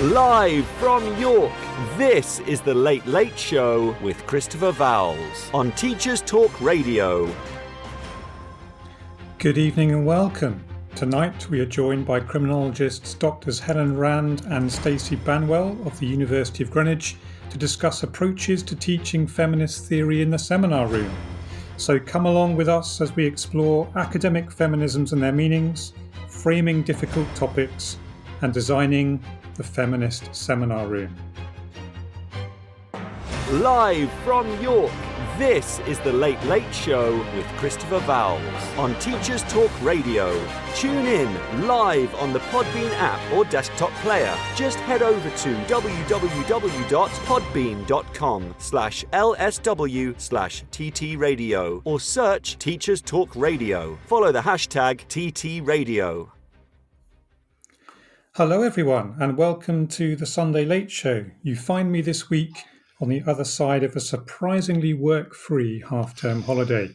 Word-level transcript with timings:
Live 0.00 0.64
from 0.78 1.18
York, 1.18 1.50
this 1.96 2.38
is 2.46 2.60
the 2.60 2.72
Late 2.72 3.04
Late 3.08 3.36
Show 3.36 3.96
with 4.00 4.24
Christopher 4.28 4.70
Vowles 4.70 5.52
on 5.52 5.72
Teachers 5.72 6.20
Talk 6.20 6.60
Radio. 6.60 7.28
Good 9.38 9.58
evening 9.58 9.90
and 9.90 10.06
welcome. 10.06 10.64
Tonight 10.94 11.50
we 11.50 11.58
are 11.58 11.66
joined 11.66 12.06
by 12.06 12.20
criminologists 12.20 13.14
Drs. 13.14 13.58
Helen 13.58 13.96
Rand 13.96 14.46
and 14.46 14.70
Stacy 14.70 15.16
Banwell 15.16 15.84
of 15.84 15.98
the 15.98 16.06
University 16.06 16.62
of 16.62 16.70
Greenwich 16.70 17.16
to 17.50 17.58
discuss 17.58 18.04
approaches 18.04 18.62
to 18.62 18.76
teaching 18.76 19.26
feminist 19.26 19.86
theory 19.86 20.22
in 20.22 20.30
the 20.30 20.38
seminar 20.38 20.86
room. 20.86 21.10
So 21.76 21.98
come 21.98 22.26
along 22.26 22.54
with 22.54 22.68
us 22.68 23.00
as 23.00 23.16
we 23.16 23.26
explore 23.26 23.90
academic 23.96 24.48
feminisms 24.48 25.12
and 25.12 25.20
their 25.20 25.32
meanings, 25.32 25.92
framing 26.28 26.84
difficult 26.84 27.26
topics, 27.34 27.96
and 28.42 28.54
designing 28.54 29.20
the 29.58 29.64
Feminist 29.64 30.34
Seminar 30.34 30.86
Room. 30.86 31.14
Live 33.50 34.10
from 34.24 34.48
York, 34.62 34.90
this 35.36 35.80
is 35.80 35.98
the 36.00 36.12
Late 36.12 36.42
Late 36.44 36.72
Show 36.72 37.18
with 37.34 37.44
Christopher 37.56 37.98
Vowles 38.00 38.78
on 38.78 38.94
Teachers 39.00 39.42
Talk 39.44 39.70
Radio. 39.82 40.32
Tune 40.74 41.06
in 41.06 41.66
live 41.66 42.14
on 42.16 42.32
the 42.32 42.38
Podbean 42.38 42.90
app 42.98 43.20
or 43.32 43.44
desktop 43.46 43.90
player. 44.02 44.32
Just 44.54 44.78
head 44.80 45.02
over 45.02 45.28
to 45.28 45.54
www.podbean.com 45.66 48.54
slash 48.58 49.04
lsw 49.12 50.20
slash 50.20 50.64
ttradio 50.70 51.82
or 51.84 51.98
search 51.98 52.58
Teachers 52.58 53.00
Talk 53.00 53.34
Radio. 53.34 53.98
Follow 54.06 54.30
the 54.30 54.42
hashtag 54.42 55.06
TTRadio. 55.08 56.37
Hello, 58.38 58.62
everyone, 58.62 59.16
and 59.18 59.36
welcome 59.36 59.88
to 59.88 60.14
the 60.14 60.24
Sunday 60.24 60.64
Late 60.64 60.92
Show. 60.92 61.24
You 61.42 61.56
find 61.56 61.90
me 61.90 62.00
this 62.00 62.30
week 62.30 62.66
on 63.00 63.08
the 63.08 63.24
other 63.26 63.42
side 63.42 63.82
of 63.82 63.96
a 63.96 64.00
surprisingly 64.00 64.94
work 64.94 65.34
free 65.34 65.82
half 65.90 66.16
term 66.16 66.42
holiday. 66.42 66.90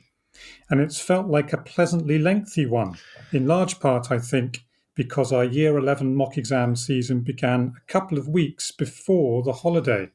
And 0.70 0.80
it's 0.80 1.02
felt 1.02 1.28
like 1.28 1.52
a 1.52 1.58
pleasantly 1.58 2.18
lengthy 2.18 2.66
one, 2.66 2.96
in 3.34 3.46
large 3.46 3.82
part, 3.82 4.10
I 4.10 4.20
think, 4.20 4.64
because 4.96 5.34
our 5.34 5.44
Year 5.44 5.78
11 5.78 6.16
mock 6.16 6.38
exam 6.38 6.78
season 6.78 7.24
began 7.24 7.74
a 7.76 7.92
couple 7.92 8.18
of 8.18 8.30
weeks 8.30 8.72
before 8.72 9.44
the 9.44 9.52
holiday. 9.52 10.12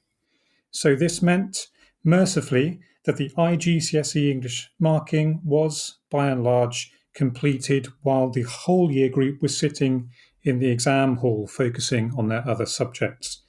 So 0.71 0.95
this 0.95 1.21
meant, 1.21 1.67
mercifully, 2.03 2.81
that 3.05 3.19
the 3.19 3.29
IGCSE 3.37 4.31
English 4.31 4.71
marking 4.81 5.43
was, 5.45 5.99
by 6.11 6.29
and 6.29 6.43
large, 6.43 6.91
completed 7.13 7.89
while 8.03 8.31
the 8.31 8.45
whole 8.45 8.91
year 8.91 9.11
group 9.11 9.43
was 9.43 9.59
sitting 9.59 10.09
in 10.43 10.59
the 10.59 10.71
exam 10.71 11.17
hall 11.17 11.47
focusing 11.47 12.13
on 12.17 12.29
their 12.29 12.47
other 12.49 12.67
subjects. 12.67 13.43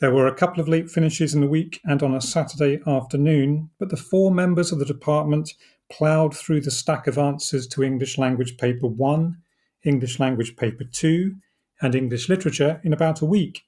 There 0.00 0.14
were 0.14 0.28
a 0.28 0.34
couple 0.34 0.60
of 0.60 0.68
late 0.68 0.88
finishes 0.88 1.34
in 1.34 1.40
the 1.40 1.48
week 1.48 1.80
and 1.84 2.02
on 2.02 2.14
a 2.14 2.20
Saturday 2.20 2.80
afternoon, 2.86 3.70
but 3.78 3.88
the 3.88 3.96
four 3.96 4.30
members 4.30 4.70
of 4.70 4.78
the 4.78 4.84
department 4.84 5.54
ploughed 5.90 6.36
through 6.36 6.60
the 6.60 6.70
stack 6.70 7.06
of 7.06 7.18
answers 7.18 7.66
to 7.68 7.82
English 7.82 8.18
Language 8.18 8.56
Paper 8.58 8.86
1, 8.86 9.36
English 9.84 10.20
Language 10.20 10.56
Paper 10.56 10.84
2, 10.84 11.34
and 11.80 11.94
English 11.94 12.28
Literature 12.28 12.80
in 12.84 12.92
about 12.92 13.20
a 13.20 13.26
week. 13.26 13.62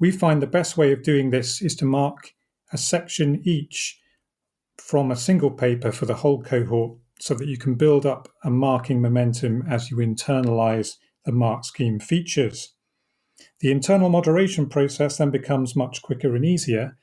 We 0.00 0.10
find 0.10 0.40
the 0.40 0.46
best 0.46 0.76
way 0.76 0.92
of 0.92 1.02
doing 1.02 1.30
this 1.30 1.60
is 1.60 1.74
to 1.76 1.84
mark 1.84 2.34
a 2.72 2.78
section 2.78 3.40
each 3.44 4.00
from 4.76 5.10
a 5.10 5.16
single 5.16 5.50
paper 5.50 5.92
for 5.92 6.06
the 6.06 6.14
whole 6.14 6.42
cohort 6.42 6.98
so 7.20 7.34
that 7.34 7.48
you 7.48 7.58
can 7.58 7.74
build 7.74 8.06
up 8.06 8.28
a 8.44 8.50
marking 8.50 9.00
momentum 9.00 9.64
as 9.68 9.90
you 9.90 9.96
internalize 9.96 10.96
the 11.24 11.32
mark 11.32 11.64
scheme 11.64 11.98
features. 11.98 12.74
The 13.60 13.70
internal 13.70 14.08
moderation 14.08 14.68
process 14.68 15.18
then 15.18 15.30
becomes 15.30 15.76
much 15.76 16.02
quicker 16.02 16.34
and 16.34 16.44
easier 16.44 16.96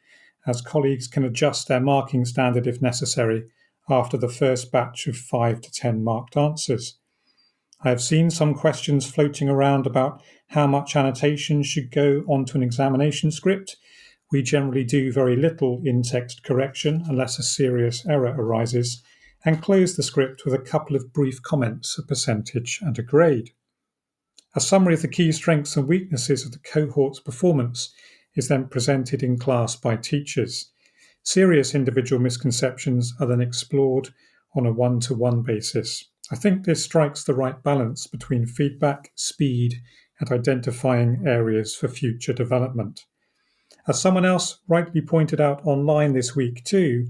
as 0.45 0.61
colleagues 0.61 1.07
can 1.07 1.23
adjust 1.23 1.67
their 1.67 1.79
marking 1.79 2.25
standard 2.25 2.67
if 2.67 2.81
necessary 2.81 3.45
after 3.89 4.17
the 4.17 4.29
first 4.29 4.71
batch 4.71 5.07
of 5.07 5.17
5 5.17 5.61
to 5.61 5.71
10 5.71 6.03
marked 6.03 6.37
answers. 6.37 6.97
I 7.81 7.89
have 7.89 8.01
seen 8.01 8.29
some 8.31 8.53
questions 8.53 9.09
floating 9.09 9.49
around 9.49 9.85
about 9.85 10.23
how 10.49 10.65
much 10.67 10.95
annotation 10.95 11.61
should 11.63 11.91
go 11.91 12.23
onto 12.27 12.57
an 12.57 12.63
examination 12.63 13.31
script. 13.31 13.77
We 14.31 14.41
generally 14.41 14.83
do 14.83 15.11
very 15.11 15.35
little 15.35 15.81
in 15.83 16.01
text 16.01 16.43
correction 16.43 17.03
unless 17.07 17.37
a 17.37 17.43
serious 17.43 18.05
error 18.07 18.35
arises, 18.37 19.03
and 19.43 19.61
close 19.61 19.95
the 19.95 20.03
script 20.03 20.45
with 20.45 20.53
a 20.53 20.59
couple 20.59 20.95
of 20.95 21.13
brief 21.13 21.41
comments, 21.43 21.97
a 21.99 22.03
percentage, 22.03 22.79
and 22.81 22.97
a 22.97 23.03
grade. 23.03 23.51
A 24.57 24.61
summary 24.61 24.93
of 24.93 25.01
the 25.01 25.09
key 25.09 25.33
strengths 25.33 25.75
and 25.75 25.85
weaknesses 25.85 26.45
of 26.45 26.53
the 26.53 26.59
cohort's 26.59 27.19
performance 27.19 27.93
is 28.35 28.47
then 28.47 28.69
presented 28.69 29.21
in 29.21 29.37
class 29.37 29.75
by 29.75 29.97
teachers. 29.97 30.71
Serious 31.23 31.75
individual 31.75 32.21
misconceptions 32.21 33.13
are 33.19 33.27
then 33.27 33.41
explored 33.41 34.13
on 34.55 34.65
a 34.65 34.71
one 34.71 35.01
to 35.01 35.13
one 35.13 35.41
basis. 35.41 36.09
I 36.31 36.37
think 36.37 36.63
this 36.63 36.81
strikes 36.81 37.25
the 37.25 37.33
right 37.33 37.61
balance 37.63 38.07
between 38.07 38.45
feedback, 38.45 39.11
speed, 39.15 39.81
and 40.21 40.31
identifying 40.31 41.27
areas 41.27 41.75
for 41.75 41.89
future 41.89 42.31
development. 42.31 43.01
As 43.89 43.99
someone 43.99 44.23
else 44.23 44.61
rightly 44.69 45.01
pointed 45.01 45.41
out 45.41 45.65
online 45.65 46.13
this 46.13 46.33
week, 46.33 46.63
too, 46.63 47.07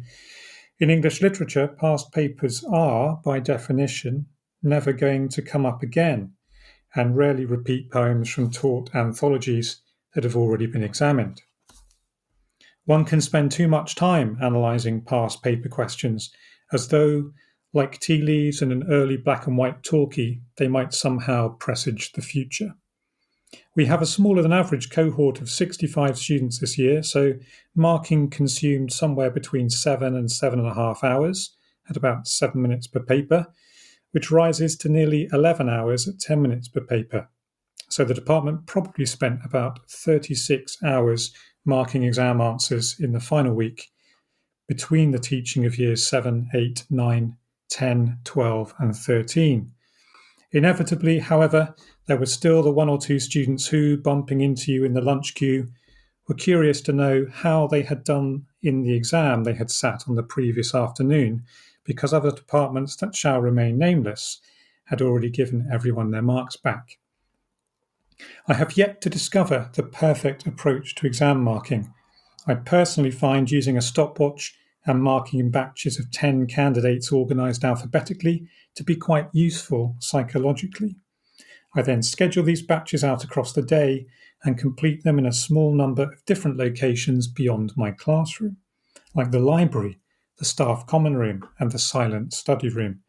in 0.79 0.89
English 0.89 1.21
literature, 1.21 1.67
past 1.67 2.11
papers 2.11 2.63
are, 2.63 3.21
by 3.23 3.39
definition, 3.39 4.25
never 4.63 4.91
going 4.91 5.29
to 5.29 5.43
come 5.43 5.67
up 5.67 5.83
again 5.83 6.34
and 6.95 7.17
rarely 7.17 7.45
repeat 7.45 7.91
poems 7.91 8.29
from 8.29 8.51
taught 8.51 8.93
anthologies 8.95 9.81
that 10.13 10.23
have 10.23 10.35
already 10.35 10.65
been 10.65 10.83
examined. 10.83 11.41
One 12.85 13.03
can 13.03 13.19
spend 13.21 13.51
too 13.51 13.67
much 13.67 13.95
time 13.95 14.37
analysing 14.39 15.01
past 15.01 15.43
paper 15.43 15.69
questions 15.69 16.31
as 16.71 16.87
though, 16.87 17.31
like 17.73 17.99
tea 17.99 18.21
leaves 18.21 18.61
in 18.61 18.71
an 18.71 18.85
early 18.89 19.17
black 19.17 19.47
and 19.47 19.57
white 19.57 19.83
talkie, 19.83 20.41
they 20.57 20.67
might 20.67 20.93
somehow 20.93 21.49
presage 21.49 22.13
the 22.13 22.21
future. 22.21 22.75
We 23.75 23.85
have 23.85 24.01
a 24.01 24.05
smaller 24.05 24.41
than 24.41 24.53
average 24.53 24.89
cohort 24.89 25.41
of 25.41 25.49
65 25.49 26.17
students 26.17 26.59
this 26.59 26.77
year, 26.77 27.03
so 27.03 27.33
marking 27.75 28.29
consumed 28.29 28.91
somewhere 28.91 29.29
between 29.29 29.69
seven 29.69 30.15
and 30.15 30.31
seven 30.31 30.59
and 30.59 30.67
a 30.67 30.73
half 30.73 31.03
hours 31.03 31.55
at 31.89 31.97
about 31.97 32.27
seven 32.27 32.61
minutes 32.61 32.87
per 32.87 32.99
paper, 32.99 33.47
which 34.15 34.31
rises 34.31 34.77
to 34.77 34.87
nearly 34.87 35.27
11 35.33 35.67
hours 35.67 36.07
at 36.07 36.21
10 36.21 36.41
minutes 36.41 36.69
per 36.69 36.79
paper. 36.79 37.27
So 37.89 38.05
the 38.05 38.13
department 38.13 38.65
probably 38.65 39.05
spent 39.05 39.41
about 39.43 39.79
36 39.89 40.81
hours 40.81 41.33
marking 41.65 42.05
exam 42.05 42.39
answers 42.39 42.97
in 42.97 43.11
the 43.11 43.19
final 43.19 43.53
week 43.53 43.89
between 44.69 45.11
the 45.11 45.19
teaching 45.19 45.65
of 45.65 45.77
years 45.77 46.07
7, 46.07 46.49
8, 46.53 46.85
9, 46.89 47.37
10, 47.69 48.19
12, 48.23 48.73
and 48.79 48.95
13. 48.95 49.71
Inevitably, 50.53 51.19
however, 51.19 51.75
there 52.07 52.15
were 52.15 52.25
still 52.25 52.63
the 52.63 52.71
one 52.71 52.87
or 52.87 52.97
two 52.97 53.19
students 53.19 53.67
who, 53.67 53.97
bumping 53.97 54.39
into 54.39 54.71
you 54.71 54.85
in 54.85 54.93
the 54.93 55.01
lunch 55.01 55.35
queue, 55.35 55.67
were 56.29 56.35
curious 56.35 56.79
to 56.79 56.93
know 56.93 57.27
how 57.29 57.67
they 57.67 57.81
had 57.81 58.05
done 58.05 58.45
in 58.61 58.81
the 58.81 58.93
exam 58.93 59.43
they 59.43 59.55
had 59.55 59.69
sat 59.69 60.05
on 60.07 60.15
the 60.15 60.23
previous 60.23 60.73
afternoon 60.73 61.43
because 61.85 62.13
other 62.13 62.31
departments 62.31 62.95
that 62.97 63.15
shall 63.15 63.39
remain 63.39 63.77
nameless 63.77 64.41
had 64.85 65.01
already 65.01 65.29
given 65.29 65.67
everyone 65.71 66.11
their 66.11 66.21
marks 66.21 66.57
back. 66.57 66.97
I 68.47 68.53
have 68.53 68.77
yet 68.77 69.01
to 69.01 69.09
discover 69.09 69.69
the 69.73 69.83
perfect 69.83 70.45
approach 70.45 70.95
to 70.95 71.07
exam 71.07 71.43
marking. 71.43 71.93
I 72.47 72.55
personally 72.55 73.11
find 73.11 73.49
using 73.49 73.77
a 73.77 73.81
stopwatch 73.81 74.55
and 74.85 75.01
marking 75.01 75.39
in 75.39 75.49
batches 75.49 75.99
of 75.99 76.11
10 76.11 76.47
candidates 76.47 77.11
organised 77.11 77.63
alphabetically 77.63 78.47
to 78.75 78.83
be 78.83 78.95
quite 78.95 79.27
useful 79.33 79.95
psychologically. 79.99 80.95
I 81.75 81.81
then 81.81 82.03
schedule 82.03 82.43
these 82.43 82.61
batches 82.61 83.03
out 83.03 83.23
across 83.23 83.51
the 83.51 83.61
day 83.61 84.05
and 84.43 84.57
complete 84.57 85.03
them 85.03 85.17
in 85.17 85.25
a 85.25 85.33
small 85.33 85.73
number 85.73 86.03
of 86.03 86.23
different 86.25 86.57
locations 86.57 87.27
beyond 87.27 87.73
my 87.75 87.91
classroom, 87.91 88.57
like 89.15 89.31
the 89.31 89.39
library 89.39 89.99
the 90.37 90.45
staff 90.45 90.85
common 90.87 91.15
room, 91.17 91.47
and 91.59 91.71
the 91.71 91.79
silent 91.79 92.33
study 92.33 92.69
room. 92.69 93.01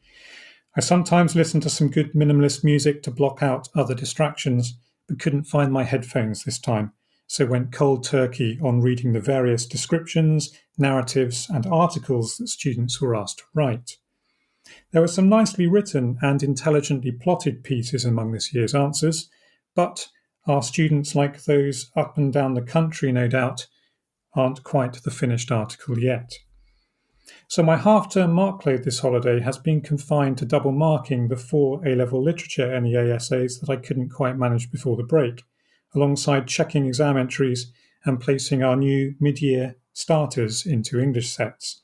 I 0.77 0.81
sometimes 0.81 1.35
listen 1.35 1.61
to 1.63 1.71
some 1.71 1.91
good 1.91 2.13
minimalist 2.13 2.63
music 2.63 3.03
to 3.05 3.11
block 3.11 3.43
out 3.43 3.69
other 3.75 3.95
distractions, 3.95 4.79
but 5.09 5.19
couldn't 5.19 5.45
find 5.45 5.73
my 5.73 5.85
headphones 5.85 6.45
this 6.45 6.59
time, 6.59 6.93
so 7.27 7.47
went 7.47 7.73
cold 7.73 8.05
turkey 8.05 8.59
on 8.63 8.81
reading 8.81 9.13
the 9.13 9.21
various 9.21 9.67
descriptions, 9.67 10.53
narratives, 10.77 11.49
and 11.49 11.67
articles 11.67 12.37
that 12.37 12.49
students 12.49 13.01
were 13.01 13.17
asked 13.17 13.39
to 13.39 13.45
write. 13.55 13.97
There 14.91 15.01
were 15.01 15.09
some 15.09 15.29
nicely 15.29 15.67
written 15.67 16.19
and 16.21 16.43
intelligently 16.43 17.13
plotted 17.13 17.65
pieces 17.65 18.05
among 18.05 18.33
this 18.33 18.53
year's 18.53 18.75
answers, 18.75 19.31
but 19.75 20.09
our 20.47 20.63
students, 20.63 21.15
like 21.15 21.45
those 21.45 21.91
up 21.97 22.17
and 22.19 22.33
down 22.33 22.55
the 22.55 22.63
country, 22.63 23.13
no 23.13 23.29
doubt, 23.29 23.67
aren't 24.35 24.63
quite 24.63 25.03
the 25.03 25.11
finished 25.11 25.51
article 25.51 25.99
yet. 25.99 26.33
So 27.49 27.63
my 27.63 27.77
half-term 27.77 28.33
mark 28.33 28.67
load 28.67 28.85
this 28.85 29.01
holiday 29.01 29.41
has 29.41 29.59
been 29.59 29.81
confined 29.81 30.39
to 30.39 30.45
double 30.45 30.73
marking 30.73 31.29
the 31.29 31.37
four 31.37 31.87
A-level 31.87 32.23
literature 32.23 32.81
NEA 32.81 33.15
essays 33.15 33.59
that 33.61 33.71
I 33.71 33.77
couldn't 33.77 34.11
quite 34.11 34.37
manage 34.37 34.71
before 34.71 34.97
the 34.97 35.03
break, 35.03 35.43
alongside 35.95 36.47
checking 36.47 36.87
exam 36.87 37.17
entries 37.17 37.73
and 38.05 38.21
placing 38.21 38.63
our 38.63 38.77
new 38.77 39.15
mid 39.21 39.41
year 39.43 39.77
starters 39.93 40.67
into 40.67 41.01
English 41.01 41.29
sets. 41.29 41.83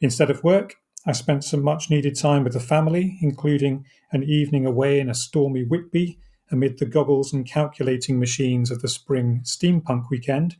Instead 0.00 0.30
of 0.30 0.42
work, 0.42 0.76
I 1.06 1.12
spent 1.12 1.44
some 1.44 1.62
much 1.62 1.90
needed 1.90 2.16
time 2.16 2.44
with 2.44 2.52
the 2.52 2.60
family, 2.60 3.18
including 3.20 3.84
an 4.12 4.22
evening 4.22 4.66
away 4.66 5.00
in 5.00 5.10
a 5.10 5.14
stormy 5.14 5.64
Whitby 5.64 6.18
amid 6.50 6.78
the 6.78 6.86
goggles 6.86 7.32
and 7.32 7.46
calculating 7.46 8.18
machines 8.18 8.70
of 8.70 8.82
the 8.82 8.88
spring 8.88 9.40
steampunk 9.44 10.10
weekend, 10.10 10.56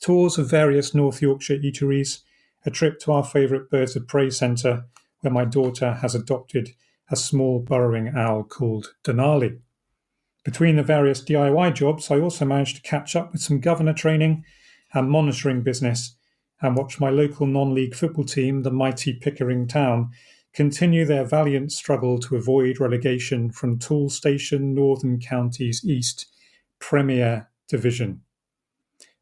tours 0.00 0.38
of 0.38 0.48
various 0.48 0.94
North 0.94 1.20
Yorkshire 1.20 1.58
eateries, 1.58 2.22
a 2.66 2.70
trip 2.70 2.98
to 3.00 3.12
our 3.12 3.24
favourite 3.24 3.70
birds 3.70 3.96
of 3.96 4.08
prey 4.08 4.28
centre, 4.28 4.84
where 5.20 5.32
my 5.32 5.44
daughter 5.44 5.94
has 5.94 6.14
adopted 6.14 6.70
a 7.10 7.16
small 7.16 7.60
burrowing 7.60 8.12
owl 8.16 8.42
called 8.42 8.94
Denali. 9.04 9.60
Between 10.44 10.76
the 10.76 10.82
various 10.82 11.22
DIY 11.22 11.74
jobs, 11.74 12.10
I 12.10 12.20
also 12.20 12.44
managed 12.44 12.76
to 12.76 12.82
catch 12.82 13.16
up 13.16 13.32
with 13.32 13.40
some 13.40 13.60
governor 13.60 13.92
training 13.92 14.44
and 14.92 15.10
monitoring 15.10 15.62
business 15.62 16.16
and 16.60 16.76
watch 16.76 17.00
my 17.00 17.10
local 17.10 17.46
non 17.46 17.74
league 17.74 17.94
football 17.94 18.24
team, 18.24 18.62
the 18.62 18.70
mighty 18.70 19.12
Pickering 19.12 19.66
Town, 19.66 20.10
continue 20.54 21.04
their 21.04 21.24
valiant 21.24 21.70
struggle 21.70 22.18
to 22.18 22.36
avoid 22.36 22.80
relegation 22.80 23.50
from 23.50 23.78
Toolstation, 23.78 24.74
Northern 24.74 25.20
Counties 25.20 25.84
East 25.84 26.26
Premier 26.78 27.50
Division, 27.68 28.22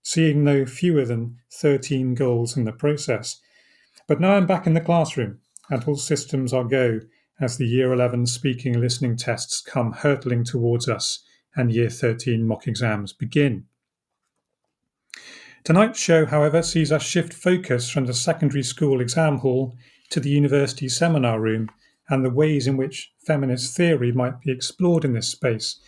seeing 0.05 0.45
no 0.45 0.67
fewer 0.67 1.05
than 1.05 1.39
13 1.51 2.15
goals 2.15 2.57
in 2.57 2.65
the 2.65 2.73
process. 2.73 3.41
But 4.07 4.21
now 4.21 4.35
I'm 4.35 4.47
back 4.47 4.67
in 4.67 4.75
the 4.75 4.81
classroom, 4.81 5.41
and 5.71 5.83
all 5.85 5.97
systems 5.97 6.53
are 6.53 6.63
go 6.63 7.01
as 7.41 7.57
the 7.57 7.67
Year 7.67 7.93
11 7.93 8.27
speaking 8.27 8.75
and 8.75 8.83
listening 8.83 9.17
tests 9.17 9.61
come 9.61 9.93
hurtling 9.93 10.45
towards 10.45 10.89
us 10.89 11.25
and 11.57 11.73
Year 11.73 11.89
13 11.89 12.47
mock 12.47 12.69
exams 12.69 13.13
begin. 13.13 13.65
Tonight's 15.65 15.99
show, 15.99 16.27
however, 16.27 16.63
sees 16.63 16.93
us 16.93 17.03
shift 17.03 17.33
focus 17.33 17.89
from 17.89 18.05
the 18.05 18.13
secondary 18.13 18.63
school 18.63 19.01
exam 19.01 19.39
hall 19.39 19.75
to 20.11 20.21
the 20.21 20.29
university 20.29 20.89
seminar 20.89 21.41
room 21.41 21.71
and 22.11 22.23
the 22.23 22.31
ways 22.31 22.67
in 22.67 22.77
which 22.77 23.13
feminist 23.27 23.75
theory 23.75 24.13
might 24.13 24.43
be 24.43 24.53
explored 24.53 25.05
in 25.05 25.15
this 25.15 25.31
space. 25.31 25.81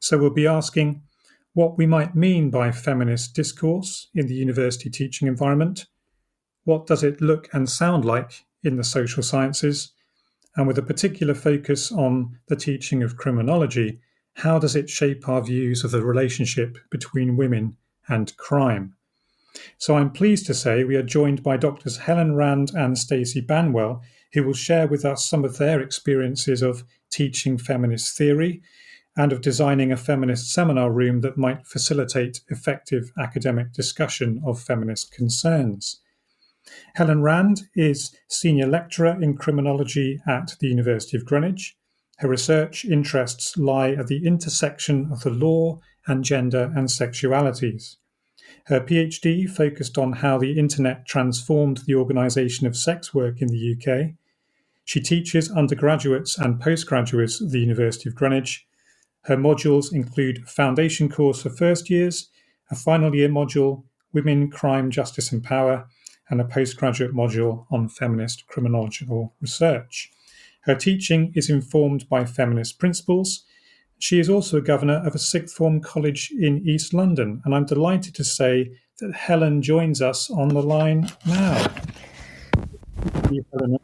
So 0.00 0.18
we'll 0.18 0.30
be 0.30 0.48
asking 0.48 1.02
what 1.54 1.76
we 1.76 1.86
might 1.86 2.14
mean 2.14 2.50
by 2.50 2.70
feminist 2.70 3.34
discourse 3.34 4.08
in 4.14 4.26
the 4.26 4.34
university 4.34 4.88
teaching 4.88 5.26
environment. 5.26 5.86
What 6.64 6.86
does 6.86 7.02
it 7.02 7.20
look 7.20 7.48
and 7.52 7.68
sound 7.68 8.04
like 8.04 8.44
in 8.62 8.76
the 8.76 8.84
social 8.84 9.22
sciences? 9.22 9.92
And 10.56 10.66
with 10.66 10.78
a 10.78 10.82
particular 10.82 11.34
focus 11.34 11.90
on 11.90 12.38
the 12.48 12.56
teaching 12.56 13.02
of 13.02 13.16
criminology, 13.16 14.00
how 14.34 14.58
does 14.58 14.76
it 14.76 14.88
shape 14.88 15.28
our 15.28 15.42
views 15.42 15.84
of 15.84 15.90
the 15.90 16.04
relationship 16.04 16.78
between 16.90 17.36
women 17.36 17.76
and 18.08 18.36
crime? 18.36 18.94
So 19.78 19.96
I'm 19.96 20.10
pleased 20.10 20.46
to 20.46 20.54
say 20.54 20.84
we 20.84 20.96
are 20.96 21.02
joined 21.02 21.42
by 21.42 21.56
Doctors 21.56 21.96
Helen 21.96 22.34
Rand 22.36 22.70
and 22.74 22.96
Stacy 22.96 23.40
Banwell, 23.40 24.02
who 24.32 24.44
will 24.44 24.54
share 24.54 24.86
with 24.86 25.04
us 25.04 25.26
some 25.26 25.44
of 25.44 25.58
their 25.58 25.80
experiences 25.80 26.62
of 26.62 26.84
teaching 27.10 27.58
feminist 27.58 28.16
theory 28.16 28.62
and 29.16 29.32
of 29.32 29.40
designing 29.40 29.90
a 29.90 29.96
feminist 29.96 30.52
seminar 30.52 30.90
room 30.90 31.20
that 31.20 31.36
might 31.36 31.66
facilitate 31.66 32.40
effective 32.48 33.10
academic 33.18 33.72
discussion 33.72 34.40
of 34.44 34.60
feminist 34.60 35.12
concerns. 35.12 36.00
Helen 36.94 37.22
Rand 37.22 37.62
is 37.74 38.14
Senior 38.28 38.66
Lecturer 38.66 39.20
in 39.20 39.36
Criminology 39.36 40.20
at 40.28 40.56
the 40.60 40.68
University 40.68 41.16
of 41.16 41.24
Greenwich. 41.24 41.76
Her 42.18 42.28
research 42.28 42.84
interests 42.84 43.56
lie 43.56 43.92
at 43.92 44.06
the 44.06 44.26
intersection 44.26 45.08
of 45.10 45.22
the 45.22 45.30
law 45.30 45.80
and 46.06 46.22
gender 46.24 46.72
and 46.76 46.88
sexualities. 46.88 47.96
Her 48.66 48.80
PhD 48.80 49.48
focused 49.48 49.96
on 49.96 50.14
how 50.14 50.38
the 50.38 50.58
internet 50.58 51.06
transformed 51.06 51.78
the 51.86 51.94
organisation 51.94 52.66
of 52.66 52.76
sex 52.76 53.14
work 53.14 53.40
in 53.40 53.48
the 53.48 53.74
UK. 53.74 54.14
She 54.84 55.00
teaches 55.00 55.50
undergraduates 55.50 56.38
and 56.38 56.60
postgraduates 56.60 57.40
at 57.40 57.50
the 57.50 57.60
University 57.60 58.08
of 58.08 58.14
Greenwich. 58.14 58.66
Her 59.22 59.36
modules 59.36 59.92
include 59.92 60.48
foundation 60.48 61.08
course 61.08 61.42
for 61.42 61.50
first 61.50 61.90
years, 61.90 62.30
a 62.70 62.74
final 62.74 63.14
year 63.14 63.28
module, 63.28 63.84
Women, 64.12 64.50
Crime, 64.50 64.90
Justice 64.90 65.30
and 65.32 65.42
Power, 65.42 65.86
and 66.30 66.40
a 66.40 66.44
postgraduate 66.44 67.14
module 67.14 67.66
on 67.70 67.88
feminist 67.88 68.46
criminological 68.46 69.34
research. 69.40 70.10
Her 70.62 70.74
teaching 70.74 71.32
is 71.34 71.50
informed 71.50 72.08
by 72.08 72.24
feminist 72.24 72.78
principles 72.78 73.44
she 74.00 74.18
is 74.18 74.30
also 74.30 74.56
a 74.56 74.62
governor 74.62 75.06
of 75.06 75.14
a 75.14 75.18
sixth 75.18 75.54
form 75.54 75.80
college 75.80 76.32
in 76.32 76.66
East 76.66 76.94
London, 76.94 77.42
and 77.44 77.54
I'm 77.54 77.66
delighted 77.66 78.14
to 78.14 78.24
say 78.24 78.70
that 78.98 79.14
Helen 79.14 79.60
joins 79.60 80.00
us 80.00 80.30
on 80.30 80.48
the 80.48 80.62
line 80.62 81.10
now. 81.26 81.70
Helen 83.52 83.76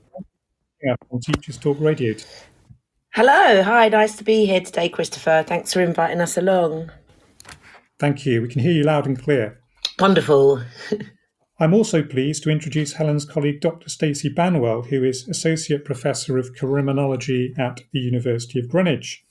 on 1.10 1.20
Teachers 1.20 1.58
Talk 1.58 1.76
Radio. 1.80 2.14
Hello, 3.16 3.62
hi, 3.62 3.88
nice 3.88 4.14
to 4.16 4.24
be 4.24 4.44
here 4.44 4.60
today, 4.60 4.90
Christopher. 4.90 5.42
Thanks 5.46 5.72
for 5.72 5.80
inviting 5.80 6.20
us 6.20 6.36
along. 6.36 6.90
Thank 7.98 8.26
you. 8.26 8.42
We 8.42 8.48
can 8.48 8.60
hear 8.60 8.72
you 8.72 8.82
loud 8.82 9.06
and 9.06 9.18
clear. 9.18 9.58
Wonderful. 9.98 10.60
I'm 11.58 11.72
also 11.72 12.02
pleased 12.02 12.42
to 12.42 12.50
introduce 12.50 12.92
Helen's 12.92 13.24
colleague, 13.24 13.62
Dr. 13.62 13.88
Stacy 13.88 14.28
Banwell, 14.28 14.88
who 14.88 15.02
is 15.02 15.26
Associate 15.28 15.82
Professor 15.82 16.36
of 16.36 16.54
Criminology 16.54 17.54
at 17.56 17.80
the 17.90 18.00
University 18.00 18.58
of 18.58 18.68
Greenwich. 18.68 19.24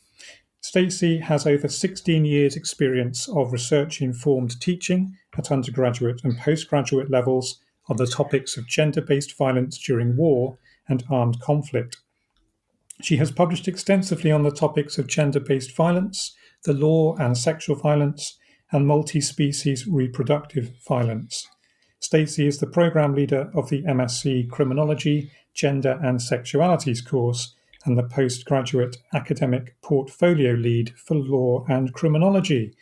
Stacy 0.62 1.20
has 1.20 1.46
over 1.46 1.68
16 1.68 2.26
years' 2.26 2.56
experience 2.56 3.30
of 3.30 3.54
research 3.54 4.02
informed 4.02 4.60
teaching 4.60 5.16
at 5.38 5.52
undergraduate 5.52 6.22
and 6.24 6.40
postgraduate 6.40 7.12
levels 7.12 7.60
on 7.88 7.98
the 7.98 8.08
topics 8.08 8.58
of 8.58 8.68
gender 8.68 9.02
based 9.02 9.38
violence 9.38 9.78
during 9.78 10.18
war 10.18 10.58
and 10.90 11.04
armed 11.12 11.40
conflict. 11.40 11.98
She 13.02 13.18
has 13.18 13.32
published 13.32 13.68
extensively 13.68 14.32
on 14.32 14.44
the 14.44 14.52
topics 14.52 14.98
of 14.98 15.08
gender 15.08 15.40
based 15.40 15.76
violence, 15.76 16.34
the 16.64 16.74
law 16.74 17.16
and 17.18 17.38
sexual 17.38 17.76
violence, 17.76 18.38
and 18.72 18.88
multi 18.88 19.22
species 19.22 19.88
reproductive 19.88 20.72
violence. 20.88 21.48
Stacy 22.00 22.48
is 22.48 22.60
the 22.60 22.68
program 22.68 23.16
leader 23.16 23.50
of 23.54 23.70
the 23.70 23.84
MSc 23.84 24.50
Criminology, 24.50 25.32
Gender 25.54 26.00
and 26.04 26.20
Sexualities 26.20 27.06
course 27.06 27.56
and 27.86 27.98
the 27.98 28.04
postgraduate 28.04 28.98
academic 29.14 29.76
portfolio 29.82 30.54
lead 30.54 30.94
for 30.98 31.16
law 31.16 31.66
and 31.70 31.94
criminology. 31.94 32.76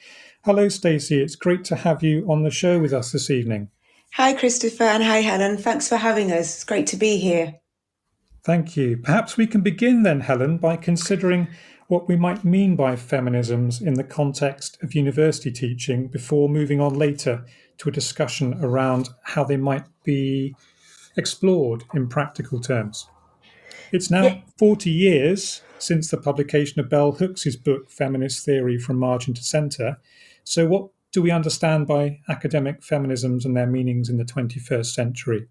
Hello, 0.45 0.69
Stacy. 0.69 1.21
It's 1.21 1.35
great 1.35 1.63
to 1.65 1.75
have 1.75 2.03
you 2.03 2.25
on 2.29 2.43
the 2.43 2.51
show 2.51 2.79
with 2.79 2.93
us 2.93 3.11
this 3.11 3.29
evening. 3.29 3.69
Hi, 4.13 4.33
Christopher, 4.33 4.83
and 4.83 5.03
hi, 5.03 5.21
Helen. 5.21 5.57
Thanks 5.57 5.89
for 5.89 5.97
having 5.97 6.31
us. 6.31 6.55
It's 6.55 6.63
great 6.63 6.87
to 6.87 6.97
be 6.97 7.17
here. 7.17 7.55
Thank 8.43 8.75
you. 8.75 8.97
Perhaps 8.97 9.37
we 9.37 9.47
can 9.47 9.61
begin 9.61 10.03
then, 10.03 10.19
Helen, 10.19 10.57
by 10.57 10.75
considering 10.75 11.47
what 11.87 12.09
we 12.09 12.17
might 12.17 12.43
mean 12.43 12.75
by 12.75 12.95
feminisms 12.95 13.81
in 13.81 13.93
the 13.93 14.03
context 14.03 14.77
of 14.83 14.93
university 14.93 15.51
teaching 15.51 16.07
before 16.07 16.49
moving 16.49 16.81
on 16.81 16.93
later 16.93 17.45
to 17.77 17.89
a 17.89 17.91
discussion 17.91 18.53
around 18.61 19.09
how 19.23 19.43
they 19.43 19.57
might 19.57 19.85
be 20.03 20.55
explored 21.15 21.83
in 21.93 22.09
practical 22.09 22.59
terms. 22.59 23.07
It's 23.91 24.09
now 24.09 24.23
yeah. 24.23 24.41
40 24.57 24.89
years 24.89 25.61
since 25.77 26.09
the 26.09 26.17
publication 26.17 26.79
of 26.79 26.89
Bell 26.89 27.13
Hooks' 27.13 27.55
book, 27.55 27.89
Feminist 27.89 28.43
Theory 28.43 28.77
from 28.77 28.97
Margin 28.97 29.33
to 29.35 29.43
Centre. 29.43 29.97
So, 30.43 30.65
what 30.65 30.89
do 31.11 31.21
we 31.21 31.31
understand 31.31 31.87
by 31.87 32.19
academic 32.27 32.81
feminisms 32.81 33.45
and 33.45 33.55
their 33.55 33.67
meanings 33.67 34.09
in 34.09 34.17
the 34.17 34.25
21st 34.25 34.87
century? 34.87 35.47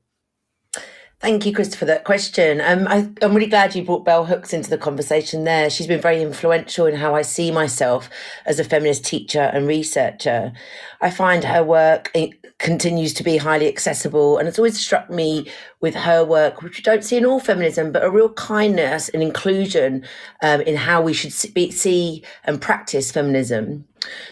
Thank 1.22 1.46
you, 1.46 1.54
Chris, 1.54 1.72
for 1.76 1.84
that 1.84 2.02
question. 2.02 2.60
Um, 2.60 2.88
I, 2.88 3.08
am 3.24 3.32
really 3.32 3.46
glad 3.46 3.76
you 3.76 3.84
brought 3.84 4.04
Bell 4.04 4.24
Hooks 4.24 4.52
into 4.52 4.68
the 4.68 4.76
conversation 4.76 5.44
there. 5.44 5.70
She's 5.70 5.86
been 5.86 6.00
very 6.00 6.20
influential 6.20 6.84
in 6.84 6.96
how 6.96 7.14
I 7.14 7.22
see 7.22 7.52
myself 7.52 8.10
as 8.44 8.58
a 8.58 8.64
feminist 8.64 9.04
teacher 9.04 9.38
and 9.38 9.68
researcher. 9.68 10.52
I 11.00 11.10
find 11.10 11.44
her 11.44 11.62
work 11.62 12.12
continues 12.58 13.14
to 13.14 13.22
be 13.22 13.36
highly 13.36 13.68
accessible, 13.68 14.36
and 14.36 14.48
it's 14.48 14.58
always 14.58 14.80
struck 14.80 15.10
me 15.10 15.48
with 15.80 15.94
her 15.94 16.24
work, 16.24 16.60
which 16.60 16.78
you 16.78 16.82
don't 16.82 17.04
see 17.04 17.18
in 17.18 17.24
all 17.24 17.38
feminism, 17.38 17.92
but 17.92 18.02
a 18.02 18.10
real 18.10 18.30
kindness 18.30 19.08
and 19.10 19.22
inclusion 19.22 20.04
um, 20.42 20.60
in 20.62 20.74
how 20.74 21.00
we 21.00 21.12
should 21.12 21.32
see 21.32 22.24
and 22.42 22.60
practice 22.60 23.12
feminism. 23.12 23.84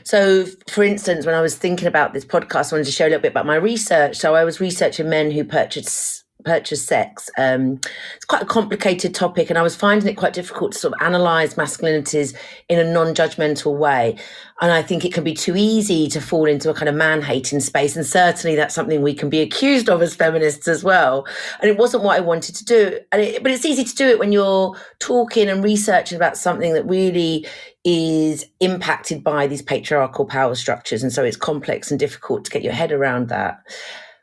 So, 0.02 0.44
for 0.68 0.82
instance, 0.82 1.24
when 1.24 1.36
I 1.36 1.40
was 1.40 1.54
thinking 1.54 1.86
about 1.86 2.14
this 2.14 2.24
podcast, 2.24 2.72
I 2.72 2.76
wanted 2.76 2.86
to 2.86 2.92
share 2.92 3.06
a 3.06 3.10
little 3.10 3.22
bit 3.22 3.30
about 3.30 3.46
my 3.46 3.54
research. 3.54 4.16
So, 4.16 4.34
I 4.34 4.42
was 4.42 4.58
researching 4.58 5.08
men 5.08 5.30
who 5.30 5.44
purchased 5.44 6.24
purchase 6.44 6.84
sex. 6.84 7.30
Um, 7.38 7.80
it's 8.16 8.24
quite 8.24 8.42
a 8.42 8.46
complicated 8.46 9.14
topic, 9.14 9.50
and 9.50 9.58
I 9.58 9.62
was 9.62 9.76
finding 9.76 10.08
it 10.08 10.14
quite 10.14 10.32
difficult 10.32 10.72
to 10.72 10.78
sort 10.78 10.94
of 10.94 11.00
analyze 11.02 11.54
masculinities 11.54 12.34
in 12.68 12.78
a 12.78 12.84
non 12.84 13.14
judgmental 13.14 13.76
way. 13.76 14.16
And 14.62 14.72
I 14.72 14.82
think 14.82 15.04
it 15.04 15.14
can 15.14 15.24
be 15.24 15.32
too 15.32 15.56
easy 15.56 16.06
to 16.08 16.20
fall 16.20 16.44
into 16.44 16.68
a 16.68 16.74
kind 16.74 16.88
of 16.88 16.94
man 16.94 17.22
hating 17.22 17.60
space. 17.60 17.96
And 17.96 18.04
certainly 18.04 18.56
that's 18.56 18.74
something 18.74 19.00
we 19.00 19.14
can 19.14 19.30
be 19.30 19.40
accused 19.40 19.88
of 19.88 20.02
as 20.02 20.14
feminists 20.14 20.68
as 20.68 20.84
well. 20.84 21.26
And 21.60 21.70
it 21.70 21.78
wasn't 21.78 22.02
what 22.02 22.18
I 22.18 22.20
wanted 22.20 22.54
to 22.56 22.64
do. 22.64 22.98
And 23.10 23.22
it, 23.22 23.42
but 23.42 23.52
it's 23.52 23.64
easy 23.64 23.84
to 23.84 23.94
do 23.94 24.06
it 24.06 24.18
when 24.18 24.32
you're 24.32 24.76
talking 24.98 25.48
and 25.48 25.64
researching 25.64 26.16
about 26.16 26.36
something 26.36 26.74
that 26.74 26.84
really 26.86 27.46
is 27.84 28.44
impacted 28.60 29.24
by 29.24 29.46
these 29.46 29.62
patriarchal 29.62 30.26
power 30.26 30.54
structures. 30.54 31.02
And 31.02 31.12
so 31.12 31.24
it's 31.24 31.38
complex 31.38 31.90
and 31.90 31.98
difficult 31.98 32.44
to 32.44 32.50
get 32.50 32.62
your 32.62 32.74
head 32.74 32.92
around 32.92 33.28
that. 33.28 33.62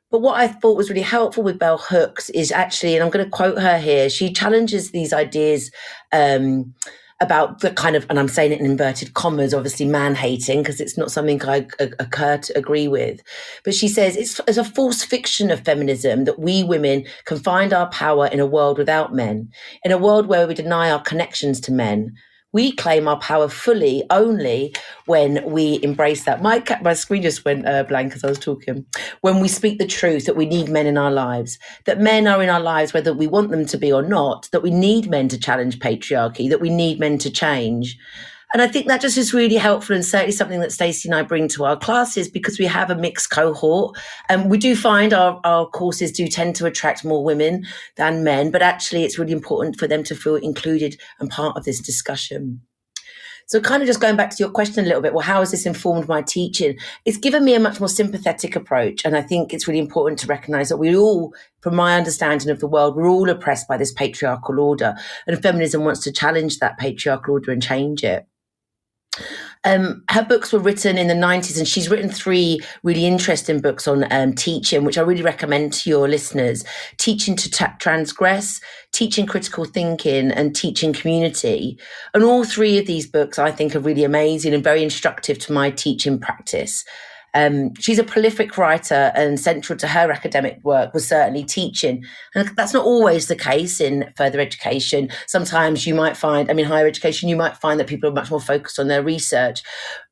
But 0.09 0.21
what 0.21 0.39
I 0.39 0.47
thought 0.47 0.77
was 0.77 0.89
really 0.89 1.01
helpful 1.01 1.43
with 1.43 1.59
Bell 1.59 1.77
Hooks 1.77 2.29
is 2.29 2.51
actually, 2.51 2.95
and 2.95 3.03
I'm 3.03 3.09
going 3.09 3.25
to 3.25 3.31
quote 3.31 3.59
her 3.59 3.77
here, 3.77 4.09
she 4.09 4.31
challenges 4.31 4.91
these 4.91 5.11
ideas 5.11 5.69
um, 6.13 6.73
about 7.19 7.59
the 7.59 7.71
kind 7.71 7.95
of, 7.95 8.05
and 8.09 8.17
I'm 8.17 8.29
saying 8.29 8.53
it 8.53 8.59
in 8.59 8.65
inverted 8.65 9.15
commas, 9.15 9.53
obviously 9.53 9.85
man 9.85 10.15
hating, 10.15 10.61
because 10.61 10.79
it's 10.79 10.97
not 10.97 11.11
something 11.11 11.43
I 11.43 11.67
occur 11.79 12.37
to 12.37 12.57
agree 12.57 12.87
with. 12.87 13.21
But 13.65 13.75
she 13.75 13.89
says 13.89 14.15
it's, 14.15 14.39
it's 14.47 14.57
a 14.57 14.63
false 14.63 15.03
fiction 15.03 15.51
of 15.51 15.65
feminism 15.65 16.23
that 16.23 16.39
we 16.39 16.63
women 16.63 17.05
can 17.25 17.39
find 17.39 17.73
our 17.73 17.89
power 17.89 18.27
in 18.27 18.39
a 18.39 18.45
world 18.45 18.77
without 18.77 19.13
men, 19.13 19.49
in 19.83 19.91
a 19.91 19.97
world 19.97 20.27
where 20.27 20.47
we 20.47 20.53
deny 20.53 20.89
our 20.89 21.01
connections 21.01 21.59
to 21.61 21.71
men, 21.71 22.15
we 22.57 22.71
claim 22.71 23.07
our 23.07 23.19
power 23.19 23.47
fully 23.47 24.03
only 24.09 24.73
when 25.05 25.43
we 25.45 25.79
embrace 25.83 26.23
that. 26.25 26.41
My 26.41 26.63
my 26.81 26.95
screen 26.95 27.21
just 27.21 27.45
went 27.45 27.67
uh, 27.67 27.83
blank 27.83 28.15
as 28.15 28.23
I 28.23 28.29
was 28.29 28.39
talking. 28.39 28.83
When 29.21 29.39
we 29.39 29.47
speak 29.47 29.77
the 29.77 29.85
truth 29.85 30.25
that 30.25 30.35
we 30.35 30.47
need 30.47 30.67
men 30.67 30.87
in 30.87 30.97
our 30.97 31.11
lives, 31.11 31.59
that 31.85 31.99
men 31.99 32.25
are 32.25 32.41
in 32.41 32.49
our 32.49 32.59
lives 32.59 32.93
whether 32.93 33.13
we 33.13 33.27
want 33.27 33.51
them 33.51 33.67
to 33.67 33.77
be 33.77 33.93
or 33.93 34.01
not, 34.01 34.49
that 34.51 34.63
we 34.63 34.71
need 34.71 35.07
men 35.07 35.27
to 35.27 35.37
challenge 35.37 35.77
patriarchy, 35.77 36.49
that 36.49 36.59
we 36.59 36.71
need 36.71 36.99
men 36.99 37.19
to 37.19 37.29
change. 37.29 37.95
And 38.53 38.61
I 38.61 38.67
think 38.67 38.87
that 38.87 39.01
just 39.01 39.17
is 39.17 39.33
really 39.33 39.55
helpful 39.55 39.95
and 39.95 40.05
certainly 40.05 40.31
something 40.31 40.61
that 40.61 40.71
Stacy 40.71 41.09
and 41.09 41.15
I 41.15 41.21
bring 41.21 41.49
to 41.49 41.65
our 41.65 41.77
classes 41.77 42.29
because 42.29 42.57
we 42.57 42.65
have 42.65 42.89
a 42.89 42.95
mixed 42.95 43.29
cohort. 43.29 43.97
And 44.29 44.49
we 44.49 44.57
do 44.57 44.75
find 44.75 45.13
our, 45.13 45.41
our 45.43 45.67
courses 45.67 46.13
do 46.13 46.27
tend 46.27 46.55
to 46.57 46.65
attract 46.65 47.03
more 47.03 47.23
women 47.23 47.65
than 47.97 48.23
men, 48.23 48.51
but 48.51 48.61
actually 48.61 49.03
it's 49.03 49.19
really 49.19 49.33
important 49.33 49.77
for 49.77 49.87
them 49.87 50.03
to 50.05 50.15
feel 50.15 50.35
included 50.35 50.99
and 51.19 51.29
part 51.29 51.57
of 51.57 51.65
this 51.65 51.81
discussion. 51.81 52.61
So, 53.49 53.61
kind 53.61 53.81
of 53.81 53.87
just 53.87 54.01
going 54.01 54.17
back 54.17 54.31
to 54.31 54.35
your 54.39 54.49
question 54.49 54.83
a 54.83 54.87
little 54.87 55.01
bit, 55.01 55.13
well, 55.13 55.23
how 55.23 55.39
has 55.39 55.51
this 55.51 55.65
informed 55.65 56.09
my 56.09 56.21
teaching? 56.21 56.77
It's 57.05 57.17
given 57.17 57.45
me 57.45 57.53
a 57.53 57.61
much 57.61 57.79
more 57.79 57.87
sympathetic 57.87 58.57
approach. 58.57 59.05
And 59.05 59.15
I 59.15 59.21
think 59.21 59.53
it's 59.53 59.69
really 59.69 59.79
important 59.79 60.19
to 60.19 60.27
recognize 60.27 60.67
that 60.67 60.75
we 60.75 60.97
all, 60.97 61.33
from 61.61 61.73
my 61.73 61.95
understanding 61.95 62.49
of 62.49 62.59
the 62.59 62.67
world, 62.67 62.97
we're 62.97 63.07
all 63.07 63.29
oppressed 63.29 63.69
by 63.69 63.77
this 63.77 63.93
patriarchal 63.93 64.59
order. 64.59 64.95
And 65.27 65.41
feminism 65.41 65.85
wants 65.85 66.01
to 66.01 66.11
challenge 66.11 66.59
that 66.59 66.77
patriarchal 66.77 67.35
order 67.35 67.53
and 67.53 67.63
change 67.63 68.03
it. 68.03 68.27
Um, 69.63 70.03
her 70.09 70.23
books 70.23 70.53
were 70.53 70.59
written 70.59 70.97
in 70.97 71.07
the 71.07 71.13
90s, 71.13 71.57
and 71.57 71.67
she's 71.67 71.89
written 71.89 72.09
three 72.09 72.61
really 72.83 73.05
interesting 73.05 73.59
books 73.59 73.87
on 73.87 74.05
um, 74.11 74.33
teaching, 74.33 74.83
which 74.83 74.97
I 74.97 75.01
really 75.01 75.23
recommend 75.23 75.73
to 75.73 75.89
your 75.89 76.07
listeners 76.07 76.63
Teaching 76.97 77.35
to 77.35 77.49
Transgress, 77.79 78.61
Teaching 78.93 79.25
Critical 79.25 79.65
Thinking, 79.65 80.31
and 80.31 80.55
Teaching 80.55 80.93
Community. 80.93 81.77
And 82.13 82.23
all 82.23 82.45
three 82.45 82.77
of 82.77 82.85
these 82.85 83.07
books 83.07 83.37
I 83.37 83.51
think 83.51 83.75
are 83.75 83.79
really 83.79 84.03
amazing 84.03 84.53
and 84.53 84.63
very 84.63 84.83
instructive 84.83 85.37
to 85.39 85.51
my 85.51 85.71
teaching 85.71 86.19
practice. 86.19 86.85
Um, 87.37 87.75
she's 87.75 87.99
a 87.99 88.03
prolific 88.03 88.57
writer, 88.57 89.11
and 89.13 89.39
central 89.39 89.77
to 89.77 89.87
her 89.87 90.11
academic 90.11 90.59
work 90.63 90.91
was 90.91 91.07
certainly 91.07 91.43
teaching. 91.43 92.03
And 92.33 92.49
that's 92.57 92.73
not 92.73 92.83
always 92.83 93.27
the 93.27 93.35
case 93.35 93.79
in 93.79 94.11
further 94.17 94.39
education. 94.39 95.09
Sometimes 95.27 95.85
you 95.85 95.93
might 95.93 96.17
find, 96.17 96.49
I 96.49 96.53
mean, 96.55 96.65
higher 96.65 96.87
education, 96.87 97.29
you 97.29 97.35
might 97.35 97.55
find 97.55 97.79
that 97.79 97.85
people 97.85 98.09
are 98.09 98.13
much 98.13 98.31
more 98.31 98.41
focused 98.41 98.79
on 98.79 98.87
their 98.87 99.03
research. 99.03 99.61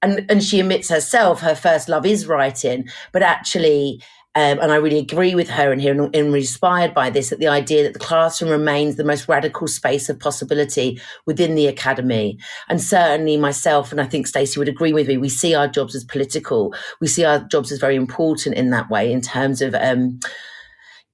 And, 0.04 0.24
and 0.30 0.44
she 0.44 0.60
admits 0.60 0.90
herself, 0.90 1.42
her 1.42 1.56
first 1.56 1.90
love 1.90 2.06
is 2.06 2.28
writing, 2.28 2.88
but 3.12 3.24
actually, 3.24 4.04
um, 4.38 4.60
and 4.60 4.72
I 4.72 4.76
really 4.76 5.00
agree 5.00 5.34
with 5.34 5.50
her 5.50 5.72
and 5.72 5.82
here 5.82 5.94
and, 5.94 6.14
and 6.14 6.36
inspired 6.36 6.94
by 6.94 7.10
this 7.10 7.30
that 7.30 7.40
the 7.40 7.48
idea 7.48 7.84
that 7.84 7.94
the 7.94 8.00
classroom 8.00 8.52
remains 8.52 8.96
the 8.96 9.06
most 9.06 9.30
radical 9.30 9.66
space 9.66 10.10
of 10.10 10.20
possibility 10.20 11.00
within 11.26 11.56
the 11.56 11.68
academy. 11.68 12.38
And 12.68 12.82
certainly 12.82 13.38
myself, 13.38 13.94
and 13.94 14.02
I 14.02 14.06
think 14.06 14.28
Stacy 14.28 14.60
would 14.60 14.68
agree 14.68 14.92
with 14.92 15.08
me, 15.08 15.18
we 15.18 15.30
see 15.30 15.56
our 15.56 15.70
jobs 15.70 15.96
as 15.96 16.04
political. 16.04 16.76
We 17.00 17.08
see 17.08 17.24
our 17.24 17.40
jobs 17.40 17.72
as 17.72 17.80
very 17.80 17.96
important 17.96 18.58
in 18.58 18.72
that 18.72 18.90
way 18.90 19.10
in 19.10 19.22
terms 19.22 19.62
of 19.62 19.74
um, 19.74 20.20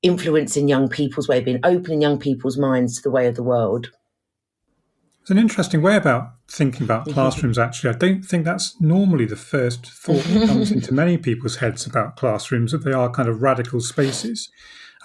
influencing 0.01 0.67
young 0.67 0.89
people's 0.89 1.27
way 1.27 1.37
of 1.37 1.45
being, 1.45 1.59
opening 1.63 2.01
young 2.01 2.17
people's 2.17 2.57
minds 2.57 2.95
to 2.95 3.01
the 3.03 3.11
way 3.11 3.27
of 3.27 3.35
the 3.35 3.43
world. 3.43 3.91
An 5.31 5.37
interesting 5.37 5.81
way 5.81 5.95
about 5.95 6.33
thinking 6.49 6.83
about 6.83 7.05
classrooms, 7.05 7.57
actually. 7.57 7.91
I 7.91 7.97
don't 7.97 8.21
think 8.21 8.43
that's 8.43 8.79
normally 8.81 9.23
the 9.23 9.37
first 9.37 9.85
thought 9.85 10.23
that 10.25 10.49
comes 10.49 10.71
into 10.73 10.93
many 10.93 11.17
people's 11.17 11.55
heads 11.55 11.85
about 11.85 12.17
classrooms, 12.17 12.73
that 12.73 12.83
they 12.83 12.91
are 12.91 13.09
kind 13.09 13.29
of 13.29 13.41
radical 13.41 13.79
spaces, 13.79 14.51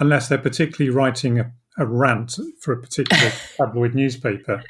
unless 0.01 0.29
they're 0.29 0.37
particularly 0.37 0.93
writing 0.93 1.39
a, 1.39 1.53
a 1.79 1.87
rant 1.87 2.41
for 2.61 2.73
a 2.73 2.81
particular 2.81 3.31
tabloid 3.57 3.95
newspaper. 3.95 4.65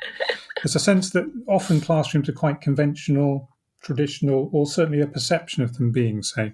There's 0.63 0.77
a 0.77 0.79
sense 0.79 1.09
that 1.13 1.25
often 1.49 1.81
classrooms 1.81 2.29
are 2.29 2.35
quite 2.35 2.61
conventional, 2.61 3.49
traditional, 3.83 4.51
or 4.53 4.67
certainly 4.67 5.01
a 5.01 5.07
perception 5.07 5.63
of 5.63 5.79
them 5.79 5.91
being 5.91 6.23
so. 6.23 6.53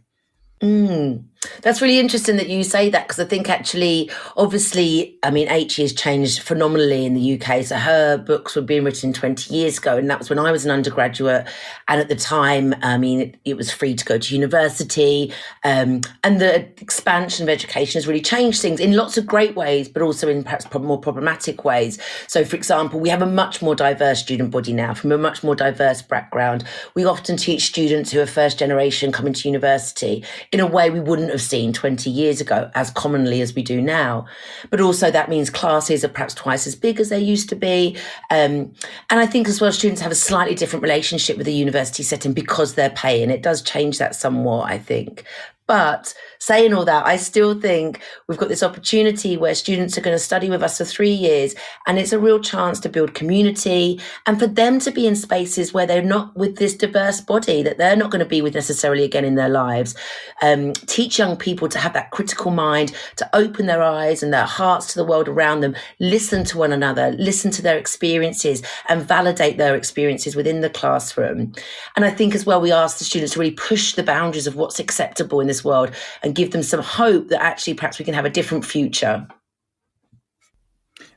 Mm. 0.62 1.24
That's 1.62 1.82
really 1.82 1.98
interesting 1.98 2.36
that 2.36 2.48
you 2.48 2.62
say 2.62 2.88
that 2.90 3.08
because 3.08 3.18
I 3.18 3.24
think 3.24 3.48
actually, 3.48 4.10
obviously, 4.36 5.18
I 5.24 5.30
mean, 5.30 5.48
HE 5.48 5.82
has 5.82 5.92
changed 5.92 6.40
phenomenally 6.40 7.04
in 7.04 7.14
the 7.14 7.40
UK. 7.40 7.64
So 7.64 7.76
her 7.76 8.16
books 8.16 8.54
were 8.54 8.62
being 8.62 8.84
written 8.84 9.12
20 9.12 9.52
years 9.52 9.78
ago, 9.78 9.96
and 9.96 10.08
that 10.08 10.20
was 10.20 10.30
when 10.30 10.38
I 10.38 10.52
was 10.52 10.64
an 10.64 10.70
undergraduate. 10.70 11.48
And 11.88 12.00
at 12.00 12.08
the 12.08 12.14
time, 12.14 12.74
I 12.82 12.96
mean, 12.96 13.20
it, 13.20 13.36
it 13.44 13.56
was 13.56 13.72
free 13.72 13.94
to 13.94 14.04
go 14.04 14.18
to 14.18 14.34
university. 14.34 15.32
Um, 15.64 16.02
and 16.22 16.40
the 16.40 16.60
expansion 16.80 17.44
of 17.44 17.48
education 17.48 17.98
has 17.98 18.06
really 18.06 18.22
changed 18.22 18.62
things 18.62 18.78
in 18.78 18.96
lots 18.96 19.18
of 19.18 19.26
great 19.26 19.56
ways, 19.56 19.88
but 19.88 20.02
also 20.02 20.28
in 20.28 20.44
perhaps 20.44 20.66
more 20.72 21.00
problematic 21.00 21.64
ways. 21.64 21.98
So, 22.28 22.44
for 22.44 22.54
example, 22.54 23.00
we 23.00 23.08
have 23.08 23.22
a 23.22 23.26
much 23.26 23.62
more 23.62 23.74
diverse 23.74 24.20
student 24.20 24.52
body 24.52 24.72
now 24.72 24.94
from 24.94 25.10
a 25.10 25.18
much 25.18 25.42
more 25.42 25.56
diverse 25.56 26.02
background. 26.02 26.64
We 26.94 27.04
often 27.04 27.36
teach 27.36 27.66
students 27.66 28.12
who 28.12 28.20
are 28.20 28.26
first 28.26 28.60
generation 28.60 29.10
coming 29.10 29.32
to 29.32 29.48
university 29.48 30.24
in 30.52 30.60
a 30.60 30.66
way 30.66 30.90
we 30.90 31.00
wouldn't 31.00 31.31
have 31.32 31.42
seen 31.42 31.72
20 31.72 32.08
years 32.08 32.40
ago 32.40 32.70
as 32.74 32.90
commonly 32.90 33.40
as 33.40 33.54
we 33.54 33.62
do 33.62 33.80
now. 33.80 34.26
But 34.70 34.80
also 34.80 35.10
that 35.10 35.28
means 35.28 35.50
classes 35.50 36.04
are 36.04 36.08
perhaps 36.08 36.34
twice 36.34 36.66
as 36.66 36.74
big 36.74 37.00
as 37.00 37.08
they 37.08 37.20
used 37.20 37.48
to 37.48 37.56
be. 37.56 37.96
Um, 38.30 38.72
and 39.10 39.20
I 39.20 39.26
think 39.26 39.48
as 39.48 39.60
well, 39.60 39.72
students 39.72 40.00
have 40.00 40.12
a 40.12 40.16
slightly 40.16 40.54
different 40.54 40.82
relationship 40.82 41.36
with 41.36 41.46
the 41.46 41.52
university 41.52 42.02
setting 42.02 42.32
because 42.32 42.74
they're 42.74 42.90
paying. 42.90 43.30
It 43.30 43.42
does 43.42 43.62
change 43.62 43.98
that 43.98 44.14
somewhat, 44.14 44.70
I 44.70 44.78
think. 44.78 45.24
But 45.66 46.14
saying 46.42 46.74
all 46.74 46.84
that, 46.84 47.06
I 47.06 47.18
still 47.18 47.60
think 47.60 48.00
we've 48.26 48.36
got 48.36 48.48
this 48.48 48.64
opportunity 48.64 49.36
where 49.36 49.54
students 49.54 49.96
are 49.96 50.00
going 50.00 50.16
to 50.16 50.18
study 50.18 50.50
with 50.50 50.60
us 50.60 50.78
for 50.78 50.84
three 50.84 51.12
years, 51.12 51.54
and 51.86 52.00
it's 52.00 52.12
a 52.12 52.18
real 52.18 52.40
chance 52.40 52.80
to 52.80 52.88
build 52.88 53.14
community 53.14 54.00
and 54.26 54.40
for 54.40 54.48
them 54.48 54.80
to 54.80 54.90
be 54.90 55.06
in 55.06 55.14
spaces 55.14 55.72
where 55.72 55.86
they're 55.86 56.02
not 56.02 56.36
with 56.36 56.56
this 56.56 56.74
diverse 56.74 57.20
body 57.20 57.62
that 57.62 57.78
they're 57.78 57.94
not 57.94 58.10
going 58.10 58.24
to 58.24 58.28
be 58.28 58.42
with 58.42 58.54
necessarily 58.54 59.04
again 59.04 59.24
in 59.24 59.36
their 59.36 59.48
lives. 59.48 59.94
Um, 60.42 60.72
teach 60.72 61.16
young 61.16 61.36
people 61.36 61.68
to 61.68 61.78
have 61.78 61.92
that 61.92 62.10
critical 62.10 62.50
mind, 62.50 62.92
to 63.16 63.36
open 63.36 63.66
their 63.66 63.82
eyes 63.82 64.20
and 64.20 64.34
their 64.34 64.44
hearts 64.44 64.86
to 64.92 64.98
the 64.98 65.04
world 65.04 65.28
around 65.28 65.60
them, 65.60 65.76
listen 66.00 66.42
to 66.46 66.58
one 66.58 66.72
another, 66.72 67.12
listen 67.12 67.52
to 67.52 67.62
their 67.62 67.78
experiences, 67.78 68.64
and 68.88 69.06
validate 69.06 69.58
their 69.58 69.76
experiences 69.76 70.34
within 70.34 70.60
the 70.60 70.70
classroom. 70.70 71.52
And 71.94 72.04
I 72.04 72.10
think 72.10 72.34
as 72.34 72.44
well, 72.44 72.60
we 72.60 72.72
ask 72.72 72.98
the 72.98 73.04
students 73.04 73.34
to 73.34 73.38
really 73.38 73.54
push 73.54 73.94
the 73.94 74.02
boundaries 74.02 74.48
of 74.48 74.56
what's 74.56 74.80
acceptable 74.80 75.38
in 75.38 75.46
this 75.46 75.64
world 75.64 75.94
and 76.24 76.31
give 76.34 76.50
them 76.50 76.62
some 76.62 76.82
hope 76.82 77.28
that 77.28 77.42
actually 77.42 77.74
perhaps 77.74 77.98
we 77.98 78.04
can 78.04 78.14
have 78.14 78.24
a 78.24 78.30
different 78.30 78.64
future. 78.64 79.26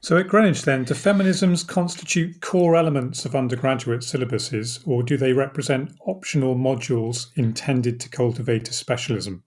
So, 0.02 0.18
at 0.18 0.28
Greenwich, 0.28 0.64
then, 0.64 0.84
do 0.84 0.94
feminisms 0.94 1.68
constitute 1.68 2.42
core 2.42 2.76
elements 2.76 3.26
of 3.26 3.36
undergraduate 3.36 4.02
syllabuses, 4.02 4.88
or 4.88 5.04
do 5.04 5.18
they 5.18 5.34
represent 5.34 5.96
optional 6.06 6.56
modules 6.56 7.28
intended 7.36 8.00
to 8.02 8.10
cultivate 8.10 8.70
a 8.70 8.74
specialism? 8.74 9.44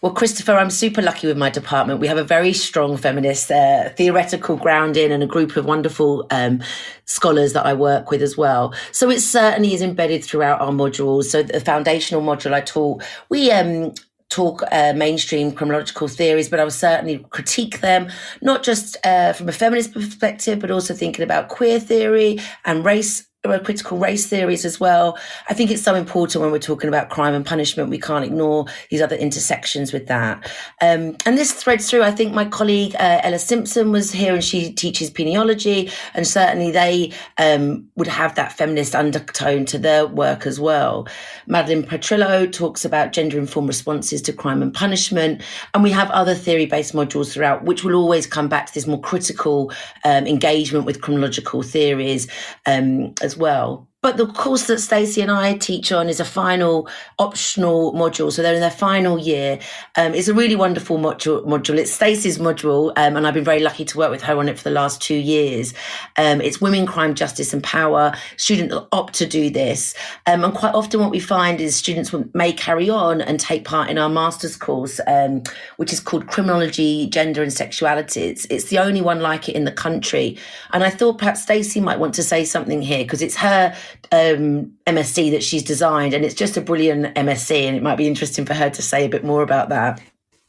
Well, 0.00 0.12
Christopher, 0.12 0.52
I'm 0.52 0.70
super 0.70 1.02
lucky 1.02 1.26
with 1.26 1.36
my 1.36 1.50
department. 1.50 2.00
We 2.00 2.06
have 2.06 2.18
a 2.18 2.24
very 2.24 2.52
strong 2.52 2.96
feminist 2.96 3.50
uh, 3.50 3.90
theoretical 3.90 4.56
grounding 4.56 5.12
and 5.12 5.22
a 5.22 5.26
group 5.26 5.56
of 5.56 5.64
wonderful 5.64 6.26
um, 6.30 6.62
scholars 7.04 7.52
that 7.52 7.66
I 7.66 7.74
work 7.74 8.10
with 8.10 8.22
as 8.22 8.36
well. 8.36 8.74
So 8.92 9.10
it 9.10 9.20
certainly 9.20 9.74
is 9.74 9.82
embedded 9.82 10.24
throughout 10.24 10.60
our 10.60 10.72
modules. 10.72 11.24
So 11.24 11.42
the 11.42 11.60
foundational 11.60 12.22
module 12.22 12.52
I 12.52 12.60
taught, 12.60 13.02
we 13.28 13.50
um, 13.50 13.92
talk 14.30 14.62
uh, 14.72 14.92
mainstream 14.94 15.52
criminological 15.52 16.08
theories, 16.08 16.48
but 16.48 16.60
I 16.60 16.64
will 16.64 16.70
certainly 16.70 17.24
critique 17.30 17.80
them, 17.80 18.10
not 18.42 18.62
just 18.62 18.96
uh, 19.04 19.32
from 19.32 19.48
a 19.48 19.52
feminist 19.52 19.92
perspective, 19.92 20.58
but 20.58 20.70
also 20.70 20.94
thinking 20.94 21.22
about 21.22 21.48
queer 21.48 21.78
theory 21.78 22.40
and 22.64 22.84
race 22.84 23.26
critical 23.44 23.98
race 23.98 24.26
theories 24.26 24.64
as 24.64 24.80
well. 24.80 25.18
I 25.50 25.54
think 25.54 25.70
it's 25.70 25.82
so 25.82 25.94
important 25.94 26.42
when 26.42 26.50
we're 26.50 26.58
talking 26.58 26.88
about 26.88 27.10
crime 27.10 27.34
and 27.34 27.44
punishment. 27.44 27.90
We 27.90 27.98
can't 27.98 28.24
ignore 28.24 28.64
these 28.90 29.02
other 29.02 29.16
intersections 29.16 29.92
with 29.92 30.06
that. 30.06 30.50
Um, 30.80 31.16
and 31.26 31.36
this 31.36 31.52
threads 31.52 31.90
through. 31.90 32.02
I 32.02 32.10
think 32.10 32.32
my 32.32 32.46
colleague 32.46 32.94
uh, 32.94 33.20
Ella 33.22 33.38
Simpson 33.38 33.92
was 33.92 34.10
here, 34.10 34.32
and 34.32 34.42
she 34.42 34.72
teaches 34.72 35.10
penology, 35.10 35.92
and 36.14 36.26
certainly 36.26 36.70
they 36.70 37.12
um, 37.36 37.86
would 37.96 38.06
have 38.06 38.34
that 38.36 38.52
feminist 38.52 38.94
undertone 38.94 39.66
to 39.66 39.78
their 39.78 40.06
work 40.06 40.46
as 40.46 40.58
well. 40.58 41.06
Madeline 41.46 41.84
Petrillo 41.84 42.50
talks 42.50 42.84
about 42.84 43.12
gender 43.12 43.38
informed 43.38 43.68
responses 43.68 44.22
to 44.22 44.32
crime 44.32 44.62
and 44.62 44.72
punishment, 44.72 45.42
and 45.74 45.82
we 45.82 45.90
have 45.90 46.10
other 46.10 46.34
theory 46.34 46.64
based 46.66 46.94
modules 46.94 47.32
throughout, 47.32 47.64
which 47.64 47.84
will 47.84 47.94
always 47.94 48.26
come 48.26 48.48
back 48.48 48.66
to 48.66 48.74
this 48.74 48.86
more 48.86 49.00
critical 49.00 49.70
um, 50.04 50.26
engagement 50.26 50.86
with 50.86 51.02
criminological 51.02 51.62
theories 51.62 52.26
um, 52.64 53.12
well. 53.36 53.88
But 54.04 54.18
the 54.18 54.26
course 54.26 54.66
that 54.66 54.80
Stacy 54.80 55.22
and 55.22 55.30
I 55.30 55.56
teach 55.56 55.90
on 55.90 56.10
is 56.10 56.20
a 56.20 56.26
final 56.26 56.90
optional 57.18 57.94
module. 57.94 58.30
So 58.30 58.42
they're 58.42 58.52
in 58.52 58.60
their 58.60 58.70
final 58.70 59.18
year. 59.18 59.58
Um, 59.96 60.12
it's 60.12 60.28
a 60.28 60.34
really 60.34 60.56
wonderful 60.56 60.98
module. 60.98 61.42
module. 61.46 61.78
It's 61.78 61.90
Stacy's 61.90 62.36
module, 62.36 62.92
um, 62.98 63.16
and 63.16 63.26
I've 63.26 63.32
been 63.32 63.44
very 63.44 63.60
lucky 63.60 63.86
to 63.86 63.96
work 63.96 64.10
with 64.10 64.20
her 64.20 64.36
on 64.36 64.46
it 64.46 64.58
for 64.58 64.64
the 64.64 64.72
last 64.72 65.00
two 65.00 65.14
years. 65.14 65.72
Um, 66.18 66.42
it's 66.42 66.60
Women, 66.60 66.84
Crime, 66.84 67.14
Justice 67.14 67.54
and 67.54 67.62
Power. 67.62 68.12
Students 68.36 68.74
opt 68.92 69.14
to 69.14 69.26
do 69.26 69.48
this. 69.48 69.94
Um, 70.26 70.44
and 70.44 70.52
quite 70.52 70.74
often 70.74 71.00
what 71.00 71.10
we 71.10 71.18
find 71.18 71.58
is 71.58 71.74
students 71.74 72.14
may 72.34 72.52
carry 72.52 72.90
on 72.90 73.22
and 73.22 73.40
take 73.40 73.64
part 73.64 73.88
in 73.88 73.96
our 73.96 74.10
master's 74.10 74.54
course, 74.54 75.00
um, 75.06 75.44
which 75.78 75.94
is 75.94 76.00
called 76.00 76.26
Criminology, 76.26 77.06
Gender 77.06 77.42
and 77.42 77.54
Sexuality. 77.54 78.24
It's, 78.24 78.44
it's 78.50 78.64
the 78.64 78.80
only 78.80 79.00
one 79.00 79.20
like 79.20 79.48
it 79.48 79.54
in 79.54 79.64
the 79.64 79.72
country. 79.72 80.36
And 80.74 80.84
I 80.84 80.90
thought 80.90 81.16
perhaps 81.16 81.40
Stacy 81.40 81.80
might 81.80 81.98
want 81.98 82.12
to 82.16 82.22
say 82.22 82.44
something 82.44 82.82
here 82.82 83.02
because 83.02 83.22
it's 83.22 83.36
her 83.36 83.74
um, 84.12 84.72
MSc 84.86 85.30
that 85.30 85.42
she's 85.42 85.62
designed, 85.62 86.14
and 86.14 86.24
it's 86.24 86.34
just 86.34 86.56
a 86.56 86.60
brilliant 86.60 87.14
MSc, 87.14 87.50
and 87.50 87.76
it 87.76 87.82
might 87.82 87.96
be 87.96 88.06
interesting 88.06 88.44
for 88.44 88.54
her 88.54 88.70
to 88.70 88.82
say 88.82 89.04
a 89.04 89.08
bit 89.08 89.24
more 89.24 89.42
about 89.42 89.68
that. 89.70 90.00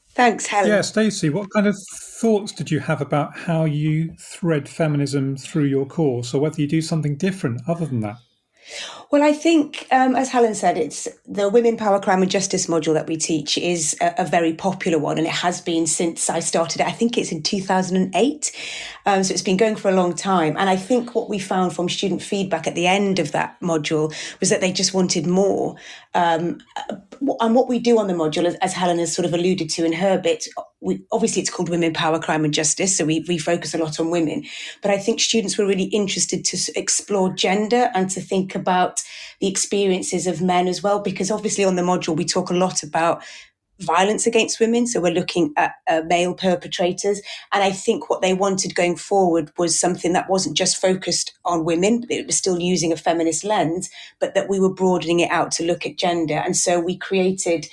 Thanks, 0.10 0.46
Helen. 0.46 0.70
Yeah, 0.70 0.82
Stacy, 0.82 1.30
what 1.30 1.52
kind 1.52 1.68
of 1.68 1.76
thoughts 1.94 2.54
did 2.54 2.72
you 2.72 2.80
have 2.80 3.02
about 3.02 3.38
how 3.38 3.66
you 3.66 4.16
thread 4.18 4.70
feminism 4.70 5.36
through 5.36 5.66
your 5.66 5.86
course, 5.86 6.34
or 6.34 6.40
whether 6.40 6.62
you 6.62 6.68
do 6.68 6.82
something 6.82 7.18
different 7.18 7.62
other 7.68 7.86
than 7.86 8.00
that? 8.02 8.16
Well, 9.12 9.22
I 9.22 9.34
think, 9.34 9.88
um, 9.92 10.16
as 10.16 10.32
Helen 10.32 10.56
said, 10.56 10.78
it's 10.78 11.08
the 11.28 11.48
Women 11.48 11.78
Power, 11.78 12.00
Crime 12.00 12.22
and 12.22 12.32
Justice 12.32 12.66
module 12.66 12.94
that 12.96 13.08
we 13.08 13.16
teach 13.16 13.58
is 13.58 13.96
a, 14.02 14.14
a, 14.18 14.26
very 14.26 14.54
popular 14.54 14.98
one, 14.98 15.18
and 15.18 15.28
it 15.28 15.34
has 15.34 15.62
been 15.62 15.86
since 15.86 16.30
I 16.30 16.40
started 16.40 16.82
it. 16.82 16.88
I 16.88 16.92
think 16.92 17.18
it's 17.18 17.32
in 17.32 17.44
2008. 17.44 18.52
Um, 19.06 19.24
so 19.24 19.34
it's 19.34 19.44
been 19.44 19.58
going 19.58 19.76
for 19.76 19.90
a 19.90 19.96
long 19.96 20.16
time. 20.16 20.58
And 20.58 20.70
I 20.70 20.76
think 20.76 21.14
what 21.14 21.30
we 21.30 21.38
found 21.38 21.74
from 21.74 21.88
student 21.88 22.24
feedback 22.24 22.66
at 22.66 22.74
the 22.74 22.88
end 22.88 23.20
of 23.20 23.32
that 23.34 23.60
module 23.62 24.14
was 24.40 24.50
that 24.50 24.62
they 24.62 24.72
just 24.72 24.94
wanted 24.94 25.28
more. 25.28 25.76
Um, 26.16 26.60
and 27.42 27.56
what 27.56 27.68
we 27.68 27.78
do 27.78 28.00
on 28.00 28.08
the 28.08 28.14
module, 28.14 28.46
as, 28.46 28.56
as, 28.56 28.74
Helen 28.74 29.00
has 29.00 29.14
sort 29.14 29.26
of 29.26 29.34
alluded 29.34 29.70
to 29.72 29.86
in 29.86 29.92
her 29.94 30.18
bit, 30.18 30.48
we, 30.80 31.04
obviously 31.12 31.42
it's 31.42 31.52
called 31.52 31.70
Women 31.70 31.94
Power, 31.94 32.20
Crime 32.20 32.46
and 32.46 32.54
Justice. 32.54 32.98
So 32.98 33.04
we, 33.04 33.26
we 33.28 33.38
focus 33.38 33.74
a 33.74 33.78
lot 33.78 34.00
on 34.00 34.12
women. 34.12 34.46
But 34.82 34.92
I 34.92 34.98
think 34.98 35.20
students 35.20 35.58
were 35.58 35.66
really 35.66 35.86
interested 35.86 36.46
to 36.46 36.72
explore 36.80 37.34
gender 37.34 37.92
and 37.94 38.10
to 38.12 38.22
think 38.22 38.56
about 38.56 39.04
the 39.42 39.48
experiences 39.48 40.26
of 40.26 40.42
men 40.42 40.68
as 40.68 40.82
well, 40.82 41.02
because 41.02 41.32
obviously 41.32 41.66
on 41.66 41.76
the 41.76 41.82
module 41.82 42.16
we 42.16 42.26
talk 42.26 42.50
a 42.50 42.54
lot 42.54 42.82
about 42.82 43.22
violence 43.80 44.26
against 44.26 44.60
women. 44.60 44.88
So 44.88 45.02
we're 45.02 45.14
looking 45.14 45.54
at 45.58 45.76
uh, 45.88 46.02
male 46.06 46.34
perpetrators. 46.34 47.22
And 47.52 47.64
I 47.64 47.72
think 47.72 48.10
what 48.10 48.22
they 48.22 48.34
wanted 48.34 48.76
going 48.76 48.96
forward 48.96 49.52
was 49.58 49.80
something 49.80 50.14
that 50.14 50.30
wasn't 50.30 50.58
just 50.58 50.78
focused 50.78 51.34
on 51.44 51.66
women, 51.66 52.06
it 52.10 52.26
was 52.26 52.38
still 52.38 52.60
using 52.60 52.92
a 52.92 52.98
feminist 52.98 53.44
lens, 53.44 53.90
but 54.20 54.34
that 54.34 54.50
we 54.50 54.60
were 54.60 54.74
broadening 54.74 55.20
it 55.20 55.32
out 55.32 55.52
to 55.52 55.66
look 55.66 55.86
at 55.86 55.98
gender. 55.98 56.36
And 56.36 56.56
so 56.56 56.80
we 56.80 56.98
created 56.98 57.68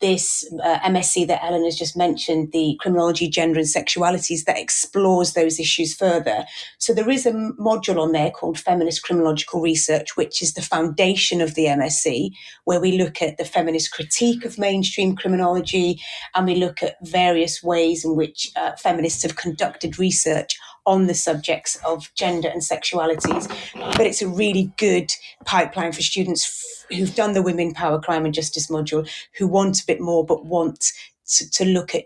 this 0.00 0.48
uh, 0.62 0.78
MSc 0.80 1.26
that 1.28 1.42
Ellen 1.42 1.64
has 1.64 1.76
just 1.76 1.96
mentioned, 1.96 2.52
the 2.52 2.76
criminology, 2.80 3.28
gender 3.28 3.58
and 3.58 3.68
sexualities 3.68 4.44
that 4.44 4.58
explores 4.58 5.32
those 5.32 5.58
issues 5.58 5.94
further. 5.94 6.44
So 6.78 6.92
there 6.92 7.08
is 7.08 7.26
a 7.26 7.32
module 7.32 7.98
on 7.98 8.12
there 8.12 8.30
called 8.30 8.58
feminist 8.58 9.02
criminological 9.02 9.60
research, 9.60 10.16
which 10.16 10.42
is 10.42 10.54
the 10.54 10.62
foundation 10.62 11.40
of 11.40 11.54
the 11.54 11.66
MSc, 11.66 12.30
where 12.64 12.80
we 12.80 12.98
look 12.98 13.22
at 13.22 13.38
the 13.38 13.44
feminist 13.44 13.92
critique 13.92 14.44
of 14.44 14.58
mainstream 14.58 15.16
criminology 15.16 16.00
and 16.34 16.46
we 16.46 16.56
look 16.56 16.82
at 16.82 16.96
various 17.02 17.62
ways 17.62 18.04
in 18.04 18.16
which 18.16 18.50
uh, 18.56 18.72
feminists 18.76 19.22
have 19.22 19.36
conducted 19.36 19.98
research 19.98 20.58
on 20.86 21.06
the 21.06 21.14
subjects 21.14 21.76
of 21.84 22.10
gender 22.14 22.48
and 22.48 22.62
sexualities. 22.62 23.48
But 23.74 24.06
it's 24.06 24.22
a 24.22 24.28
really 24.28 24.72
good 24.76 25.10
pipeline 25.44 25.92
for 25.92 26.02
students 26.02 26.44
f- 26.90 26.96
who've 26.96 27.14
done 27.14 27.32
the 27.32 27.42
Women 27.42 27.72
Power, 27.72 28.00
Crime 28.00 28.24
and 28.24 28.34
Justice 28.34 28.70
module, 28.70 29.08
who 29.38 29.46
want 29.46 29.80
a 29.80 29.86
bit 29.86 30.00
more, 30.00 30.24
but 30.24 30.44
want 30.44 30.92
to, 31.36 31.50
to 31.50 31.64
look 31.64 31.94
at 31.94 32.04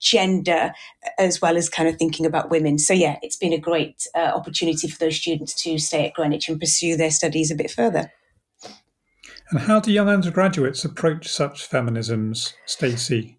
gender 0.00 0.72
as 1.18 1.40
well 1.40 1.56
as 1.56 1.68
kind 1.68 1.88
of 1.88 1.96
thinking 1.96 2.26
about 2.26 2.50
women. 2.50 2.78
So, 2.78 2.92
yeah, 2.92 3.16
it's 3.22 3.36
been 3.36 3.52
a 3.52 3.58
great 3.58 4.06
uh, 4.14 4.32
opportunity 4.34 4.86
for 4.86 4.98
those 4.98 5.16
students 5.16 5.54
to 5.62 5.78
stay 5.78 6.06
at 6.06 6.14
Greenwich 6.14 6.48
and 6.48 6.60
pursue 6.60 6.96
their 6.96 7.10
studies 7.10 7.50
a 7.50 7.54
bit 7.54 7.70
further. 7.70 8.12
And 9.50 9.60
how 9.60 9.80
do 9.80 9.92
young 9.92 10.08
undergraduates 10.08 10.84
approach 10.84 11.28
such 11.28 11.68
feminisms, 11.68 12.54
Stacy? 12.66 13.38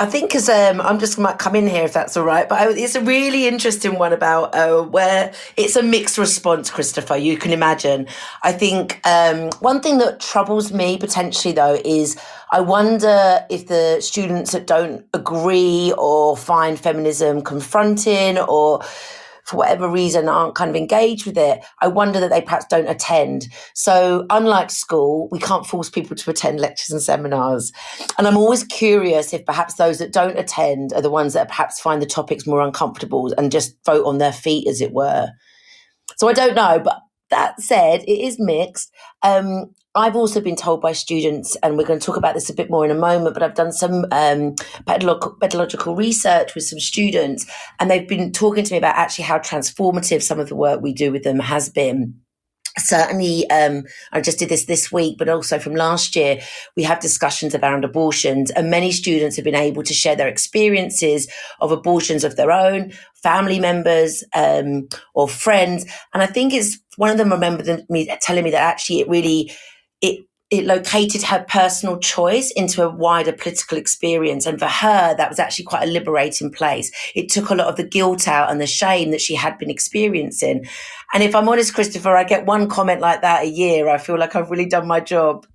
I 0.00 0.06
think 0.06 0.30
because 0.30 0.48
um, 0.48 0.80
I'm 0.80 0.98
just 0.98 1.20
might 1.20 1.38
come 1.38 1.54
in 1.54 1.68
here 1.68 1.84
if 1.84 1.92
that's 1.92 2.16
all 2.16 2.24
right, 2.24 2.48
but 2.48 2.58
I, 2.58 2.70
it's 2.72 2.96
a 2.96 3.00
really 3.00 3.46
interesting 3.46 3.96
one 3.96 4.12
about 4.12 4.52
uh, 4.52 4.82
where 4.82 5.32
it's 5.56 5.76
a 5.76 5.84
mixed 5.84 6.18
response, 6.18 6.68
Christopher. 6.68 7.16
You 7.16 7.36
can 7.36 7.52
imagine. 7.52 8.08
I 8.42 8.50
think 8.50 9.00
um, 9.06 9.50
one 9.60 9.80
thing 9.80 9.98
that 9.98 10.18
troubles 10.18 10.72
me 10.72 10.98
potentially 10.98 11.54
though 11.54 11.80
is 11.84 12.16
I 12.50 12.60
wonder 12.60 13.46
if 13.48 13.68
the 13.68 14.00
students 14.00 14.50
that 14.50 14.66
don't 14.66 15.06
agree 15.14 15.94
or 15.96 16.36
find 16.36 16.78
feminism 16.78 17.42
confronting 17.42 18.38
or 18.38 18.82
for 19.44 19.58
whatever 19.58 19.88
reason 19.88 20.28
aren't 20.28 20.54
kind 20.54 20.70
of 20.70 20.76
engaged 20.76 21.26
with 21.26 21.36
it, 21.36 21.60
I 21.80 21.88
wonder 21.88 22.20
that 22.20 22.30
they 22.30 22.40
perhaps 22.40 22.66
don't 22.66 22.88
attend. 22.88 23.48
So, 23.74 24.26
unlike 24.30 24.70
school, 24.70 25.28
we 25.30 25.38
can't 25.38 25.66
force 25.66 25.90
people 25.90 26.16
to 26.16 26.30
attend 26.30 26.60
lectures 26.60 26.90
and 26.90 27.02
seminars. 27.02 27.72
And 28.18 28.26
I'm 28.26 28.36
always 28.36 28.64
curious 28.64 29.32
if 29.32 29.44
perhaps 29.44 29.74
those 29.74 29.98
that 29.98 30.12
don't 30.12 30.38
attend 30.38 30.92
are 30.94 31.02
the 31.02 31.10
ones 31.10 31.34
that 31.34 31.48
perhaps 31.48 31.80
find 31.80 32.00
the 32.00 32.06
topics 32.06 32.46
more 32.46 32.60
uncomfortable 32.60 33.32
and 33.36 33.52
just 33.52 33.76
vote 33.84 34.06
on 34.06 34.18
their 34.18 34.32
feet, 34.32 34.66
as 34.66 34.80
it 34.80 34.92
were. 34.92 35.28
So, 36.16 36.28
I 36.28 36.32
don't 36.32 36.54
know, 36.54 36.80
but 36.82 37.00
that 37.30 37.60
said, 37.60 38.02
it 38.02 38.20
is 38.26 38.36
mixed. 38.38 38.92
Um, 39.22 39.74
I've 39.96 40.16
also 40.16 40.40
been 40.40 40.56
told 40.56 40.80
by 40.80 40.92
students, 40.92 41.56
and 41.62 41.76
we're 41.76 41.86
going 41.86 42.00
to 42.00 42.04
talk 42.04 42.16
about 42.16 42.34
this 42.34 42.50
a 42.50 42.54
bit 42.54 42.68
more 42.68 42.84
in 42.84 42.90
a 42.90 42.96
moment, 42.96 43.32
but 43.32 43.44
I've 43.44 43.54
done 43.54 43.70
some 43.70 44.06
um, 44.10 44.56
pedagogical 44.86 45.94
research 45.94 46.54
with 46.54 46.64
some 46.64 46.80
students, 46.80 47.46
and 47.78 47.88
they've 47.88 48.08
been 48.08 48.32
talking 48.32 48.64
to 48.64 48.72
me 48.72 48.78
about 48.78 48.96
actually 48.96 49.24
how 49.24 49.38
transformative 49.38 50.20
some 50.22 50.40
of 50.40 50.48
the 50.48 50.56
work 50.56 50.80
we 50.80 50.92
do 50.92 51.12
with 51.12 51.22
them 51.22 51.38
has 51.38 51.68
been. 51.68 52.14
Certainly 52.76 53.48
um, 53.50 53.84
i 54.10 54.20
just 54.20 54.40
did 54.40 54.48
this 54.48 54.64
this 54.64 54.90
week 54.90 55.16
but 55.16 55.28
also 55.28 55.60
from 55.60 55.76
last 55.76 56.16
year 56.16 56.40
we 56.76 56.82
have 56.82 56.98
discussions 56.98 57.54
around 57.54 57.84
abortions 57.84 58.50
and 58.50 58.68
many 58.68 58.90
students 58.90 59.36
have 59.36 59.44
been 59.44 59.54
able 59.54 59.84
to 59.84 59.94
share 59.94 60.16
their 60.16 60.26
experiences 60.26 61.30
of 61.60 61.70
abortions 61.70 62.24
of 62.24 62.34
their 62.34 62.50
own 62.50 62.92
family 63.22 63.60
members 63.60 64.24
um, 64.34 64.88
or 65.14 65.28
friends 65.28 65.84
and 66.12 66.20
i 66.20 66.26
think 66.26 66.52
it's 66.52 66.80
one 66.96 67.10
of 67.10 67.16
them 67.16 67.30
remember 67.30 67.78
me 67.88 68.12
telling 68.20 68.42
me 68.42 68.50
that 68.50 68.60
actually 68.60 68.98
it 68.98 69.08
really 69.08 69.52
it 70.00 70.26
it 70.50 70.66
located 70.66 71.22
her 71.22 71.44
personal 71.48 71.98
choice 71.98 72.50
into 72.52 72.84
a 72.84 72.88
wider 72.88 73.32
political 73.32 73.78
experience. 73.78 74.46
And 74.46 74.58
for 74.58 74.66
her, 74.66 75.14
that 75.16 75.28
was 75.28 75.38
actually 75.38 75.64
quite 75.64 75.82
a 75.88 75.90
liberating 75.90 76.52
place. 76.52 76.92
It 77.14 77.28
took 77.28 77.50
a 77.50 77.54
lot 77.54 77.66
of 77.66 77.76
the 77.76 77.82
guilt 77.82 78.28
out 78.28 78.50
and 78.50 78.60
the 78.60 78.66
shame 78.66 79.10
that 79.10 79.20
she 79.20 79.34
had 79.34 79.58
been 79.58 79.70
experiencing. 79.70 80.66
And 81.12 81.22
if 81.22 81.34
I'm 81.34 81.48
honest, 81.48 81.74
Christopher, 81.74 82.14
I 82.14 82.24
get 82.24 82.46
one 82.46 82.68
comment 82.68 83.00
like 83.00 83.22
that 83.22 83.44
a 83.44 83.48
year. 83.48 83.88
I 83.88 83.98
feel 83.98 84.18
like 84.18 84.36
I've 84.36 84.50
really 84.50 84.66
done 84.66 84.86
my 84.86 85.00
job. 85.00 85.46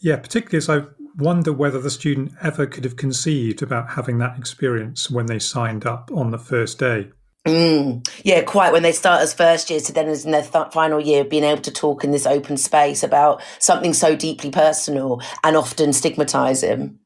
Yeah, 0.00 0.16
particularly 0.16 0.58
as 0.58 0.68
I 0.68 0.82
wonder 1.16 1.52
whether 1.52 1.80
the 1.80 1.90
student 1.90 2.32
ever 2.42 2.66
could 2.66 2.84
have 2.84 2.96
conceived 2.96 3.62
about 3.62 3.90
having 3.90 4.18
that 4.18 4.38
experience 4.38 5.10
when 5.10 5.26
they 5.26 5.38
signed 5.38 5.86
up 5.86 6.10
on 6.12 6.30
the 6.30 6.38
first 6.38 6.78
day. 6.78 7.10
Mm, 7.46 8.08
yeah, 8.24 8.42
quite. 8.42 8.72
When 8.72 8.84
they 8.84 8.92
start 8.92 9.20
as 9.22 9.34
first 9.34 9.68
years 9.68 9.82
to 9.84 9.92
then 9.92 10.08
as 10.08 10.24
in 10.24 10.30
their 10.30 10.42
th- 10.42 10.72
final 10.72 11.00
year, 11.00 11.24
being 11.24 11.42
able 11.42 11.62
to 11.62 11.72
talk 11.72 12.04
in 12.04 12.12
this 12.12 12.26
open 12.26 12.56
space 12.56 13.02
about 13.02 13.42
something 13.58 13.92
so 13.94 14.14
deeply 14.14 14.50
personal 14.50 15.20
and 15.42 15.56
often 15.56 15.92
stigmatizing. 15.92 16.98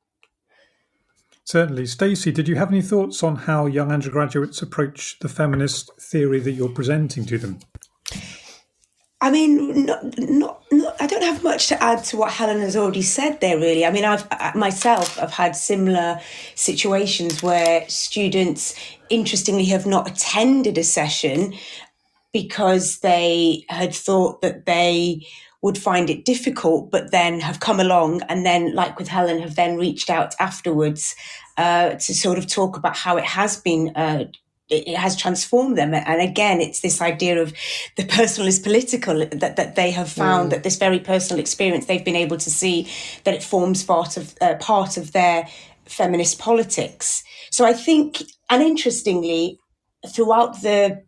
Certainly. 1.45 1.87
Stacy, 1.87 2.33
did 2.33 2.49
you 2.49 2.57
have 2.57 2.69
any 2.69 2.83
thoughts 2.83 3.23
on 3.23 3.37
how 3.37 3.67
young 3.67 3.93
undergraduates 3.93 4.61
approach 4.61 5.19
the 5.21 5.29
feminist 5.29 5.91
theory 6.01 6.41
that 6.41 6.53
you're 6.53 6.69
presenting 6.69 7.25
to 7.27 7.39
them? 7.39 7.61
I 9.27 9.31
mean, 9.33 9.87
not, 9.87 10.05
not, 10.17 10.63
not, 10.71 11.03
I 11.03 11.09
don't 11.09 11.25
have 11.25 11.43
much 11.43 11.67
to 11.67 11.83
add 11.83 12.05
to 12.05 12.17
what 12.17 12.31
Helen 12.31 12.61
has 12.61 12.77
already 12.77 13.03
said 13.03 13.41
there, 13.41 13.59
really. 13.59 13.85
I 13.85 13.91
mean, 13.91 14.05
I've 14.05 14.25
myself, 14.55 15.21
I've 15.21 15.33
had 15.33 15.57
similar 15.57 16.21
situations 16.55 17.43
where 17.43 17.85
students, 17.89 18.77
interestingly, 19.11 19.65
have 19.65 19.85
not 19.85 20.09
attended 20.09 20.79
a 20.79 20.85
session 20.85 21.55
because 22.33 23.01
they 23.01 23.65
had 23.69 23.93
thought 23.93 24.43
that 24.43 24.65
they 24.65 25.27
would 25.61 25.77
find 25.77 26.09
it 26.09 26.25
difficult, 26.25 26.93
but 26.93 27.11
then 27.11 27.41
have 27.41 27.59
come 27.59 27.81
along 27.81 28.23
and 28.29 28.47
then, 28.47 28.77
like 28.77 28.97
with 28.97 29.09
Helen, 29.09 29.41
have 29.41 29.57
then 29.57 29.77
reached 29.77 30.09
out 30.09 30.37
afterwards 30.39 31.17
uh, 31.57 31.95
to 31.95 32.15
sort 32.15 32.39
of 32.39 32.47
talk 32.47 32.77
about 32.77 32.97
how 32.97 33.17
it 33.17 33.25
has 33.25 33.57
been. 33.57 33.91
Uh, 33.97 34.27
it 34.69 34.97
has 34.97 35.17
transformed 35.17 35.79
them. 35.79 35.95
And 35.95 36.21
again, 36.21 36.61
it's 36.61 36.81
this 36.81 37.01
idea 37.01 37.41
of 37.41 37.53
the 37.97 38.05
personal 38.05 38.49
is 38.49 38.59
political 38.59 39.19
that, 39.19 39.57
that 39.57 39.77
they 39.77 39.91
have 39.93 40.11
found 40.11 40.49
mm. 40.49 40.51
that 40.51 40.63
this 40.65 40.77
very 40.77 40.99
personal 40.99 41.41
experience, 41.41 41.87
they've 41.87 42.05
been 42.05 42.17
able 42.17 42.37
to 42.37 42.51
see 42.51 42.91
that 43.25 43.35
it 43.35 43.43
forms 43.43 43.85
part 43.85 44.17
of, 44.17 44.35
uh, 44.41 44.55
part 44.57 44.97
of 44.97 45.13
their 45.13 45.49
feminist 45.85 46.39
politics. 46.39 47.23
So 47.51 47.65
I 47.65 47.73
think, 47.73 48.23
and 48.51 48.63
interestingly, 48.63 49.59
throughout 50.09 50.63
the 50.63 51.03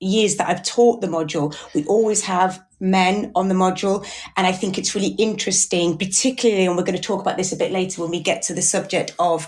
years 0.00 0.36
that 0.36 0.48
I've 0.48 0.62
taught 0.62 1.00
the 1.00 1.06
module, 1.06 1.56
we 1.74 1.84
always 1.86 2.22
have 2.22 2.62
men 2.80 3.32
on 3.34 3.48
the 3.48 3.54
module. 3.54 4.06
And 4.36 4.46
I 4.46 4.52
think 4.52 4.76
it's 4.76 4.94
really 4.94 5.14
interesting, 5.18 5.96
particularly, 5.96 6.66
and 6.66 6.76
we're 6.76 6.84
going 6.84 6.96
to 6.96 7.02
talk 7.02 7.20
about 7.20 7.36
this 7.36 7.52
a 7.52 7.56
bit 7.56 7.72
later 7.72 8.02
when 8.02 8.10
we 8.10 8.20
get 8.20 8.42
to 8.42 8.54
the 8.54 8.62
subject 8.62 9.14
of 9.18 9.46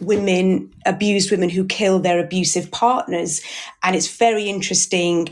women, 0.00 0.72
abused 0.86 1.30
women 1.30 1.50
who 1.50 1.64
kill 1.64 1.98
their 1.98 2.18
abusive 2.18 2.70
partners. 2.70 3.42
And 3.82 3.94
it's 3.94 4.16
very 4.16 4.48
interesting 4.48 5.28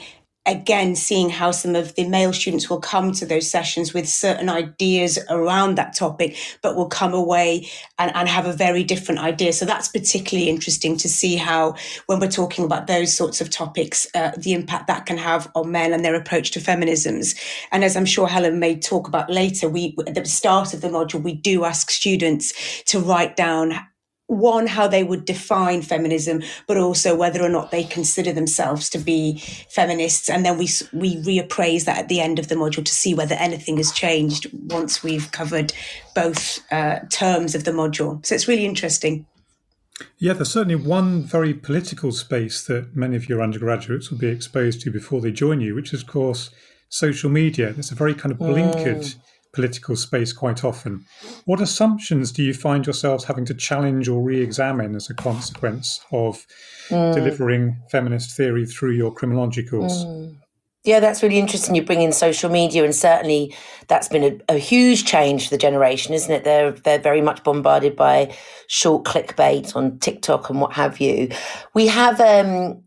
again 0.49 0.97
seeing 0.97 1.31
how 1.31 1.51
some 1.51 1.77
of 1.77 1.95
the 1.95 2.09
male 2.09 2.33
students 2.33 2.69
will 2.69 2.81
come 2.81 3.13
to 3.13 3.27
those 3.27 3.49
sessions 3.49 3.93
with 3.93 4.09
certain 4.09 4.49
ideas 4.49 5.19
around 5.29 5.77
that 5.77 5.95
topic 5.95 6.37
but 6.63 6.75
will 6.75 6.89
come 6.89 7.15
away 7.15 7.69
and, 7.99 8.11
and 8.17 8.29
have 8.29 8.47
a 8.47 8.53
very 8.53 8.83
different 8.83 9.21
idea. 9.21 9.53
So 9.53 9.67
that's 9.67 9.89
particularly 9.89 10.49
interesting 10.49 10.97
to 10.99 11.09
see 11.09 11.37
how 11.37 11.77
when 12.07 12.19
we're 12.19 12.31
talking 12.31 12.65
about 12.65 12.87
those 12.87 13.15
sorts 13.15 13.41
of 13.41 13.51
topics 13.51 14.07
uh, 14.15 14.33
the 14.37 14.55
impact 14.55 14.87
that 14.87 15.07
can 15.07 15.19
have 15.19 15.51
on 15.55 15.71
men 15.71 15.93
and 15.93 16.05
their 16.05 16.15
approach 16.15 16.51
to 16.53 16.61
feminisms. 16.61 17.39
And 17.71 17.85
as 17.85 17.97
i'm 17.97 18.07
sure 18.07 18.27
helen 18.27 18.59
may 18.59 18.79
talk 18.79 19.07
about 19.07 19.31
later 19.31 19.69
we 19.69 19.95
at 20.07 20.15
the 20.15 20.25
start 20.25 20.73
of 20.73 20.81
the 20.81 20.89
module 20.89 21.23
we 21.23 21.35
do 21.35 21.65
ask 21.65 21.91
students 21.91 22.83
to 22.85 22.99
write 23.01 23.37
down 23.37 23.75
one, 24.29 24.67
how 24.67 24.87
they 24.87 25.03
would 25.03 25.25
define 25.25 25.83
feminism, 25.83 26.43
but 26.67 26.77
also 26.77 27.17
whether 27.17 27.43
or 27.43 27.49
not 27.49 27.71
they 27.71 27.83
consider 27.83 28.33
themselves 28.33 28.89
to 28.91 28.99
be 28.99 29.39
feminists. 29.71 30.29
And 30.29 30.45
then 30.45 30.59
we, 30.59 30.69
we 30.93 31.17
reappraise 31.17 31.87
that 31.87 31.99
at 31.99 32.09
the 32.09 32.21
end 32.21 32.39
of 32.39 32.49
the 32.49 32.55
module 32.55 32.85
to 32.85 32.93
see 32.93 33.15
whether 33.15 33.35
anything 33.35 33.79
has 33.79 33.91
changed 33.91 34.47
once 34.71 35.03
we've 35.03 35.33
covered 35.33 35.73
both 36.15 36.61
uh, 36.71 37.01
terms 37.11 37.55
of 37.55 37.65
the 37.65 37.71
module. 37.73 38.25
So 38.25 38.35
it's 38.35 38.47
really 38.47 38.67
interesting. 38.67 39.27
Yeah, 40.19 40.35
there's 40.35 40.53
certainly 40.53 40.77
one 40.77 41.25
very 41.25 41.55
political 41.55 42.13
space 42.13 42.65
that 42.67 42.95
many 42.95 43.17
of 43.17 43.29
your 43.29 43.43
undergraduates 43.43 44.11
will 44.11 44.19
be 44.19 44.29
exposed 44.29 44.83
to 44.83 44.91
before 44.91 45.23
they 45.23 45.33
join 45.33 45.61
you, 45.61 45.75
which 45.75 45.93
is, 45.95 46.03
of 46.03 46.07
course, 46.07 46.51
social 46.91 47.31
media. 47.31 47.75
It's 47.79 47.91
a 47.91 47.97
very 47.97 48.15
kind 48.15 48.31
of 48.33 48.39
blinkered 48.39 49.05
mm 49.05 49.17
political 49.53 49.97
space 49.97 50.33
quite 50.33 50.65
often. 50.65 51.05
What 51.45 51.61
assumptions 51.61 52.33
do 52.33 52.43
you 52.43 52.55
find 52.55 52.87
yourselves 52.87 53.25
having 53.25 53.45
to 53.47 53.55
challenge 53.55 54.09
or 54.09 54.23
re 54.23 54.41
examine 54.41 54.95
as 54.95 55.11
a 55.11 55.15
consequence 55.15 56.01
of 56.13 56.47
mm. 56.89 57.15
delivering 57.15 57.81
feminist 57.91 58.37
theory 58.37 58.67
through 58.67 58.93
your 58.93 59.13
criminology 59.13 59.65
course? 59.65 60.05
Mm. 60.05 60.37
Yeah, 60.85 61.01
that's 61.01 61.23
really 61.23 61.39
interesting. 61.39 61.75
You 61.75 61.83
bring 61.83 62.03
in 62.03 62.13
social 62.13 62.51
media, 62.51 62.85
and 62.85 62.95
certainly 62.95 63.55
that's 63.89 64.09
been 64.09 64.41
a, 64.49 64.55
a, 64.55 64.59
huge 64.59 65.05
change 65.05 65.45
for 65.45 65.51
the 65.51 65.59
generation, 65.59 66.15
isn't 66.15 66.33
it? 66.33 66.45
They're 66.45 66.71
they're 66.71 66.99
very 66.99 67.21
much 67.21 67.43
bombarded 67.43 67.97
by 67.97 68.35
short 68.69 69.05
clickbait 69.05 69.75
on 69.75 69.99
TikTok 69.99 70.49
and 70.49 70.61
what 70.61 70.73
have 70.75 71.01
you. 71.01 71.31
We 71.75 71.89
have 71.89 72.21
um, 72.21 72.85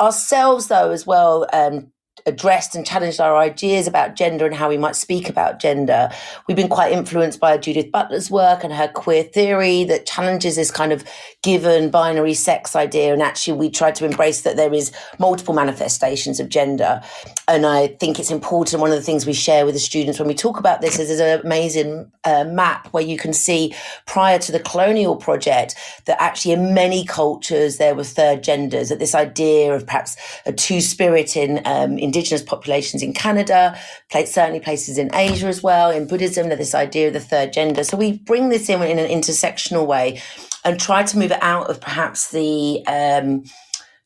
ourselves, 0.00 0.68
though, 0.68 0.90
as 0.90 1.06
well, 1.06 1.46
um, 1.52 1.92
addressed 2.26 2.74
and 2.74 2.84
challenged 2.84 3.20
our 3.20 3.36
ideas 3.36 3.86
about 3.86 4.16
gender 4.16 4.44
and 4.44 4.54
how 4.54 4.68
we 4.68 4.76
might 4.76 4.96
speak 4.96 5.28
about 5.28 5.60
gender. 5.60 6.10
We've 6.46 6.56
been 6.56 6.68
quite 6.68 6.92
influenced 6.92 7.40
by 7.40 7.56
Judith 7.56 7.92
Butler's 7.92 8.30
work 8.30 8.64
and 8.64 8.72
her 8.72 8.88
queer 8.88 9.22
theory 9.22 9.84
that 9.84 10.06
challenges 10.06 10.56
this 10.56 10.70
kind 10.70 10.92
of 10.92 11.04
given 11.42 11.90
binary 11.90 12.34
sex 12.34 12.74
idea. 12.74 13.12
And 13.12 13.22
actually, 13.22 13.56
we 13.56 13.70
try 13.70 13.92
to 13.92 14.04
embrace 14.04 14.42
that 14.42 14.56
there 14.56 14.74
is 14.74 14.92
multiple 15.18 15.54
manifestations 15.54 16.40
of 16.40 16.48
gender. 16.48 17.00
And 17.46 17.64
I 17.64 17.88
think 17.88 18.18
it's 18.18 18.32
important. 18.32 18.80
One 18.80 18.90
of 18.90 18.96
the 18.96 19.02
things 19.02 19.24
we 19.24 19.32
share 19.32 19.64
with 19.64 19.74
the 19.74 19.80
students 19.80 20.18
when 20.18 20.28
we 20.28 20.34
talk 20.34 20.58
about 20.58 20.80
this 20.80 20.98
is 20.98 21.08
there's 21.08 21.20
an 21.20 21.40
amazing 21.44 22.10
uh, 22.24 22.44
map 22.44 22.88
where 22.88 23.04
you 23.04 23.16
can 23.16 23.32
see 23.32 23.72
prior 24.06 24.38
to 24.40 24.50
the 24.50 24.58
colonial 24.60 25.14
project 25.14 25.76
that 26.06 26.20
actually 26.20 26.52
in 26.52 26.74
many 26.74 27.04
cultures 27.04 27.76
there 27.76 27.94
were 27.94 28.04
third 28.04 28.42
genders, 28.42 28.88
that 28.88 28.98
this 28.98 29.14
idea 29.14 29.72
of 29.72 29.86
perhaps 29.86 30.16
a 30.44 30.52
two 30.52 30.80
spirit 30.80 31.36
in, 31.36 31.60
um, 31.64 31.98
in 31.98 32.10
indigenous 32.16 32.42
populations 32.42 33.02
in 33.02 33.12
Canada, 33.12 33.78
certainly 34.10 34.60
places 34.60 34.96
in 34.96 35.14
Asia 35.14 35.46
as 35.46 35.62
well. 35.62 35.90
In 35.90 36.06
Buddhism, 36.06 36.48
there's 36.48 36.58
this 36.58 36.74
idea 36.74 37.08
of 37.08 37.12
the 37.12 37.20
third 37.20 37.52
gender. 37.52 37.84
So 37.84 37.96
we 37.96 38.18
bring 38.18 38.48
this 38.48 38.68
in 38.68 38.82
in 38.82 38.98
an 38.98 39.08
intersectional 39.08 39.86
way 39.86 40.20
and 40.64 40.80
try 40.80 41.02
to 41.02 41.18
move 41.18 41.30
it 41.30 41.42
out 41.42 41.68
of 41.68 41.80
perhaps 41.80 42.30
the 42.30 42.84
um, 42.86 43.44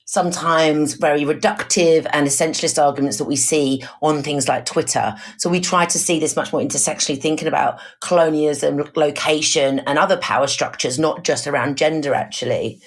sometimes 0.07 0.95
very 0.95 1.23
reductive 1.23 2.05
and 2.13 2.27
essentialist 2.27 2.83
arguments 2.83 3.19
that 3.19 3.27
we 3.27 3.37
see 3.37 3.83
on 4.03 4.23
things 4.23 4.49
like 4.49 4.67
Twitter. 4.67 5.15
So 5.39 5.49
we 5.49 5.61
try 5.61 5.87
to 5.87 5.99
see 5.99 6.19
this 6.19 6.35
much 6.35 6.53
more 6.53 6.61
intersectionally, 6.61 7.21
thinking 7.21 7.47
about 7.47 7.79
colonialism, 8.01 8.91
location, 8.97 9.79
and 9.87 9.99
other 9.99 10.17
power 10.17 10.49
structures, 10.49 10.99
not 10.99 11.23
just 11.23 11.47
around 11.47 11.79
gender, 11.79 12.13
actually. 12.13 12.81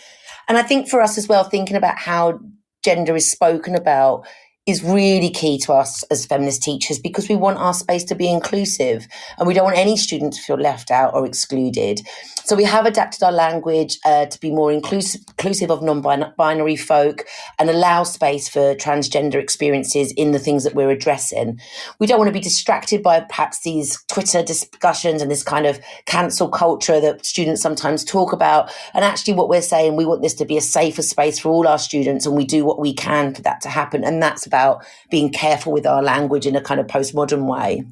And 0.49 0.57
I 0.57 0.63
think 0.63 0.89
for 0.89 1.01
us 1.01 1.17
as 1.17 1.29
well, 1.29 1.45
thinking 1.45 1.77
about 1.77 1.97
how 1.97 2.39
gender 2.83 3.15
is 3.15 3.31
spoken 3.31 3.75
about 3.75 4.27
is 4.65 4.83
really 4.83 5.29
key 5.29 5.57
to 5.57 5.73
us 5.73 6.03
as 6.03 6.25
feminist 6.25 6.63
teachers 6.63 6.97
because 6.97 7.27
we 7.27 7.35
want 7.35 7.57
our 7.57 7.73
space 7.73 8.03
to 8.05 8.15
be 8.15 8.31
inclusive 8.31 9.05
and 9.37 9.47
we 9.47 9.53
don't 9.53 9.65
want 9.65 9.77
any 9.77 9.97
student 9.97 10.33
to 10.33 10.41
feel 10.41 10.55
left 10.55 10.89
out 10.89 11.13
or 11.13 11.25
excluded. 11.25 11.99
So 12.45 12.57
we 12.57 12.65
have 12.65 12.85
adapted 12.85 13.23
our 13.23 13.31
language 13.31 13.99
uh, 14.03 14.25
to 14.25 14.39
be 14.39 14.51
more 14.51 14.69
inclusive, 14.69 15.21
inclusive 15.29 15.71
of 15.71 15.81
non-binary 15.81 16.75
folk 16.75 17.25
and 17.57 17.69
allow 17.69 18.03
space 18.03 18.49
for 18.49 18.75
transgender 18.75 19.35
experiences 19.35 20.11
in 20.17 20.31
the 20.31 20.39
things 20.39 20.65
that 20.65 20.75
we're 20.75 20.89
addressing. 20.89 21.59
We 21.99 22.07
don't 22.07 22.17
want 22.17 22.27
to 22.27 22.33
be 22.33 22.41
distracted 22.41 23.01
by 23.01 23.21
perhaps 23.21 23.61
these 23.61 24.03
Twitter 24.09 24.43
discussions 24.43 25.21
and 25.21 25.31
this 25.31 25.41
kind 25.41 25.65
of 25.65 25.79
cancel 26.05 26.49
culture 26.49 26.99
that 26.99 27.25
students 27.25 27.61
sometimes 27.61 28.03
talk 28.03 28.33
about. 28.33 28.69
And 28.93 29.05
actually 29.05 29.35
what 29.35 29.47
we're 29.47 29.61
saying, 29.61 29.95
we 29.95 30.05
want 30.05 30.21
this 30.21 30.33
to 30.35 30.45
be 30.45 30.57
a 30.57 30.61
safer 30.61 31.01
space 31.01 31.39
for 31.39 31.49
all 31.49 31.65
our 31.65 31.79
students 31.79 32.25
and 32.25 32.35
we 32.35 32.43
do 32.43 32.65
what 32.65 32.79
we 32.79 32.93
can 32.93 33.33
for 33.33 33.41
that 33.43 33.61
to 33.61 33.69
happen. 33.69 34.03
And 34.03 34.21
that's 34.21 34.45
about 34.45 34.85
being 35.09 35.31
careful 35.31 35.71
with 35.71 35.87
our 35.87 36.03
language 36.03 36.45
in 36.45 36.57
a 36.57 36.61
kind 36.61 36.81
of 36.81 36.87
postmodern 36.87 37.49
way. 37.49 37.85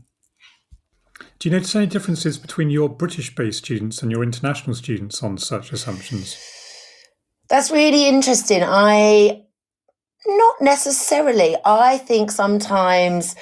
Do 1.41 1.49
you 1.49 1.55
notice 1.55 1.75
any 1.75 1.87
differences 1.87 2.37
between 2.37 2.69
your 2.69 2.87
British 2.87 3.33
based 3.33 3.65
students 3.65 4.03
and 4.03 4.11
your 4.11 4.21
international 4.21 4.75
students 4.75 5.23
on 5.23 5.39
such 5.39 5.73
assumptions? 5.73 6.37
That's 7.49 7.71
really 7.71 8.07
interesting. 8.07 8.61
I, 8.63 9.41
not 10.27 10.55
necessarily. 10.61 11.55
I 11.65 11.97
think 11.97 12.29
sometimes 12.29 13.35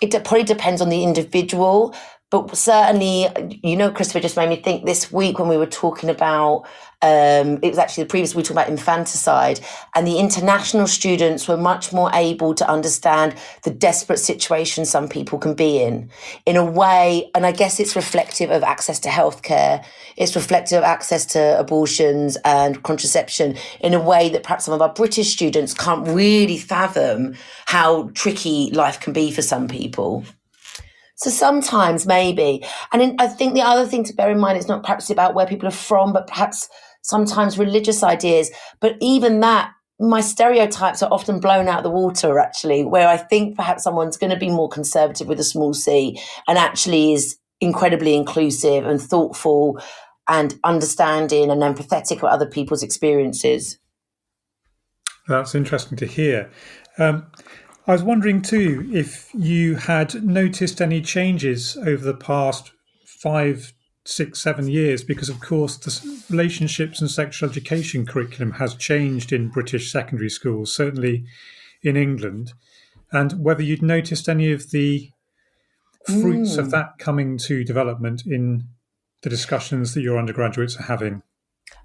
it 0.00 0.12
probably 0.24 0.44
depends 0.44 0.80
on 0.80 0.88
the 0.88 1.04
individual, 1.04 1.94
but 2.30 2.56
certainly, 2.56 3.26
you 3.62 3.76
know, 3.76 3.90
Christopher 3.90 4.20
just 4.20 4.38
made 4.38 4.48
me 4.48 4.62
think 4.62 4.86
this 4.86 5.12
week 5.12 5.38
when 5.38 5.48
we 5.48 5.58
were 5.58 5.66
talking 5.66 6.08
about 6.08 6.66
um, 7.00 7.60
it 7.62 7.68
was 7.68 7.78
actually 7.78 8.04
the 8.04 8.08
previous 8.08 8.34
we 8.34 8.42
talked 8.42 8.52
about 8.52 8.68
infanticide, 8.68 9.60
and 9.94 10.06
the 10.06 10.18
international 10.18 10.88
students 10.88 11.46
were 11.46 11.56
much 11.56 11.92
more 11.92 12.10
able 12.12 12.54
to 12.54 12.68
understand 12.68 13.36
the 13.62 13.70
desperate 13.70 14.18
situation 14.18 14.84
some 14.84 15.08
people 15.08 15.38
can 15.38 15.54
be 15.54 15.80
in, 15.80 16.10
in 16.44 16.56
a 16.56 16.64
way. 16.64 17.30
And 17.36 17.46
I 17.46 17.52
guess 17.52 17.78
it's 17.78 17.94
reflective 17.94 18.50
of 18.50 18.64
access 18.64 18.98
to 19.00 19.08
healthcare. 19.08 19.84
It's 20.16 20.34
reflective 20.34 20.78
of 20.78 20.84
access 20.84 21.24
to 21.26 21.58
abortions 21.58 22.36
and 22.44 22.82
contraception 22.82 23.56
in 23.80 23.94
a 23.94 24.00
way 24.00 24.28
that 24.30 24.42
perhaps 24.42 24.64
some 24.64 24.74
of 24.74 24.82
our 24.82 24.92
British 24.92 25.30
students 25.30 25.74
can't 25.74 26.08
really 26.08 26.58
fathom 26.58 27.36
how 27.66 28.10
tricky 28.14 28.70
life 28.72 28.98
can 28.98 29.12
be 29.12 29.30
for 29.30 29.42
some 29.42 29.68
people. 29.68 30.24
So 31.18 31.30
sometimes 31.30 32.06
maybe, 32.06 32.64
and 32.92 33.02
in, 33.02 33.16
I 33.18 33.26
think 33.26 33.54
the 33.54 33.62
other 33.62 33.86
thing 33.86 34.04
to 34.04 34.14
bear 34.14 34.30
in 34.30 34.38
mind 34.38 34.56
is 34.56 34.68
not 34.68 34.84
perhaps 34.84 35.10
about 35.10 35.34
where 35.34 35.46
people 35.46 35.66
are 35.66 35.72
from, 35.72 36.12
but 36.12 36.28
perhaps 36.28 36.68
sometimes 37.08 37.58
religious 37.58 38.02
ideas. 38.02 38.50
But 38.80 38.96
even 39.00 39.40
that, 39.40 39.72
my 39.98 40.20
stereotypes 40.20 41.02
are 41.02 41.12
often 41.12 41.40
blown 41.40 41.66
out 41.66 41.82
the 41.82 41.90
water, 41.90 42.38
actually, 42.38 42.84
where 42.84 43.08
I 43.08 43.16
think 43.16 43.56
perhaps 43.56 43.82
someone's 43.82 44.16
going 44.16 44.30
to 44.30 44.36
be 44.36 44.50
more 44.50 44.68
conservative 44.68 45.26
with 45.26 45.40
a 45.40 45.44
small 45.44 45.74
c 45.74 46.20
and 46.46 46.56
actually 46.56 47.12
is 47.14 47.36
incredibly 47.60 48.14
inclusive 48.14 48.86
and 48.86 49.00
thoughtful 49.00 49.80
and 50.28 50.58
understanding 50.62 51.50
and 51.50 51.62
empathetic 51.62 52.22
with 52.22 52.30
other 52.30 52.46
people's 52.46 52.82
experiences. 52.82 53.78
That's 55.26 55.54
interesting 55.54 55.98
to 55.98 56.06
hear. 56.06 56.50
Um, 56.98 57.26
I 57.86 57.92
was 57.92 58.02
wondering 58.02 58.42
too 58.42 58.88
if 58.92 59.30
you 59.34 59.76
had 59.76 60.22
noticed 60.22 60.80
any 60.80 61.00
changes 61.00 61.76
over 61.76 62.04
the 62.04 62.14
past 62.14 62.70
five 63.06 63.72
six, 64.08 64.40
seven 64.40 64.68
years, 64.68 65.04
because 65.04 65.28
of 65.28 65.38
course 65.38 65.76
the 65.76 66.22
relationships 66.30 67.00
and 67.00 67.10
sexual 67.10 67.48
education 67.48 68.06
curriculum 68.06 68.52
has 68.52 68.74
changed 68.74 69.32
in 69.32 69.48
British 69.48 69.92
secondary 69.92 70.30
schools, 70.30 70.74
certainly 70.74 71.24
in 71.82 71.96
England. 71.96 72.52
and 73.10 73.32
whether 73.42 73.62
you'd 73.62 73.82
noticed 73.82 74.28
any 74.28 74.52
of 74.52 74.70
the 74.70 75.10
fruits 76.04 76.56
mm. 76.56 76.58
of 76.58 76.70
that 76.70 76.98
coming 76.98 77.38
to 77.38 77.64
development 77.64 78.26
in 78.26 78.64
the 79.22 79.30
discussions 79.30 79.94
that 79.94 80.02
your 80.02 80.18
undergraduates 80.18 80.76
are 80.78 80.84
having. 80.84 81.22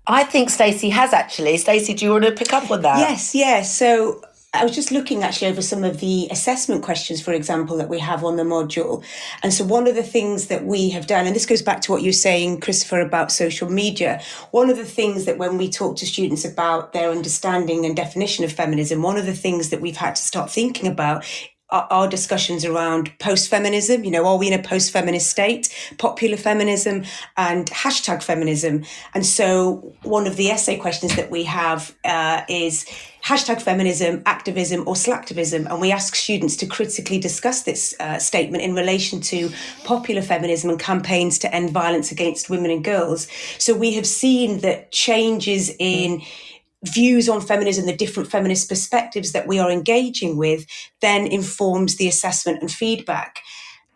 I 0.07 0.23
think 0.23 0.49
Stacy 0.49 0.89
has 0.89 1.13
actually. 1.13 1.57
Stacy, 1.57 1.93
do 1.93 2.05
you 2.05 2.12
want 2.12 2.25
to 2.25 2.31
pick 2.31 2.53
up 2.53 2.69
on 2.69 2.81
that? 2.81 2.99
Yes, 2.99 3.33
yes. 3.33 3.75
So 3.75 4.21
I 4.55 4.63
was 4.63 4.75
just 4.75 4.91
looking 4.91 5.23
actually 5.23 5.47
over 5.47 5.63
some 5.63 5.83
of 5.83 5.99
the 5.99 6.27
assessment 6.29 6.83
questions, 6.83 7.19
for 7.19 7.33
example, 7.33 7.75
that 7.77 7.89
we 7.89 7.97
have 7.97 8.23
on 8.23 8.35
the 8.35 8.43
module. 8.43 9.03
And 9.41 9.51
so 9.51 9.65
one 9.65 9.87
of 9.87 9.95
the 9.95 10.03
things 10.03 10.45
that 10.47 10.63
we 10.63 10.91
have 10.91 11.07
done, 11.07 11.25
and 11.25 11.35
this 11.35 11.47
goes 11.47 11.63
back 11.63 11.81
to 11.81 11.91
what 11.91 12.03
you're 12.03 12.13
saying, 12.13 12.59
Christopher, 12.59 13.01
about 13.01 13.31
social 13.31 13.67
media. 13.67 14.21
One 14.51 14.69
of 14.69 14.77
the 14.77 14.85
things 14.85 15.25
that 15.25 15.39
when 15.39 15.57
we 15.57 15.71
talk 15.71 15.97
to 15.97 16.05
students 16.05 16.45
about 16.45 16.93
their 16.93 17.09
understanding 17.09 17.83
and 17.83 17.95
definition 17.95 18.45
of 18.45 18.51
feminism, 18.51 19.01
one 19.01 19.17
of 19.17 19.25
the 19.25 19.33
things 19.33 19.69
that 19.69 19.81
we've 19.81 19.97
had 19.97 20.15
to 20.17 20.21
start 20.21 20.51
thinking 20.51 20.87
about 20.87 21.25
our, 21.73 22.07
discussions 22.07 22.63
around 22.63 23.17
post 23.19 23.49
feminism. 23.49 24.03
You 24.03 24.12
know, 24.12 24.25
are 24.25 24.38
we 24.38 24.47
in 24.47 24.59
a 24.59 24.62
post 24.62 24.91
feminist 24.91 25.29
state, 25.29 25.73
popular 25.97 26.38
feminism, 26.38 27.03
and 27.38 27.65
hashtag 27.67 28.21
feminism? 28.21 28.83
And 29.13 29.25
so, 29.25 29.95
one 30.03 30.27
of 30.27 30.36
the 30.36 30.49
essay 30.49 30.77
questions 30.77 31.15
that 31.15 31.31
we 31.31 31.43
have 31.43 31.95
uh, 32.05 32.41
is 32.47 32.86
hashtag 33.25 33.62
feminism, 33.62 34.21
activism, 34.25 34.81
or 34.88 34.93
slacktivism. 34.93 35.69
And 35.69 35.81
we 35.81 35.91
ask 35.91 36.15
students 36.15 36.55
to 36.57 36.67
critically 36.67 37.19
discuss 37.19 37.63
this 37.63 37.95
uh, 37.99 38.19
statement 38.19 38.63
in 38.63 38.75
relation 38.75 39.21
to 39.21 39.49
popular 39.83 40.21
feminism 40.21 40.69
and 40.69 40.79
campaigns 40.79 41.39
to 41.39 41.55
end 41.55 41.71
violence 41.71 42.12
against 42.12 42.49
women 42.49 42.69
and 42.69 42.83
girls. 42.83 43.27
So, 43.57 43.75
we 43.75 43.93
have 43.93 44.05
seen 44.05 44.59
that 44.59 44.91
changes 44.91 45.73
in 45.79 46.21
views 46.84 47.30
on 47.30 47.41
feminism, 47.41 47.86
the 47.86 47.96
different 47.96 48.30
feminist 48.30 48.69
perspectives 48.69 49.32
that 49.32 49.48
we 49.48 49.60
are 49.60 49.72
engaging 49.72 50.38
with, 50.38 50.65
then 51.02 51.26
informs 51.26 51.98
the 51.98 52.08
assessment 52.08 52.62
and 52.62 52.72
feedback. 52.72 53.39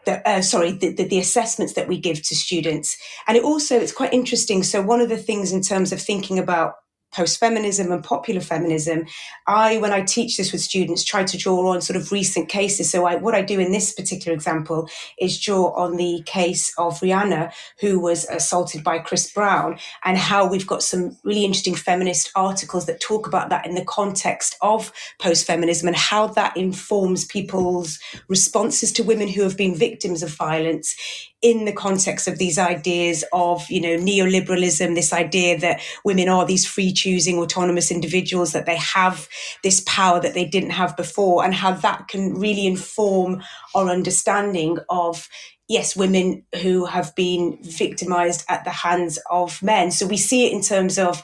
Uh, 0.08 0.42
sorry, 0.42 0.72
the, 0.72 0.94
the, 0.94 1.04
the, 1.04 1.20
assessments 1.20 1.74
that 1.74 1.90
we 1.90 2.00
give 2.00 2.22
to 2.24 2.34
students. 2.34 2.98
And 3.28 3.36
it 3.36 3.44
also, 3.44 3.78
it's 3.78 3.92
quite 3.92 4.14
interesting. 4.14 4.64
So 4.64 4.82
one 4.82 5.02
of 5.02 5.10
the 5.10 5.18
things 5.18 5.52
in 5.52 5.62
terms 5.62 5.92
of 5.92 6.02
thinking 6.02 6.40
about 6.40 6.76
post 7.18 7.40
feminism 7.40 7.92
and 7.92 8.04
popular 8.04 8.40
feminism, 8.40 9.08
I, 9.48 9.78
when 9.80 9.92
I 9.92 10.04
teach 10.04 10.38
this 10.38 10.52
with 10.52 10.62
students, 10.62 11.04
try 11.04 11.24
to 11.24 11.38
draw 11.38 11.74
on 11.74 11.82
sort 11.82 11.98
of 11.98 12.12
recent 12.12 12.48
cases. 12.48 12.92
So, 12.92 13.06
I, 13.06 13.16
what 13.16 13.34
I 13.34 13.42
do 13.42 13.60
in 13.60 13.72
this 13.72 13.92
particular 13.92 14.36
example 14.36 14.88
is 15.20 15.40
draw 15.40 15.72
on 15.72 15.98
the 15.98 16.22
case 16.28 16.72
of 16.78 17.00
Rihanna, 17.00 17.52
who 17.82 18.00
was 18.00 18.26
assaulted 18.26 18.84
by 18.84 19.00
Chris 19.00 19.34
Brown, 19.34 19.80
and 20.06 20.16
how 20.16 20.48
we've 20.48 20.68
got 20.68 20.84
some 20.84 21.18
really 21.24 21.44
interesting 21.44 21.74
feminist 21.76 22.32
articles 22.36 22.86
that 22.86 23.02
talk 23.02 23.26
about 23.26 23.50
that 23.50 23.66
in 23.66 23.74
the 23.74 23.86
context 23.86 24.56
of 24.62 24.92
post 25.20 25.48
feminism 25.48 25.88
and 25.88 25.98
how 25.98 26.28
that 26.28 26.56
informs 26.56 27.26
people's 27.26 28.00
responses 28.28 28.92
to 28.92 29.04
women 29.04 29.28
who 29.28 29.42
have 29.42 29.58
been 29.58 29.74
victims 29.74 30.22
of 30.22 30.30
violence 30.30 30.96
in 31.42 31.66
the 31.66 31.74
context 31.74 32.28
of 32.28 32.40
these 32.40 32.58
ideas 32.58 33.24
of, 33.32 33.70
you 33.70 33.80
know, 33.80 33.96
neoliberalism, 33.98 34.96
this 34.96 35.14
idea 35.14 35.58
that 35.60 35.82
women 36.04 36.28
are 36.28 36.46
these 36.46 36.66
free 36.66 36.92
choosing 36.92 37.38
autonomous 37.38 37.92
individuals, 37.92 38.54
that 38.54 38.66
they 38.66 38.78
have 38.78 39.28
this 39.64 39.84
power 39.86 40.20
that 40.20 40.34
they 40.34 40.46
didn't 40.46 40.72
have 40.72 40.98
before, 40.98 41.44
and 41.44 41.54
how 41.54 41.72
that 41.72 42.08
can 42.08 42.34
really 42.34 42.66
inform 42.66 43.44
our 43.76 43.88
understanding 43.90 44.78
of 44.90 45.28
yes, 45.68 45.96
women 45.96 46.44
who 46.62 46.86
have 46.86 47.14
been 47.16 47.58
victimized 47.62 48.46
at 48.48 48.64
the 48.64 48.72
hands 48.72 49.20
of 49.30 49.62
men. 49.62 49.92
So 49.92 50.08
we 50.08 50.18
see 50.18 50.48
it 50.48 50.54
in 50.54 50.62
terms 50.62 50.98
of 50.98 51.22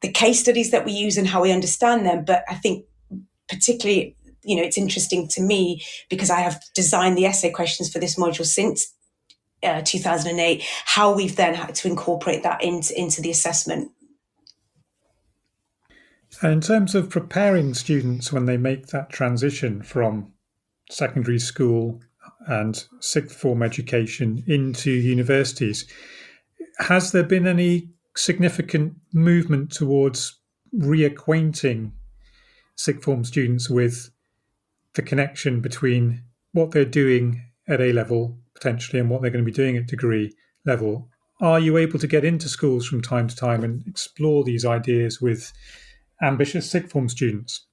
the 0.00 0.10
case 0.10 0.40
studies 0.40 0.70
that 0.72 0.84
we 0.84 0.92
use 0.92 1.16
and 1.16 1.26
how 1.26 1.40
we 1.40 1.52
understand 1.52 2.04
them. 2.04 2.24
But 2.24 2.44
I 2.48 2.56
think 2.56 2.84
particularly, 3.48 4.16
you 4.42 4.56
know, 4.56 4.62
it's 4.62 4.76
interesting 4.76 5.28
to 5.28 5.40
me 5.40 5.82
because 6.10 6.30
I 6.30 6.40
have 6.40 6.60
designed 6.74 7.16
the 7.16 7.26
essay 7.26 7.50
questions 7.50 7.92
for 7.92 8.00
this 8.00 8.18
module 8.18 8.44
since 8.44 8.92
uh, 9.64 9.82
2008, 9.82 10.62
how 10.84 11.14
we've 11.14 11.36
then 11.36 11.54
had 11.54 11.74
to 11.76 11.88
incorporate 11.88 12.42
that 12.42 12.62
into, 12.62 12.98
into 12.98 13.20
the 13.20 13.30
assessment. 13.30 13.90
And 16.42 16.52
in 16.52 16.60
terms 16.60 16.94
of 16.94 17.10
preparing 17.10 17.74
students 17.74 18.32
when 18.32 18.46
they 18.46 18.56
make 18.56 18.88
that 18.88 19.10
transition 19.10 19.82
from 19.82 20.32
secondary 20.90 21.38
school 21.38 22.00
and 22.46 22.84
sixth 23.00 23.36
form 23.36 23.62
education 23.62 24.42
into 24.46 24.90
universities, 24.90 25.86
has 26.78 27.12
there 27.12 27.22
been 27.22 27.46
any 27.46 27.90
significant 28.16 28.94
movement 29.12 29.70
towards 29.70 30.40
reacquainting 30.74 31.92
sixth 32.76 33.04
form 33.04 33.24
students 33.24 33.70
with 33.70 34.10
the 34.94 35.02
connection 35.02 35.60
between 35.60 36.22
what 36.52 36.70
they're 36.70 36.84
doing 36.84 37.42
at 37.68 37.80
A 37.80 37.92
level 37.92 38.38
potentially 38.54 39.00
and 39.00 39.10
what 39.10 39.22
they're 39.22 39.30
going 39.30 39.44
to 39.44 39.50
be 39.50 39.54
doing 39.54 39.76
at 39.76 39.86
degree 39.86 40.32
level. 40.64 41.08
Are 41.40 41.60
you 41.60 41.76
able 41.76 41.98
to 41.98 42.06
get 42.06 42.24
into 42.24 42.48
schools 42.48 42.86
from 42.86 43.02
time 43.02 43.28
to 43.28 43.36
time 43.36 43.64
and 43.64 43.86
explore 43.86 44.44
these 44.44 44.64
ideas 44.64 45.20
with 45.20 45.52
ambitious 46.22 46.70
sixth 46.70 46.92
form 46.92 47.08
students? 47.08 47.66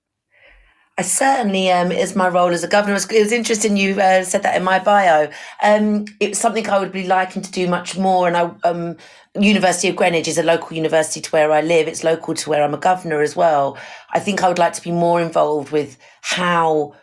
I 0.98 1.04
certainly 1.04 1.70
am. 1.70 1.88
Um, 1.88 1.92
is 1.92 2.16
my 2.16 2.28
role 2.28 2.50
as 2.50 2.64
a 2.64 2.68
governor. 2.68 2.96
It 2.96 3.24
was 3.24 3.32
interesting 3.32 3.78
you 3.78 4.00
uh, 4.00 4.24
said 4.24 4.44
that 4.44 4.58
in 4.58 4.64
my 4.64 4.78
bio. 4.78 5.32
Um, 5.64 6.06
it's 6.20 6.38
something 6.38 6.70
I 6.70 6.80
would 6.80 6.92
be 6.92 7.08
liking 7.08 7.42
to 7.42 7.52
do 7.52 7.68
much 7.68 7.98
more. 7.98 8.28
And 8.28 8.36
I, 8.38 8.52
um, 8.64 8.98
University 9.34 9.88
of 9.88 9.96
Greenwich 9.96 10.28
is 10.28 10.38
a 10.38 10.44
local 10.44 10.76
university 10.76 11.22
to 11.22 11.30
where 11.32 11.52
I 11.52 11.62
live. 11.62 11.88
It's 11.88 12.04
local 12.04 12.34
to 12.34 12.50
where 12.50 12.62
I'm 12.64 12.74
a 12.74 12.78
governor 12.78 13.22
as 13.22 13.36
well. 13.36 13.78
I 14.12 14.20
think 14.20 14.44
I 14.44 14.50
would 14.50 14.60
like 14.60 14.74
to 14.74 14.82
be 14.82 14.92
more 14.92 15.22
involved 15.22 15.72
with 15.72 15.98
how 16.22 16.94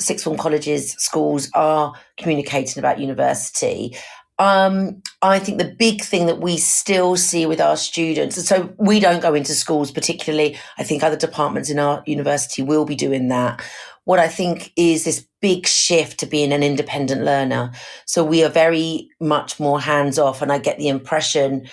sixth 0.00 0.24
form 0.24 0.36
colleges, 0.36 0.92
schools 0.92 1.50
are 1.54 1.94
communicating 2.16 2.78
about 2.78 3.00
university. 3.00 3.96
Um, 4.38 5.02
I 5.22 5.38
think 5.38 5.58
the 5.58 5.74
big 5.78 6.02
thing 6.02 6.26
that 6.26 6.40
we 6.40 6.58
still 6.58 7.16
see 7.16 7.46
with 7.46 7.60
our 7.60 7.76
students, 7.76 8.46
so 8.46 8.74
we 8.78 9.00
don't 9.00 9.22
go 9.22 9.34
into 9.34 9.54
schools 9.54 9.90
particularly. 9.90 10.58
I 10.76 10.84
think 10.84 11.02
other 11.02 11.16
departments 11.16 11.70
in 11.70 11.78
our 11.78 12.02
university 12.06 12.62
will 12.62 12.84
be 12.84 12.96
doing 12.96 13.28
that. 13.28 13.62
What 14.04 14.18
I 14.20 14.28
think 14.28 14.72
is 14.76 15.04
this 15.04 15.26
big 15.40 15.66
shift 15.66 16.20
to 16.20 16.26
being 16.26 16.52
an 16.52 16.62
independent 16.62 17.22
learner. 17.22 17.72
So 18.04 18.24
we 18.24 18.44
are 18.44 18.48
very 18.48 19.08
much 19.20 19.58
more 19.58 19.80
hands 19.80 20.18
off. 20.18 20.42
And 20.42 20.52
I 20.52 20.58
get 20.58 20.78
the 20.78 20.88
impression 20.88 21.68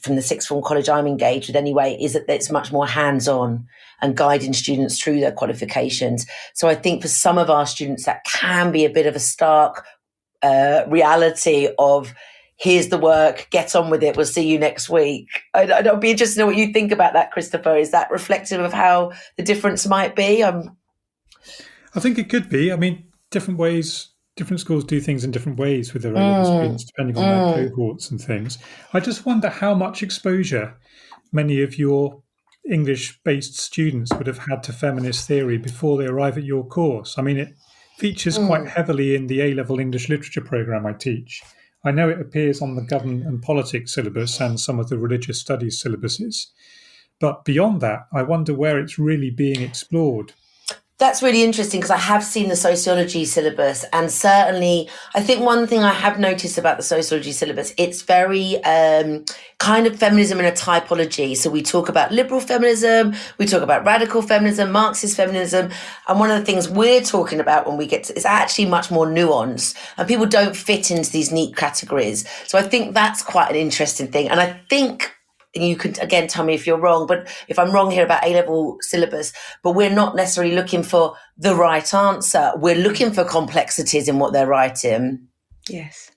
from 0.00 0.16
the 0.16 0.22
sixth 0.22 0.48
form 0.48 0.62
college 0.62 0.88
I'm 0.88 1.06
engaged 1.06 1.48
with 1.48 1.56
anyway, 1.56 1.96
is 2.00 2.12
that 2.12 2.28
it's 2.28 2.50
much 2.50 2.70
more 2.70 2.86
hands 2.86 3.26
on 3.28 3.66
and 4.00 4.16
guiding 4.16 4.52
students 4.52 5.00
through 5.00 5.20
their 5.20 5.32
qualifications. 5.32 6.26
So 6.54 6.68
I 6.68 6.74
think 6.74 7.02
for 7.02 7.08
some 7.08 7.38
of 7.38 7.50
our 7.50 7.66
students, 7.66 8.04
that 8.04 8.24
can 8.24 8.72
be 8.72 8.84
a 8.84 8.90
bit 8.90 9.06
of 9.06 9.16
a 9.16 9.20
stark 9.20 9.84
uh, 10.42 10.84
reality 10.88 11.68
of 11.78 12.14
here's 12.56 12.88
the 12.88 12.98
work, 12.98 13.46
get 13.50 13.74
on 13.76 13.88
with 13.90 14.02
it, 14.02 14.16
we'll 14.16 14.26
see 14.26 14.46
you 14.46 14.58
next 14.58 14.88
week. 14.88 15.28
I'd, 15.54 15.70
I'd 15.70 16.00
be 16.00 16.10
interested 16.10 16.34
to 16.36 16.40
know 16.40 16.46
what 16.46 16.56
you 16.56 16.72
think 16.72 16.90
about 16.90 17.12
that, 17.12 17.30
Christopher. 17.30 17.76
Is 17.76 17.92
that 17.92 18.10
reflective 18.10 18.60
of 18.60 18.72
how 18.72 19.12
the 19.36 19.44
difference 19.44 19.86
might 19.86 20.16
be? 20.16 20.42
Um, 20.42 20.76
I 21.94 22.00
think 22.00 22.18
it 22.18 22.28
could 22.28 22.48
be. 22.48 22.72
I 22.72 22.76
mean, 22.76 23.04
different 23.30 23.58
ways 23.58 24.10
different 24.38 24.60
schools 24.60 24.84
do 24.84 25.00
things 25.00 25.24
in 25.24 25.32
different 25.32 25.58
ways 25.58 25.92
with 25.92 26.04
their 26.04 26.12
mm. 26.14 26.46
students, 26.46 26.84
depending 26.84 27.18
on 27.18 27.24
mm. 27.24 27.54
their 27.56 27.68
cohorts 27.68 28.10
and 28.10 28.20
things. 28.20 28.56
I 28.94 29.00
just 29.00 29.26
wonder 29.26 29.50
how 29.50 29.74
much 29.74 30.02
exposure 30.02 30.78
many 31.32 31.60
of 31.60 31.76
your 31.76 32.22
English 32.68 33.20
based 33.22 33.58
students 33.58 34.12
would 34.14 34.26
have 34.26 34.38
had 34.38 34.62
to 34.64 34.72
feminist 34.72 35.26
theory 35.26 35.58
before 35.58 35.98
they 35.98 36.06
arrive 36.06 36.36
at 36.36 36.44
your 36.44 36.66
course. 36.66 37.18
I 37.18 37.22
mean, 37.22 37.38
it 37.38 37.54
features 37.96 38.38
mm. 38.38 38.46
quite 38.46 38.68
heavily 38.68 39.14
in 39.14 39.26
the 39.26 39.40
A 39.40 39.54
level 39.54 39.80
English 39.80 40.08
literature 40.08 40.40
program 40.40 40.86
I 40.86 40.92
teach. 40.92 41.42
I 41.84 41.90
know 41.90 42.08
it 42.08 42.20
appears 42.20 42.60
on 42.60 42.74
the 42.74 42.82
government 42.82 43.26
and 43.26 43.40
politics 43.40 43.94
syllabus 43.94 44.40
and 44.40 44.58
some 44.58 44.78
of 44.78 44.88
the 44.88 44.98
religious 44.98 45.40
studies 45.40 45.82
syllabuses. 45.82 46.46
But 47.20 47.44
beyond 47.44 47.80
that, 47.80 48.06
I 48.12 48.22
wonder 48.22 48.54
where 48.54 48.78
it's 48.78 48.98
really 48.98 49.30
being 49.30 49.62
explored. 49.62 50.32
That's 50.98 51.22
really 51.22 51.44
interesting 51.44 51.78
because 51.78 51.92
I 51.92 51.96
have 51.96 52.24
seen 52.24 52.48
the 52.48 52.56
sociology 52.56 53.24
syllabus, 53.24 53.84
and 53.92 54.10
certainly, 54.10 54.90
I 55.14 55.20
think 55.20 55.42
one 55.42 55.68
thing 55.68 55.84
I 55.84 55.92
have 55.92 56.18
noticed 56.18 56.58
about 56.58 56.76
the 56.76 56.82
sociology 56.82 57.30
syllabus, 57.30 57.72
it's 57.78 58.02
very 58.02 58.62
um, 58.64 59.24
kind 59.58 59.86
of 59.86 59.94
feminism 59.94 60.40
in 60.40 60.44
a 60.44 60.50
typology. 60.50 61.36
So 61.36 61.50
we 61.50 61.62
talk 61.62 61.88
about 61.88 62.10
liberal 62.10 62.40
feminism, 62.40 63.14
we 63.38 63.46
talk 63.46 63.62
about 63.62 63.86
radical 63.86 64.22
feminism, 64.22 64.72
Marxist 64.72 65.16
feminism, 65.16 65.70
and 66.08 66.18
one 66.18 66.32
of 66.32 66.38
the 66.40 66.44
things 66.44 66.68
we're 66.68 67.02
talking 67.02 67.38
about 67.38 67.68
when 67.68 67.76
we 67.76 67.86
get 67.86 68.02
to 68.04 68.16
is 68.16 68.24
actually 68.24 68.66
much 68.66 68.90
more 68.90 69.06
nuanced, 69.06 69.76
and 69.98 70.08
people 70.08 70.26
don't 70.26 70.56
fit 70.56 70.90
into 70.90 71.12
these 71.12 71.30
neat 71.30 71.54
categories. 71.54 72.28
So 72.48 72.58
I 72.58 72.62
think 72.62 72.94
that's 72.94 73.22
quite 73.22 73.50
an 73.50 73.56
interesting 73.56 74.08
thing, 74.08 74.28
and 74.28 74.40
I 74.40 74.60
think 74.68 75.14
you 75.62 75.76
could 75.76 75.98
again 75.98 76.28
tell 76.28 76.44
me 76.44 76.54
if 76.54 76.66
you're 76.66 76.78
wrong, 76.78 77.06
but 77.06 77.28
if 77.48 77.58
I'm 77.58 77.72
wrong 77.72 77.90
here 77.90 78.04
about 78.04 78.24
A 78.24 78.32
level 78.32 78.78
syllabus, 78.80 79.32
but 79.62 79.72
we're 79.72 79.90
not 79.90 80.16
necessarily 80.16 80.54
looking 80.54 80.82
for 80.82 81.14
the 81.36 81.54
right 81.54 81.92
answer. 81.94 82.52
We're 82.56 82.76
looking 82.76 83.12
for 83.12 83.24
complexities 83.24 84.08
in 84.08 84.18
what 84.18 84.32
they're 84.32 84.46
writing. 84.46 85.28
Yes. 85.68 86.10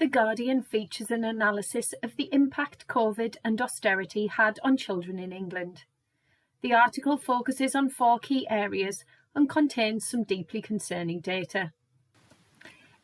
The 0.00 0.06
Guardian 0.06 0.62
features 0.62 1.10
an 1.10 1.24
analysis 1.24 1.92
of 2.02 2.16
the 2.16 2.30
impact 2.32 2.86
Covid 2.86 3.36
and 3.44 3.60
austerity 3.60 4.28
had 4.28 4.58
on 4.64 4.78
children 4.78 5.18
in 5.18 5.30
England. 5.30 5.84
The 6.62 6.72
article 6.72 7.18
focuses 7.18 7.74
on 7.74 7.90
four 7.90 8.18
key 8.18 8.46
areas 8.48 9.04
and 9.34 9.46
contains 9.46 10.06
some 10.06 10.24
deeply 10.24 10.62
concerning 10.62 11.20
data. 11.20 11.74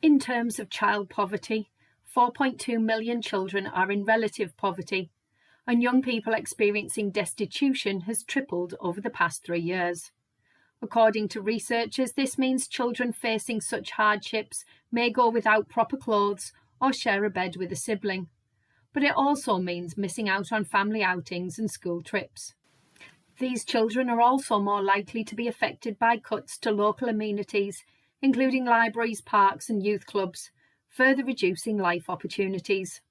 In 0.00 0.18
terms 0.18 0.59
of 0.59 0.70
child 0.70 1.11
poverty, 1.11 1.68
4.2 2.16 2.82
million 2.82 3.20
children 3.20 3.66
are 3.66 3.92
in 3.92 4.06
relative 4.06 4.56
poverty, 4.56 5.11
and 5.66 5.82
young 5.82 6.00
people 6.00 6.32
experiencing 6.32 7.11
destitution 7.11 8.00
has 8.02 8.24
tripled 8.24 8.74
over 8.80 9.02
the 9.02 9.11
past 9.11 9.44
three 9.44 9.61
years. 9.61 10.12
According 10.80 11.28
to 11.28 11.42
researchers, 11.42 12.12
this 12.12 12.38
means 12.38 12.66
children 12.66 13.12
facing 13.12 13.61
such 13.61 13.90
hardships 13.90 14.64
may 14.90 15.11
go 15.11 15.28
without 15.28 15.68
proper 15.68 15.98
clothes 15.98 16.54
or 16.81 16.93
share 16.93 17.25
a 17.25 17.31
bed 17.31 17.57
with 17.57 17.73
a 17.73 17.77
sibling. 17.77 18.29
But 18.93 19.03
it 19.03 19.15
also 19.17 19.59
means 19.59 19.97
missing 19.97 20.29
out 20.29 20.53
on 20.53 20.65
family 20.65 21.03
outings 21.03 21.59
and 21.59 21.71
school 21.71 22.03
trips. 22.03 22.55
These 23.39 23.65
children 23.65 24.09
are 24.09 24.21
also 24.21 24.59
more 24.59 24.83
likely 24.83 25.23
to 25.25 25.35
be 25.35 25.47
affected 25.47 25.99
by 25.99 26.17
cuts 26.17 26.57
to 26.59 26.71
local 26.71 27.09
amenities, 27.09 27.85
including 28.23 28.65
libraries, 28.65 29.21
parks, 29.21 29.69
and 29.69 29.85
youth 29.85 30.07
clubs, 30.07 30.51
further 30.89 31.25
reducing 31.25 31.77
life 31.77 32.09
opportunities. 32.09 33.03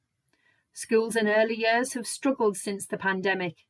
Schools 0.74 1.16
in 1.16 1.28
early 1.28 1.56
years 1.56 1.94
have 1.94 2.08
struggled 2.08 2.58
since 2.58 2.88
the 2.88 2.98
pandemic. 2.98 3.66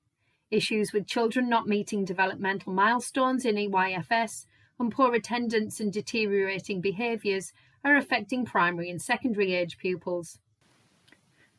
Issues 0.49 0.93
with 0.93 1.07
children 1.07 1.49
not 1.49 1.67
meeting 1.67 2.05
developmental 2.05 2.71
milestones 2.71 3.43
in 3.43 3.55
EYFS 3.55 4.45
and 4.79 4.91
poor 4.91 5.13
attendance 5.13 5.79
and 5.79 5.91
deteriorating 5.91 6.81
behaviours 6.81 7.51
are 7.85 7.95
affecting 7.95 8.43
primary 8.43 8.89
and 8.89 9.01
secondary 9.01 9.53
age 9.53 9.77
pupils. 9.77 10.39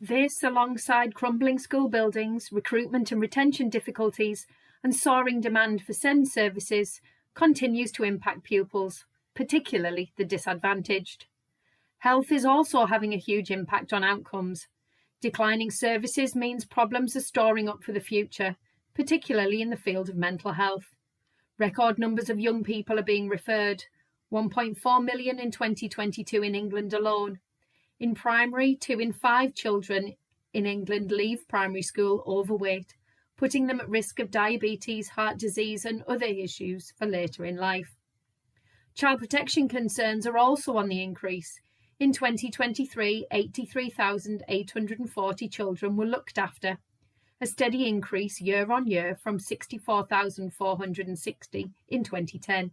This, 0.01 0.43
alongside 0.43 1.15
crumbling 1.15 1.59
school 1.59 1.89
buildings, 1.89 2.51
recruitment 2.53 3.13
and 3.13 3.21
retention 3.21 3.71
difficulties, 3.71 4.47
and 4.83 4.95
soaring 4.95 5.41
demand 5.41 5.83
for 5.83 5.93
SEND 5.93 6.29
services, 6.29 7.01
continues 7.35 7.93
to 7.93 8.05
impact 8.05 8.43
pupils, 8.43 9.07
particularly 9.35 10.13
the 10.17 10.25
disadvantaged. 10.25 11.27
Health 11.99 12.31
is 12.31 12.45
also 12.45 12.87
having 12.87 13.15
a 13.15 13.19
huge 13.19 13.51
impact 13.51 13.93
on 13.93 14.05
outcomes. 14.05 14.67
Declining 15.21 15.71
services 15.71 16.35
means 16.35 16.65
problems 16.65 17.17
are 17.17 17.21
storing 17.21 17.69
up 17.69 17.83
for 17.83 17.93
the 17.93 18.01
future, 18.01 18.57
particularly 18.95 19.63
in 19.63 19.71
the 19.71 19.77
field 19.77 20.09
of 20.09 20.17
mental 20.17 20.53
health. 20.53 20.95
Record 21.59 21.99
numbers 21.99 22.29
of 22.29 22.39
young 22.39 22.65
people 22.65 22.99
are 22.99 23.05
being 23.05 23.29
referred, 23.29 23.85
1.4 24.33 25.05
million 25.05 25.39
in 25.39 25.51
2022 25.51 26.43
in 26.43 26.55
England 26.55 26.93
alone. 26.93 27.39
In 28.01 28.15
primary, 28.15 28.75
two 28.75 28.99
in 28.99 29.13
five 29.13 29.55
children 29.55 30.15
in 30.53 30.67
England 30.67 31.13
leave 31.13 31.47
primary 31.49 31.83
school 31.83 32.25
overweight, 32.27 32.97
putting 33.37 33.67
them 33.67 33.81
at 33.81 33.89
risk 33.89 34.19
of 34.19 34.31
diabetes, 34.31 35.11
heart 35.11 35.39
disease, 35.39 35.85
and 35.85 36.03
other 36.05 36.27
issues 36.27 36.93
for 36.99 37.07
later 37.07 37.45
in 37.45 37.57
life. 37.57 37.95
Child 38.95 39.21
protection 39.21 39.69
concerns 39.69 40.27
are 40.27 40.39
also 40.39 40.77
on 40.77 40.89
the 40.89 41.03
increase. 41.03 41.61
In 42.01 42.13
2023, 42.13 43.27
83,840 43.31 45.49
children 45.49 45.97
were 45.97 46.07
looked 46.07 46.39
after, 46.39 46.79
a 47.41 47.47
steady 47.47 47.87
increase 47.87 48.41
year 48.41 48.73
on 48.73 48.87
year 48.87 49.15
from 49.15 49.39
64,460 49.39 51.71
in 51.89 52.03
2010. 52.03 52.71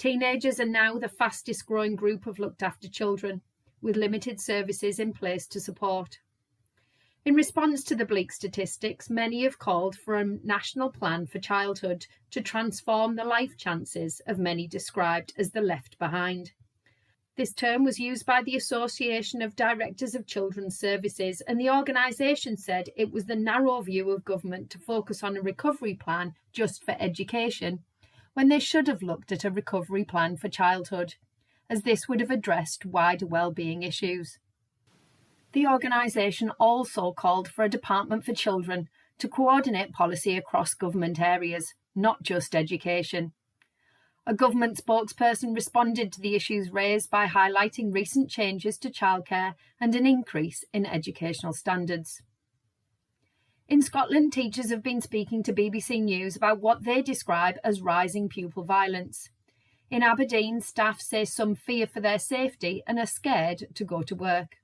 Teenagers 0.00 0.58
are 0.58 0.64
now 0.64 0.96
the 0.96 1.10
fastest 1.10 1.66
growing 1.66 1.94
group 1.94 2.26
of 2.26 2.38
looked 2.38 2.62
after 2.62 2.88
children, 2.88 3.42
with 3.82 3.98
limited 3.98 4.40
services 4.40 4.98
in 4.98 5.12
place 5.12 5.46
to 5.48 5.60
support. 5.60 6.20
In 7.26 7.34
response 7.34 7.84
to 7.84 7.94
the 7.94 8.06
bleak 8.06 8.32
statistics, 8.32 9.10
many 9.10 9.42
have 9.42 9.58
called 9.58 9.94
for 9.94 10.14
a 10.14 10.24
national 10.24 10.88
plan 10.88 11.26
for 11.26 11.38
childhood 11.38 12.06
to 12.30 12.40
transform 12.40 13.14
the 13.14 13.24
life 13.24 13.58
chances 13.58 14.22
of 14.26 14.38
many 14.38 14.66
described 14.66 15.34
as 15.36 15.50
the 15.50 15.60
left 15.60 15.98
behind. 15.98 16.52
This 17.36 17.52
term 17.52 17.84
was 17.84 18.00
used 18.00 18.24
by 18.24 18.42
the 18.42 18.56
Association 18.56 19.42
of 19.42 19.54
Directors 19.54 20.14
of 20.14 20.26
Children's 20.26 20.78
Services, 20.78 21.42
and 21.42 21.60
the 21.60 21.68
organisation 21.68 22.56
said 22.56 22.88
it 22.96 23.12
was 23.12 23.26
the 23.26 23.36
narrow 23.36 23.82
view 23.82 24.08
of 24.12 24.24
government 24.24 24.70
to 24.70 24.78
focus 24.78 25.22
on 25.22 25.36
a 25.36 25.42
recovery 25.42 25.94
plan 25.94 26.32
just 26.54 26.84
for 26.84 26.96
education 26.98 27.80
when 28.40 28.48
they 28.48 28.58
should 28.58 28.88
have 28.88 29.02
looked 29.02 29.30
at 29.32 29.44
a 29.44 29.50
recovery 29.50 30.02
plan 30.02 30.34
for 30.34 30.48
childhood, 30.48 31.16
as 31.68 31.82
this 31.82 32.08
would 32.08 32.20
have 32.20 32.30
addressed 32.30 32.86
wider 32.86 33.26
well-being 33.26 33.82
issues. 33.82 34.38
The 35.52 35.66
organisation 35.66 36.50
also 36.58 37.12
called 37.12 37.48
for 37.48 37.66
a 37.66 37.68
Department 37.68 38.24
for 38.24 38.32
Children 38.32 38.88
to 39.18 39.28
coordinate 39.28 39.92
policy 39.92 40.38
across 40.38 40.72
government 40.72 41.20
areas, 41.20 41.74
not 41.94 42.22
just 42.22 42.56
education. 42.56 43.32
A 44.26 44.32
government 44.32 44.80
spokesperson 44.82 45.54
responded 45.54 46.10
to 46.14 46.20
the 46.22 46.34
issues 46.34 46.72
raised 46.72 47.10
by 47.10 47.26
highlighting 47.26 47.92
recent 47.92 48.30
changes 48.30 48.78
to 48.78 48.88
childcare 48.88 49.52
and 49.78 49.94
an 49.94 50.06
increase 50.06 50.64
in 50.72 50.86
educational 50.86 51.52
standards. 51.52 52.22
In 53.70 53.82
Scotland, 53.82 54.32
teachers 54.32 54.70
have 54.70 54.82
been 54.82 55.00
speaking 55.00 55.44
to 55.44 55.52
BBC 55.52 56.02
News 56.02 56.34
about 56.34 56.58
what 56.58 56.82
they 56.82 57.02
describe 57.02 57.54
as 57.62 57.80
rising 57.80 58.28
pupil 58.28 58.64
violence. 58.64 59.30
In 59.92 60.02
Aberdeen, 60.02 60.60
staff 60.60 61.00
say 61.00 61.24
some 61.24 61.54
fear 61.54 61.86
for 61.86 62.00
their 62.00 62.18
safety 62.18 62.82
and 62.84 62.98
are 62.98 63.06
scared 63.06 63.68
to 63.76 63.84
go 63.84 64.02
to 64.02 64.16
work. 64.16 64.56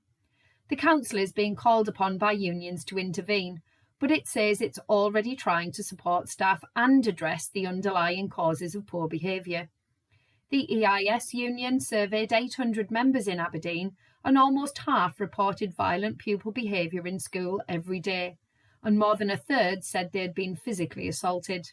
The 0.67 0.75
council 0.75 1.19
is 1.19 1.31
being 1.31 1.55
called 1.55 1.87
upon 1.87 2.17
by 2.17 2.33
unions 2.33 2.83
to 2.83 2.99
intervene, 2.99 3.61
but 3.97 4.11
it 4.11 4.27
says 4.27 4.59
it's 4.59 4.79
already 4.89 5.37
trying 5.37 5.71
to 5.71 5.83
support 5.83 6.27
staff 6.27 6.61
and 6.75 7.07
address 7.07 7.47
the 7.47 7.65
underlying 7.65 8.27
causes 8.27 8.75
of 8.75 8.87
poor 8.87 9.07
behaviour. 9.07 9.69
The 10.49 10.85
EIS 10.85 11.33
union 11.33 11.79
surveyed 11.79 12.33
800 12.33 12.91
members 12.91 13.29
in 13.29 13.39
Aberdeen, 13.39 13.95
and 14.25 14.37
almost 14.37 14.79
half 14.79 15.21
reported 15.21 15.73
violent 15.73 16.17
pupil 16.17 16.51
behaviour 16.51 17.07
in 17.07 17.19
school 17.19 17.61
every 17.69 18.01
day, 18.01 18.35
and 18.87 18.97
more 18.97 19.17
than 19.17 19.29
a 19.29 19.35
third 19.35 19.83
said 19.83 20.09
they 20.13 20.21
had 20.21 20.33
been 20.33 20.55
physically 20.55 21.09
assaulted. 21.09 21.67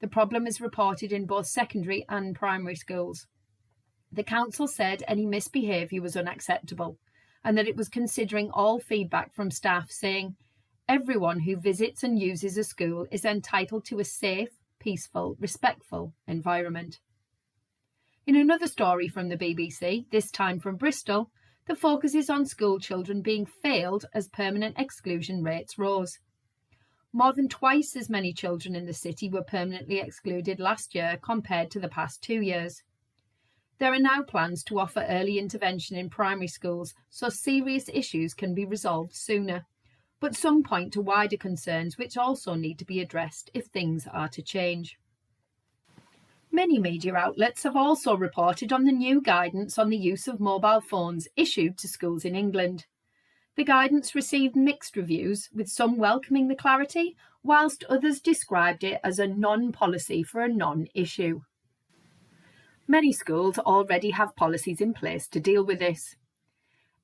The 0.00 0.08
problem 0.08 0.46
is 0.46 0.58
reported 0.58 1.12
in 1.12 1.26
both 1.26 1.46
secondary 1.46 2.06
and 2.08 2.34
primary 2.34 2.76
schools. 2.76 3.26
The 4.10 4.24
council 4.24 4.66
said 4.66 5.02
any 5.06 5.26
misbehaviour 5.26 6.00
was 6.00 6.16
unacceptable 6.16 6.96
and 7.44 7.58
that 7.58 7.68
it 7.68 7.76
was 7.76 7.90
considering 7.90 8.50
all 8.52 8.80
feedback 8.80 9.34
from 9.34 9.50
staff, 9.50 9.90
saying, 9.90 10.34
Everyone 10.88 11.40
who 11.40 11.56
visits 11.56 12.02
and 12.02 12.18
uses 12.18 12.56
a 12.56 12.64
school 12.64 13.06
is 13.12 13.26
entitled 13.26 13.84
to 13.84 14.00
a 14.00 14.04
safe, 14.04 14.48
peaceful, 14.78 15.36
respectful 15.38 16.14
environment. 16.26 17.00
In 18.26 18.34
another 18.34 18.66
story 18.66 19.08
from 19.08 19.28
the 19.28 19.36
BBC, 19.36 20.06
this 20.10 20.30
time 20.30 20.58
from 20.58 20.76
Bristol, 20.76 21.30
the 21.66 21.76
focus 21.76 22.14
is 22.14 22.30
on 22.30 22.46
school 22.46 22.80
children 22.80 23.20
being 23.20 23.44
failed 23.44 24.06
as 24.14 24.28
permanent 24.28 24.76
exclusion 24.78 25.42
rates 25.44 25.76
rose. 25.76 26.18
More 27.12 27.32
than 27.32 27.48
twice 27.48 27.96
as 27.96 28.08
many 28.08 28.32
children 28.32 28.76
in 28.76 28.86
the 28.86 28.94
city 28.94 29.28
were 29.28 29.42
permanently 29.42 29.98
excluded 29.98 30.60
last 30.60 30.94
year 30.94 31.18
compared 31.20 31.70
to 31.72 31.80
the 31.80 31.88
past 31.88 32.22
two 32.22 32.40
years. 32.40 32.82
There 33.78 33.92
are 33.92 33.98
now 33.98 34.22
plans 34.22 34.62
to 34.64 34.78
offer 34.78 35.06
early 35.08 35.38
intervention 35.38 35.96
in 35.96 36.10
primary 36.10 36.48
schools 36.48 36.94
so 37.08 37.28
serious 37.28 37.88
issues 37.92 38.34
can 38.34 38.54
be 38.54 38.64
resolved 38.64 39.14
sooner 39.14 39.66
but 40.20 40.36
some 40.36 40.62
point 40.62 40.92
to 40.92 41.00
wider 41.00 41.38
concerns 41.38 41.96
which 41.96 42.16
also 42.16 42.54
need 42.54 42.78
to 42.78 42.84
be 42.84 43.00
addressed 43.00 43.50
if 43.54 43.66
things 43.66 44.06
are 44.12 44.28
to 44.28 44.42
change. 44.42 44.98
Many 46.52 46.78
media 46.78 47.14
outlets 47.14 47.62
have 47.62 47.76
also 47.76 48.16
reported 48.16 48.72
on 48.72 48.84
the 48.84 48.92
new 48.92 49.22
guidance 49.22 49.78
on 49.78 49.88
the 49.88 49.96
use 49.96 50.28
of 50.28 50.40
mobile 50.40 50.80
phones 50.80 51.26
issued 51.36 51.78
to 51.78 51.88
schools 51.88 52.24
in 52.24 52.36
England. 52.36 52.86
The 53.56 53.64
guidance 53.64 54.14
received 54.14 54.56
mixed 54.56 54.96
reviews, 54.96 55.48
with 55.52 55.68
some 55.68 55.96
welcoming 55.98 56.48
the 56.48 56.54
clarity, 56.54 57.16
whilst 57.42 57.84
others 57.84 58.20
described 58.20 58.84
it 58.84 59.00
as 59.02 59.18
a 59.18 59.26
non 59.26 59.72
policy 59.72 60.22
for 60.22 60.40
a 60.40 60.48
non 60.48 60.86
issue. 60.94 61.42
Many 62.86 63.12
schools 63.12 63.58
already 63.58 64.10
have 64.10 64.34
policies 64.36 64.80
in 64.80 64.94
place 64.94 65.28
to 65.28 65.40
deal 65.40 65.64
with 65.64 65.78
this. 65.78 66.16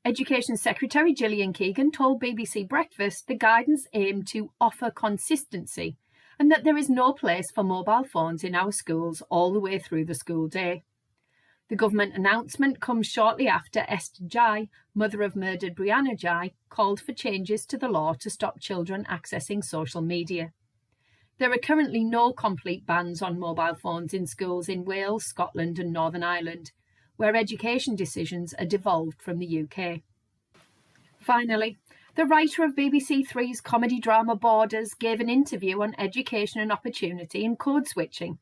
Education 0.04 0.56
Secretary 0.56 1.12
Gillian 1.12 1.52
Keegan 1.52 1.90
told 1.90 2.22
BBC 2.22 2.68
Breakfast 2.68 3.26
the 3.26 3.34
guidance 3.34 3.86
aimed 3.92 4.26
to 4.28 4.52
offer 4.60 4.90
consistency 4.90 5.96
and 6.38 6.50
that 6.50 6.64
there 6.64 6.76
is 6.76 6.88
no 6.88 7.12
place 7.12 7.50
for 7.50 7.64
mobile 7.64 8.04
phones 8.04 8.44
in 8.44 8.54
our 8.54 8.72
schools 8.72 9.22
all 9.30 9.52
the 9.52 9.60
way 9.60 9.78
through 9.78 10.04
the 10.04 10.14
school 10.14 10.48
day. 10.48 10.84
The 11.68 11.76
government 11.76 12.14
announcement 12.14 12.80
comes 12.80 13.08
shortly 13.08 13.48
after 13.48 13.84
Esther 13.88 14.22
Ghey, 14.24 14.68
mother 14.94 15.22
of 15.22 15.34
murdered 15.34 15.74
Brianna 15.74 16.16
Ghey, 16.16 16.54
called 16.68 17.00
for 17.00 17.12
changes 17.12 17.66
to 17.66 17.76
the 17.76 17.88
law 17.88 18.14
to 18.20 18.30
stop 18.30 18.60
children 18.60 19.04
accessing 19.10 19.64
social 19.64 20.00
media. 20.00 20.52
There 21.38 21.52
are 21.52 21.58
currently 21.58 22.04
no 22.04 22.32
complete 22.32 22.86
bans 22.86 23.20
on 23.20 23.40
mobile 23.40 23.74
phones 23.74 24.14
in 24.14 24.26
schools 24.26 24.68
in 24.68 24.84
Wales, 24.84 25.24
Scotland, 25.24 25.80
and 25.80 25.92
Northern 25.92 26.22
Ireland, 26.22 26.70
where 27.16 27.34
education 27.34 27.96
decisions 27.96 28.54
are 28.54 28.64
devolved 28.64 29.20
from 29.20 29.38
the 29.38 29.62
UK. 29.62 30.02
Finally, 31.18 31.78
the 32.14 32.26
writer 32.26 32.64
of 32.64 32.76
BBC 32.76 33.26
Three's 33.26 33.60
comedy 33.60 33.98
drama 33.98 34.36
Boarders 34.36 34.94
gave 34.94 35.20
an 35.20 35.28
interview 35.28 35.82
on 35.82 35.96
education 35.98 36.60
and 36.60 36.70
opportunity 36.70 37.44
and 37.44 37.58
code 37.58 37.88
switching. 37.88 38.38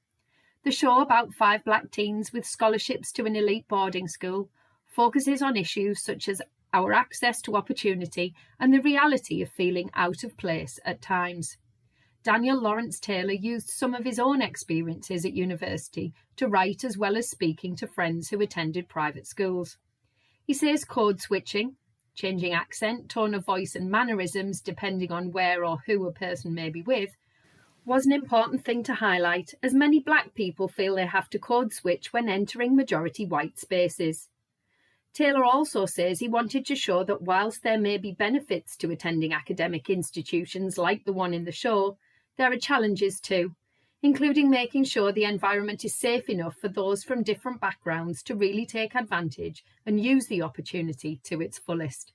The 0.64 0.72
show, 0.72 1.02
about 1.02 1.34
five 1.34 1.62
black 1.62 1.90
teens 1.90 2.32
with 2.32 2.46
scholarships 2.46 3.12
to 3.12 3.26
an 3.26 3.36
elite 3.36 3.68
boarding 3.68 4.08
school, 4.08 4.48
focuses 4.86 5.42
on 5.42 5.58
issues 5.58 6.02
such 6.02 6.26
as 6.26 6.40
our 6.72 6.94
access 6.94 7.42
to 7.42 7.54
opportunity 7.54 8.34
and 8.58 8.72
the 8.72 8.80
reality 8.80 9.42
of 9.42 9.50
feeling 9.50 9.90
out 9.94 10.24
of 10.24 10.38
place 10.38 10.80
at 10.86 11.02
times. 11.02 11.58
Daniel 12.22 12.58
Lawrence 12.58 12.98
Taylor 12.98 13.34
used 13.34 13.68
some 13.68 13.92
of 13.92 14.04
his 14.04 14.18
own 14.18 14.40
experiences 14.40 15.26
at 15.26 15.34
university 15.34 16.14
to 16.36 16.48
write 16.48 16.82
as 16.82 16.96
well 16.96 17.18
as 17.18 17.28
speaking 17.28 17.76
to 17.76 17.86
friends 17.86 18.30
who 18.30 18.40
attended 18.40 18.88
private 18.88 19.26
schools. 19.26 19.76
He 20.46 20.54
says 20.54 20.86
code 20.86 21.20
switching, 21.20 21.76
changing 22.14 22.54
accent, 22.54 23.10
tone 23.10 23.34
of 23.34 23.44
voice, 23.44 23.76
and 23.76 23.90
mannerisms 23.90 24.62
depending 24.62 25.12
on 25.12 25.30
where 25.30 25.62
or 25.62 25.80
who 25.84 26.06
a 26.06 26.12
person 26.12 26.54
may 26.54 26.70
be 26.70 26.80
with, 26.80 27.10
was 27.86 28.06
an 28.06 28.12
important 28.12 28.64
thing 28.64 28.82
to 28.82 28.94
highlight 28.94 29.52
as 29.62 29.74
many 29.74 30.00
black 30.00 30.34
people 30.34 30.68
feel 30.68 30.94
they 30.94 31.06
have 31.06 31.28
to 31.30 31.38
code 31.38 31.72
switch 31.72 32.12
when 32.12 32.28
entering 32.28 32.74
majority 32.74 33.26
white 33.26 33.58
spaces. 33.58 34.28
Taylor 35.12 35.44
also 35.44 35.86
says 35.86 36.18
he 36.18 36.28
wanted 36.28 36.66
to 36.66 36.74
show 36.74 37.04
that 37.04 37.22
whilst 37.22 37.62
there 37.62 37.78
may 37.78 37.98
be 37.98 38.12
benefits 38.12 38.76
to 38.76 38.90
attending 38.90 39.32
academic 39.32 39.88
institutions 39.88 40.78
like 40.78 41.04
the 41.04 41.12
one 41.12 41.34
in 41.34 41.44
the 41.44 41.52
show, 41.52 41.96
there 42.36 42.50
are 42.50 42.56
challenges 42.56 43.20
too, 43.20 43.54
including 44.02 44.50
making 44.50 44.84
sure 44.84 45.12
the 45.12 45.24
environment 45.24 45.84
is 45.84 45.94
safe 45.94 46.28
enough 46.28 46.56
for 46.56 46.68
those 46.68 47.04
from 47.04 47.22
different 47.22 47.60
backgrounds 47.60 48.22
to 48.22 48.34
really 48.34 48.66
take 48.66 48.94
advantage 48.94 49.64
and 49.86 50.02
use 50.02 50.26
the 50.26 50.42
opportunity 50.42 51.20
to 51.22 51.40
its 51.40 51.58
fullest. 51.58 52.12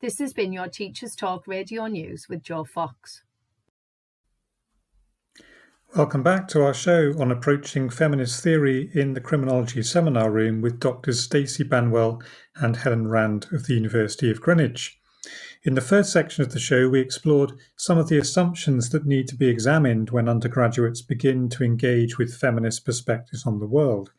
This 0.00 0.18
has 0.18 0.32
been 0.32 0.52
your 0.52 0.68
Teachers 0.68 1.16
Talk 1.16 1.46
Radio 1.46 1.86
News 1.86 2.28
with 2.28 2.42
Joe 2.42 2.64
Fox. 2.64 3.24
Welcome 5.94 6.22
back 6.22 6.48
to 6.48 6.64
our 6.64 6.72
show 6.72 7.12
on 7.18 7.30
approaching 7.30 7.90
feminist 7.90 8.42
theory 8.42 8.90
in 8.94 9.12
the 9.12 9.20
criminology 9.20 9.82
seminar 9.82 10.30
room 10.30 10.62
with 10.62 10.80
Doctors 10.80 11.20
Stacy 11.20 11.64
Banwell 11.64 12.22
and 12.56 12.78
Helen 12.78 13.08
Rand 13.08 13.46
of 13.52 13.66
the 13.66 13.74
University 13.74 14.30
of 14.30 14.40
Greenwich. 14.40 14.98
In 15.64 15.74
the 15.74 15.82
first 15.82 16.10
section 16.10 16.42
of 16.42 16.50
the 16.50 16.58
show, 16.58 16.88
we 16.88 16.98
explored 16.98 17.52
some 17.76 17.98
of 17.98 18.08
the 18.08 18.16
assumptions 18.16 18.88
that 18.88 19.04
need 19.04 19.28
to 19.28 19.36
be 19.36 19.48
examined 19.48 20.08
when 20.08 20.30
undergraduates 20.30 21.02
begin 21.02 21.50
to 21.50 21.62
engage 21.62 22.16
with 22.16 22.38
feminist 22.38 22.86
perspectives 22.86 23.44
on 23.44 23.60
the 23.60 23.66
world. 23.66 24.12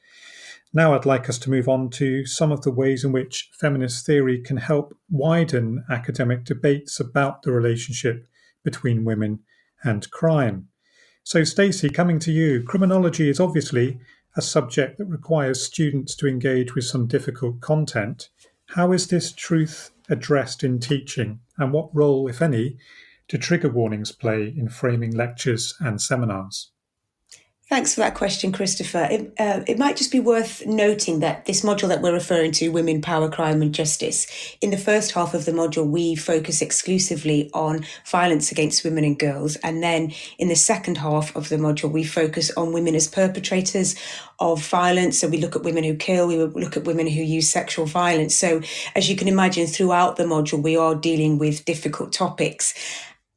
Now, 0.73 0.93
I'd 0.93 1.07
like 1.07 1.27
us 1.27 1.39
to 1.39 1.49
move 1.49 1.67
on 1.67 1.89
to 1.91 2.23
some 2.27 2.51
of 2.51 2.61
the 2.61 2.71
ways 2.71 3.03
in 3.03 3.11
which 3.11 3.49
feminist 3.59 4.05
theory 4.05 4.39
can 4.43 4.57
help 4.57 4.95
widen 5.09 5.83
academic 5.89 6.43
debates 6.43 6.99
about 6.99 7.41
the 7.41 7.51
relationship 7.51 8.27
between 8.63 9.05
women 9.05 9.39
and 9.83 10.09
crime. 10.11 10.67
So, 11.25 11.45
Stacy, 11.45 11.89
coming 11.89 12.19
to 12.19 12.33
you, 12.33 12.63
criminology 12.63 13.29
is 13.29 13.39
obviously 13.39 13.97
a 14.35 14.41
subject 14.41 14.97
that 14.97 15.05
requires 15.05 15.63
students 15.63 16.15
to 16.15 16.27
engage 16.27 16.75
with 16.75 16.83
some 16.83 17.07
difficult 17.07 17.61
content. 17.61 18.27
How 18.75 18.91
is 18.91 19.07
this 19.07 19.31
truth 19.31 19.91
addressed 20.09 20.65
in 20.65 20.79
teaching, 20.79 21.39
and 21.57 21.71
what 21.71 21.95
role, 21.95 22.27
if 22.27 22.41
any, 22.41 22.77
do 23.29 23.37
trigger 23.37 23.69
warnings 23.69 24.11
play 24.11 24.53
in 24.55 24.67
framing 24.67 25.15
lectures 25.15 25.75
and 25.79 26.01
seminars? 26.01 26.72
Thanks 27.69 27.95
for 27.95 28.01
that 28.01 28.13
question, 28.13 28.51
Christopher. 28.51 29.07
It, 29.09 29.33
uh, 29.39 29.61
it, 29.65 29.79
might 29.79 29.95
just 29.95 30.11
be 30.11 30.19
worth 30.19 30.65
noting 30.65 31.21
that 31.21 31.45
this 31.45 31.61
module 31.61 31.87
that 31.87 32.01
we're 32.01 32.11
referring 32.11 32.51
to, 32.53 32.67
Women, 32.69 33.01
Power, 33.01 33.29
Crime 33.29 33.61
and 33.61 33.73
Justice, 33.73 34.27
in 34.59 34.69
the 34.69 34.77
first 34.77 35.13
half 35.13 35.33
of 35.33 35.45
the 35.45 35.53
module, 35.53 35.87
we 35.87 36.13
focus 36.13 36.61
exclusively 36.61 37.49
on 37.53 37.85
violence 38.05 38.51
against 38.51 38.83
women 38.83 39.05
and 39.05 39.17
girls. 39.17 39.55
And 39.57 39.81
then 39.81 40.11
in 40.37 40.49
the 40.49 40.57
second 40.57 40.97
half 40.97 41.33
of 41.37 41.47
the 41.47 41.55
module, 41.55 41.89
we 41.89 42.03
focus 42.03 42.51
on 42.57 42.73
women 42.73 42.95
as 42.95 43.07
perpetrators 43.07 43.95
of 44.39 44.61
violence. 44.61 45.17
So 45.19 45.29
we 45.29 45.37
look 45.37 45.55
at 45.55 45.63
women 45.63 45.85
who 45.85 45.95
kill, 45.95 46.27
we 46.27 46.37
look 46.37 46.75
at 46.75 46.83
women 46.83 47.07
who 47.07 47.21
use 47.21 47.49
sexual 47.49 47.85
violence. 47.85 48.35
So 48.35 48.61
as 48.93 49.09
you 49.09 49.15
can 49.15 49.29
imagine, 49.29 49.67
throughout 49.67 50.17
the 50.17 50.25
module, 50.25 50.61
we 50.61 50.75
are 50.75 50.95
dealing 50.95 51.39
with 51.39 51.63
difficult 51.63 52.11
topics. 52.11 52.73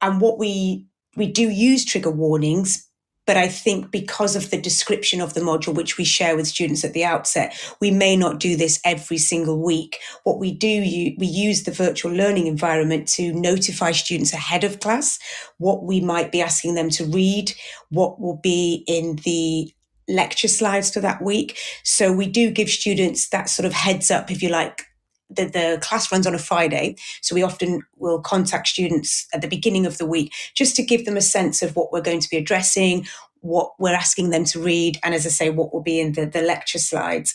And 0.03 0.21
what 0.21 0.37
we 0.37 0.89
we 1.17 1.27
do 1.27 1.49
use 1.49 1.85
trigger 1.85 2.11
warnings, 2.11 2.86
but 3.27 3.37
I 3.37 3.49
think 3.49 3.91
because 3.91 4.37
of 4.37 4.51
the 4.51 4.61
description 4.61 5.21
of 5.21 5.35
the 5.35 5.41
module, 5.41 5.75
which 5.75 5.99
we 5.99 6.05
share 6.05 6.37
with 6.37 6.47
students 6.47 6.85
at 6.85 6.93
the 6.93 7.05
outset, 7.05 7.59
we 7.81 7.91
may 7.91 8.17
not 8.17 8.41
do 8.41 8.57
this 8.57 8.81
every 8.85 9.19
single 9.19 9.63
week. 9.63 9.99
What 10.25 10.39
we 10.39 10.53
do, 10.53 10.81
we 10.81 11.27
use 11.27 11.65
the 11.65 11.73
virtual 11.73 12.13
learning 12.13 12.47
environment 12.47 13.09
to 13.09 13.33
notify 13.33 13.93
students 13.93 14.33
ahead 14.33 14.65
of 14.65 14.81
class 14.81 15.19
what 15.59 15.85
we 15.85 16.01
might 16.01 16.31
be 16.31 16.43
asking 16.43 16.75
them 16.75 16.91
to 16.91 17.05
read, 17.05 17.53
what 17.91 18.21
will 18.21 18.37
be 18.37 18.85
in 18.87 19.17
the 19.25 19.73
lecture 20.09 20.49
slides 20.49 20.93
for 20.93 21.01
that 21.01 21.23
week. 21.23 21.59
So 21.83 22.13
we 22.13 22.29
do 22.29 22.51
give 22.51 22.69
students 22.69 23.29
that 23.31 23.49
sort 23.49 23.67
of 23.67 23.73
heads 23.73 24.11
up, 24.11 24.31
if 24.31 24.43
you 24.43 24.49
like, 24.49 24.85
the, 25.29 25.45
the 25.47 25.79
class 25.83 26.11
runs 26.13 26.27
on 26.27 26.35
a 26.35 26.39
Friday. 26.39 26.97
So 27.21 27.35
we 27.35 27.43
often 27.43 27.83
will 27.97 28.21
contact 28.21 28.69
students 28.69 29.27
at 29.33 29.41
the 29.41 29.49
beginning 29.49 29.87
of 29.87 29.99
the 29.99 30.07
week 30.07 30.33
just 30.55 30.77
to 30.77 30.85
give 30.85 31.05
them 31.05 31.17
a 31.17 31.23
sense 31.23 31.63
of 31.63 31.77
what 31.77 31.93
we're 31.93 32.01
going 32.01 32.21
to 32.21 32.29
be 32.31 32.37
addressing, 32.37 33.07
what 33.41 33.73
we're 33.79 33.95
asking 33.95 34.31
them 34.31 34.45
to 34.45 34.61
read, 34.61 34.99
and 35.03 35.15
as 35.15 35.27
I 35.27 35.31
say, 35.31 35.51
what 35.51 35.73
will 35.73 35.83
be 35.83 36.01
in 36.01 36.13
the, 36.13 36.27
the 36.27 36.43
lecture 36.43 36.79
slides. 36.79 37.35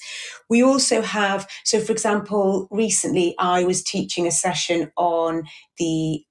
We 0.50 0.64
also 0.64 1.02
have, 1.02 1.50
so 1.64 1.80
for 1.80 1.92
example, 1.92 2.68
recently 2.70 3.36
I 3.40 3.64
was 3.64 3.84
teaching 3.84 4.28
a 4.28 4.32
session 4.32 4.92
on 4.98 5.44
the 5.78 6.24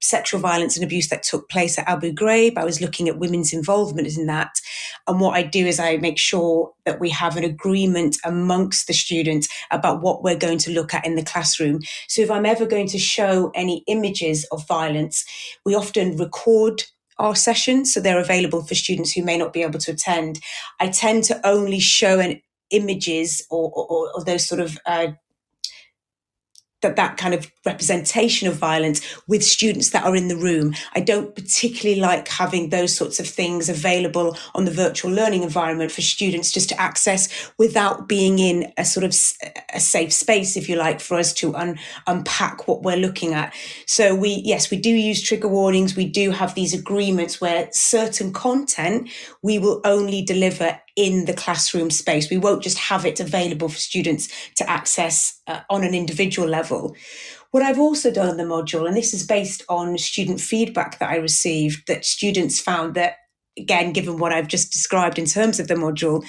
sexual 0.00 0.40
violence 0.40 0.76
and 0.76 0.84
abuse 0.84 1.08
that 1.08 1.22
took 1.22 1.48
place 1.48 1.78
at 1.78 1.88
Abu 1.88 2.12
Ghraib. 2.12 2.56
I 2.56 2.64
was 2.64 2.80
looking 2.80 3.08
at 3.08 3.18
women's 3.18 3.52
involvement 3.52 4.16
in 4.16 4.26
that. 4.26 4.50
And 5.06 5.20
what 5.20 5.34
I 5.34 5.42
do 5.42 5.66
is 5.66 5.80
I 5.80 5.96
make 5.96 6.18
sure 6.18 6.72
that 6.84 7.00
we 7.00 7.10
have 7.10 7.36
an 7.36 7.44
agreement 7.44 8.16
amongst 8.24 8.86
the 8.86 8.92
students 8.92 9.48
about 9.70 10.02
what 10.02 10.22
we're 10.22 10.36
going 10.36 10.58
to 10.58 10.70
look 10.70 10.94
at 10.94 11.06
in 11.06 11.16
the 11.16 11.24
classroom. 11.24 11.80
So 12.08 12.22
if 12.22 12.30
I'm 12.30 12.46
ever 12.46 12.66
going 12.66 12.88
to 12.88 12.98
show 12.98 13.50
any 13.54 13.82
images 13.86 14.46
of 14.52 14.66
violence, 14.66 15.24
we 15.64 15.74
often 15.74 16.16
record 16.16 16.84
our 17.18 17.34
sessions 17.34 17.92
so 17.92 18.00
they're 18.00 18.20
available 18.20 18.62
for 18.62 18.74
students 18.74 19.12
who 19.12 19.24
may 19.24 19.36
not 19.36 19.52
be 19.52 19.62
able 19.62 19.80
to 19.80 19.92
attend. 19.92 20.40
I 20.78 20.88
tend 20.88 21.24
to 21.24 21.46
only 21.46 21.80
show 21.80 22.20
an 22.20 22.40
images 22.70 23.44
or, 23.50 23.72
or, 23.74 24.12
or 24.14 24.24
those 24.24 24.46
sort 24.46 24.60
of 24.60 24.78
uh, 24.86 25.08
that 26.82 26.96
that 26.96 27.16
kind 27.16 27.34
of 27.34 27.50
representation 27.66 28.46
of 28.48 28.54
violence 28.54 29.00
with 29.26 29.42
students 29.42 29.90
that 29.90 30.04
are 30.04 30.14
in 30.14 30.28
the 30.28 30.36
room. 30.36 30.74
I 30.94 31.00
don't 31.00 31.34
particularly 31.34 32.00
like 32.00 32.28
having 32.28 32.70
those 32.70 32.94
sorts 32.94 33.18
of 33.18 33.26
things 33.26 33.68
available 33.68 34.36
on 34.54 34.64
the 34.64 34.70
virtual 34.70 35.10
learning 35.10 35.42
environment 35.42 35.90
for 35.90 36.02
students 36.02 36.52
just 36.52 36.68
to 36.68 36.80
access 36.80 37.50
without 37.58 38.08
being 38.08 38.38
in 38.38 38.72
a 38.76 38.84
sort 38.84 39.04
of 39.04 39.10
a 39.74 39.80
safe 39.80 40.12
space, 40.12 40.56
if 40.56 40.68
you 40.68 40.76
like, 40.76 41.00
for 41.00 41.16
us 41.16 41.32
to 41.34 41.54
un- 41.56 41.78
unpack 42.06 42.68
what 42.68 42.82
we're 42.82 42.96
looking 42.96 43.34
at. 43.34 43.52
So 43.86 44.14
we, 44.14 44.42
yes, 44.44 44.70
we 44.70 44.76
do 44.76 44.90
use 44.90 45.22
trigger 45.22 45.48
warnings. 45.48 45.96
We 45.96 46.06
do 46.06 46.30
have 46.30 46.54
these 46.54 46.74
agreements 46.74 47.40
where 47.40 47.68
certain 47.72 48.32
content 48.32 49.10
we 49.42 49.58
will 49.58 49.80
only 49.84 50.22
deliver 50.22 50.80
in 50.98 51.26
the 51.26 51.32
classroom 51.32 51.90
space. 51.90 52.28
We 52.28 52.38
won't 52.38 52.64
just 52.64 52.76
have 52.76 53.06
it 53.06 53.20
available 53.20 53.68
for 53.68 53.78
students 53.78 54.28
to 54.56 54.68
access 54.68 55.40
uh, 55.46 55.60
on 55.70 55.84
an 55.84 55.94
individual 55.94 56.48
level. 56.48 56.96
What 57.52 57.62
I've 57.62 57.78
also 57.78 58.10
done 58.10 58.28
in 58.28 58.36
the 58.36 58.42
module, 58.42 58.86
and 58.86 58.96
this 58.96 59.14
is 59.14 59.24
based 59.24 59.62
on 59.68 59.96
student 59.96 60.40
feedback 60.40 60.98
that 60.98 61.08
I 61.08 61.16
received, 61.16 61.86
that 61.86 62.04
students 62.04 62.58
found 62.58 62.94
that, 62.94 63.14
again, 63.56 63.92
given 63.92 64.18
what 64.18 64.32
I've 64.32 64.48
just 64.48 64.72
described 64.72 65.20
in 65.20 65.24
terms 65.24 65.60
of 65.60 65.68
the 65.68 65.74
module, 65.74 66.24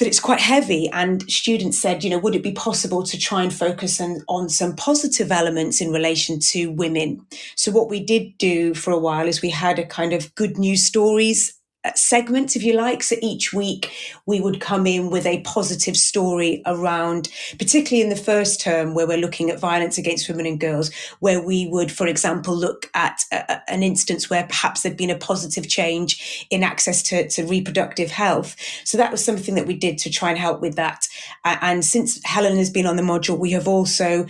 that 0.00 0.08
it's 0.08 0.18
quite 0.18 0.40
heavy. 0.40 0.90
And 0.92 1.22
students 1.30 1.78
said, 1.78 2.02
you 2.02 2.10
know, 2.10 2.18
would 2.18 2.34
it 2.34 2.42
be 2.42 2.52
possible 2.52 3.04
to 3.04 3.16
try 3.16 3.44
and 3.44 3.54
focus 3.54 4.00
on, 4.00 4.22
on 4.28 4.48
some 4.48 4.74
positive 4.74 5.30
elements 5.30 5.80
in 5.80 5.92
relation 5.92 6.40
to 6.50 6.72
women? 6.72 7.24
So, 7.54 7.70
what 7.70 7.88
we 7.88 8.04
did 8.04 8.36
do 8.36 8.74
for 8.74 8.92
a 8.92 8.98
while 8.98 9.28
is 9.28 9.40
we 9.40 9.50
had 9.50 9.78
a 9.78 9.86
kind 9.86 10.12
of 10.12 10.34
good 10.34 10.58
news 10.58 10.84
stories 10.84 11.59
segments, 11.94 12.56
if 12.56 12.62
you 12.62 12.74
like. 12.74 13.02
So 13.02 13.16
each 13.22 13.52
week 13.52 13.90
we 14.26 14.40
would 14.40 14.60
come 14.60 14.86
in 14.86 15.10
with 15.10 15.26
a 15.26 15.40
positive 15.42 15.96
story 15.96 16.62
around, 16.66 17.28
particularly 17.58 18.02
in 18.02 18.10
the 18.10 18.22
first 18.22 18.60
term 18.60 18.94
where 18.94 19.06
we're 19.06 19.18
looking 19.18 19.50
at 19.50 19.58
violence 19.58 19.98
against 19.98 20.28
women 20.28 20.46
and 20.46 20.60
girls, 20.60 20.90
where 21.20 21.42
we 21.42 21.66
would, 21.68 21.90
for 21.90 22.06
example, 22.06 22.54
look 22.54 22.90
at 22.94 23.24
a, 23.32 23.70
an 23.70 23.82
instance 23.82 24.28
where 24.28 24.44
perhaps 24.46 24.82
there'd 24.82 24.96
been 24.96 25.10
a 25.10 25.16
positive 25.16 25.68
change 25.68 26.46
in 26.50 26.62
access 26.62 27.02
to, 27.02 27.28
to 27.28 27.44
reproductive 27.46 28.10
health. 28.10 28.56
So 28.84 28.98
that 28.98 29.10
was 29.10 29.24
something 29.24 29.54
that 29.54 29.66
we 29.66 29.74
did 29.74 29.98
to 29.98 30.10
try 30.10 30.30
and 30.30 30.38
help 30.38 30.60
with 30.60 30.76
that. 30.76 31.08
Uh, 31.44 31.56
and 31.62 31.84
since 31.84 32.20
Helen 32.24 32.56
has 32.56 32.70
been 32.70 32.86
on 32.86 32.96
the 32.96 33.02
module, 33.02 33.38
we 33.38 33.52
have 33.52 33.68
also 33.68 34.26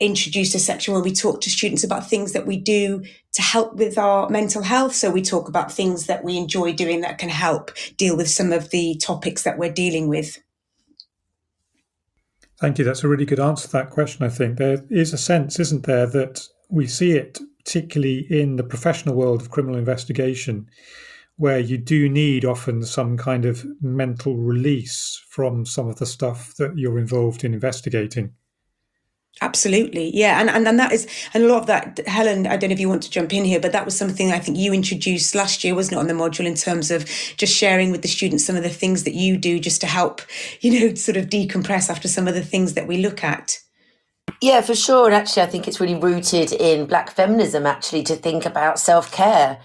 introduced 0.00 0.54
a 0.54 0.58
section 0.58 0.94
where 0.94 1.02
we 1.02 1.12
talk 1.12 1.42
to 1.42 1.50
students 1.50 1.84
about 1.84 2.08
things 2.08 2.32
that 2.32 2.46
we 2.46 2.56
do 2.56 3.04
to 3.32 3.42
help 3.42 3.74
with 3.74 3.98
our 3.98 4.28
mental 4.30 4.62
health. 4.62 4.94
So 4.94 5.10
we 5.10 5.22
talk 5.22 5.48
about 5.48 5.70
things 5.70 6.06
that 6.06 6.24
we 6.24 6.36
enjoy 6.36 6.72
doing 6.72 7.02
that 7.02 7.18
can 7.18 7.28
help 7.28 7.70
deal 7.98 8.16
with 8.16 8.28
some 8.28 8.52
of 8.52 8.70
the 8.70 8.96
topics 8.96 9.42
that 9.42 9.58
we're 9.58 9.72
dealing 9.72 10.08
with. 10.08 10.38
Thank 12.58 12.78
you. 12.78 12.84
That's 12.84 13.04
a 13.04 13.08
really 13.08 13.24
good 13.24 13.40
answer 13.40 13.66
to 13.68 13.72
that 13.72 13.90
question. 13.90 14.24
I 14.24 14.28
think 14.28 14.58
there 14.58 14.84
is 14.90 15.12
a 15.12 15.18
sense, 15.18 15.60
isn't 15.60 15.86
there, 15.86 16.06
that 16.06 16.46
we 16.68 16.86
see 16.86 17.12
it 17.12 17.38
particularly 17.64 18.26
in 18.30 18.56
the 18.56 18.64
professional 18.64 19.14
world 19.14 19.40
of 19.40 19.50
criminal 19.50 19.78
investigation, 19.78 20.66
where 21.36 21.58
you 21.58 21.78
do 21.78 22.08
need 22.08 22.44
often 22.44 22.82
some 22.84 23.16
kind 23.16 23.44
of 23.44 23.66
mental 23.80 24.36
release 24.36 25.22
from 25.28 25.64
some 25.64 25.88
of 25.88 25.96
the 25.96 26.06
stuff 26.06 26.54
that 26.56 26.76
you're 26.76 26.98
involved 26.98 27.44
in 27.44 27.54
investigating. 27.54 28.32
Absolutely. 29.42 30.10
Yeah. 30.14 30.38
And, 30.38 30.50
and 30.50 30.68
and 30.68 30.78
that 30.78 30.92
is 30.92 31.08
and 31.32 31.44
a 31.44 31.48
lot 31.48 31.60
of 31.60 31.66
that, 31.66 32.06
Helen, 32.06 32.46
I 32.46 32.58
don't 32.58 32.68
know 32.68 32.74
if 32.74 32.80
you 32.80 32.90
want 32.90 33.02
to 33.04 33.10
jump 33.10 33.32
in 33.32 33.44
here, 33.44 33.58
but 33.58 33.72
that 33.72 33.86
was 33.86 33.96
something 33.96 34.32
I 34.32 34.38
think 34.38 34.58
you 34.58 34.74
introduced 34.74 35.34
last 35.34 35.64
year, 35.64 35.74
wasn't 35.74 35.96
it, 35.96 36.00
on 36.00 36.08
the 36.08 36.14
module 36.14 36.44
in 36.44 36.54
terms 36.54 36.90
of 36.90 37.06
just 37.38 37.56
sharing 37.56 37.90
with 37.90 38.02
the 38.02 38.08
students 38.08 38.44
some 38.44 38.56
of 38.56 38.62
the 38.62 38.68
things 38.68 39.04
that 39.04 39.14
you 39.14 39.38
do 39.38 39.58
just 39.58 39.80
to 39.80 39.86
help, 39.86 40.20
you 40.60 40.78
know, 40.78 40.94
sort 40.94 41.16
of 41.16 41.26
decompress 41.26 41.88
after 41.88 42.06
some 42.06 42.28
of 42.28 42.34
the 42.34 42.44
things 42.44 42.74
that 42.74 42.86
we 42.86 42.98
look 42.98 43.24
at. 43.24 43.58
Yeah, 44.42 44.60
for 44.60 44.74
sure. 44.74 45.06
And 45.06 45.14
actually 45.14 45.42
I 45.42 45.46
think 45.46 45.66
it's 45.66 45.80
really 45.80 45.94
rooted 45.94 46.52
in 46.52 46.86
black 46.86 47.10
feminism 47.10 47.66
actually 47.66 48.02
to 48.04 48.16
think 48.16 48.44
about 48.44 48.78
self 48.78 49.10
care 49.10 49.58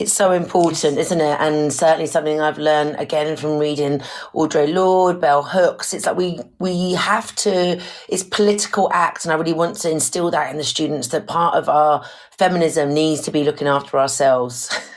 it's 0.00 0.12
so 0.14 0.32
important, 0.32 0.96
isn't 0.96 1.20
it? 1.20 1.36
And 1.40 1.70
certainly 1.70 2.06
something 2.06 2.40
I've 2.40 2.56
learned 2.56 2.96
again 2.98 3.36
from 3.36 3.58
reading 3.58 3.98
Audre 4.34 4.72
Lorde, 4.72 5.20
Bell 5.20 5.42
Hooks. 5.42 5.92
It's 5.92 6.06
like 6.06 6.16
we 6.16 6.40
we 6.58 6.94
have 6.94 7.36
to. 7.36 7.78
It's 8.08 8.22
political 8.22 8.90
act, 8.94 9.26
and 9.26 9.32
I 9.32 9.36
really 9.36 9.52
want 9.52 9.76
to 9.76 9.90
instill 9.90 10.30
that 10.30 10.50
in 10.50 10.56
the 10.56 10.64
students 10.64 11.08
that 11.08 11.26
part 11.26 11.54
of 11.54 11.68
our 11.68 12.02
feminism 12.38 12.94
needs 12.94 13.20
to 13.22 13.30
be 13.30 13.44
looking 13.44 13.68
after 13.68 13.98
ourselves. 13.98 14.74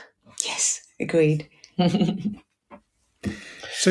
Yes, 0.46 0.82
agreed. 1.00 1.48
so, 1.78 1.92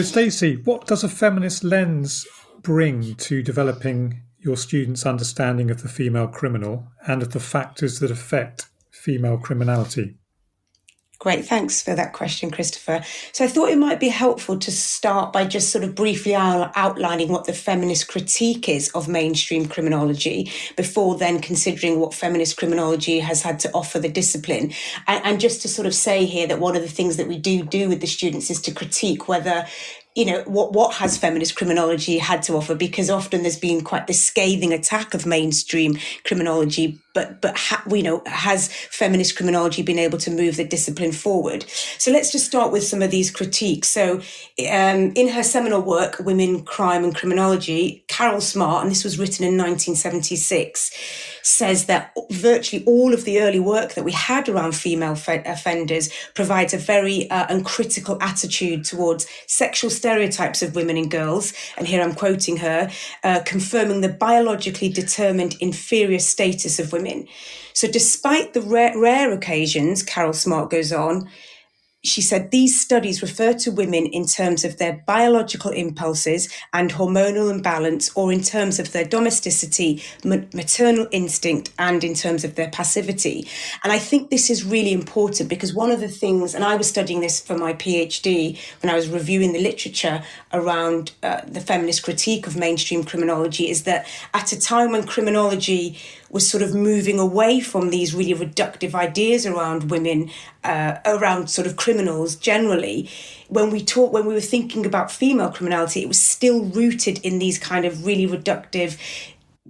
Stacy, 0.04 0.58
what 0.58 0.86
does 0.86 1.04
a 1.04 1.10
feminist 1.10 1.64
lens 1.64 2.28
bring 2.62 3.16
to 3.16 3.42
developing 3.42 4.22
your 4.38 4.56
students' 4.56 5.04
understanding 5.04 5.72
of 5.72 5.82
the 5.82 5.90
female 5.90 6.28
criminal 6.28 6.90
and 7.08 7.24
of 7.24 7.32
the 7.32 7.40
factors 7.40 8.02
that 8.02 8.12
affect 8.12 8.68
female 8.92 9.40
criminality? 9.40 10.20
Great, 11.24 11.46
thanks 11.46 11.82
for 11.82 11.96
that 11.96 12.12
question, 12.12 12.52
Christopher. 12.52 13.02
So 13.32 13.46
I 13.46 13.48
thought 13.48 13.70
it 13.70 13.78
might 13.78 14.02
be 14.02 14.10
helpful 14.10 14.60
to 14.60 14.70
start 14.70 15.32
by 15.32 15.46
just 15.46 15.72
sort 15.72 15.86
of 15.86 15.96
briefly 15.96 16.36
outlining 16.36 17.30
what 17.30 17.46
the 17.46 17.54
feminist 17.54 18.10
critique 18.10 18.68
is 18.68 18.90
of 18.90 19.08
mainstream 19.08 19.68
criminology 19.68 20.52
before 20.76 21.18
then 21.18 21.40
considering 21.40 22.02
what 22.02 22.14
feminist 22.14 22.58
criminology 22.58 23.20
has 23.20 23.42
had 23.42 23.58
to 23.60 23.72
offer 23.72 24.00
the 24.00 24.10
discipline. 24.10 24.74
And, 25.08 25.24
and 25.24 25.40
just 25.40 25.62
to 25.62 25.70
sort 25.70 25.88
of 25.88 25.96
say 25.96 26.26
here 26.26 26.46
that 26.46 26.60
one 26.60 26.76
of 26.76 26.82
the 26.82 26.90
things 26.90 27.16
that 27.16 27.30
we 27.30 27.38
do 27.38 27.64
do 27.64 27.88
with 27.88 28.02
the 28.02 28.08
students 28.08 28.50
is 28.50 28.60
to 28.64 28.74
critique 28.74 29.30
whether 29.30 29.66
you 30.16 30.26
know 30.26 30.44
what 30.46 30.74
what 30.74 30.96
has 30.96 31.18
feminist 31.18 31.56
criminology 31.56 32.18
had 32.20 32.44
to 32.44 32.54
offer 32.56 32.76
because 32.76 33.10
often 33.10 33.42
there's 33.42 33.58
been 33.58 33.82
quite 33.82 34.06
this 34.06 34.24
scathing 34.24 34.72
attack 34.72 35.14
of 35.14 35.26
mainstream 35.26 35.98
criminology 36.24 37.00
but 37.14 37.42
but 37.42 37.58
ha, 37.58 37.84
you 37.90 38.04
know 38.04 38.22
has 38.26 38.68
feminist 38.92 39.36
criminology 39.36 39.82
been 39.82 40.00
able 40.00 40.18
to 40.18 40.32
move 40.32 40.58
the 40.58 40.64
discipline 40.64 41.12
forward? 41.12 41.66
So 41.98 42.12
let's 42.12 42.32
just 42.32 42.46
start 42.46 42.72
with 42.72 42.84
some 42.84 43.02
of 43.02 43.12
these 43.12 43.32
critiques. 43.32 43.88
So 43.90 44.22
um, 44.70 45.12
in 45.16 45.30
her 45.30 45.44
seminal 45.44 45.82
work 45.82 46.20
women 46.20 46.64
crime 46.64 47.04
and 47.04 47.16
criminology 47.16 48.04
carol 48.08 48.42
smart 48.42 48.84
and 48.84 48.92
this 48.92 49.04
was 49.04 49.20
written 49.20 49.46
in 49.46 49.58
1976 49.58 50.92
says 51.44 51.86
that 51.86 52.14
virtually 52.32 52.84
all 52.86 53.14
of 53.14 53.26
the 53.26 53.42
early 53.42 53.60
work 53.60 53.94
that 53.94 54.04
we 54.04 54.12
had 54.12 54.48
around 54.48 54.74
female 54.74 55.16
fe- 55.16 55.44
offenders 55.46 56.10
provides 56.34 56.74
a 56.74 56.78
very 56.78 57.30
uh, 57.30 57.46
uncritical 57.50 58.18
attitude 58.22 58.86
towards 58.86 59.28
sexual 59.46 59.90
stereotypes 59.90 60.62
of 60.62 60.76
women 60.76 60.98
and 60.98 61.12
girls. 61.12 61.54
And 61.78 61.88
here 61.88 62.02
i'm 62.02 62.14
quoting 62.14 62.58
her 62.58 62.90
uh, 63.24 63.42
confirming 63.46 64.02
the 64.02 64.10
biologically 64.10 64.90
determined 64.90 65.56
inferior 65.60 66.20
status 66.20 66.80
of 66.80 66.92
women 66.92 67.03
women. 67.04 67.28
So, 67.74 67.88
despite 67.88 68.54
the 68.54 68.62
rare, 68.62 68.98
rare 68.98 69.32
occasions, 69.32 70.04
Carol 70.04 70.34
Smart 70.34 70.70
goes 70.70 70.92
on, 70.92 71.30
she 72.04 72.22
said 72.22 72.52
these 72.52 72.80
studies 72.80 73.22
refer 73.22 73.54
to 73.54 73.72
women 73.72 74.06
in 74.08 74.26
terms 74.26 74.66
of 74.66 74.78
their 74.78 75.02
biological 75.08 75.72
impulses 75.72 76.50
and 76.74 76.92
hormonal 76.92 77.50
imbalance, 77.50 78.12
or 78.14 78.32
in 78.32 78.42
terms 78.42 78.78
of 78.78 78.92
their 78.92 79.06
domesticity, 79.06 80.04
maternal 80.26 81.08
instinct, 81.12 81.72
and 81.80 82.04
in 82.04 82.14
terms 82.14 82.44
of 82.44 82.56
their 82.56 82.70
passivity. 82.70 83.48
And 83.86 83.94
I 83.94 84.00
think 84.00 84.30
this 84.30 84.50
is 84.50 84.66
really 84.66 84.92
important 84.92 85.48
because 85.48 85.74
one 85.74 85.92
of 85.92 86.02
the 86.02 86.10
things, 86.10 86.54
and 86.54 86.66
I 86.66 86.76
was 86.76 86.90
studying 86.90 87.22
this 87.22 87.40
for 87.40 87.58
my 87.58 87.74
PhD 87.74 88.60
when 88.82 88.92
I 88.92 88.96
was 88.96 89.08
reviewing 89.08 89.54
the 89.54 89.62
literature 89.62 90.24
around 90.52 91.14
uh, 91.24 91.42
the 91.48 91.62
feminist 91.62 92.04
critique 92.04 92.48
of 92.48 92.58
mainstream 92.58 93.06
criminology, 93.06 93.70
is 93.70 93.84
that 93.84 94.06
at 94.34 94.52
a 94.52 94.60
time 94.60 94.92
when 94.92 95.08
criminology 95.08 95.98
was 96.34 96.50
sort 96.50 96.64
of 96.64 96.74
moving 96.74 97.20
away 97.20 97.60
from 97.60 97.92
these 97.92 98.14
really 98.14 98.34
reductive 98.34 98.96
ideas 98.96 99.46
around 99.46 99.92
women, 99.92 100.32
uh, 100.64 100.98
around 101.06 101.48
sort 101.48 101.68
of 101.68 101.76
criminals 101.76 102.36
generally. 102.36 103.08
When 103.50 103.70
we 103.70 103.86
talk, 103.86 104.12
when 104.12 104.26
we 104.26 104.34
were 104.34 104.42
thinking 104.42 104.84
about 104.84 105.12
female 105.12 105.52
criminality, 105.52 106.02
it 106.02 106.08
was 106.08 106.20
still 106.20 106.66
rooted 106.66 107.20
in 107.20 107.38
these 107.38 107.60
kind 107.60 107.86
of 107.86 108.04
really 108.04 108.28
reductive, 108.28 108.98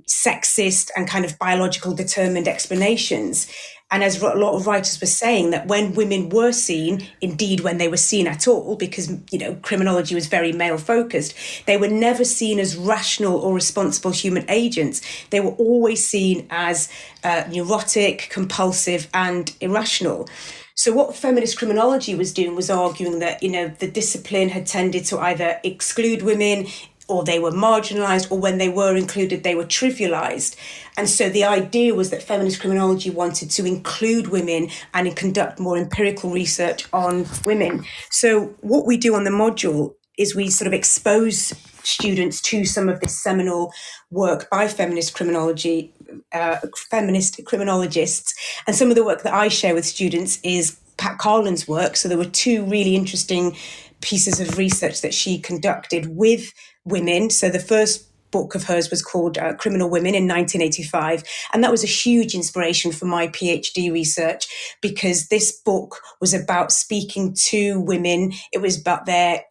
sexist, 0.07 0.89
and 0.95 1.05
kind 1.05 1.25
of 1.25 1.37
biological 1.37 1.93
determined 1.93 2.47
explanations. 2.47 3.51
And 3.93 4.03
as 4.03 4.19
a 4.19 4.33
lot 4.33 4.55
of 4.55 4.65
writers 4.65 4.99
were 4.99 5.05
saying, 5.05 5.51
that 5.51 5.67
when 5.67 5.93
women 5.93 6.29
were 6.29 6.51
seen, 6.51 7.05
indeed 7.21 7.59
when 7.59 7.77
they 7.77 7.87
were 7.87 7.95
seen 7.95 8.25
at 8.25 8.47
all, 8.47 8.75
because 8.75 9.11
you 9.29 9.37
know 9.37 9.53
criminology 9.61 10.15
was 10.15 10.25
very 10.25 10.51
male 10.51 10.79
focused, 10.79 11.35
they 11.67 11.77
were 11.77 11.87
never 11.87 12.25
seen 12.25 12.59
as 12.59 12.75
rational 12.75 13.37
or 13.37 13.53
responsible 13.53 14.09
human 14.09 14.49
agents. 14.49 14.99
They 15.29 15.41
were 15.41 15.51
always 15.51 16.03
seen 16.03 16.47
as 16.49 16.89
uh, 17.23 17.43
neurotic, 17.51 18.29
compulsive, 18.31 19.07
and 19.13 19.55
irrational. 19.61 20.27
So 20.75 20.91
what 20.91 21.15
feminist 21.15 21.59
criminology 21.59 22.15
was 22.15 22.33
doing 22.33 22.55
was 22.55 22.71
arguing 22.71 23.19
that 23.19 23.43
you 23.43 23.51
know 23.51 23.67
the 23.67 23.91
discipline 23.91 24.49
had 24.49 24.65
tended 24.65 25.05
to 25.05 25.19
either 25.19 25.59
exclude 25.63 26.23
women, 26.23 26.65
or 27.07 27.23
they 27.23 27.39
were 27.39 27.51
marginalized, 27.51 28.31
or 28.31 28.39
when 28.39 28.57
they 28.57 28.69
were 28.69 28.95
included, 28.95 29.43
they 29.43 29.55
were 29.55 29.65
trivialized. 29.65 30.55
And 30.97 31.09
so 31.09 31.29
the 31.29 31.43
idea 31.43 31.93
was 31.93 32.09
that 32.11 32.23
feminist 32.23 32.61
criminology 32.61 33.09
wanted 33.09 33.51
to 33.51 33.65
include 33.65 34.27
women 34.27 34.69
and 34.93 35.15
conduct 35.15 35.59
more 35.59 35.77
empirical 35.77 36.31
research 36.31 36.87
on 36.93 37.25
women. 37.45 37.85
So 38.09 38.55
what 38.61 38.85
we 38.85 38.97
do 38.97 39.15
on 39.15 39.23
the 39.23 39.31
module 39.31 39.95
is 40.17 40.35
we 40.35 40.49
sort 40.49 40.67
of 40.67 40.73
expose 40.73 41.53
students 41.83 42.41
to 42.41 42.65
some 42.65 42.87
of 42.87 42.99
this 42.99 43.21
seminal 43.21 43.73
work 44.09 44.49
by 44.49 44.67
feminist 44.67 45.15
criminology, 45.15 45.93
uh, 46.31 46.57
feminist 46.89 47.43
criminologists. 47.45 48.33
And 48.67 48.75
some 48.75 48.89
of 48.89 48.95
the 48.95 49.03
work 49.03 49.23
that 49.23 49.33
I 49.33 49.47
share 49.47 49.73
with 49.73 49.85
students 49.85 50.39
is 50.43 50.79
Pat 50.97 51.17
Carlen's 51.17 51.67
work. 51.67 51.97
So 51.97 52.07
there 52.07 52.17
were 52.17 52.25
two 52.25 52.63
really 52.65 52.95
interesting 52.95 53.57
pieces 54.01 54.39
of 54.39 54.57
research 54.57 55.01
that 55.01 55.13
she 55.13 55.39
conducted 55.39 56.15
with 56.15 56.53
women. 56.85 57.29
So 57.29 57.49
the 57.49 57.59
first 57.59 58.09
book 58.33 58.55
of 58.55 58.63
hers 58.63 58.89
was 58.89 59.01
called 59.01 59.37
uh, 59.37 59.53
Criminal 59.53 59.89
Women 59.89 60.15
in 60.15 60.27
1985. 60.27 61.23
And 61.53 61.63
that 61.63 61.71
was 61.71 61.83
a 61.83 61.87
huge 61.87 62.35
inspiration 62.35 62.91
for 62.91 63.05
my 63.05 63.27
PhD 63.27 63.93
research 63.93 64.47
because 64.81 65.27
this 65.27 65.51
book 65.51 66.01
was 66.19 66.33
about 66.33 66.71
speaking 66.71 67.35
to 67.45 67.79
women. 67.79 68.33
It 68.51 68.61
was 68.61 68.81
about 68.81 69.05
their 69.05 69.43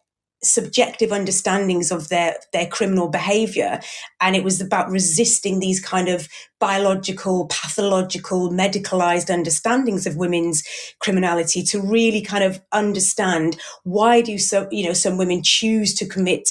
subjective 0.43 1.13
understandings 1.13 1.89
of 1.89 2.09
their 2.09 2.35
their 2.51 2.67
criminal 2.67 3.07
behavior 3.07 3.79
and 4.19 4.35
it 4.35 4.43
was 4.43 4.59
about 4.59 4.89
resisting 4.89 5.59
these 5.59 5.79
kind 5.79 6.09
of 6.09 6.27
biological 6.59 7.47
pathological 7.47 8.51
medicalized 8.51 9.29
understandings 9.29 10.05
of 10.05 10.17
women's 10.17 10.61
criminality 10.99 11.63
to 11.63 11.79
really 11.79 12.21
kind 12.21 12.43
of 12.43 12.61
understand 12.73 13.57
why 13.83 14.19
do 14.19 14.37
so 14.37 14.67
you 14.69 14.85
know 14.85 14.91
some 14.91 15.17
women 15.17 15.41
choose 15.41 15.93
to 15.93 16.05
commit 16.05 16.49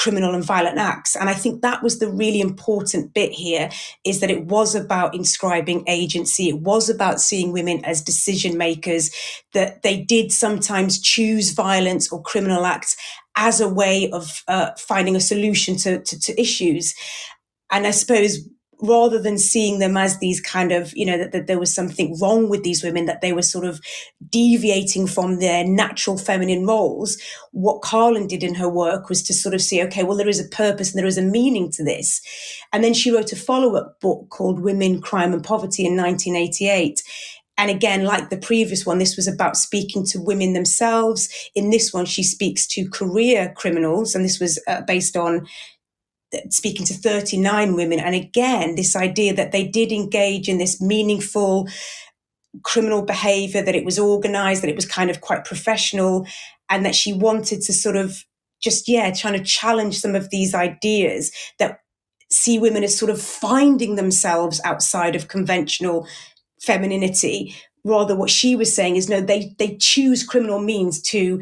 criminal 0.00 0.34
and 0.34 0.42
violent 0.42 0.78
acts. 0.78 1.14
And 1.14 1.28
I 1.28 1.34
think 1.34 1.60
that 1.60 1.82
was 1.82 1.98
the 1.98 2.08
really 2.08 2.40
important 2.40 3.12
bit 3.12 3.32
here 3.32 3.68
is 4.02 4.20
that 4.20 4.30
it 4.30 4.46
was 4.46 4.74
about 4.74 5.14
inscribing 5.14 5.84
agency. 5.86 6.48
It 6.48 6.60
was 6.60 6.88
about 6.88 7.20
seeing 7.20 7.52
women 7.52 7.84
as 7.84 8.00
decision 8.00 8.56
makers, 8.56 9.10
that 9.52 9.82
they 9.82 10.00
did 10.00 10.32
sometimes 10.32 10.98
choose 10.98 11.50
violence 11.50 12.10
or 12.10 12.22
criminal 12.22 12.64
acts 12.64 12.96
as 13.36 13.60
a 13.60 13.68
way 13.68 14.10
of 14.10 14.42
uh, 14.48 14.70
finding 14.78 15.16
a 15.16 15.20
solution 15.20 15.76
to, 15.76 16.00
to, 16.00 16.18
to 16.18 16.40
issues. 16.40 16.94
And 17.70 17.86
I 17.86 17.90
suppose 17.90 18.38
rather 18.82 19.20
than 19.20 19.38
seeing 19.38 19.78
them 19.78 19.96
as 19.96 20.18
these 20.18 20.40
kind 20.40 20.72
of, 20.72 20.92
you 20.96 21.04
know, 21.04 21.18
that, 21.18 21.32
that, 21.32 21.46
there 21.46 21.58
was 21.58 21.74
something 21.74 22.16
wrong 22.20 22.48
with 22.48 22.62
these 22.62 22.82
women, 22.82 23.06
that 23.06 23.20
they 23.20 23.32
were 23.32 23.42
sort 23.42 23.64
of 23.64 23.80
deviating 24.30 25.06
from 25.06 25.38
their 25.38 25.64
natural 25.64 26.16
feminine 26.16 26.66
roles, 26.66 27.20
what 27.52 27.82
Carlen 27.82 28.26
did 28.26 28.42
in 28.42 28.54
her 28.54 28.68
work 28.68 29.08
was 29.08 29.22
to 29.24 29.34
sort 29.34 29.54
of 29.54 29.60
see, 29.60 29.82
okay, 29.82 30.04
well, 30.04 30.16
there 30.16 30.28
is 30.28 30.40
a 30.40 30.48
purpose 30.48 30.90
and 30.90 30.98
there 30.98 31.06
is 31.06 31.18
a 31.18 31.22
meaning 31.22 31.70
to 31.72 31.84
this. 31.84 32.20
And 32.72 32.82
then 32.82 32.94
she 32.94 33.10
wrote 33.10 33.32
a 33.32 33.36
follow 33.36 33.76
up 33.76 34.00
book 34.00 34.28
called 34.30 34.60
Women, 34.60 35.00
Crime 35.00 35.32
and 35.32 35.44
Poverty 35.44 35.84
in 35.84 35.96
1988. 35.96 37.02
And 37.60 37.70
again, 37.70 38.04
like 38.04 38.30
the 38.30 38.38
previous 38.38 38.86
one, 38.86 38.98
this 38.98 39.16
was 39.16 39.28
about 39.28 39.54
speaking 39.54 40.06
to 40.06 40.18
women 40.18 40.54
themselves. 40.54 41.28
In 41.54 41.68
this 41.68 41.92
one, 41.92 42.06
she 42.06 42.22
speaks 42.22 42.66
to 42.68 42.88
career 42.88 43.52
criminals, 43.54 44.14
and 44.14 44.24
this 44.24 44.40
was 44.40 44.58
uh, 44.66 44.80
based 44.86 45.14
on 45.14 45.46
speaking 46.50 46.86
to 46.86 46.94
39 46.94 47.74
women. 47.74 47.98
And 48.00 48.14
again, 48.14 48.74
this 48.74 48.96
idea 48.96 49.34
that 49.34 49.52
they 49.52 49.66
did 49.66 49.92
engage 49.92 50.48
in 50.48 50.58
this 50.58 50.80
meaningful 50.80 51.68
criminal 52.62 53.02
behavior, 53.02 53.62
that 53.62 53.76
it 53.76 53.84
was 53.84 53.98
organized, 53.98 54.62
that 54.62 54.70
it 54.70 54.76
was 54.76 54.86
kind 54.86 55.10
of 55.10 55.20
quite 55.20 55.44
professional, 55.44 56.26
and 56.68 56.84
that 56.84 56.94
she 56.94 57.12
wanted 57.12 57.60
to 57.62 57.72
sort 57.72 57.96
of 57.96 58.24
just, 58.62 58.88
yeah, 58.88 59.10
trying 59.12 59.34
to 59.34 59.44
challenge 59.44 59.98
some 59.98 60.14
of 60.14 60.30
these 60.30 60.54
ideas 60.54 61.32
that 61.58 61.80
see 62.30 62.58
women 62.58 62.84
as 62.84 62.96
sort 62.96 63.10
of 63.10 63.20
finding 63.20 63.96
themselves 63.96 64.60
outside 64.64 65.16
of 65.16 65.28
conventional 65.28 66.06
femininity 66.60 67.54
rather 67.84 68.14
what 68.14 68.30
she 68.30 68.54
was 68.54 68.74
saying 68.74 68.96
is 68.96 69.08
no 69.08 69.20
they 69.20 69.54
they 69.58 69.76
choose 69.76 70.22
criminal 70.22 70.60
means 70.60 71.00
to 71.00 71.40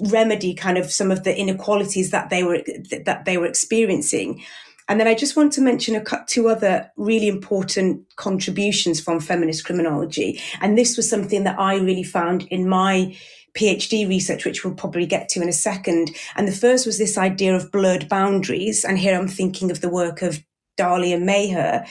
remedy 0.00 0.54
kind 0.54 0.78
of 0.78 0.90
some 0.92 1.10
of 1.10 1.24
the 1.24 1.36
inequalities 1.36 2.10
that 2.10 2.30
they 2.30 2.42
were 2.42 2.62
that 3.04 3.24
they 3.24 3.38
were 3.38 3.46
experiencing. 3.46 4.42
And 4.88 5.00
then 5.00 5.08
I 5.08 5.14
just 5.14 5.36
want 5.36 5.52
to 5.54 5.60
mention 5.60 5.96
a 5.96 6.04
two 6.28 6.48
other 6.48 6.90
really 6.96 7.26
important 7.26 8.04
contributions 8.16 9.00
from 9.00 9.18
feminist 9.18 9.64
criminology. 9.64 10.40
And 10.60 10.78
this 10.78 10.96
was 10.96 11.10
something 11.10 11.42
that 11.44 11.58
I 11.58 11.76
really 11.76 12.04
found 12.04 12.44
in 12.44 12.68
my 12.68 13.16
PhD 13.56 14.08
research, 14.08 14.44
which 14.44 14.64
we'll 14.64 14.74
probably 14.74 15.06
get 15.06 15.28
to 15.30 15.42
in 15.42 15.48
a 15.48 15.52
second. 15.52 16.14
And 16.36 16.46
the 16.46 16.52
first 16.52 16.86
was 16.86 16.98
this 16.98 17.18
idea 17.18 17.56
of 17.56 17.72
blurred 17.72 18.08
boundaries. 18.08 18.84
And 18.84 18.98
here 18.98 19.18
I'm 19.18 19.28
thinking 19.28 19.70
of 19.70 19.80
the 19.80 19.88
work 19.88 20.22
of 20.22 20.44
Dahlia 20.76 21.18
Maher, 21.18 21.84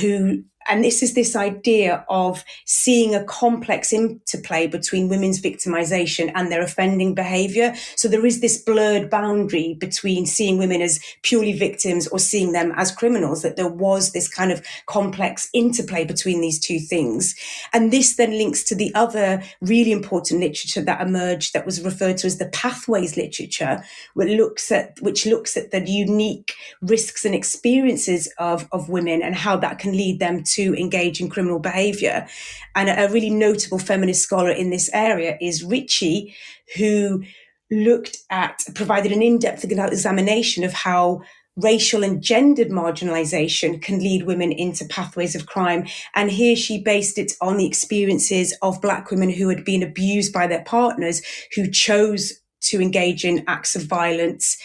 who 0.00 0.44
and 0.68 0.84
this 0.84 1.02
is 1.02 1.14
this 1.14 1.34
idea 1.34 2.04
of 2.08 2.44
seeing 2.66 3.14
a 3.14 3.24
complex 3.24 3.92
interplay 3.92 4.66
between 4.66 5.08
women's 5.08 5.40
victimization 5.40 6.30
and 6.34 6.52
their 6.52 6.62
offending 6.62 7.14
behavior. 7.14 7.74
So 7.96 8.08
there 8.08 8.26
is 8.26 8.40
this 8.40 8.62
blurred 8.62 9.08
boundary 9.08 9.74
between 9.74 10.26
seeing 10.26 10.58
women 10.58 10.82
as 10.82 11.00
purely 11.22 11.54
victims 11.54 12.06
or 12.08 12.18
seeing 12.18 12.52
them 12.52 12.72
as 12.76 12.92
criminals, 12.92 13.42
that 13.42 13.56
there 13.56 13.68
was 13.68 14.12
this 14.12 14.28
kind 14.28 14.52
of 14.52 14.62
complex 14.86 15.48
interplay 15.54 16.04
between 16.04 16.40
these 16.40 16.60
two 16.60 16.78
things. 16.78 17.34
And 17.72 17.90
this 17.90 18.16
then 18.16 18.32
links 18.32 18.62
to 18.64 18.74
the 18.74 18.94
other 18.94 19.42
really 19.60 19.92
important 19.92 20.40
literature 20.40 20.82
that 20.82 21.00
emerged 21.00 21.54
that 21.54 21.66
was 21.66 21.82
referred 21.82 22.18
to 22.18 22.26
as 22.26 22.38
the 22.38 22.48
pathways 22.48 23.16
literature, 23.16 23.82
which 24.14 24.28
looks 24.28 24.70
at, 24.70 24.98
which 25.00 25.24
looks 25.24 25.56
at 25.56 25.70
the 25.70 25.80
unique 25.88 26.54
risks 26.82 27.24
and 27.24 27.34
experiences 27.34 28.32
of, 28.38 28.68
of 28.72 28.88
women 28.90 29.22
and 29.22 29.34
how 29.34 29.56
that 29.56 29.78
can 29.78 29.96
lead 29.96 30.20
them 30.20 30.44
to 30.54 30.74
engage 30.74 31.20
in 31.20 31.30
criminal 31.30 31.58
behavior. 31.58 32.26
And 32.74 32.88
a, 32.88 33.12
really 33.12 33.30
notable 33.30 33.78
feminist 33.78 34.22
scholar 34.22 34.50
in 34.50 34.70
this 34.70 34.90
area 34.92 35.36
is 35.40 35.64
Richie, 35.64 36.34
who 36.76 37.24
looked 37.70 38.18
at, 38.30 38.62
provided 38.74 39.12
an 39.12 39.22
in 39.22 39.38
depth 39.38 39.64
examination 39.64 40.64
of 40.64 40.72
how 40.72 41.22
racial 41.56 42.04
and 42.04 42.22
gendered 42.22 42.68
marginalization 42.68 43.80
can 43.82 43.98
lead 43.98 44.24
women 44.24 44.52
into 44.52 44.84
pathways 44.84 45.34
of 45.34 45.46
crime. 45.46 45.86
And 46.14 46.30
here 46.30 46.56
she 46.56 46.82
based 46.82 47.18
it 47.18 47.32
on 47.40 47.56
the 47.56 47.66
experiences 47.66 48.54
of 48.62 48.80
Black 48.80 49.10
women 49.10 49.30
who 49.30 49.48
had 49.48 49.64
been 49.64 49.82
abused 49.82 50.32
by 50.32 50.46
their 50.46 50.62
partners, 50.62 51.22
who 51.54 51.70
chose 51.70 52.32
to 52.62 52.80
engage 52.80 53.24
in 53.24 53.44
acts 53.46 53.74
of 53.74 53.82
violence. 53.82 54.58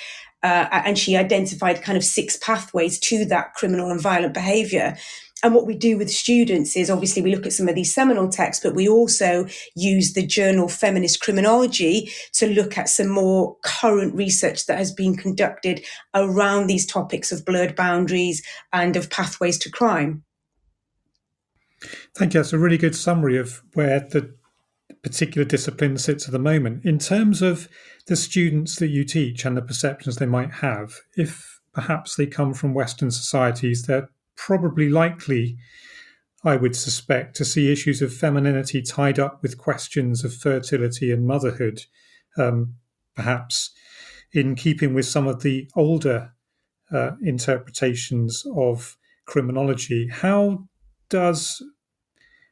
Uh, 0.43 0.67
and 0.71 0.97
she 0.97 1.17
identified 1.17 1.81
kind 1.81 1.97
of 1.97 2.03
six 2.03 2.37
pathways 2.37 2.99
to 2.99 3.25
that 3.25 3.53
criminal 3.55 3.89
and 3.89 4.01
violent 4.01 4.33
behavior. 4.33 4.95
And 5.45 5.53
what 5.53 5.67
we 5.67 5.75
do 5.75 5.95
with 5.95 6.09
students 6.09 6.75
is 6.75 6.89
obviously 6.89 7.21
we 7.21 7.35
look 7.35 7.45
at 7.45 7.53
some 7.53 7.67
of 7.67 7.75
these 7.75 7.93
seminal 7.93 8.29
texts, 8.29 8.63
but 8.63 8.73
we 8.73 8.89
also 8.89 9.45
use 9.75 10.13
the 10.13 10.25
journal 10.25 10.67
Feminist 10.67 11.21
Criminology 11.21 12.11
to 12.33 12.47
look 12.47 12.79
at 12.79 12.89
some 12.89 13.09
more 13.09 13.55
current 13.61 14.15
research 14.15 14.65
that 14.65 14.79
has 14.79 14.91
been 14.91 15.15
conducted 15.15 15.85
around 16.15 16.65
these 16.65 16.87
topics 16.87 17.31
of 17.31 17.45
blurred 17.45 17.75
boundaries 17.75 18.41
and 18.73 18.95
of 18.95 19.11
pathways 19.11 19.59
to 19.59 19.69
crime. 19.69 20.23
Thank 22.15 22.33
you. 22.33 22.39
That's 22.39 22.51
a 22.51 22.57
really 22.57 22.79
good 22.79 22.95
summary 22.95 23.37
of 23.37 23.61
where 23.75 23.99
the 23.99 24.33
particular 25.03 25.45
discipline 25.45 25.99
sits 25.99 26.25
at 26.25 26.31
the 26.31 26.39
moment. 26.39 26.83
In 26.85 26.97
terms 26.97 27.43
of 27.43 27.69
the 28.07 28.15
students 28.15 28.77
that 28.77 28.87
you 28.87 29.03
teach 29.03 29.45
and 29.45 29.55
the 29.55 29.61
perceptions 29.61 30.15
they 30.15 30.25
might 30.25 30.53
have, 30.53 31.01
if 31.15 31.61
perhaps 31.71 32.15
they 32.15 32.25
come 32.25 32.55
from 32.55 32.73
Western 32.73 33.11
societies, 33.11 33.83
they're 33.83 34.09
probably 34.35 34.89
likely, 34.89 35.57
I 36.43 36.55
would 36.55 36.75
suspect, 36.75 37.35
to 37.37 37.45
see 37.45 37.71
issues 37.71 38.01
of 38.01 38.13
femininity 38.13 38.81
tied 38.81 39.19
up 39.19 39.41
with 39.41 39.57
questions 39.57 40.23
of 40.23 40.33
fertility 40.33 41.11
and 41.11 41.25
motherhood, 41.25 41.81
um, 42.37 42.75
perhaps 43.15 43.71
in 44.31 44.55
keeping 44.55 44.93
with 44.93 45.05
some 45.05 45.27
of 45.27 45.41
the 45.41 45.69
older 45.75 46.33
uh, 46.91 47.11
interpretations 47.21 48.45
of 48.55 48.97
criminology. 49.25 50.07
How 50.07 50.67
does 51.09 51.61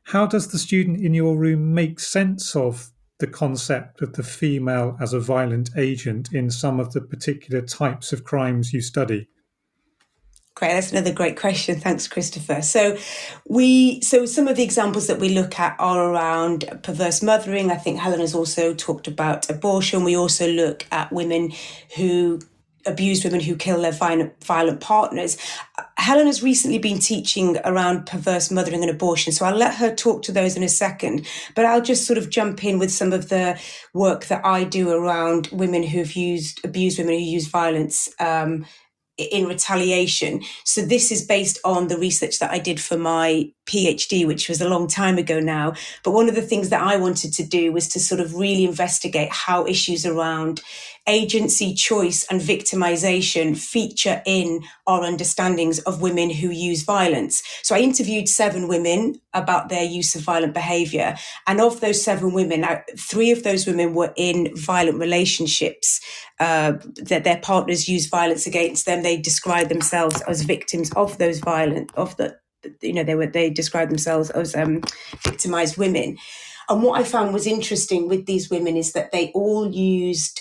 how 0.07 0.25
does 0.25 0.49
the 0.49 0.59
student 0.59 0.99
in 0.99 1.13
your 1.13 1.37
room 1.37 1.73
make 1.73 1.99
sense 1.99 2.55
of 2.55 2.91
the 3.19 3.27
concept 3.27 4.01
of 4.01 4.13
the 4.13 4.23
female 4.23 4.97
as 4.99 5.13
a 5.13 5.19
violent 5.19 5.69
agent 5.77 6.33
in 6.33 6.49
some 6.49 6.79
of 6.79 6.91
the 6.91 6.99
particular 6.99 7.61
types 7.61 8.11
of 8.11 8.25
crimes 8.25 8.73
you 8.73 8.81
study? 8.81 9.29
Great, 10.55 10.73
that's 10.73 10.91
another 10.91 11.11
great 11.11 11.35
question. 11.35 11.79
Thanks, 11.79 12.07
Christopher. 12.07 12.61
So, 12.61 12.95
we 13.49 14.01
so 14.01 14.25
some 14.25 14.47
of 14.47 14.55
the 14.55 14.63
examples 14.63 15.07
that 15.07 15.19
we 15.19 15.29
look 15.29 15.59
at 15.59 15.75
are 15.79 16.11
around 16.11 16.65
perverse 16.83 17.23
mothering. 17.23 17.71
I 17.71 17.75
think 17.77 17.99
Helen 17.99 18.19
has 18.19 18.35
also 18.35 18.73
talked 18.75 19.07
about 19.07 19.49
abortion. 19.49 20.03
We 20.03 20.15
also 20.15 20.47
look 20.47 20.85
at 20.91 21.11
women 21.11 21.53
who 21.95 22.39
abuse 22.85 23.23
women 23.23 23.39
who 23.39 23.55
kill 23.55 23.81
their 23.81 23.91
violent, 23.91 24.43
violent 24.43 24.81
partners. 24.81 25.37
Helen 25.97 26.27
has 26.27 26.43
recently 26.43 26.77
been 26.77 26.99
teaching 26.99 27.57
around 27.63 28.05
perverse 28.05 28.51
mothering 28.51 28.81
and 28.81 28.91
abortion, 28.91 29.31
so 29.31 29.45
I'll 29.45 29.55
let 29.55 29.75
her 29.75 29.95
talk 29.95 30.21
to 30.23 30.31
those 30.31 30.55
in 30.55 30.63
a 30.63 30.69
second. 30.69 31.25
But 31.55 31.65
I'll 31.65 31.81
just 31.81 32.05
sort 32.05 32.17
of 32.17 32.29
jump 32.29 32.63
in 32.63 32.79
with 32.79 32.91
some 32.91 33.13
of 33.13 33.29
the 33.29 33.59
work 33.93 34.25
that 34.25 34.45
I 34.45 34.65
do 34.65 34.91
around 34.91 35.47
women 35.51 35.83
who've 35.83 36.13
used 36.13 36.63
abused 36.65 36.99
women 36.99 37.15
who 37.15 37.21
use 37.21 37.47
violence 37.47 38.09
um, 38.19 38.65
in 39.17 39.45
retaliation. 39.45 40.41
So 40.63 40.81
this 40.81 41.11
is 41.11 41.25
based 41.25 41.59
on 41.63 41.87
the 41.87 41.97
research 41.97 42.39
that 42.39 42.51
I 42.51 42.59
did 42.59 42.81
for 42.81 42.97
my 42.97 43.51
PhD, 43.67 44.25
which 44.25 44.49
was 44.49 44.59
a 44.59 44.67
long 44.67 44.87
time 44.87 45.17
ago 45.17 45.39
now. 45.39 45.73
But 46.03 46.11
one 46.11 46.27
of 46.27 46.35
the 46.35 46.41
things 46.41 46.69
that 46.69 46.81
I 46.81 46.97
wanted 46.97 47.33
to 47.33 47.45
do 47.45 47.71
was 47.71 47.87
to 47.89 47.99
sort 47.99 48.19
of 48.19 48.35
really 48.35 48.65
investigate 48.65 49.29
how 49.31 49.65
issues 49.67 50.05
around 50.05 50.61
agency, 51.07 51.73
choice, 51.73 52.25
and 52.29 52.39
victimization 52.39 53.57
feature 53.57 54.21
in 54.25 54.61
our 54.87 55.03
understandings 55.03 55.79
of 55.79 56.01
women 56.01 56.29
who 56.29 56.49
use 56.49 56.83
violence. 56.83 57.43
So 57.61 57.75
I 57.75 57.79
interviewed 57.79 58.29
seven 58.29 58.67
women 58.67 59.15
about 59.33 59.69
their 59.69 59.83
use 59.83 60.15
of 60.15 60.21
violent 60.21 60.53
behavior. 60.53 61.15
And 61.45 61.59
of 61.59 61.81
those 61.81 62.01
seven 62.01 62.33
women, 62.33 62.65
three 62.97 63.31
of 63.31 63.43
those 63.43 63.67
women 63.67 63.93
were 63.93 64.13
in 64.15 64.55
violent 64.55 64.97
relationships 64.97 65.99
uh, 66.39 66.73
that 66.95 67.23
their 67.23 67.39
partners 67.39 67.89
use 67.89 68.07
violence 68.07 68.47
against 68.47 68.85
them. 68.85 69.03
They 69.03 69.17
describe 69.17 69.69
themselves 69.69 70.21
as 70.27 70.43
victims 70.43 70.91
of 70.95 71.17
those 71.17 71.39
violent, 71.39 71.91
of 71.95 72.15
the, 72.17 72.37
you 72.81 72.93
know, 72.93 73.03
they 73.03 73.15
were, 73.15 73.27
they 73.27 73.49
describe 73.49 73.89
themselves 73.89 74.29
as 74.29 74.55
um, 74.55 74.81
victimized 75.23 75.77
women. 75.77 76.17
And 76.69 76.81
what 76.81 76.99
I 76.99 77.03
found 77.03 77.33
was 77.33 77.45
interesting 77.45 78.07
with 78.07 78.25
these 78.25 78.49
women 78.49 78.77
is 78.77 78.93
that 78.93 79.11
they 79.11 79.31
all 79.35 79.69
used 79.69 80.39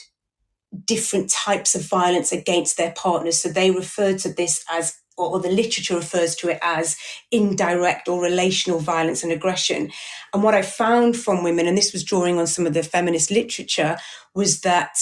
different 0.85 1.31
types 1.31 1.75
of 1.75 1.83
violence 1.83 2.33
against 2.33 2.77
their 2.77 2.93
partners. 2.93 3.41
So 3.41 3.49
they 3.49 3.71
refer 3.71 4.17
to 4.19 4.33
this 4.33 4.65
as, 4.71 4.95
or 5.17 5.39
the 5.39 5.51
literature 5.51 5.97
refers 5.97 6.35
to 6.37 6.49
it 6.49 6.59
as 6.63 6.97
indirect 7.31 8.09
or 8.09 8.23
relational 8.23 8.79
violence 8.79 9.23
and 9.23 9.33
aggression. 9.33 9.91
And 10.33 10.43
what 10.43 10.55
I 10.55 10.63
found 10.63 11.17
from 11.17 11.45
women, 11.45 11.67
and 11.67 11.77
this 11.77 11.93
was 11.93 12.05
drawing 12.05 12.39
on 12.39 12.47
some 12.47 12.67
of 12.67 12.75
the 12.75 12.83
feminist 12.83 13.31
literature, 13.31 13.99
was 14.35 14.63
that 14.63 14.97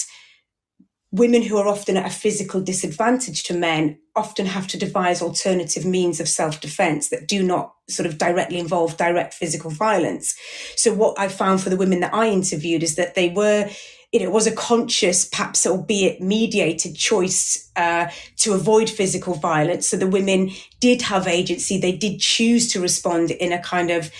women 1.13 1.41
who 1.41 1.57
are 1.57 1.67
often 1.67 1.97
at 1.97 2.05
a 2.05 2.09
physical 2.09 2.61
disadvantage 2.61 3.43
to 3.43 3.53
men 3.53 3.97
often 4.15 4.45
have 4.45 4.67
to 4.67 4.77
devise 4.77 5.21
alternative 5.21 5.85
means 5.85 6.19
of 6.19 6.27
self-defense 6.27 7.09
that 7.09 7.27
do 7.27 7.43
not 7.43 7.73
sort 7.89 8.05
of 8.05 8.17
directly 8.17 8.59
involve 8.59 8.97
direct 8.97 9.33
physical 9.33 9.69
violence. 9.71 10.35
So 10.75 10.93
what 10.93 11.17
I 11.19 11.27
found 11.27 11.61
for 11.61 11.69
the 11.69 11.77
women 11.77 12.01
that 12.01 12.13
I 12.13 12.29
interviewed 12.29 12.83
is 12.83 12.95
that 12.95 13.15
they 13.15 13.29
were 13.29 13.69
you 14.11 14.19
know, 14.19 14.25
it 14.25 14.31
was 14.31 14.47
a 14.47 14.51
conscious, 14.51 15.23
perhaps 15.25 15.65
albeit 15.65 16.21
mediated 16.21 16.95
choice 16.95 17.71
uh, 17.77 18.09
to 18.37 18.53
avoid 18.53 18.89
physical 18.89 19.35
violence. 19.35 19.87
So 19.87 19.95
the 19.95 20.07
women 20.07 20.51
did 20.81 21.01
have 21.03 21.27
agency. 21.27 21.79
They 21.79 21.95
did 21.95 22.19
choose 22.19 22.71
to 22.73 22.81
respond 22.81 23.31
in 23.31 23.53
a 23.53 23.61
kind 23.61 23.89
of 23.89 24.11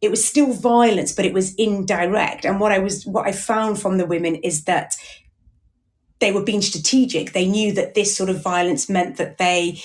it 0.00 0.10
was 0.10 0.24
still 0.24 0.52
violence, 0.52 1.12
but 1.12 1.24
it 1.24 1.32
was 1.32 1.54
indirect. 1.56 2.44
And 2.44 2.60
what 2.60 2.72
I 2.72 2.78
was, 2.78 3.04
what 3.04 3.26
I 3.26 3.32
found 3.32 3.80
from 3.80 3.98
the 3.98 4.06
women 4.06 4.36
is 4.36 4.64
that 4.64 4.94
they 6.20 6.32
were 6.32 6.42
being 6.42 6.62
strategic. 6.62 7.32
They 7.32 7.46
knew 7.46 7.72
that 7.72 7.94
this 7.94 8.16
sort 8.16 8.30
of 8.30 8.42
violence 8.42 8.88
meant 8.88 9.16
that 9.16 9.38
they, 9.38 9.80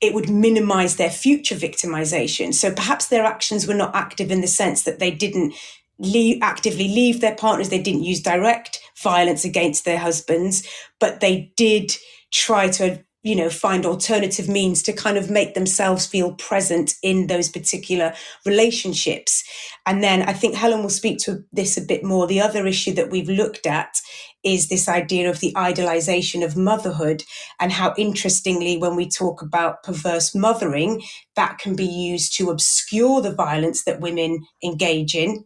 it 0.00 0.14
would 0.14 0.30
minimize 0.30 0.96
their 0.96 1.10
future 1.10 1.56
victimization. 1.56 2.54
So 2.54 2.72
perhaps 2.72 3.06
their 3.06 3.24
actions 3.24 3.66
were 3.66 3.74
not 3.74 3.94
active 3.94 4.30
in 4.30 4.40
the 4.40 4.46
sense 4.46 4.84
that 4.84 5.00
they 5.00 5.10
didn't 5.10 5.54
leave, 5.98 6.38
actively 6.42 6.88
leave 6.88 7.20
their 7.20 7.34
partners. 7.34 7.68
They 7.68 7.82
didn't 7.82 8.04
use 8.04 8.20
direct 8.20 8.80
violence 9.02 9.44
against 9.44 9.84
their 9.84 9.98
husbands, 9.98 10.66
but 11.00 11.20
they 11.20 11.52
did 11.56 11.96
try 12.30 12.68
to 12.68 13.02
you 13.24 13.34
know 13.34 13.50
find 13.50 13.84
alternative 13.84 14.48
means 14.48 14.82
to 14.82 14.92
kind 14.92 15.18
of 15.18 15.28
make 15.28 15.54
themselves 15.54 16.06
feel 16.06 16.34
present 16.34 16.94
in 17.02 17.26
those 17.26 17.48
particular 17.48 18.14
relationships. 18.46 19.42
And 19.86 20.02
then 20.02 20.22
i 20.22 20.32
think 20.32 20.54
helen 20.54 20.82
will 20.82 20.90
speak 20.90 21.18
to 21.20 21.44
this 21.52 21.76
a 21.76 21.82
bit 21.82 22.04
more. 22.04 22.26
The 22.26 22.40
other 22.40 22.66
issue 22.66 22.92
that 22.94 23.10
we've 23.10 23.28
looked 23.28 23.66
at 23.66 24.00
is 24.44 24.68
this 24.68 24.88
idea 24.88 25.28
of 25.28 25.40
the 25.40 25.54
idealization 25.56 26.44
of 26.44 26.56
motherhood 26.56 27.24
and 27.58 27.72
how 27.72 27.92
interestingly 27.98 28.78
when 28.78 28.94
we 28.94 29.08
talk 29.08 29.42
about 29.42 29.82
perverse 29.82 30.32
mothering 30.34 31.02
that 31.34 31.58
can 31.58 31.74
be 31.74 31.86
used 31.86 32.36
to 32.36 32.50
obscure 32.50 33.20
the 33.20 33.34
violence 33.34 33.82
that 33.82 34.00
women 34.00 34.44
engage 34.62 35.16
in 35.16 35.44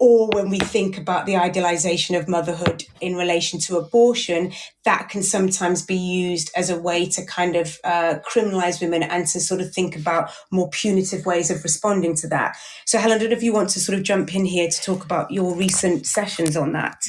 or 0.00 0.30
when 0.32 0.48
we 0.48 0.58
think 0.58 0.96
about 0.96 1.26
the 1.26 1.36
idealization 1.36 2.16
of 2.16 2.26
motherhood 2.26 2.84
in 3.02 3.16
relation 3.16 3.60
to 3.60 3.76
abortion, 3.76 4.50
that 4.86 5.10
can 5.10 5.22
sometimes 5.22 5.84
be 5.84 5.94
used 5.94 6.50
as 6.56 6.70
a 6.70 6.80
way 6.80 7.04
to 7.04 7.24
kind 7.26 7.54
of 7.54 7.78
uh, 7.84 8.14
criminalize 8.26 8.80
women 8.80 9.02
and 9.02 9.26
to 9.26 9.38
sort 9.38 9.60
of 9.60 9.72
think 9.74 9.94
about 9.94 10.30
more 10.50 10.70
punitive 10.70 11.26
ways 11.26 11.50
of 11.50 11.62
responding 11.62 12.16
to 12.16 12.26
that. 12.28 12.56
So, 12.86 12.98
Helen, 12.98 13.16
I 13.16 13.20
don't 13.20 13.30
know 13.30 13.36
if 13.36 13.42
you 13.42 13.52
want 13.52 13.68
to 13.70 13.80
sort 13.80 13.98
of 13.98 14.02
jump 14.02 14.34
in 14.34 14.46
here 14.46 14.70
to 14.70 14.82
talk 14.82 15.04
about 15.04 15.30
your 15.30 15.54
recent 15.54 16.06
sessions 16.06 16.56
on 16.56 16.72
that. 16.72 17.04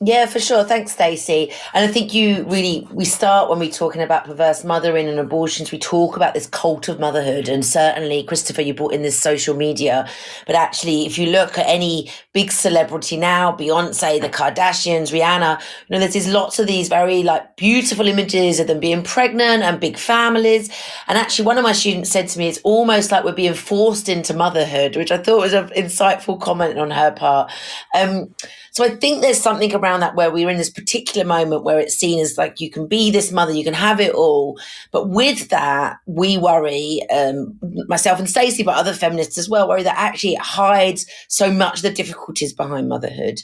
Yeah, 0.00 0.26
for 0.26 0.38
sure. 0.38 0.62
Thanks, 0.62 0.92
Stacy. 0.92 1.50
And 1.74 1.84
I 1.84 1.92
think 1.92 2.14
you 2.14 2.44
really, 2.44 2.86
we 2.92 3.04
start 3.04 3.50
when 3.50 3.58
we're 3.58 3.68
talking 3.68 4.00
about 4.00 4.26
perverse 4.26 4.62
mothering 4.62 5.08
and 5.08 5.18
abortions, 5.18 5.72
we 5.72 5.78
talk 5.80 6.14
about 6.14 6.34
this 6.34 6.46
cult 6.46 6.88
of 6.88 7.00
motherhood. 7.00 7.48
And 7.48 7.66
certainly, 7.66 8.22
Christopher, 8.22 8.62
you 8.62 8.74
brought 8.74 8.94
in 8.94 9.02
this 9.02 9.18
social 9.18 9.56
media. 9.56 10.08
But 10.46 10.54
actually, 10.54 11.04
if 11.04 11.18
you 11.18 11.30
look 11.30 11.58
at 11.58 11.66
any 11.66 12.12
big 12.32 12.52
celebrity 12.52 13.16
now, 13.16 13.50
Beyonce, 13.56 14.20
the 14.20 14.28
Kardashians, 14.28 15.10
Rihanna, 15.10 15.60
you 15.88 15.98
know, 15.98 16.06
there's 16.06 16.28
lots 16.28 16.60
of 16.60 16.68
these 16.68 16.88
very 16.88 17.24
like 17.24 17.56
beautiful 17.56 18.06
images 18.06 18.60
of 18.60 18.68
them 18.68 18.78
being 18.78 19.02
pregnant 19.02 19.64
and 19.64 19.80
big 19.80 19.98
families. 19.98 20.70
And 21.08 21.18
actually, 21.18 21.46
one 21.46 21.58
of 21.58 21.64
my 21.64 21.72
students 21.72 22.10
said 22.10 22.28
to 22.28 22.38
me, 22.38 22.46
it's 22.46 22.60
almost 22.62 23.10
like 23.10 23.24
we're 23.24 23.32
being 23.32 23.52
forced 23.54 24.08
into 24.08 24.32
motherhood, 24.32 24.94
which 24.94 25.10
I 25.10 25.18
thought 25.18 25.40
was 25.40 25.54
an 25.54 25.70
insightful 25.70 26.40
comment 26.40 26.78
on 26.78 26.92
her 26.92 27.10
part. 27.10 27.50
Um, 27.96 28.32
so 28.78 28.84
I 28.84 28.90
think 28.90 29.22
there's 29.22 29.40
something 29.40 29.74
around 29.74 29.98
that 30.00 30.14
where 30.14 30.30
we're 30.30 30.48
in 30.48 30.56
this 30.56 30.70
particular 30.70 31.26
moment 31.26 31.64
where 31.64 31.80
it's 31.80 31.96
seen 31.96 32.20
as 32.20 32.38
like 32.38 32.60
you 32.60 32.70
can 32.70 32.86
be 32.86 33.10
this 33.10 33.32
mother, 33.32 33.50
you 33.50 33.64
can 33.64 33.74
have 33.74 33.98
it 33.98 34.14
all. 34.14 34.56
But 34.92 35.08
with 35.08 35.48
that, 35.48 35.98
we 36.06 36.38
worry, 36.38 37.00
um, 37.10 37.58
myself 37.88 38.20
and 38.20 38.30
Stacy, 38.30 38.62
but 38.62 38.76
other 38.76 38.92
feminists 38.92 39.36
as 39.36 39.48
well, 39.48 39.68
worry 39.68 39.82
that 39.82 39.98
actually 39.98 40.34
it 40.34 40.42
hides 40.42 41.06
so 41.26 41.50
much 41.50 41.82
the 41.82 41.90
difficulties 41.90 42.52
behind 42.52 42.88
motherhood. 42.88 43.40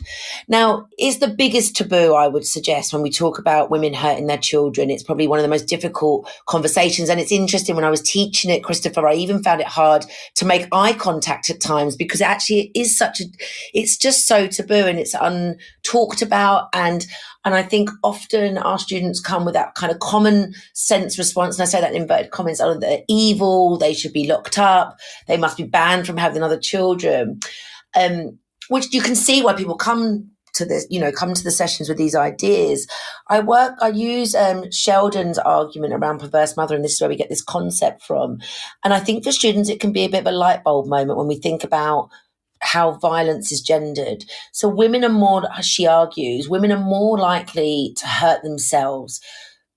Now, 0.46 0.86
is 1.00 1.18
the 1.18 1.26
biggest 1.26 1.74
taboo, 1.74 2.14
I 2.14 2.28
would 2.28 2.46
suggest, 2.46 2.92
when 2.92 3.02
we 3.02 3.10
talk 3.10 3.36
about 3.36 3.72
women 3.72 3.92
hurting 3.92 4.28
their 4.28 4.38
children. 4.38 4.88
It's 4.88 5.02
probably 5.02 5.26
one 5.26 5.40
of 5.40 5.42
the 5.42 5.48
most 5.48 5.66
difficult 5.66 6.30
conversations. 6.46 7.08
And 7.08 7.18
it's 7.18 7.32
interesting 7.32 7.74
when 7.74 7.84
I 7.84 7.90
was 7.90 8.02
teaching 8.02 8.52
it, 8.52 8.62
Christopher, 8.62 9.08
I 9.08 9.14
even 9.14 9.42
found 9.42 9.60
it 9.60 9.66
hard 9.66 10.06
to 10.36 10.44
make 10.44 10.68
eye 10.70 10.92
contact 10.92 11.50
at 11.50 11.60
times 11.60 11.96
because 11.96 12.20
actually 12.20 12.66
it 12.66 12.78
is 12.78 12.96
such 12.96 13.20
a, 13.20 13.24
it's 13.72 13.96
just 13.96 14.28
so 14.28 14.46
taboo 14.46 14.86
and 14.86 15.00
it's 15.00 15.16
untalked 15.24 16.22
about 16.22 16.68
and 16.72 17.06
and 17.44 17.54
I 17.54 17.62
think 17.62 17.90
often 18.02 18.58
our 18.58 18.78
students 18.78 19.20
come 19.20 19.44
with 19.44 19.54
that 19.54 19.74
kind 19.74 19.92
of 19.92 19.98
common 19.98 20.54
sense 20.72 21.18
response. 21.18 21.58
And 21.58 21.62
I 21.62 21.66
say 21.66 21.80
that 21.80 21.94
in 21.94 22.02
inverted 22.02 22.30
comments, 22.30 22.60
oh, 22.60 22.78
they're 22.78 23.02
evil, 23.08 23.76
they 23.76 23.92
should 23.92 24.14
be 24.14 24.26
locked 24.26 24.58
up, 24.58 24.98
they 25.26 25.36
must 25.36 25.58
be 25.58 25.64
banned 25.64 26.06
from 26.06 26.16
having 26.16 26.42
other 26.42 26.58
children. 26.58 27.40
Um, 27.94 28.38
which 28.68 28.92
you 28.94 29.02
can 29.02 29.14
see 29.14 29.42
why 29.42 29.52
people 29.52 29.76
come 29.76 30.30
to 30.54 30.64
this, 30.64 30.86
you 30.88 31.00
know, 31.00 31.12
come 31.12 31.34
to 31.34 31.44
the 31.44 31.50
sessions 31.50 31.88
with 31.88 31.98
these 31.98 32.14
ideas. 32.14 32.86
I 33.28 33.40
work, 33.40 33.74
I 33.80 33.88
use 33.88 34.34
um, 34.34 34.64
Welldon's 34.86 35.38
argument 35.38 35.92
around 35.92 36.20
perverse 36.20 36.56
mother, 36.56 36.74
and 36.74 36.84
this 36.84 36.94
is 36.94 37.00
where 37.00 37.10
we 37.10 37.16
get 37.16 37.28
this 37.28 37.42
concept 37.42 38.02
from. 38.02 38.38
And 38.84 38.94
I 38.94 39.00
think 39.00 39.24
for 39.24 39.32
students, 39.32 39.68
it 39.68 39.80
can 39.80 39.92
be 39.92 40.04
a 40.04 40.08
bit 40.08 40.20
of 40.20 40.26
a 40.26 40.32
light 40.32 40.64
bulb 40.64 40.86
moment 40.86 41.18
when 41.18 41.26
we 41.26 41.36
think 41.36 41.64
about 41.64 42.10
how 42.64 42.92
violence 42.92 43.52
is 43.52 43.60
gendered. 43.60 44.24
So 44.52 44.68
women 44.68 45.04
are 45.04 45.08
more, 45.08 45.44
she 45.62 45.86
argues, 45.86 46.48
women 46.48 46.72
are 46.72 46.80
more 46.80 47.18
likely 47.18 47.94
to 47.98 48.06
hurt 48.06 48.42
themselves 48.42 49.20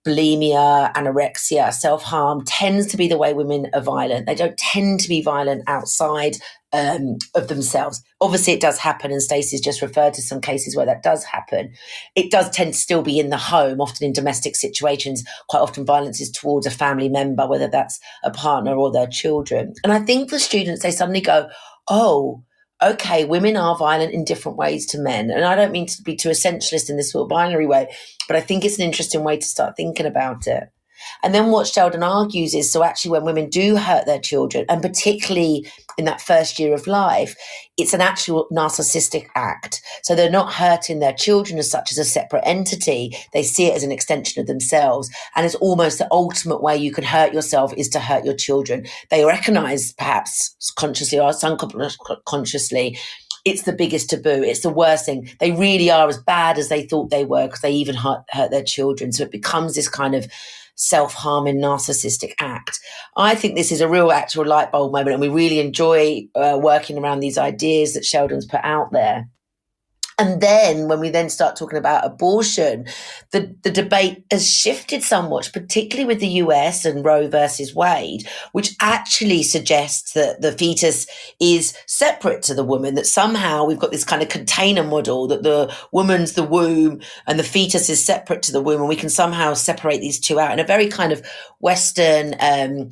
bulimia, 0.08 0.94
anorexia, 0.94 1.74
self 1.74 2.04
harm 2.04 2.44
tends 2.46 2.88
to 2.88 2.98
be 2.98 3.08
the 3.08 3.18
way 3.18 3.34
women 3.34 3.68
are 3.74 3.82
violent. 3.82 4.26
They 4.26 4.36
don't 4.36 4.58
tend 4.58 5.02
to 5.02 5.10
be 5.10 5.22
violent 5.22 5.64
outside 5.68 6.38
um, 6.72 7.18
of 7.36 7.50
themselves. 7.50 8.02
Obviously, 8.22 8.54
it 8.54 8.62
does 8.62 8.78
happen, 8.78 9.12
and 9.12 9.22
Stacy's 9.22 9.62
just 9.62 9.82
referred 9.82 10.14
to 10.14 10.22
some 10.22 10.40
cases 10.40 10.76
where 10.76 10.86
that 10.86 11.04
does 11.04 11.24
happen. 11.24 11.74
It 12.16 12.32
does 12.32 12.50
tend 12.50 12.74
to 12.74 12.80
still 12.80 13.02
be 13.02 13.20
in 13.20 13.30
the 13.30 13.38
home, 13.38 13.82
often 13.82 14.06
in 14.06 14.14
domestic 14.14 14.56
situations. 14.56 15.24
Quite 15.50 15.60
often, 15.60 15.86
violence 15.86 16.22
is 16.22 16.32
towards 16.32 16.66
a 16.66 16.72
family 16.72 17.10
member, 17.10 17.48
whether 17.48 17.68
that's 17.68 18.00
a 18.24 18.32
partner 18.32 18.76
or 18.76 18.92
their 18.92 19.08
children. 19.08 19.74
And 19.84 19.92
I 19.92 20.00
think 20.00 20.30
for 20.30 20.40
students, 20.40 20.84
they 20.84 20.92
suddenly 20.92 21.22
go, 21.22 21.50
oh, 21.90 22.44
okay, 22.82 23.26
women 23.26 23.58
are 23.58 23.78
violent 23.78 24.14
in 24.14 24.24
different 24.24 24.58
ways 24.58 24.86
to 24.88 25.00
men. 25.00 25.32
And 25.32 25.44
I 25.44 25.56
don't 25.56 25.72
mean 25.72 25.88
to 25.88 26.02
be 26.02 26.16
too 26.16 26.30
essentialist 26.30 26.90
in 26.90 26.98
this 26.98 27.12
sort 27.12 27.24
of 27.24 27.30
binary 27.30 27.66
way, 27.66 27.96
but 28.28 28.36
I 28.36 28.42
think 28.42 28.64
it's 28.64 28.78
an 28.78 28.86
interesting 28.86 29.24
way 29.24 29.38
to 29.38 29.46
start 29.46 29.76
thinking 29.76 30.06
about 30.06 30.48
it. 30.48 30.70
And 31.24 31.34
then 31.34 31.51
what 31.51 31.68
Welldon 31.68 32.05
argues 32.05 32.53
is 32.53 32.72
so 32.72 32.84
actually, 32.84 33.12
when 33.12 33.26
women 33.26 33.49
do 33.49 33.76
hurt 33.76 34.05
their 34.05 34.20
children, 34.20 34.66
and 34.70 34.82
particularly 34.82 35.66
in 35.97 36.05
that 36.05 36.22
first 36.22 36.60
year 36.60 36.74
of 36.74 36.88
life, 36.88 37.36
it's 37.78 37.93
an 37.93 38.01
actual 38.01 38.47
narcissistic 38.51 39.28
act. 39.36 39.82
So 40.03 40.16
they're 40.16 40.30
not 40.30 40.53
hurting 40.53 40.99
their 40.99 41.14
children 41.14 41.60
as 41.60 41.70
such 41.70 41.91
as 41.91 41.97
a 41.97 42.05
separate 42.05 42.43
entity. 42.45 43.16
They 43.34 43.43
see 43.43 43.68
it 43.68 43.76
as 43.76 43.84
an 43.84 43.91
extension 43.91 44.41
of 44.41 44.47
themselves. 44.47 45.10
And 45.36 45.45
it's 45.45 45.55
almost 45.55 45.99
the 45.99 46.08
ultimate 46.12 46.62
way 46.62 46.78
you 46.78 46.91
can 46.91 47.03
hurt 47.03 47.34
yourself 47.34 47.74
is 47.76 47.89
to 47.89 47.99
hurt 47.99 48.26
your 48.26 48.36
children. 48.36 48.86
They 49.10 49.26
recognize, 49.26 49.93
perhaps 49.93 50.55
consciously 50.76 51.20
or 51.20 51.32
unconsciously, 51.43 52.97
it's 53.45 53.64
the 53.64 53.74
biggest 53.74 54.10
taboo. 54.10 54.43
It's 54.43 54.62
the 54.62 54.70
worst 54.70 55.05
thing. 55.05 55.30
They 55.39 55.51
really 55.51 55.89
are 55.89 56.10
as 56.10 56.18
bad 56.18 56.58
as 56.58 56.68
they 56.68 56.84
thought 56.84 57.10
they 57.10 57.24
were 57.24 57.47
because 57.47 57.62
they 57.62 57.72
even 57.72 57.95
hurt, 57.95 58.24
hurt 58.30 58.51
their 58.51 58.64
children. 58.64 59.14
So 59.14 59.24
it 59.24 59.32
becomes 59.32 59.76
this 59.76 59.88
kind 59.88 60.16
of 60.16 60.28
self 60.78 61.14
harming 61.14 61.58
narcissistic 61.58 62.34
act. 62.40 62.80
I 63.18 63.36
think 63.36 63.56
this 63.56 63.72
is 63.72 63.82
a 63.82 63.90
real 63.90 64.12
actual 64.12 64.46
light 64.46 64.72
bulb 64.72 64.94
moment, 64.94 65.12
and 65.14 65.22
we 65.22 65.28
really 65.28 65.60
enjoy 65.60 66.28
uh, 66.36 66.58
working 66.62 66.98
around 66.98 67.20
these 67.20 67.38
ideas 67.38 67.94
that 67.94 68.06
Welldon's 68.14 68.46
put 68.46 68.62
out 68.64 68.92
there. 68.94 69.28
And 70.20 70.41
then 70.41 70.88
when 70.88 70.99
we 70.99 71.11
then 71.11 71.30
start 71.30 71.55
talking 71.55 71.78
about 71.78 72.03
abortion, 72.03 72.88
the, 73.32 73.55
the 73.61 73.70
debate 73.70 74.26
has 74.32 74.51
shifted 74.51 75.03
somewhat, 75.03 75.51
particularly 75.53 76.07
with 76.07 76.20
the 76.20 76.41
US 76.41 76.86
and 76.86 77.05
Roe 77.05 77.28
versus 77.28 77.76
Wade, 77.76 78.28
which 78.51 78.76
actually 78.82 79.43
suggests 79.43 80.13
that 80.13 80.41
the 80.41 80.51
fetus 80.51 81.05
is 81.39 81.78
separate 81.86 82.41
to 82.43 82.55
the 82.55 82.63
woman, 82.63 82.95
that 82.95 83.05
somehow 83.05 83.63
we've 83.63 83.78
got 83.78 83.91
this 83.91 84.03
kind 84.03 84.24
of 84.24 84.30
container 84.30 84.84
model 84.84 85.28
that 85.28 85.43
the 85.43 85.72
woman's 85.91 86.34
the 86.34 86.43
womb 86.43 86.99
and 87.28 87.38
the 87.38 87.43
fetus 87.43 87.88
is 87.88 88.03
separate 88.03 88.41
to 88.43 88.51
the 88.51 88.61
womb. 88.61 88.80
And 88.80 88.89
we 88.89 88.95
can 88.95 89.09
somehow 89.09 89.53
separate 89.53 90.01
these 90.01 90.20
two 90.20 90.39
out 90.39 90.51
in 90.51 90.59
a 90.59 90.63
very 90.63 90.88
kind 90.88 91.11
of 91.11 91.24
Western, 91.59 92.34
um, 92.39 92.89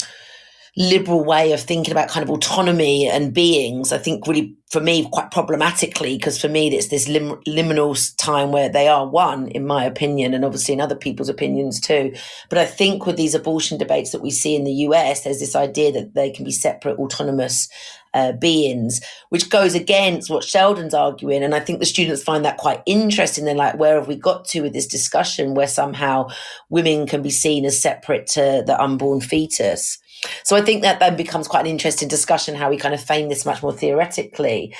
liberal 0.78 1.23
way 1.23 1.53
of 1.53 1.61
thinking 1.61 1.91
about 1.91 2.09
kind 2.09 2.23
of 2.23 2.30
autonomy 2.30 3.07
and 3.07 3.34
beings, 3.34 3.93
I 3.93 3.97
think 3.97 4.28
really 4.28 4.55
for 4.71 4.82
me 4.82 5.07
quite 5.09 5.32
problematically 5.32 6.17
because 6.17 6.41
for 6.41 6.49
me 6.49 6.76
it's 6.76 6.88
this 6.88 7.07
lim- 7.07 7.41
liminal 7.47 7.95
time 8.17 8.51
where 8.51 8.67
they 8.67 8.88
are 8.88 9.07
one 9.07 9.47
in 9.49 9.65
my 9.65 9.86
opinion 9.86 10.34
and 10.34 10.43
obviously 10.43 10.73
in 10.73 10.82
other 10.82 10.95
people's 10.95 11.30
opinions 11.30 11.80
too. 11.80 12.13
But 12.49 12.57
i 12.57 12.65
think 12.65 13.05
with 13.05 13.15
these 13.15 13.36
abortion 13.36 13.78
debates 13.78 14.11
that 14.11 14.21
we 14.21 14.32
see 14.32 14.55
in 14.55 14.63
the 14.63 14.73
us 14.73 15.21
there's 15.21 15.39
this 15.39 15.55
idea 15.55 15.91
that 15.93 16.13
they 16.15 16.32
can 16.32 16.43
be 16.43 16.51
separate 16.51 16.97
autonomous 16.97 17.69
uh, 18.13 18.32
beings 18.32 19.01
which 19.30 19.49
goes 19.49 19.76
against 19.76 20.30
what 20.30 20.49
welldon's 20.53 20.93
arguing 20.93 21.43
and 21.43 21.53
i 21.53 21.59
think 21.59 21.80
the 21.80 21.86
students 21.86 22.23
find 22.23 22.43
that 22.43 22.57
quite 22.57 22.82
interesting. 22.86 23.45
They're 23.45 23.55
like 23.55 23.78
where 23.78 23.95
have 23.95 24.07
we 24.07 24.15
got 24.15 24.45
to 24.45 24.61
with 24.61 24.73
this 24.73 24.88
discussion 24.88 25.53
where 25.53 25.67
somehow 25.67 26.30
women 26.69 27.07
can 27.07 27.21
be 27.21 27.30
seen 27.30 27.65
as 27.65 27.80
separate 27.80 28.28
to 28.28 28.63
the 28.65 28.82
unborn 28.82 29.21
fetus 29.21 29.99
so 30.43 30.55
I 30.55 30.61
think 30.61 30.82
that 30.82 30.99
then 30.99 31.16
becomes 31.16 31.47
quite 31.47 31.61
an 31.61 31.68
interesting 31.72 32.07
discussion 32.07 32.55
how 32.55 32.70
we 32.70 32.78
kind 32.78 32.93
of 32.93 33.03
frame 33.03 33.30
this 33.30 33.45
much 33.45 33.61
more 33.61 33.74
theoretically. 33.74 34.76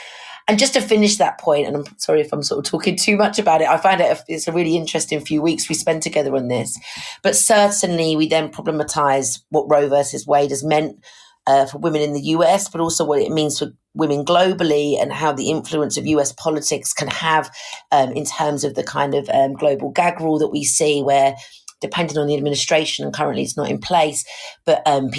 And 0.47 0.59
just 0.59 0.73
to 0.73 0.81
finish 0.81 1.17
that 1.17 1.39
point, 1.39 1.67
and 1.67 1.75
I'm 1.75 1.86
sorry 1.97 2.21
if 2.21 2.31
I'm 2.31 2.43
sort 2.43 2.59
of 2.59 2.69
talking 2.69 2.95
too 2.95 3.17
much 3.17 3.39
about 3.39 3.61
it, 3.61 3.67
I 3.67 3.77
find 3.77 3.99
it 3.99 4.21
it's 4.27 4.47
a 4.47 4.51
really 4.51 4.75
interesting 4.75 5.19
few 5.19 5.41
weeks 5.41 5.67
we 5.67 5.75
spent 5.75 6.03
together 6.03 6.36
on 6.36 6.49
this. 6.49 6.77
But 7.23 7.36
certainly, 7.36 8.15
we 8.15 8.27
then 8.27 8.49
problematize 8.49 9.41
what 9.49 9.65
Roe 9.67 9.89
versus 9.89 10.27
Wade 10.27 10.51
has 10.51 10.63
meant 10.63 11.03
uh, 11.47 11.65
for 11.65 11.79
women 11.79 12.01
in 12.01 12.13
the 12.13 12.21
US, 12.21 12.69
but 12.69 12.79
also 12.79 13.03
what 13.03 13.21
it 13.21 13.31
means 13.31 13.57
for 13.57 13.71
women 13.95 14.23
globally 14.23 15.01
and 15.01 15.11
how 15.11 15.31
the 15.31 15.49
influence 15.49 15.97
of 15.97 16.05
US 16.05 16.31
politics 16.31 16.93
can 16.93 17.07
have 17.07 17.49
um, 17.91 18.11
in 18.11 18.25
terms 18.25 18.63
of 18.63 18.75
the 18.75 18.83
kind 18.83 19.15
of 19.15 19.27
um, 19.29 19.53
global 19.53 19.89
gag 19.89 20.19
rule 20.19 20.38
that 20.38 20.49
we 20.49 20.63
see, 20.63 21.01
where 21.01 21.36
depending 21.82 22.17
on 22.17 22.28
the 22.28 22.36
administration, 22.36 23.05
and 23.05 23.13
currently 23.13 23.43
it's 23.43 23.57
not 23.57 23.69
in 23.69 23.80
place, 23.80 24.23
but 24.65 24.82
um, 24.86 25.09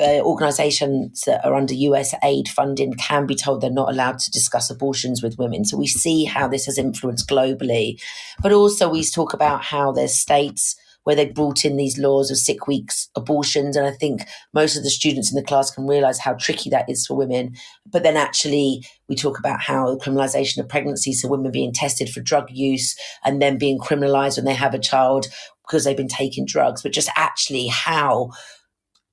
uh, 0.00 0.20
organizations 0.20 1.22
that 1.22 1.44
are 1.44 1.54
under 1.54 1.74
US 1.74 2.14
aid 2.24 2.48
funding 2.48 2.94
can 2.94 3.26
be 3.26 3.36
told 3.36 3.60
they're 3.60 3.70
not 3.70 3.90
allowed 3.90 4.18
to 4.20 4.30
discuss 4.30 4.70
abortions 4.70 5.22
with 5.22 5.38
women. 5.38 5.64
So 5.64 5.76
we 5.76 5.86
see 5.86 6.24
how 6.24 6.48
this 6.48 6.66
has 6.66 6.78
influenced 6.78 7.28
globally. 7.28 8.00
But 8.42 8.52
also, 8.52 8.88
we 8.88 9.04
talk 9.04 9.32
about 9.32 9.62
how 9.62 9.92
there's 9.92 10.14
states 10.14 10.76
where 11.04 11.14
they 11.14 11.26
brought 11.26 11.64
in 11.64 11.76
these 11.76 11.98
laws 11.98 12.30
of 12.30 12.38
sick 12.38 12.66
weeks 12.66 13.08
abortions. 13.14 13.76
And 13.76 13.86
I 13.86 13.92
think 13.92 14.22
most 14.52 14.76
of 14.76 14.82
the 14.82 14.90
students 14.90 15.30
in 15.30 15.36
the 15.36 15.46
class 15.46 15.70
can 15.70 15.86
realize 15.86 16.18
how 16.18 16.34
tricky 16.34 16.70
that 16.70 16.88
is 16.88 17.06
for 17.06 17.14
women. 17.14 17.54
But 17.86 18.02
then 18.02 18.16
actually, 18.16 18.84
we 19.08 19.14
talk 19.14 19.38
about 19.38 19.60
how 19.60 19.96
criminalization 19.96 20.58
of 20.58 20.68
pregnancy, 20.68 21.12
so 21.12 21.28
women 21.28 21.52
being 21.52 21.72
tested 21.72 22.08
for 22.08 22.20
drug 22.20 22.50
use 22.50 22.96
and 23.24 23.40
then 23.40 23.58
being 23.58 23.78
criminalized 23.78 24.38
when 24.38 24.46
they 24.46 24.54
have 24.54 24.74
a 24.74 24.78
child 24.78 25.26
because 25.66 25.84
they've 25.84 25.96
been 25.96 26.08
taking 26.08 26.46
drugs, 26.46 26.82
but 26.82 26.92
just 26.92 27.10
actually 27.16 27.66
how 27.66 28.30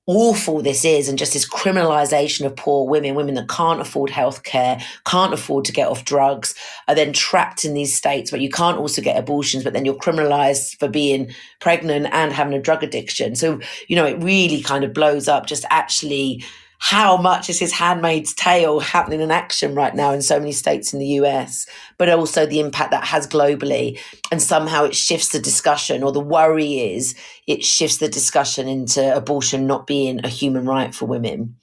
awful 0.06 0.62
this 0.62 0.84
is 0.84 1.08
and 1.08 1.18
just 1.18 1.32
this 1.32 1.48
criminalization 1.48 2.44
of 2.44 2.56
poor 2.56 2.88
women, 2.88 3.14
women 3.14 3.34
that 3.34 3.48
can't 3.48 3.80
afford 3.80 4.10
healthcare, 4.10 4.82
can't 5.06 5.32
afford 5.32 5.64
to 5.64 5.72
get 5.72 5.86
off 5.86 6.04
drugs, 6.04 6.54
are 6.88 6.94
then 6.94 7.12
trapped 7.12 7.64
in 7.64 7.72
these 7.72 7.94
states 7.94 8.32
where 8.32 8.40
you 8.40 8.50
can't 8.50 8.78
also 8.78 9.00
get 9.00 9.16
abortions, 9.16 9.62
but 9.62 9.72
then 9.72 9.84
you're 9.84 9.94
criminalized 9.94 10.76
for 10.78 10.88
being 10.88 11.32
pregnant 11.60 12.08
and 12.10 12.32
having 12.32 12.54
a 12.54 12.60
drug 12.60 12.82
addiction. 12.82 13.36
So, 13.36 13.60
you 13.86 13.94
know, 13.94 14.04
it 14.04 14.20
really 14.22 14.60
kind 14.60 14.82
of 14.82 14.92
blows 14.92 15.28
up 15.28 15.46
just 15.46 15.64
actually 15.70 16.44
how 16.82 17.16
much 17.16 17.48
is 17.48 17.60
his 17.60 17.70
handmaid's 17.70 18.34
tale 18.34 18.80
happening 18.80 19.20
in 19.20 19.30
action 19.30 19.72
right 19.72 19.94
now 19.94 20.10
in 20.10 20.20
so 20.20 20.36
many 20.36 20.50
states 20.50 20.92
in 20.92 20.98
the 20.98 21.06
US, 21.20 21.64
but 21.96 22.08
also 22.08 22.44
the 22.44 22.58
impact 22.58 22.90
that 22.90 23.04
has 23.04 23.24
globally. 23.24 24.00
And 24.32 24.42
somehow 24.42 24.82
it 24.82 24.94
shifts 24.96 25.28
the 25.28 25.38
discussion, 25.38 26.02
or 26.02 26.10
the 26.10 26.18
worry 26.18 26.80
is 26.80 27.14
it 27.46 27.62
shifts 27.62 27.98
the 27.98 28.08
discussion 28.08 28.66
into 28.66 29.14
abortion 29.14 29.64
not 29.64 29.86
being 29.86 30.24
a 30.24 30.28
human 30.28 30.64
right 30.64 30.92
for 30.92 31.06
women. 31.06 31.54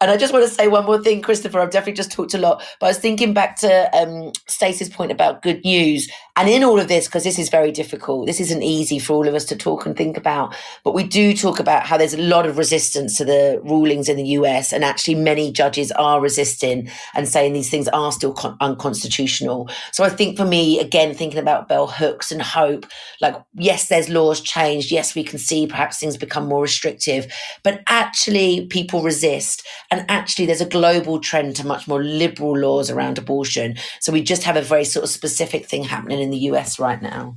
And 0.00 0.10
I 0.10 0.16
just 0.16 0.32
want 0.32 0.44
to 0.44 0.50
say 0.50 0.66
one 0.66 0.84
more 0.84 1.02
thing, 1.02 1.22
Christopher. 1.22 1.60
I've 1.60 1.70
definitely 1.70 1.94
just 1.94 2.10
talked 2.10 2.34
a 2.34 2.38
lot, 2.38 2.62
but 2.80 2.86
I 2.86 2.90
was 2.90 2.98
thinking 2.98 3.32
back 3.32 3.56
to 3.60 3.96
um, 3.96 4.32
Stacy's 4.48 4.88
point 4.90 5.12
about 5.12 5.42
good 5.42 5.64
news. 5.64 6.10
And 6.38 6.48
in 6.50 6.64
all 6.64 6.78
of 6.78 6.88
this, 6.88 7.06
because 7.06 7.24
this 7.24 7.38
is 7.38 7.48
very 7.48 7.72
difficult, 7.72 8.26
this 8.26 8.40
isn't 8.40 8.62
easy 8.62 8.98
for 8.98 9.14
all 9.14 9.26
of 9.26 9.34
us 9.34 9.44
to 9.46 9.56
talk 9.56 9.86
and 9.86 9.96
think 9.96 10.18
about, 10.18 10.54
but 10.84 10.92
we 10.92 11.04
do 11.04 11.34
talk 11.34 11.60
about 11.60 11.84
how 11.84 11.96
there's 11.96 12.12
a 12.12 12.20
lot 12.20 12.46
of 12.46 12.58
resistance 12.58 13.16
to 13.16 13.24
the 13.24 13.60
rulings 13.64 14.08
in 14.08 14.16
the 14.16 14.26
US. 14.40 14.72
And 14.72 14.84
actually, 14.84 15.14
many 15.14 15.52
judges 15.52 15.92
are 15.92 16.20
resisting 16.20 16.90
and 17.14 17.28
saying 17.28 17.52
these 17.52 17.70
things 17.70 17.88
are 17.88 18.12
still 18.12 18.34
con- 18.34 18.56
unconstitutional. 18.60 19.70
So 19.92 20.04
I 20.04 20.10
think 20.10 20.36
for 20.36 20.44
me, 20.44 20.80
again, 20.80 21.14
thinking 21.14 21.38
about 21.38 21.68
bell 21.68 21.86
hooks 21.86 22.30
and 22.32 22.42
hope, 22.42 22.86
like, 23.20 23.36
yes, 23.54 23.88
there's 23.88 24.08
laws 24.08 24.40
changed. 24.40 24.90
Yes, 24.90 25.14
we 25.14 25.24
can 25.24 25.38
see 25.38 25.66
perhaps 25.66 25.98
things 25.98 26.16
become 26.16 26.46
more 26.48 26.62
restrictive, 26.62 27.32
but 27.62 27.82
actually, 27.88 28.66
people 28.66 29.02
resist. 29.02 29.66
And 29.90 30.04
actually, 30.08 30.46
there's 30.46 30.60
a 30.60 30.66
global 30.68 31.20
trend 31.20 31.56
to 31.56 31.66
much 31.66 31.88
more 31.88 32.02
liberal 32.02 32.56
laws 32.56 32.90
around 32.90 33.18
abortion. 33.18 33.76
So 34.00 34.12
we 34.12 34.22
just 34.22 34.44
have 34.44 34.56
a 34.56 34.62
very 34.62 34.84
sort 34.84 35.04
of 35.04 35.10
specific 35.10 35.66
thing 35.66 35.84
happening 35.84 36.20
in 36.20 36.30
the 36.30 36.38
US 36.50 36.78
right 36.78 37.00
now. 37.00 37.36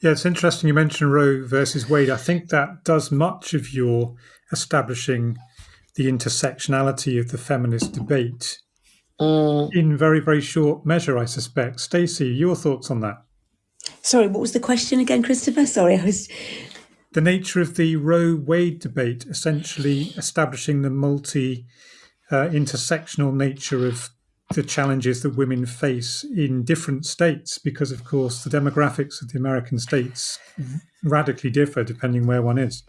Yeah, 0.00 0.10
it's 0.10 0.26
interesting 0.26 0.66
you 0.66 0.74
mentioned 0.74 1.12
Roe 1.12 1.46
versus 1.46 1.88
Wade. 1.88 2.10
I 2.10 2.16
think 2.16 2.48
that 2.48 2.84
does 2.84 3.12
much 3.12 3.54
of 3.54 3.72
your 3.72 4.16
establishing 4.50 5.38
the 5.94 6.10
intersectionality 6.10 7.20
of 7.20 7.30
the 7.30 7.38
feminist 7.38 7.92
debate 7.92 8.58
mm. 9.20 9.70
in 9.74 9.96
very, 9.96 10.20
very 10.20 10.40
short 10.40 10.84
measure, 10.84 11.18
I 11.18 11.24
suspect. 11.24 11.80
Stacy, 11.80 12.28
your 12.28 12.56
thoughts 12.56 12.90
on 12.90 13.00
that? 13.00 13.22
Sorry, 14.02 14.26
what 14.26 14.40
was 14.40 14.52
the 14.52 14.60
question 14.60 15.00
again, 15.00 15.22
Christopher? 15.22 15.66
Sorry, 15.66 15.98
I 15.98 16.04
was. 16.04 16.28
The 17.12 17.20
nature 17.20 17.60
of 17.60 17.76
the 17.76 17.96
Roe 17.96 18.34
Wade 18.34 18.80
debate, 18.80 19.26
essentially 19.26 20.12
establishing 20.16 20.80
the 20.80 20.90
multi 20.90 21.66
uh, 22.30 22.48
intersectional 22.48 23.34
nature 23.34 23.86
of 23.86 24.08
the 24.54 24.62
challenges 24.62 25.22
that 25.22 25.36
women 25.36 25.66
face 25.66 26.24
in 26.24 26.64
different 26.64 27.04
states 27.04 27.58
because, 27.58 27.92
of 27.92 28.04
course, 28.04 28.44
the 28.44 28.50
demographics 28.50 29.20
of 29.20 29.30
the 29.30 29.38
American 29.38 29.78
states 29.78 30.38
radically 31.04 31.50
differ 31.50 31.84
depending 31.84 32.26
where 32.26 32.42
one 32.42 32.58
is. 32.58 32.82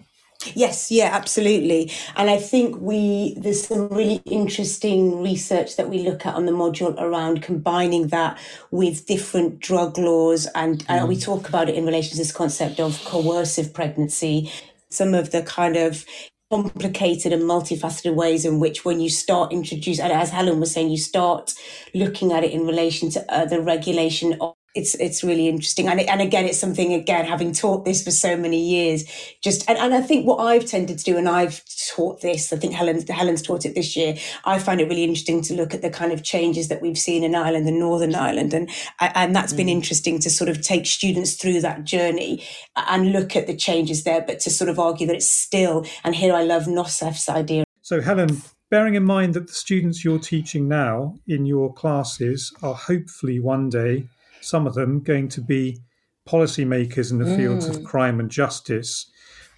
Yes, 0.55 0.91
yeah, 0.91 1.09
absolutely. 1.11 1.91
And 2.15 2.29
I 2.29 2.37
think 2.37 2.79
we 2.79 3.35
there's 3.37 3.67
some 3.67 3.87
really 3.89 4.21
interesting 4.25 5.21
research 5.21 5.77
that 5.77 5.89
we 5.89 5.99
look 5.99 6.25
at 6.25 6.35
on 6.35 6.45
the 6.45 6.51
module 6.51 6.95
around 6.99 7.41
combining 7.41 8.07
that 8.07 8.37
with 8.71 9.05
different 9.05 9.59
drug 9.59 9.97
laws 9.97 10.47
and, 10.55 10.79
mm. 10.79 10.85
and 10.89 11.07
we 11.07 11.17
talk 11.17 11.47
about 11.49 11.69
it 11.69 11.75
in 11.75 11.85
relation 11.85 12.11
to 12.11 12.17
this 12.17 12.31
concept 12.31 12.79
of 12.79 13.03
coercive 13.05 13.73
pregnancy, 13.73 14.51
some 14.89 15.13
of 15.13 15.31
the 15.31 15.41
kind 15.43 15.75
of 15.75 16.05
complicated 16.51 17.33
and 17.33 17.43
multifaceted 17.43 18.13
ways 18.13 18.45
in 18.45 18.59
which 18.59 18.85
when 18.85 18.99
you 18.99 19.09
start 19.09 19.51
introduce 19.51 19.99
and 19.99 20.13
as 20.13 20.29
Helen 20.29 20.59
was 20.59 20.71
saying, 20.71 20.89
you 20.89 20.97
start 20.97 21.53
looking 21.95 22.31
at 22.31 22.43
it 22.43 22.51
in 22.51 22.67
relation 22.67 23.09
to 23.11 23.33
uh, 23.33 23.45
the 23.45 23.59
regulation 23.59 24.37
of 24.39 24.52
it's 24.75 24.95
it's 24.95 25.23
really 25.23 25.47
interesting. 25.47 25.87
And 25.87 25.99
and 26.01 26.21
again 26.21 26.45
it's 26.45 26.57
something 26.57 26.93
again 26.93 27.25
having 27.25 27.53
taught 27.53 27.85
this 27.85 28.03
for 28.03 28.11
so 28.11 28.35
many 28.35 28.59
years 28.59 29.03
just 29.41 29.69
and, 29.69 29.77
and 29.77 29.93
I 29.93 30.01
think 30.01 30.25
what 30.25 30.37
I've 30.37 30.65
tended 30.65 30.97
to 30.97 31.03
do 31.03 31.17
and 31.17 31.29
I've 31.29 31.61
taught 31.89 32.21
this 32.21 32.51
I 32.51 32.57
think 32.57 32.73
Helen 32.73 33.05
Helen's 33.07 33.41
taught 33.41 33.65
it 33.65 33.75
this 33.75 33.95
year 33.95 34.15
I 34.45 34.57
find 34.57 34.81
it 34.81 34.89
really 34.89 35.03
interesting 35.03 35.41
to 35.43 35.53
look 35.53 35.73
at 35.73 35.81
the 35.81 35.89
kind 35.89 36.11
of 36.11 36.23
changes 36.23 36.69
that 36.69 36.81
we've 36.81 36.97
seen 36.97 37.23
in 37.23 37.35
Ireland 37.35 37.67
and 37.67 37.79
Northern 37.79 38.15
Ireland. 38.15 38.53
And 38.53 38.69
and 38.99 39.35
that's 39.35 39.53
mm. 39.53 39.57
been 39.57 39.69
interesting 39.69 40.19
to 40.19 40.29
sort 40.29 40.49
of 40.49 40.61
take 40.61 40.87
students 40.87 41.35
through 41.35 41.61
that 41.61 41.83
journey 41.83 42.43
and 42.75 43.11
look 43.11 43.35
at 43.35 43.47
the 43.47 43.55
changes 43.55 44.03
there 44.03 44.21
but 44.21 44.39
to 44.41 44.49
sort 44.49 44.69
of 44.69 44.79
argue 44.79 45.05
that 45.07 45.15
it's 45.15 45.29
still 45.29 45.85
and 46.03 46.15
here 46.15 46.33
I 46.33 46.43
love 46.43 46.63
Nosef's 46.63 47.29
idea. 47.29 47.63
So 47.83 48.01
Helen 48.01 48.41
bearing 48.71 48.95
in 48.95 49.03
mind 49.03 49.35
that 49.35 49.45
the 49.45 49.53
students 49.53 50.03
you're 50.03 50.17
teaching 50.17 50.67
now 50.67 51.15
in 51.27 51.45
your 51.45 51.71
classes 51.71 52.51
are 52.63 52.73
hopefully 52.73 53.39
one 53.39 53.69
day 53.69 54.07
some 54.43 54.67
of 54.67 54.73
them 54.73 55.01
going 55.01 55.29
to 55.29 55.41
be 55.41 55.79
policymakers 56.27 57.11
in 57.11 57.17
the 57.17 57.25
mm. 57.25 57.35
fields 57.35 57.67
of 57.67 57.77
mm. 57.77 57.85
crime 57.85 58.19
and 58.19 58.29
justice. 58.29 59.09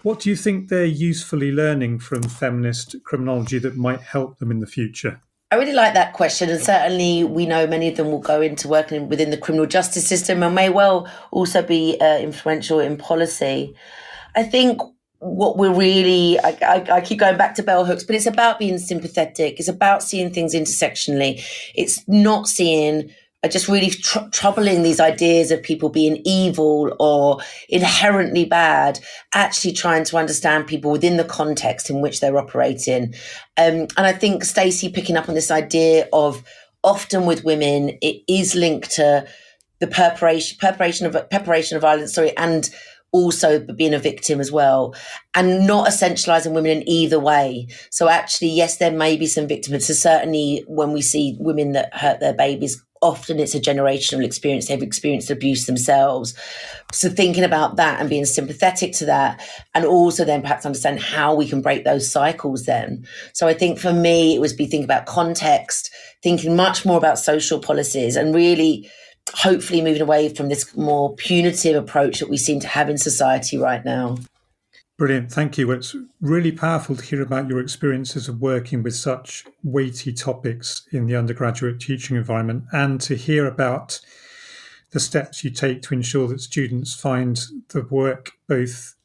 What 0.04 0.20
do 0.20 0.30
you 0.30 0.36
think 0.36 0.70
they're 0.70 0.86
usefully 0.86 1.52
learning 1.52 2.00
from 2.00 2.24
feminist 2.24 2.96
criminology 3.04 3.58
that 3.60 3.76
might 3.76 4.02
help 4.02 4.38
them 4.38 4.52
in 4.52 4.60
the 4.60 4.68
future? 4.68 5.22
I 5.52 5.56
really 5.56 5.74
like 5.74 5.94
that 5.94 6.14
question, 6.14 6.50
and 6.50 6.62
certainly 6.62 7.24
we 7.24 7.46
know 7.46 7.68
many 7.68 7.88
of 7.88 7.98
them 7.98 8.08
will 8.08 8.20
go 8.20 8.42
into 8.42 8.68
working 8.68 9.10
within 9.10 9.30
the 9.30 9.38
criminal 9.38 9.68
justice 9.68 10.08
system 10.08 10.44
and 10.44 10.56
may 10.56 10.70
well 10.70 11.08
also 11.32 11.62
be 11.62 12.00
uh, 12.02 12.18
influential 12.18 12.80
in 12.80 12.98
policy. 12.98 13.76
I 14.36 14.44
think 14.44 14.82
what 15.20 15.58
we're 15.58 15.74
really, 15.74 16.40
I, 16.40 16.58
I, 16.62 16.86
I, 16.96 17.02
keep 17.02 17.20
going 17.20 17.38
back 17.38 17.56
to 17.56 17.64
bell 17.64 17.86
hooks, 17.86 18.04
but 18.04 18.16
it's 18.16 18.26
about 18.26 18.60
being 18.60 18.78
sympathetic. 18.78 19.60
It's 19.60 19.70
about 19.70 20.04
seeing 20.04 20.32
things 20.32 20.54
intersectionally. 20.54 21.42
It's 21.74 22.08
not 22.08 22.48
seeing 22.48 23.12
just 23.48 23.68
really 23.68 23.90
tr- 23.90 24.28
troubling 24.32 24.84
these 24.84 25.00
ideas 25.00 25.52
of 25.52 25.62
people 25.62 25.90
being 25.90 26.22
evil 26.26 26.96
or 27.00 27.40
inherently 27.70 28.46
bad, 28.46 29.00
actually 29.34 29.74
trying 29.74 30.04
to 30.06 30.18
understand 30.18 30.68
people 30.68 30.92
within 30.92 31.18
the 31.18 31.24
context 31.24 31.90
in 31.90 32.02
which 32.02 32.20
they're 32.20 32.38
operating. 32.38 33.14
Um, 33.58 33.88
and 33.98 34.06
I 34.06 34.14
think 34.14 34.44
Stacy 34.44 34.90
picking 34.90 35.18
up 35.18 35.30
on 35.30 35.36
this 35.36 35.52
idea 35.52 36.08
of 36.12 36.44
often 36.84 37.26
with 37.26 37.44
women, 37.44 37.98
it 38.02 38.24
is 38.28 38.56
linked 38.56 38.92
to 38.92 39.28
the 39.80 39.88
preparation, 39.88 40.58
preparation 40.60 41.06
of 41.06 41.30
preparation 41.30 41.76
of 41.76 41.82
violence, 41.82 42.14
sorry, 42.14 42.36
and 42.38 42.70
also 43.12 43.60
being 43.60 43.94
a 43.94 44.00
victim 44.00 44.42
as 44.42 44.52
well, 44.52 44.94
and 45.36 45.66
not 45.66 45.88
essentializing 45.88 46.54
women 46.54 46.72
in 46.82 46.90
either 46.90 47.20
way. 47.20 47.68
So 47.90 48.10
actually, 48.10 48.50
yes, 48.50 48.78
there 48.78 48.92
may 48.92 49.16
be 49.16 49.26
some 49.26 49.48
victims. 49.48 49.86
So 49.86 49.94
certainly, 49.94 50.64
when 50.68 50.92
we 50.92 51.02
see 51.02 51.38
women 51.40 51.74
that 51.74 51.96
hurt 51.96 52.20
their 52.20 52.34
babies 52.34 52.85
often 53.06 53.40
it's 53.40 53.54
a 53.54 53.60
generational 53.60 54.26
experience. 54.26 54.68
They've 54.68 54.82
experienced 54.82 55.30
abuse 55.30 55.68
themselves. 55.68 56.34
So 56.92 57.10
thinking 57.10 57.44
about 57.44 57.76
that 57.76 58.00
and 58.00 58.10
being 58.10 58.26
sympathetic 58.26 58.94
to 58.94 59.06
that, 59.06 59.42
and 59.74 59.86
also 59.86 60.26
then 60.26 60.42
perhaps 60.42 60.66
understand 60.66 61.00
how 61.00 61.36
we 61.36 61.48
can 61.48 61.62
break 61.62 61.84
those 61.84 62.12
cycles 62.12 62.66
then. 62.66 63.06
So 63.34 63.48
I 63.48 63.54
think 63.54 63.80
for 63.80 63.94
me, 63.94 64.36
it 64.36 64.42
was 64.42 64.54
be 64.54 64.66
thinking 64.66 64.86
about 64.86 65.06
context, 65.06 65.92
thinking 66.24 66.56
much 66.56 66.86
more 66.86 66.98
about 66.98 67.20
social 67.20 67.60
policies 67.60 68.16
and 68.16 68.34
really 68.34 68.90
hopefully 69.34 69.82
moving 69.82 70.02
away 70.02 70.34
from 70.34 70.50
this 70.50 70.76
more 70.76 71.16
punitive 71.16 71.76
approach 71.76 72.20
that 72.20 72.30
we 72.30 72.38
seem 72.38 72.60
to 72.60 72.68
have 72.68 72.90
in 72.90 72.98
society 72.98 73.58
right 73.58 73.86
now. 73.86 74.18
Brilliant. 74.98 75.30
Thank 75.30 75.58
you. 75.58 75.72
It's 75.72 75.94
really 76.22 76.54
powerful 76.54 76.96
to 76.96 77.04
hear 77.04 77.22
about 77.22 77.50
your 77.50 77.60
experiences 77.60 78.30
of 78.30 78.40
working 78.40 78.82
with 78.82 78.96
such 78.96 79.44
weighty 79.62 80.14
topics 80.14 80.88
in 80.94 81.06
the 81.06 81.18
undergraduate 81.18 81.82
teaching 81.82 82.16
environment 82.16 82.64
and 82.72 83.02
to 83.02 83.16
hear 83.16 83.46
about 83.46 84.00
the 84.92 85.02
steps 85.02 85.44
you 85.44 85.50
take 85.50 85.82
to 85.82 85.94
ensure 85.94 86.30
that 86.30 86.40
students 86.40 86.96
find 86.96 87.42
the 87.70 87.86
work 87.92 88.32
both 88.48 88.96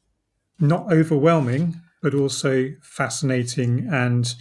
not 0.61 0.93
overwhelming, 0.93 1.81
but 2.01 2.13
also 2.13 2.69
fascinating 2.81 3.89
and 3.91 4.33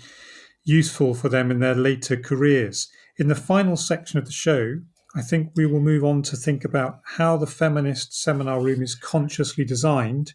useful 0.62 1.14
for 1.14 1.28
them 1.28 1.51
in 1.51 1.59
their 1.59 1.74
later 1.74 2.16
careers. 2.16 2.88
In 3.18 3.26
the 3.26 3.34
final 3.34 3.76
section 3.76 4.20
of 4.20 4.26
the 4.26 4.30
show, 4.30 4.78
I 5.16 5.22
think 5.22 5.51
we 5.57 5.66
will 5.66 5.80
move 5.80 6.05
on 6.05 6.22
to 6.22 6.36
think 6.36 6.64
about 6.64 7.01
how 7.16 7.36
the 7.36 7.48
feminist 7.48 8.14
seminar 8.22 8.62
room 8.62 8.82
is 8.82 8.94
consciously 8.94 9.64
designed 9.64 10.32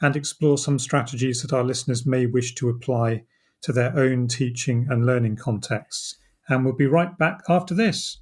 and 0.00 0.16
explore 0.16 0.58
some 0.58 0.78
strategies 0.78 1.42
that 1.42 1.52
our 1.52 1.64
listeners 1.64 2.06
may 2.06 2.26
wish 2.26 2.54
to 2.56 2.68
apply 2.68 3.24
to 3.62 3.72
their 3.72 3.96
own 3.96 4.26
teaching 4.26 4.86
and 4.90 5.06
learning 5.06 5.36
contexts. 5.36 6.16
And 6.48 6.64
we'll 6.64 6.74
be 6.74 6.86
right 6.86 7.16
back 7.18 7.42
after 7.48 7.74
this. 7.74 8.18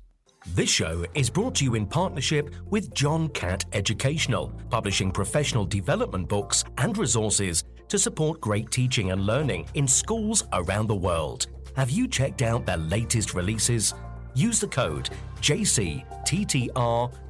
This 0.55 0.71
show 0.71 1.05
is 1.15 1.31
brought 1.31 1.55
to 1.57 1.65
you 1.65 1.75
in 1.75 1.87
partnership 1.87 2.55
with 2.67 2.95
John 2.95 3.29
Catt 3.29 3.65
Educational, 3.73 4.53
publishing 4.71 5.11
professional 5.11 5.65
development 5.65 6.29
books 6.29 6.65
and 6.79 6.97
resources 6.97 7.65
to 7.89 7.99
support 7.99 8.41
great 8.41 8.71
teaching 8.71 9.11
and 9.11 9.27
learning 9.27 9.67
in 9.75 9.89
schools 9.89 10.45
around 10.53 10.87
the 10.87 10.95
world. 10.95 11.47
Have 11.75 11.91
you 11.91 12.09
checked 12.09 12.43
out 12.43 12.67
their 12.67 12.77
latest 12.77 13.35
releases? 13.35 13.95
Use 14.35 14.61
the 14.61 14.69
code 14.69 15.11
JCTTR 15.41 17.13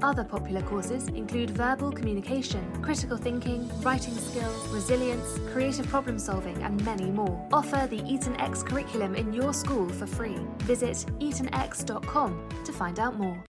Other 0.00 0.22
popular 0.22 0.62
courses 0.62 1.08
include 1.08 1.50
verbal 1.50 1.90
communication, 1.90 2.64
critical 2.82 3.16
thinking, 3.16 3.68
writing 3.82 4.14
skills, 4.14 4.68
resilience, 4.68 5.40
creative 5.52 5.88
problem 5.88 6.18
solving, 6.20 6.62
and 6.62 6.84
many 6.84 7.10
more. 7.10 7.48
Offer 7.52 7.88
the 7.90 8.02
Eton 8.06 8.40
X 8.40 8.62
curriculum 8.62 9.16
in 9.16 9.32
your 9.32 9.52
school 9.52 9.88
for 9.88 10.06
free. 10.06 10.38
Visit 10.58 11.04
etonx.com 11.18 12.48
to 12.64 12.72
find 12.72 13.00
out 13.00 13.18
more. 13.18 13.42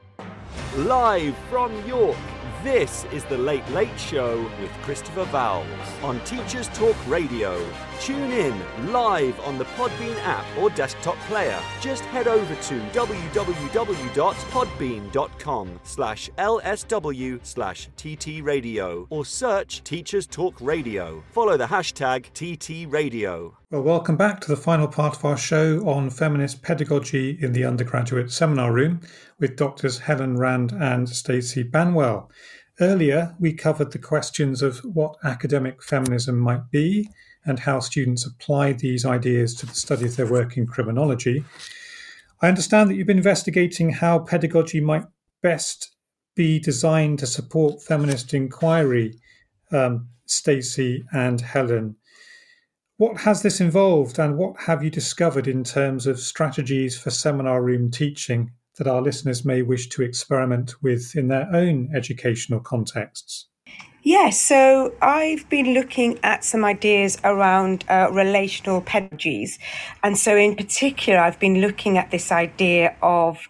Live 0.76 1.36
from 1.50 1.72
York. 1.86 2.18
This 2.64 3.06
is 3.14 3.24
the 3.24 3.38
Late 3.38 3.66
Late 3.70 3.98
Show 3.98 4.42
with 4.60 4.70
Christopher 4.82 5.24
Vowles 5.28 6.04
on 6.04 6.20
Teachers 6.26 6.68
Talk 6.70 6.98
Radio. 7.08 7.66
Tune 8.02 8.34
in 8.34 8.62
live 8.92 9.40
on 9.42 9.58
the 9.58 9.64
Podbean 9.64 10.18
app 10.24 10.44
or 10.58 10.70
desktop 10.72 11.16
player. 11.30 11.58
Just 11.80 12.04
head 12.06 12.28
over 12.28 12.54
to 12.54 12.80
www.podbean.com 12.92 15.80
slash 15.84 16.30
lsw 16.38 17.40
slash 17.44 17.90
ttradio 17.96 19.08
or 19.10 19.24
search 19.24 19.82
Teachers 19.86 20.28
Talk 20.28 20.60
Radio. 20.60 21.24
Follow 21.32 21.56
the 21.56 21.68
hashtag 21.68 22.26
TTRadio. 22.34 23.59
Well, 23.72 23.84
welcome 23.84 24.18
back 24.18 24.40
to 24.40 24.48
the 24.48 24.58
final 24.58 24.88
part 24.88 25.16
of 25.16 25.24
our 25.24 25.38
show 25.38 25.88
on 25.88 26.10
feminist 26.10 26.64
pedagogy 26.64 27.38
in 27.40 27.54
the 27.54 27.66
undergraduate 27.66 28.32
seminar 28.32 28.74
room 28.74 29.02
with 29.38 29.58
Doctors 29.58 30.00
Helen 30.00 30.38
Rand 30.38 30.72
and 30.72 31.08
Stacy 31.08 31.62
Banwell. 31.62 32.32
Earlier, 32.80 33.36
we 33.40 33.54
covered 33.54 33.92
the 33.92 34.00
questions 34.00 34.64
of 34.64 34.80
what 34.80 35.18
academic 35.24 35.84
feminism 35.84 36.40
might 36.40 36.72
be 36.72 37.12
and 37.46 37.60
how 37.60 37.80
students 37.80 38.26
apply 38.26 38.74
these 38.74 39.06
ideas 39.06 39.54
to 39.58 39.68
the 39.68 39.76
study 39.76 40.06
of 40.08 40.16
their 40.16 40.26
work 40.26 40.58
in 40.58 40.66
criminology. 40.66 41.46
I 42.42 42.48
understand 42.48 42.90
that 42.90 42.96
you've 42.96 43.06
been 43.06 43.18
investigating 43.18 43.92
how 43.92 44.18
pedagogy 44.18 44.82
might 44.82 45.06
best 45.44 45.96
be 46.34 46.58
designed 46.58 47.20
to 47.20 47.28
support 47.28 47.84
feminist 47.84 48.34
inquiry, 48.34 49.14
um, 49.72 50.08
Stacy 50.26 51.06
and 51.14 51.40
Helen. 51.42 51.98
What 53.00 53.22
has 53.22 53.44
this 53.44 53.62
involved 53.62 54.20
and 54.20 54.38
what 54.38 54.60
have 54.60 54.84
you 54.84 54.90
discovered 54.90 55.48
in 55.48 55.64
terms 55.64 56.06
of 56.06 56.20
strategies 56.20 57.00
for 57.00 57.10
seminar 57.12 57.64
room 57.64 57.90
teaching 57.90 58.52
that 58.78 58.88
our 58.88 59.02
listeners 59.02 59.46
may 59.46 59.62
wish 59.62 59.88
to 59.92 60.04
experiment 60.04 60.74
with 60.84 61.16
in 61.16 61.30
their 61.30 61.48
own 61.54 61.90
educational 61.96 62.60
contexts? 62.60 63.48
Yeah, 64.04 64.32
so 64.32 64.94
I've 65.02 65.48
been 65.48 65.74
looking 65.74 66.20
at 66.24 66.44
some 66.44 66.66
ideas 66.66 67.18
around 67.24 67.86
uh, 67.88 68.10
relational 68.12 68.82
pedagogies. 68.82 69.60
And 70.04 70.18
so, 70.18 70.36
in 70.36 70.58
particular, 70.58 71.20
I've 71.20 71.40
been 71.40 71.62
looking 71.62 71.98
at 71.98 72.12
this 72.12 72.34
idea 72.34 72.98
of 73.02 73.48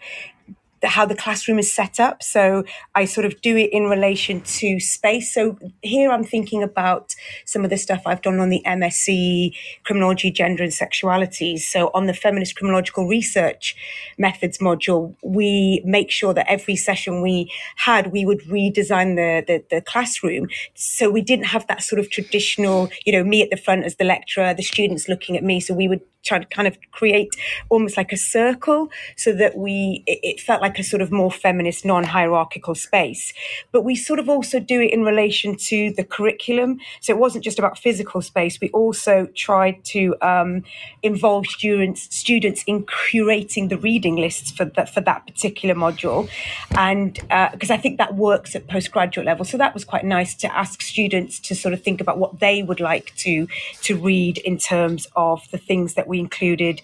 how 0.84 1.05
the 1.05 1.15
classroom 1.15 1.59
is 1.59 1.73
set 1.73 1.99
up. 1.99 2.23
So 2.23 2.63
I 2.95 3.05
sort 3.05 3.25
of 3.25 3.41
do 3.41 3.57
it 3.57 3.71
in 3.71 3.86
relation 3.86 4.41
to 4.41 4.80
space. 4.80 5.34
So 5.34 5.57
here 5.82 6.11
I'm 6.11 6.23
thinking 6.23 6.63
about 6.63 7.15
some 7.45 7.63
of 7.63 7.69
the 7.69 7.77
stuff 7.77 8.01
I've 8.05 8.21
done 8.21 8.39
on 8.39 8.49
the 8.49 8.61
MSc 8.65 9.53
Criminology, 9.84 10.32
Gender 10.32 10.63
and 10.63 10.71
Sexualities. 10.71 11.59
So 11.59 11.91
on 11.93 12.07
the 12.07 12.13
Feminist 12.13 12.55
Criminological 12.55 13.07
Research 13.07 13.75
Methods 14.17 14.59
module, 14.59 15.15
we 15.23 15.82
make 15.86 16.11
sure 16.11 16.34
that 16.34 16.49
every 16.49 16.75
session 16.75 17.21
we 17.21 17.51
had, 17.77 18.11
we 18.11 18.25
would 18.25 18.41
redesign 18.41 19.15
the, 19.15 19.43
the, 19.45 19.63
the 19.75 19.82
classroom. 19.82 20.47
So 20.75 21.09
we 21.09 21.21
didn't 21.21 21.45
have 21.45 21.67
that 21.67 21.84
sort 21.84 21.99
of 21.99 22.09
traditional, 22.09 22.89
you 23.05 23.13
know, 23.13 23.23
me 23.23 23.41
at 23.41 23.49
the 23.49 23.57
front 23.57 23.86
as 23.86 23.95
the 23.95 24.03
lecturer, 24.03 24.53
the 24.53 24.63
students 24.63 25.07
looking 25.07 25.38
at 25.38 25.43
me. 25.43 25.59
So 25.59 25.73
we 25.73 25.88
would 25.88 26.01
try 26.23 26.39
to 26.39 26.45
kind 26.45 26.67
of 26.67 26.77
create 26.91 27.30
almost 27.69 27.97
like 27.97 28.11
a 28.11 28.17
circle 28.17 28.89
so 29.15 29.32
that 29.34 29.57
we 29.57 30.03
it, 30.05 30.19
it 30.23 30.39
felt 30.39 30.61
like 30.61 30.68
a 30.78 30.84
sort 30.84 31.01
of 31.01 31.11
more 31.11 31.32
feminist 31.32 31.86
non-hierarchical 31.86 32.76
space. 32.76 33.34
But 33.72 33.84
we 33.84 33.95
sort 33.95 34.20
of 34.20 34.30
also 34.30 34.59
do 34.59 34.82
it 34.82 34.91
in 34.91 35.03
relation 35.03 35.55
to 35.55 35.91
the 35.93 36.03
curriculum. 36.03 36.80
So 37.01 37.13
it 37.13 37.20
wasn't 37.20 37.43
just 37.43 37.57
about 37.57 37.78
physical 37.78 38.22
space. 38.22 38.59
We 38.61 38.70
also 38.70 39.28
tried 39.36 39.84
to 39.86 40.15
um, 40.22 40.63
involve 41.01 41.47
students 41.47 42.13
students 42.15 42.63
in 42.67 42.86
curating 42.86 43.70
the 43.70 43.78
reading 43.78 44.17
lists 44.17 44.51
for 44.51 44.65
that 44.65 44.93
for 44.93 45.01
that 45.01 45.26
particular 45.26 45.76
module. 45.76 46.30
And 46.78 47.13
because 47.13 47.72
uh, 47.72 47.74
i 47.74 47.78
think 47.78 47.97
that 47.97 48.15
works 48.15 48.55
at 48.55 48.67
postgraduate 48.67 49.26
level. 49.26 49.45
So 49.45 49.57
that 49.57 49.74
was 49.74 49.86
quite 49.86 50.05
nice 50.05 50.36
to 50.36 50.55
ask 50.55 50.82
students 50.82 51.39
to 51.41 51.55
sort 51.55 51.74
of 51.74 51.82
think 51.82 52.01
about 52.01 52.17
what 52.17 52.39
they 52.39 52.61
would 52.61 52.80
like 52.80 53.15
to 53.17 53.47
to 53.82 53.97
read 53.97 54.38
in 54.39 54.57
terms 54.57 55.07
of 55.15 55.49
the 55.51 55.57
things 55.57 55.93
that 55.93 56.07
we 56.07 56.20
included 56.20 56.82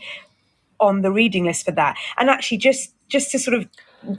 on 0.80 1.02
the 1.02 1.12
reading 1.12 1.46
list 1.46 1.66
for 1.66 1.72
that. 1.72 1.98
And 2.18 2.30
actually, 2.30 2.58
just 2.58 2.94
just 3.08 3.32
to 3.32 3.40
sort 3.40 3.58
of 3.58 3.68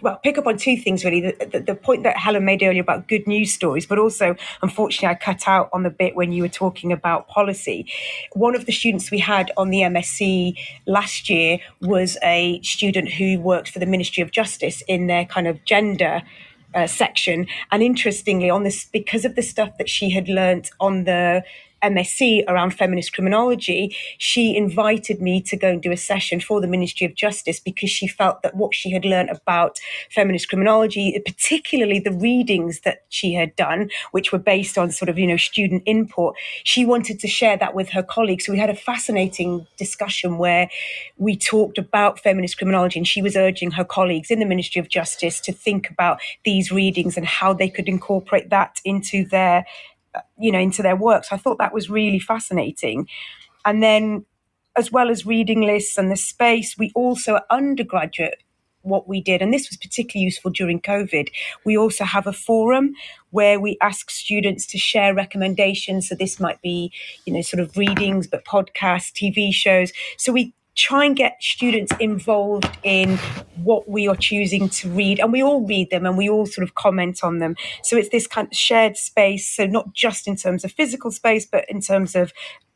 well, 0.01 0.19
pick 0.23 0.39
up 0.39 0.47
on 0.47 0.57
two 0.57 0.77
things 0.77 1.05
really. 1.05 1.21
The, 1.21 1.47
the, 1.53 1.61
the, 1.61 1.75
point 1.75 2.03
that 2.03 2.17
Helen 2.17 2.45
made 2.45 2.63
earlier 2.63 2.83
about 2.83 3.09
good 3.09 3.27
news 3.27 3.53
stories, 3.53 3.87
but 3.87 3.99
also, 3.99 4.35
unfortunately, 4.63 5.09
I 5.09 5.15
cut 5.15 5.47
out 5.47 5.69
on 5.73 5.83
the 5.83 5.91
bit 5.91 6.17
when 6.17 6.33
you 6.33 6.43
were 6.43 6.49
talking 6.49 6.93
about 6.93 7.29
policy. 7.29 7.87
One 8.33 8.57
of 8.57 8.67
the 8.67 8.73
students 8.73 9.11
we 9.11 9.19
had 9.19 9.53
on 9.57 9.71
the 9.71 9.81
MSc 9.81 10.59
last 10.87 11.31
year 11.31 11.59
was 11.81 12.17
a 12.23 12.61
student 12.63 13.13
who 13.13 13.39
worked 13.41 13.69
for 13.69 13.79
the 13.79 13.87
Ministry 13.87 14.23
of 14.23 14.31
Justice 14.31 14.83
in 14.89 15.07
their 15.07 15.25
kind 15.25 15.47
of 15.47 15.65
gender. 15.65 16.23
Uh, 16.75 16.87
section 16.87 17.47
and 17.71 17.83
interestingly 17.83 18.51
on 18.51 18.63
this 18.63 18.85
because 18.93 19.25
of 19.25 19.35
the 19.35 19.41
stuff 19.41 19.79
that 19.79 19.89
she 19.89 20.11
had 20.11 20.29
learnt 20.29 20.69
on 20.79 21.05
the 21.05 21.43
MSc 21.91 22.45
around 22.49 22.71
feminist 22.75 23.13
criminology, 23.13 23.97
she 24.19 24.57
invited 24.57 25.21
me 25.21 25.41
to 25.43 25.57
go 25.57 25.69
and 25.69 25.83
do 25.83 25.93
a 25.93 25.97
session 25.97 26.41
for 26.41 26.61
the 26.61 26.67
Ministry 26.67 27.07
of 27.07 27.15
Justice 27.15 27.61
because 27.61 27.91
she 27.91 28.07
felt 28.07 28.43
that 28.43 28.55
what 28.55 28.75
she 28.75 28.91
had 28.91 29.05
learned 29.05 29.31
about 29.31 29.79
feminist 30.11 30.49
criminology, 30.49 31.21
particularly 31.25 31.99
the 31.99 32.13
readings 32.13 32.81
that 32.81 33.05
she 33.09 33.35
had 33.35 33.55
done, 33.57 33.91
which 34.13 34.33
were 34.33 34.39
based 34.39 34.77
on 34.79 34.91
sort 34.91 35.09
of, 35.09 35.19
you 35.19 35.27
know, 35.27 35.37
student 35.37 35.83
input, 35.87 36.35
she 36.65 36.85
wanted 36.85 37.21
to 37.21 37.29
share 37.29 37.57
that 37.57 37.75
with 37.75 37.91
her 37.91 38.03
colleagues. 38.03 38.47
So 38.47 38.53
we 38.53 38.59
had 38.59 38.71
a 38.71 38.75
fascinating 38.75 39.67
discussion 39.77 40.39
where 40.39 40.69
we 41.17 41.37
talked 41.37 41.79
about 41.79 42.19
feminist 42.21 42.59
criminology 42.59 42.99
and 42.99 43.07
she 43.07 43.23
was 43.23 43.37
urging 43.37 43.71
her 43.73 43.85
colleagues 43.85 44.31
in 44.31 44.41
the 44.41 44.47
Ministry 44.47 44.81
of 44.81 44.89
Justice 44.89 45.41
to 45.41 45.53
think 45.53 45.91
about 45.91 46.21
these 46.45 46.73
readings 46.73 47.17
and 47.17 47.27
how 47.27 47.53
they 47.53 47.69
could 47.69 47.89
incorporate 47.89 48.51
that 48.51 48.81
into 48.85 49.25
their 49.27 49.65
you 50.39 50.53
know, 50.53 50.59
into 50.59 50.83
their 50.83 50.97
work. 50.97 51.25
So 51.25 51.37
I 51.37 51.39
thought 51.39 51.59
that 51.59 51.75
was 51.75 51.91
really 51.91 52.19
fascinating. 52.19 53.09
And 53.65 53.83
then, 53.83 54.25
as 54.77 54.93
well 54.93 55.11
as 55.11 55.25
reading 55.25 55.63
lists 55.63 55.97
and 55.97 56.11
the 56.11 56.17
space, 56.17 56.77
we 56.79 56.93
also 56.95 57.41
undergraduate 57.51 58.43
what 58.87 59.09
we 59.09 59.21
did, 59.21 59.43
and 59.43 59.53
this 59.53 59.69
was 59.69 59.77
particularly 59.77 60.25
useful 60.25 60.51
during 60.51 60.81
COVID. 60.81 61.29
We 61.65 61.77
also 61.77 62.05
have 62.05 62.27
a 62.27 62.33
forum 62.33 62.95
where 63.31 63.59
we 63.59 63.77
ask 63.83 64.11
students 64.11 64.67
to 64.69 64.79
share 64.79 65.13
recommendations. 65.15 66.09
So 66.09 66.15
this 66.15 66.39
might 66.39 66.63
be, 66.63 66.93
you 67.25 67.33
know, 67.33 67.43
sort 67.43 67.61
of 67.61 67.77
readings, 67.77 68.27
but 68.27 68.45
podcasts, 68.45 69.13
TV 69.13 69.53
shows. 69.53 69.93
So 70.17 70.33
we 70.33 70.55
try 70.77 71.05
and 71.07 71.17
get 71.17 71.43
students 71.43 71.93
involved 71.99 72.71
in 72.83 73.17
what 73.63 73.89
we 73.89 74.07
are 74.07 74.17
choosing 74.17 74.69
to 74.69 74.91
read 74.91 75.19
and 75.19 75.33
we 75.33 75.43
all 75.43 75.67
read 75.67 75.91
them 75.91 76.05
and 76.07 76.17
we 76.19 76.29
all 76.29 76.47
sort 76.47 76.63
of 76.63 76.75
comment 76.75 77.25
on 77.25 77.39
them. 77.39 77.57
So 77.83 77.97
it's 77.97 78.11
this 78.11 78.27
kind 78.27 78.47
of 78.47 78.57
shared 78.57 78.97
space 78.97 79.47
so 79.47 79.67
not 79.67 79.93
just 79.95 80.29
in 80.29 80.37
terms 80.37 80.65
of 80.65 80.73
physical 80.73 81.11
space 81.11 81.47
but 81.47 81.65
in 81.69 81.81
terms 81.81 82.15
of 82.15 82.33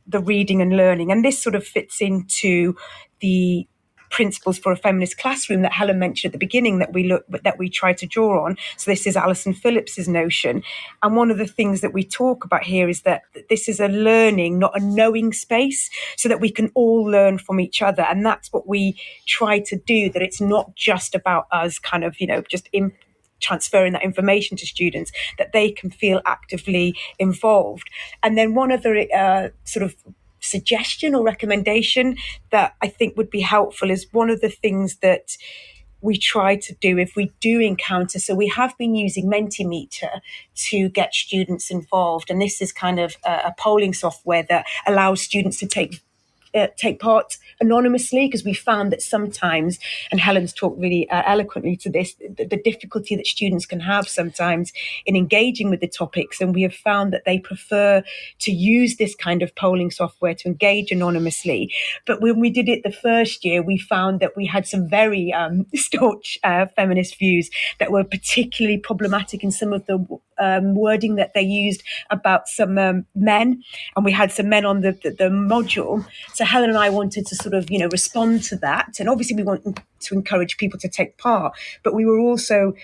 the 0.07 0.21
reading 0.21 0.61
and 0.61 0.77
learning. 0.77 1.13
And 1.13 1.25
this 1.25 1.41
sort 1.41 1.55
of 1.55 1.65
fits 1.67 2.01
into 2.01 2.75
the 3.21 3.69
principles 4.11 4.59
for 4.59 4.73
a 4.73 4.77
feminist 4.77 5.19
classroom 5.19 5.63
that 5.63 5.73
Helen 5.73 5.99
mentioned 5.99 6.31
at 6.31 6.33
the 6.33 6.39
beginning 6.39 6.79
that 6.79 6.93
we 6.93 7.05
look 7.05 7.25
that 7.29 7.59
we 7.59 7.69
try 7.69 7.93
to 7.95 8.07
draw 8.07 8.45
on. 8.45 8.57
So 8.77 8.91
this 8.91 9.07
is 9.07 9.17
Alison 9.17 9.55
Phipps's 9.55 10.09
notion, 10.09 10.63
and 11.03 11.17
one 11.17 11.31
of 11.31 11.39
the 11.39 11.47
things 11.47 11.81
that 11.81 11.93
we 11.93 12.05
talk 12.05 12.45
about 12.45 12.65
here 12.65 12.89
is 12.89 13.03
that 13.03 13.23
this 13.49 13.69
is 13.69 13.81
a 13.81 13.89
learning, 13.89 14.59
not 14.59 14.77
a 14.77 14.85
knowing 14.85 15.33
space, 15.33 15.89
so 16.17 16.29
that 16.29 16.41
we 16.41 16.51
can 16.51 16.71
all 16.75 17.05
learn 17.05 17.39
from 17.39 17.61
each 17.61 17.81
other, 17.83 18.03
and 18.03 18.25
that's 18.27 18.53
what 18.53 18.69
we 18.69 19.01
try 19.27 19.59
to 19.61 19.77
do. 19.77 20.11
That 20.11 20.23
it's 20.23 20.41
not 20.41 20.75
just 20.75 21.15
about 21.15 21.47
us, 21.53 21.79
kind 21.79 22.05
of 22.05 22.21
you 22.21 22.27
know 22.27 22.43
just. 22.43 22.69
In, 22.73 22.93
transferring 23.41 23.95
that 23.95 24.03
information 24.03 24.55
to 24.55 24.67
students 24.67 25.11
that 25.39 25.53
they 25.53 25.71
can 25.71 25.91
feel 25.91 26.21
actively 26.27 26.95
involved 27.19 27.89
and 28.23 28.37
then 28.37 28.55
one 28.55 28.71
other 28.71 29.07
uh, 29.17 29.49
sort 29.65 29.83
of 29.83 29.97
suggestion 30.51 31.15
or 31.15 31.23
recommendation 31.25 32.17
that 32.51 32.75
I 32.83 32.89
think 32.89 33.17
would 33.17 33.31
be 33.31 33.41
helpful 33.41 33.91
is 33.91 34.07
one 34.13 34.31
of 34.31 34.41
the 34.41 34.51
things 34.51 34.97
that 34.97 35.37
we 36.03 36.17
try 36.17 36.57
to 36.57 36.75
do 36.81 36.99
if 36.99 37.13
we 37.17 37.31
do 37.41 37.61
encounter. 37.61 38.19
So 38.19 38.35
we 38.35 38.49
have 38.49 38.77
been 38.79 38.95
using 38.95 39.31
Mentimeter 39.31 40.21
to 40.71 40.89
get 40.89 41.15
students 41.15 41.71
involved, 41.71 42.31
and 42.31 42.41
this 42.41 42.63
is 42.63 42.73
kind 42.73 42.99
of 42.99 43.17
a, 43.25 43.31
a 43.47 43.55
polling 43.59 43.93
software 43.93 44.45
that 44.45 44.67
allows 44.87 45.21
students 45.21 45.59
to 45.59 45.67
take 45.67 46.01
uh, 46.55 46.69
take 46.77 47.01
part 47.01 47.37
anonymously 47.61 48.27
because 48.27 48.45
we 48.45 48.55
found 48.55 48.91
that 48.93 49.03
sometimes, 49.03 49.79
and 50.11 50.21
Helen's 50.21 50.53
talked 50.53 50.81
really 50.81 51.09
uh, 51.11 51.23
eloquently 51.27 51.77
to 51.77 51.91
this, 51.91 52.15
the, 52.15 52.47
the, 52.47 52.61
difficulty 52.63 53.17
that 53.17 53.27
students 53.27 53.67
can 53.67 53.81
have 53.81 54.09
sometimes 54.09 54.73
in 55.07 55.17
engaging 55.17 55.71
with 55.71 55.81
the 55.81 55.89
topics. 55.89 56.41
And 56.41 56.55
we 56.55 56.63
have 56.63 56.75
found 56.75 57.13
that 57.13 57.25
they 57.25 57.39
prefer 57.39 58.03
to 58.41 58.53
use 58.53 58.97
this 58.97 59.15
kind 59.15 59.43
of 59.43 59.55
polling 59.55 59.91
software 59.91 60.35
to 60.35 60.49
engage 60.49 60.91
anonymously. 60.91 61.73
But 62.07 62.21
when 62.21 62.41
we 62.41 62.51
did 62.51 62.69
it 62.69 62.83
the 62.83 62.93
first 62.93 63.45
year, 63.45 63.63
we 63.63 63.79
found 63.79 64.21
that 64.21 64.37
we 64.37 64.47
had 64.47 64.67
some 64.67 64.89
very 64.89 65.33
um, 65.33 65.67
staunch 65.75 66.39
uh, 66.45 66.67
feminist 66.77 67.19
views 67.19 67.51
that 67.79 67.93
were 67.93 68.05
particularly 68.05 68.79
problematic 68.79 69.43
in 69.43 69.51
some 69.51 69.73
of 69.73 69.87
the 69.87 70.05
um, 70.41 70.75
wording 70.75 71.17
that 71.17 71.35
they 71.35 71.43
used 71.43 71.83
about 72.11 72.49
some 72.49 72.79
um, 72.79 73.07
men. 73.15 73.63
And 73.95 74.05
we 74.05 74.13
had 74.13 74.33
some 74.33 74.49
men 74.49 74.65
on 74.65 74.81
the, 74.81 74.93
the, 74.93 75.11
the 75.11 75.25
module. 75.25 76.07
So 76.33 76.40
Helen 76.45 76.71
and 76.71 76.79
I 76.79 76.91
wanted 76.91 77.27
to 77.27 77.37
sort 77.37 77.55
of, 77.55 77.71
you 77.71 77.79
know, 77.79 77.89
respond 77.89 78.43
to 78.45 78.57
that. 78.57 78.99
And 78.99 79.09
obviously 79.09 79.37
we 79.37 79.43
want 79.43 79.81
to 80.01 80.15
encourage 80.15 80.57
people 80.57 80.79
to 80.81 80.89
take 80.89 81.17
part, 81.19 81.55
but 81.83 81.95
we 81.95 82.05
were 82.05 82.19
also 82.19 82.75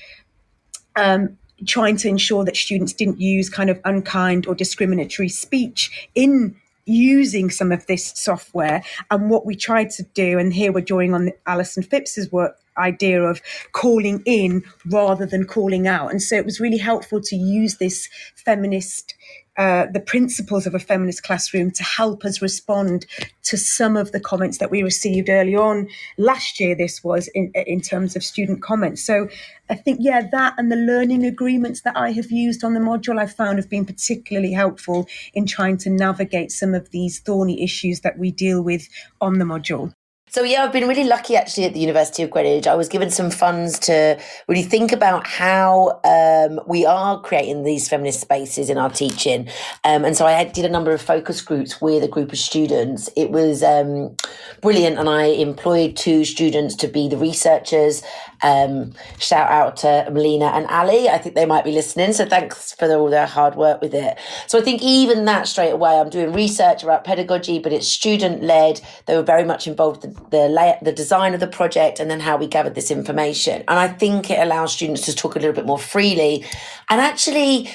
um, 0.96 1.36
trying 1.66 1.96
to 1.98 2.08
ensure 2.08 2.44
that 2.44 2.56
students 2.56 2.92
didn't 2.92 3.20
use 3.20 3.48
kind 3.48 3.70
of 3.70 3.80
unkind 3.84 4.46
or 4.46 4.54
discriminatory 4.54 5.28
speech 5.28 6.08
in 6.14 6.56
using 6.86 7.50
some 7.50 7.72
of 7.72 7.86
this 7.86 8.12
software. 8.14 8.82
And 9.10 9.28
what 9.28 9.44
we 9.44 9.56
tried 9.56 9.90
to 9.90 10.02
do, 10.14 10.38
and 10.38 10.52
here 10.52 10.72
we're 10.72 10.84
drawing 10.84 11.14
on 11.14 11.30
Alison 11.46 11.82
Phipps's 11.82 12.30
work 12.30 12.58
idea 12.78 13.22
of 13.22 13.40
calling 13.72 14.22
in 14.26 14.62
rather 14.90 15.26
than 15.26 15.46
calling 15.46 15.86
out. 15.86 16.10
And 16.10 16.22
so 16.22 16.36
it 16.36 16.44
was 16.44 16.60
really 16.60 16.76
helpful 16.76 17.20
to 17.22 17.36
use 17.36 17.76
this 17.76 18.08
feminist 18.34 19.14
uh, 19.58 19.86
the 19.86 20.00
principles 20.00 20.66
of 20.66 20.74
a 20.74 20.78
feminist 20.78 21.22
classroom 21.22 21.70
to 21.70 21.82
help 21.82 22.24
us 22.24 22.42
respond 22.42 23.06
to 23.42 23.56
some 23.56 23.96
of 23.96 24.12
the 24.12 24.20
comments 24.20 24.58
that 24.58 24.70
we 24.70 24.82
received 24.82 25.28
early 25.28 25.56
on 25.56 25.88
last 26.18 26.60
year. 26.60 26.74
This 26.74 27.02
was 27.02 27.28
in, 27.28 27.52
in 27.54 27.80
terms 27.80 28.16
of 28.16 28.24
student 28.24 28.62
comments. 28.62 29.04
So 29.04 29.28
I 29.70 29.74
think, 29.74 29.98
yeah, 30.00 30.28
that 30.30 30.54
and 30.58 30.70
the 30.70 30.76
learning 30.76 31.24
agreements 31.24 31.82
that 31.82 31.96
I 31.96 32.12
have 32.12 32.30
used 32.30 32.64
on 32.64 32.74
the 32.74 32.80
module 32.80 33.18
I've 33.18 33.34
found 33.34 33.58
have 33.58 33.70
been 33.70 33.84
particularly 33.84 34.52
helpful 34.52 35.08
in 35.34 35.46
trying 35.46 35.78
to 35.78 35.90
navigate 35.90 36.52
some 36.52 36.74
of 36.74 36.90
these 36.90 37.20
thorny 37.20 37.62
issues 37.62 38.00
that 38.00 38.18
we 38.18 38.30
deal 38.30 38.62
with 38.62 38.88
on 39.20 39.38
the 39.38 39.44
module. 39.44 39.92
So 40.36 40.42
yeah, 40.42 40.64
I've 40.64 40.72
been 40.72 40.86
really 40.86 41.04
lucky 41.04 41.34
actually 41.34 41.64
at 41.64 41.72
the 41.72 41.80
University 41.80 42.22
of 42.22 42.28
Greenwich. 42.28 42.66
I 42.66 42.74
was 42.74 42.90
given 42.90 43.08
some 43.08 43.30
funds 43.30 43.78
to 43.78 44.20
really 44.48 44.64
think 44.64 44.92
about 44.92 45.26
how 45.26 45.98
um, 46.04 46.60
we 46.66 46.84
are 46.84 47.18
creating 47.22 47.62
these 47.62 47.88
feminist 47.88 48.20
spaces 48.20 48.68
in 48.68 48.76
our 48.76 48.90
teaching, 48.90 49.48
um, 49.84 50.04
and 50.04 50.14
so 50.14 50.26
I 50.26 50.44
did 50.44 50.66
a 50.66 50.68
number 50.68 50.92
of 50.92 51.00
focus 51.00 51.40
groups 51.40 51.80
with 51.80 52.04
a 52.04 52.08
group 52.08 52.32
of 52.32 52.38
students. 52.38 53.08
It 53.16 53.30
was 53.30 53.62
um, 53.62 54.14
brilliant, 54.60 54.98
and 54.98 55.08
I 55.08 55.24
employed 55.24 55.96
two 55.96 56.26
students 56.26 56.74
to 56.74 56.86
be 56.86 57.08
the 57.08 57.16
researchers. 57.16 58.02
Um, 58.42 58.92
shout 59.18 59.50
out 59.50 59.76
to 59.78 60.08
Melina 60.12 60.46
and 60.46 60.66
Ali. 60.66 61.08
I 61.08 61.18
think 61.18 61.34
they 61.34 61.46
might 61.46 61.64
be 61.64 61.72
listening, 61.72 62.12
so 62.12 62.26
thanks 62.26 62.74
for 62.74 62.92
all 62.94 63.10
their 63.10 63.26
hard 63.26 63.54
work 63.54 63.80
with 63.80 63.94
it. 63.94 64.18
So 64.46 64.58
I 64.58 64.62
think 64.62 64.82
even 64.82 65.24
that 65.24 65.48
straight 65.48 65.70
away, 65.70 65.98
I'm 65.98 66.10
doing 66.10 66.32
research 66.32 66.82
about 66.82 67.04
pedagogy, 67.04 67.58
but 67.58 67.72
it's 67.72 67.88
student 67.88 68.42
led. 68.42 68.80
They 69.06 69.16
were 69.16 69.22
very 69.22 69.44
much 69.44 69.66
involved 69.66 70.04
in 70.04 70.16
the 70.30 70.48
layout, 70.48 70.84
the 70.84 70.92
design 70.92 71.34
of 71.34 71.40
the 71.40 71.46
project, 71.46 72.00
and 72.00 72.10
then 72.10 72.20
how 72.20 72.36
we 72.36 72.46
gathered 72.46 72.74
this 72.74 72.90
information. 72.90 73.64
And 73.68 73.78
I 73.78 73.88
think 73.88 74.30
it 74.30 74.38
allows 74.38 74.72
students 74.72 75.02
to 75.06 75.14
talk 75.14 75.36
a 75.36 75.38
little 75.38 75.54
bit 75.54 75.66
more 75.66 75.78
freely 75.78 76.44
and 76.88 77.00
actually 77.00 77.70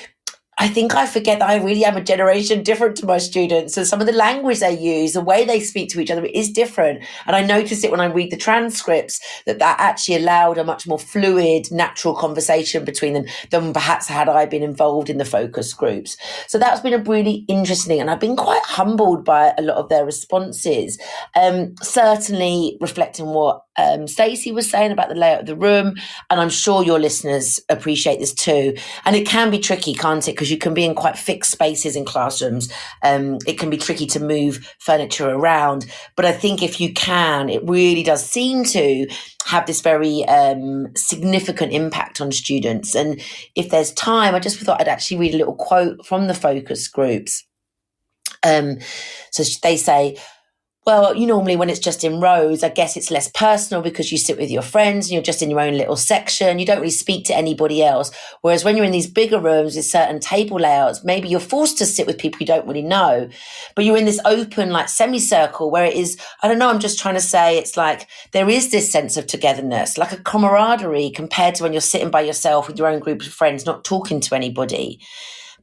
I 0.62 0.68
think 0.68 0.94
I 0.94 1.08
forget 1.08 1.40
that 1.40 1.50
I 1.50 1.56
really 1.56 1.84
am 1.86 1.98
a 1.98 2.04
generation 2.04 2.62
different 2.62 2.96
to 2.98 3.08
my 3.08 3.18
students. 3.18 3.78
And 3.78 3.88
some 3.88 4.00
of 4.00 4.06
the 4.06 4.14
language 4.14 4.60
they 4.60 4.78
use, 4.78 5.14
the 5.14 5.20
way 5.20 5.44
they 5.44 5.60
speak 5.60 5.90
to 5.90 6.00
each 6.00 6.12
other 6.12 6.24
is 6.24 6.52
different. 6.52 7.04
And 7.26 7.36
I 7.36 7.42
notice 7.42 7.84
it 7.84 7.90
when 7.90 8.00
I 8.00 8.06
read 8.06 8.32
the 8.32 8.38
transcripts 8.38 9.20
that 9.48 9.58
that 9.58 9.80
actually 9.80 10.18
allowed 10.18 10.60
a 10.60 10.64
much 10.64 10.86
more 10.86 11.00
fluid, 11.00 11.72
natural 11.72 12.14
conversation 12.14 12.86
between 12.86 13.14
them 13.14 13.26
than 13.50 13.74
perhaps 13.74 14.08
had 14.08 14.30
I 14.30 14.46
been 14.46 14.62
involved 14.62 15.10
in 15.10 15.18
the 15.18 15.26
focus 15.26 15.74
groups. 15.74 16.16
So 16.46 16.60
that's 16.60 16.82
been 16.82 16.94
a 16.94 17.00
really 17.00 17.44
interesting, 17.48 18.00
and 18.00 18.12
I've 18.12 18.20
been 18.20 18.36
quite 18.36 18.62
humbled 18.64 19.26
by 19.26 19.56
a 19.58 19.64
lot 19.64 19.78
of 19.78 19.90
their 19.90 20.06
responses. 20.06 21.00
Um, 21.36 21.74
certainly 21.82 22.78
reflecting 22.80 23.26
what 23.26 23.64
um, 23.77 24.07
Stacy 24.07 24.52
was 24.52 24.69
saying 24.69 24.91
about 24.91 25.10
the 25.10 25.15
layout 25.15 25.41
of 25.41 25.45
the 25.45 25.56
room, 25.56 25.95
and 26.30 26.41
I'm 26.41 26.49
sure 26.49 26.84
your 26.84 26.99
listeners 26.99 27.60
appreciate 27.69 28.19
this 28.19 28.34
too. 28.34 28.76
And 29.06 29.15
it 29.15 29.26
can 29.27 29.49
be 29.49 29.60
tricky, 29.60 29.93
can't 29.93 30.27
it? 30.27 30.34
Because 30.34 30.52
you 30.52 30.57
can 30.57 30.73
be 30.73 30.84
in 30.84 30.95
quite 30.95 31.18
fixed 31.18 31.52
spaces 31.52 31.95
in 31.95 32.06
classrooms. 32.06 32.72
Um, 33.03 33.38
it 33.48 33.57
can 33.57 33.69
be 33.69 33.77
tricky 33.77 34.06
to 34.07 34.19
move 34.19 34.76
furniture 34.80 35.30
around. 35.30 35.85
But 36.15 36.26
I 36.26 36.34
think 36.34 36.61
if 36.61 36.81
you 36.81 36.93
can, 36.93 37.49
it 37.49 37.64
really 37.64 38.03
does 38.03 38.26
seem 38.26 38.65
to 38.65 39.07
have 39.45 39.65
this 39.65 39.81
very 39.81 40.26
um, 40.26 40.88
significant 40.95 41.72
impact 41.72 42.22
on 42.22 42.31
students. 42.31 42.95
And 42.95 43.22
if 43.56 43.69
there's 43.69 43.93
time, 43.93 44.35
I 44.35 44.39
just 44.39 44.60
thought 44.60 44.81
I'd 44.81 44.88
actually 44.88 45.18
read 45.18 45.34
a 45.34 45.38
little 45.38 45.56
quote 45.56 46.06
from 46.06 46.27
the 46.27 46.34
focus 46.34 46.88
groups. 46.88 47.45
Um, 48.43 48.80
so 49.31 49.43
they 49.64 49.77
say, 49.77 50.18
well, 50.84 51.16
you 51.16 51.28
normally 51.28 51.56
when 51.56 51.70
it's 51.70 51.80
just 51.80 52.03
in 52.03 52.20
rows, 52.20 52.64
I 52.64 52.70
guess 52.70 52.98
it's 52.98 53.12
less 53.12 53.30
personal 53.30 53.84
because 53.84 54.12
you 54.12 54.18
sit 54.18 54.40
with 54.40 54.49
your 54.49 54.64
friends 54.64 55.06
and 55.06 55.14
you're 55.14 55.22
just 55.22 55.44
in 55.44 55.52
your 55.52 55.60
own 55.60 55.78
little 55.78 55.95
section. 55.95 56.58
You 56.58 56.66
don't 56.66 56.80
really 56.80 56.90
speak 56.90 57.26
to 57.26 57.38
anybody 57.38 57.84
else. 57.84 58.12
Whereas 58.41 58.64
when 58.64 58.76
you're 58.76 58.86
in 58.86 58.91
these 58.91 59.10
bigger 59.10 59.40
rooms 59.40 59.76
with 59.76 59.86
certain 59.86 60.20
table 60.20 60.60
layouts, 60.60 61.03
maybe 61.03 61.30
you're 61.30 61.40
forced 61.40 61.78
to 61.78 61.86
sit 61.86 62.08
with 62.08 62.18
people 62.18 62.40
you 62.40 62.48
don't 62.48 62.66
really 62.66 62.82
know. 62.82 63.30
But 63.76 63.86
you're 63.86 63.98
in 63.98 64.06
this 64.06 64.20
open, 64.26 64.72
like 64.72 64.90
semicircle 64.90 65.70
where 65.70 65.86
it 65.86 65.94
is, 65.94 66.18
I 66.41 66.48
don't 66.48 66.58
know, 66.58 66.70
I'm 66.70 66.80
just 66.80 66.99
trying 66.99 67.16
to 67.16 67.22
say 67.22 67.60
it's 67.60 67.78
like 67.78 68.08
there 68.32 68.49
is 68.49 68.72
this 68.72 68.91
sense 68.91 69.18
of 69.18 69.28
togetherness, 69.28 69.99
like 69.99 70.14
a 70.14 70.18
camaraderie 70.18 71.12
compared 71.12 71.53
to 71.56 71.64
when 71.64 71.74
you're 71.74 71.82
sitting 71.82 72.10
by 72.10 72.22
yourself 72.22 72.68
with 72.68 72.80
your 72.80 72.88
own 72.88 72.99
group 72.99 73.22
of 73.22 73.28
friends, 73.28 73.68
not 73.68 73.84
talking 73.84 74.20
to 74.22 74.36
anybody. 74.36 74.99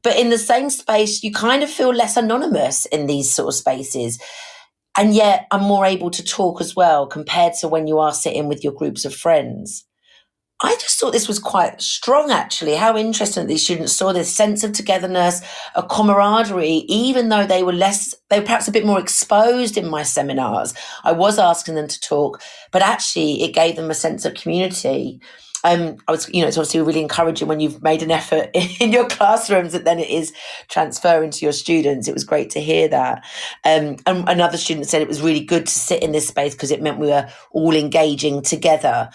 But 0.04 0.16
in 0.16 0.30
the 0.30 0.38
same 0.38 0.70
space, 0.70 1.24
you 1.24 1.32
kind 1.32 1.64
of 1.64 1.70
feel 1.70 1.92
less 1.92 2.16
anonymous 2.16 2.86
in 2.86 3.06
these 3.06 3.34
sort 3.34 3.48
of 3.48 3.54
spaces 3.54 4.20
and 4.98 5.14
yet 5.14 5.46
I'm 5.52 5.62
more 5.62 5.86
able 5.86 6.10
to 6.10 6.24
talk 6.24 6.60
as 6.60 6.74
well 6.74 7.06
compared 7.06 7.54
to 7.60 7.68
when 7.68 7.86
you 7.86 8.00
are 8.00 8.12
sitting 8.12 8.48
with 8.48 8.64
your 8.64 8.72
groups 8.72 9.04
of 9.04 9.14
friends. 9.14 9.84
I 10.60 10.74
just 10.74 10.98
thought 10.98 11.12
this 11.12 11.28
was 11.28 11.38
quite 11.38 11.80
strong, 11.80 12.32
actually. 12.32 12.74
How 12.74 12.96
interesting 12.96 13.44
that 13.44 13.46
these 13.46 13.62
students 13.62 13.92
saw 13.92 14.12
this 14.12 14.34
sense 14.34 14.64
of 14.64 14.72
togetherness, 14.72 15.40
a 15.76 15.84
camaraderie, 15.84 16.84
even 16.88 17.28
though 17.28 17.46
they 17.46 17.62
were 17.62 17.72
less, 17.72 18.12
they 18.28 18.40
were 18.40 18.44
perhaps 18.44 18.66
a 18.66 18.72
bit 18.72 18.84
more 18.84 18.98
exposed 18.98 19.78
in 19.78 19.88
my 19.88 20.02
seminars. 20.02 20.74
I 21.04 21.12
was 21.12 21.38
asking 21.38 21.76
them 21.76 21.86
to 21.86 22.00
talk, 22.00 22.42
but 22.72 22.82
actually 22.82 23.44
it 23.44 23.54
gave 23.54 23.76
them 23.76 23.92
a 23.92 23.94
sense 23.94 24.24
of 24.24 24.34
community 24.34 25.20
um, 25.64 25.96
I 26.06 26.12
was, 26.12 26.28
you 26.28 26.40
know, 26.40 26.48
it's 26.48 26.56
obviously 26.56 26.80
really 26.80 27.00
encouraging 27.00 27.48
when 27.48 27.60
you've 27.60 27.82
made 27.82 28.02
an 28.02 28.10
effort 28.10 28.50
in 28.80 28.92
your 28.92 29.08
classrooms 29.08 29.72
that 29.72 29.84
then 29.84 29.98
it 29.98 30.08
is 30.08 30.32
transferring 30.68 31.30
to 31.30 31.44
your 31.44 31.52
students. 31.52 32.08
It 32.08 32.14
was 32.14 32.24
great 32.24 32.50
to 32.50 32.60
hear 32.60 32.88
that. 32.88 33.24
Um, 33.64 33.96
and 34.06 34.28
another 34.28 34.56
student 34.56 34.86
said 34.86 35.02
it 35.02 35.08
was 35.08 35.22
really 35.22 35.44
good 35.44 35.66
to 35.66 35.72
sit 35.72 36.02
in 36.02 36.12
this 36.12 36.28
space 36.28 36.54
because 36.54 36.70
it 36.70 36.82
meant 36.82 36.98
we 36.98 37.08
were 37.08 37.28
all 37.50 37.74
engaging 37.74 38.42
together. 38.42 39.10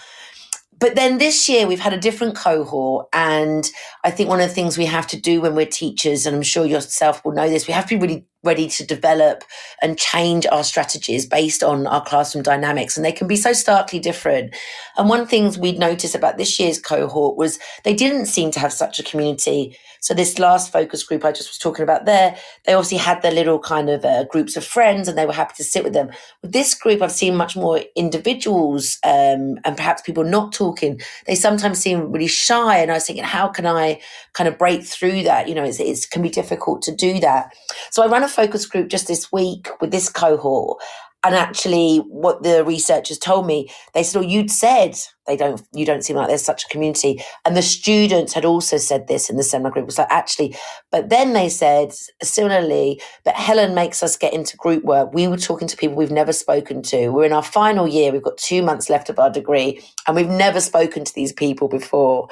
But 0.80 0.96
then 0.96 1.18
this 1.18 1.48
year 1.48 1.66
we've 1.66 1.80
had 1.80 1.94
a 1.94 1.98
different 1.98 2.36
cohort. 2.36 3.08
And 3.14 3.70
I 4.04 4.12
think 4.12 4.28
one 4.28 4.42
of 4.42 4.50
the 4.50 4.56
things 4.56 4.78
we 4.78 4.86
have 4.86 5.08
to 5.08 5.20
do 5.20 5.40
when 5.40 5.56
we're 5.56 5.66
teachers, 5.66 6.26
and 6.26 6.36
I'm 6.36 6.42
sure 6.42 6.66
yourself 6.66 7.24
will 7.24 7.32
know 7.32 7.50
this, 7.50 7.68
we 7.68 7.74
have 7.74 7.86
to 7.86 7.96
be 7.96 8.02
really 8.02 8.26
ready 8.44 8.68
to 8.68 8.86
develop 8.86 9.44
and 9.82 9.98
change 9.98 10.46
our 10.48 10.64
strategies 10.64 11.26
based 11.26 11.64
on 11.64 11.88
our 11.88 12.04
classroom 12.04 12.44
dynamics. 12.44 12.98
And 12.98 13.06
they 13.06 13.12
can 13.12 13.28
be 13.28 13.36
so 13.36 13.54
starkly 13.54 14.00
different. 14.00 14.56
And 14.98 15.10
one 15.10 15.26
things 15.26 15.58
we'd 15.58 15.80
noticed 15.80 16.16
about 16.16 16.38
this 16.38 16.60
year's 16.60 16.80
cohort 16.80 17.38
was 17.38 17.60
they 17.84 17.94
didn't 17.94 18.28
seem 18.28 18.52
to 18.52 18.60
have 18.60 18.74
such 18.74 19.00
a 19.00 19.04
community 19.04 19.78
so 20.04 20.14
this 20.14 20.38
last 20.38 20.70
focus 20.70 21.02
group 21.02 21.24
I 21.24 21.32
just 21.32 21.50
was 21.50 21.58
talking 21.58 21.82
about 21.82 22.04
there, 22.04 22.36
they 22.66 22.74
obviously 22.74 22.98
had 22.98 23.22
their 23.22 23.32
little 23.32 23.58
kind 23.58 23.90
of 23.90 24.04
uh, 24.04 24.26
groups 24.26 24.58
of 24.58 24.66
friends 24.66 25.08
and 25.08 25.18
they 25.18 25.26
were 25.26 25.32
happy 25.32 25.54
to 25.56 25.64
sit 25.64 25.82
with 25.82 25.94
them. 25.94 26.10
With 26.42 26.52
this 26.52 26.76
group, 26.76 27.02
I've 27.02 27.14
seen 27.14 27.38
much 27.38 27.56
more 27.56 27.80
individuals 27.96 28.98
um, 29.06 29.60
and 29.64 29.78
perhaps 29.78 30.02
people 30.02 30.26
not 30.26 30.52
talking. 30.52 31.00
They 31.26 31.36
sometimes 31.36 31.80
seem 31.80 32.12
really 32.12 32.28
shy. 32.28 32.80
And 32.80 32.92
I 32.92 32.96
was 32.96 33.06
thinking, 33.06 33.24
how 33.24 33.48
can 33.48 33.66
I 33.66 34.02
kind 34.34 34.50
of 34.50 34.58
break 34.58 34.84
through 34.84 35.24
that? 35.24 35.48
You 35.48 35.56
know, 35.56 35.64
it's, 35.64 35.80
it 35.80 36.06
can 36.12 36.22
be 36.22 36.28
difficult 36.28 36.82
to 36.82 36.94
do 36.94 37.22
that. 37.22 37.56
So 37.90 38.04
I 38.04 38.08
ran 38.08 38.24
a 38.24 38.28
focus 38.34 38.66
group 38.66 38.90
just 38.90 39.08
this 39.08 39.32
week 39.32 39.70
with 39.82 39.92
this 39.92 40.10
cohort. 40.10 40.82
And 41.26 41.36
actually 41.36 42.00
what 42.00 42.44
the 42.44 42.66
researchers 42.66 43.18
told 43.18 43.48
me 43.48 43.72
they 43.94 44.04
said 44.04 44.20
oh 44.20 44.22
you'd 44.22 44.52
said 44.52 44.98
they 45.26 45.38
don't 45.38 45.62
you 45.72 45.86
don't 45.86 46.04
seem 46.04 46.18
like 46.18 46.28
there's 46.28 46.44
such 46.44 46.66
a 46.66 46.68
community. 46.68 47.24
And 47.46 47.56
the 47.56 47.62
students 47.62 48.34
had 48.34 48.44
also 48.44 48.76
said 48.76 49.08
this 49.08 49.30
in 49.30 49.38
the 49.38 49.44
seminar 49.44 49.72
group. 49.72 49.86
Was 49.86 49.98
like 49.98 50.08
actually 50.10 50.54
but 50.92 51.08
then 51.10 51.32
they 51.32 51.48
said 51.48 51.94
similarly 52.22 53.02
but 53.24 53.36
helen 53.36 53.74
makes 53.74 54.04
us 54.04 54.18
get 54.18 54.34
into 54.34 54.58
group 54.58 54.84
work. 54.84 55.14
We 55.14 55.30
were 55.30 55.38
talking 55.38 55.70
to 55.70 55.78
people 55.78 55.96
we've 55.96 56.12
never 56.12 56.34
spoken 56.34 56.82
to. 56.84 57.08
We're 57.08 57.24
in 57.26 57.32
our 57.32 57.42
final 57.42 57.88
year. 57.88 58.12
We've 58.12 58.22
got 58.22 58.38
two 58.38 58.62
months 58.62 58.90
left 58.90 59.10
of 59.10 59.18
our 59.18 59.30
degree 59.30 59.82
and 60.06 60.18
we've 60.18 60.28
never 60.28 60.60
spoken 60.60 61.06
to 61.06 61.16
these 61.16 61.32
people 61.32 61.70
before. 61.70 62.28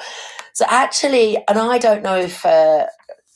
So 0.52 0.66
actually 0.68 1.38
and 1.48 1.58
i 1.58 1.78
don't 1.78 2.02
know 2.02 2.16
if 2.16 2.44
uh, 2.44 2.86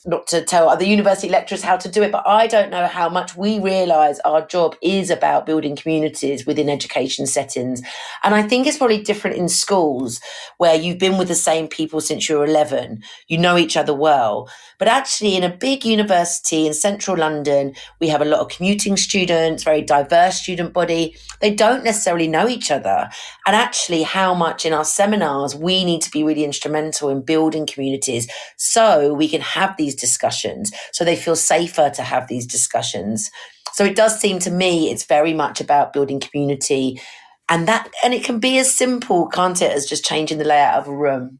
not 0.05 0.27
to 0.27 0.43
tell 0.43 0.69
other 0.69 0.85
university 0.85 1.27
lecturers 1.27 1.63
how 1.63 1.75
to 1.77 1.89
do 1.89 2.03
it, 2.03 2.11
but 2.11 2.27
I 2.27 2.47
don't 2.47 2.69
know 2.69 2.87
how 2.87 3.09
much 3.09 3.35
we 3.35 3.59
realise 3.59 4.19
our 4.19 4.45
job 4.45 4.75
is 4.81 5.09
about 5.09 5.45
building 5.45 5.75
communities 5.75 6.45
within 6.45 6.69
education 6.69 7.25
settings. 7.25 7.81
And 8.23 8.35
I 8.35 8.43
think 8.43 8.67
it's 8.67 8.77
probably 8.77 9.01
different 9.01 9.37
in 9.37 9.49
schools 9.49 10.19
where 10.57 10.75
you've 10.75 10.99
been 10.99 11.17
with 11.17 11.27
the 11.27 11.35
same 11.35 11.67
people 11.67 11.99
since 11.99 12.29
you're 12.29 12.45
11, 12.45 13.01
you 13.27 13.37
know 13.37 13.57
each 13.57 13.75
other 13.75 13.93
well. 13.93 14.49
But 14.77 14.87
actually, 14.87 15.35
in 15.35 15.43
a 15.43 15.55
big 15.55 15.83
university 15.83 16.67
in 16.67 16.73
central 16.73 17.17
London, 17.17 17.73
we 17.99 18.09
have 18.09 18.21
a 18.21 18.25
lot 18.25 18.41
of 18.41 18.49
commuting 18.49 18.95
students, 18.97 19.63
very 19.63 19.81
diverse 19.81 20.39
student 20.39 20.73
body. 20.73 21.17
They 21.41 21.53
don't 21.53 21.83
necessarily 21.83 22.27
know 22.27 22.47
each 22.47 22.69
other. 22.69 23.09
And 23.47 23.55
actually, 23.55 24.03
how 24.03 24.35
much 24.35 24.65
in 24.65 24.73
our 24.73 24.85
seminars 24.85 25.55
we 25.55 25.83
need 25.83 26.01
to 26.03 26.11
be 26.11 26.23
really 26.23 26.43
instrumental 26.43 27.09
in 27.09 27.21
building 27.21 27.65
communities 27.65 28.27
so 28.57 29.13
we 29.13 29.27
can 29.27 29.41
have 29.41 29.75
these 29.77 29.86
discussions, 29.95 30.71
so 30.91 31.03
they 31.03 31.15
feel 31.15 31.35
safer 31.35 31.89
to 31.89 32.01
have 32.01 32.27
these 32.27 32.45
discussions. 32.45 33.29
So 33.73 33.85
it 33.85 33.95
does 33.95 34.19
seem 34.19 34.39
to 34.39 34.51
me 34.51 34.89
it's 34.89 35.05
very 35.05 35.33
much 35.33 35.61
about 35.61 35.93
building 35.93 36.19
community. 36.19 37.01
And 37.49 37.67
that 37.67 37.89
and 38.03 38.13
it 38.13 38.23
can 38.23 38.39
be 38.39 38.57
as 38.57 38.73
simple, 38.73 39.27
can't 39.27 39.61
it, 39.61 39.71
as 39.71 39.85
just 39.85 40.03
changing 40.03 40.37
the 40.37 40.45
layout 40.45 40.79
of 40.79 40.87
a 40.87 40.95
room. 40.95 41.39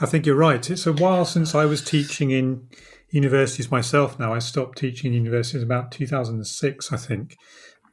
I 0.00 0.06
think 0.06 0.26
you're 0.26 0.36
right. 0.36 0.68
It's 0.70 0.86
a 0.86 0.92
while 0.92 1.24
since 1.24 1.54
I 1.54 1.64
was 1.64 1.82
teaching 1.82 2.30
in 2.30 2.68
universities 3.10 3.70
myself 3.70 4.18
now. 4.18 4.32
I 4.32 4.38
stopped 4.38 4.78
teaching 4.78 5.12
in 5.12 5.24
universities 5.24 5.62
about 5.62 5.92
2006, 5.92 6.92
I 6.92 6.96
think. 6.96 7.36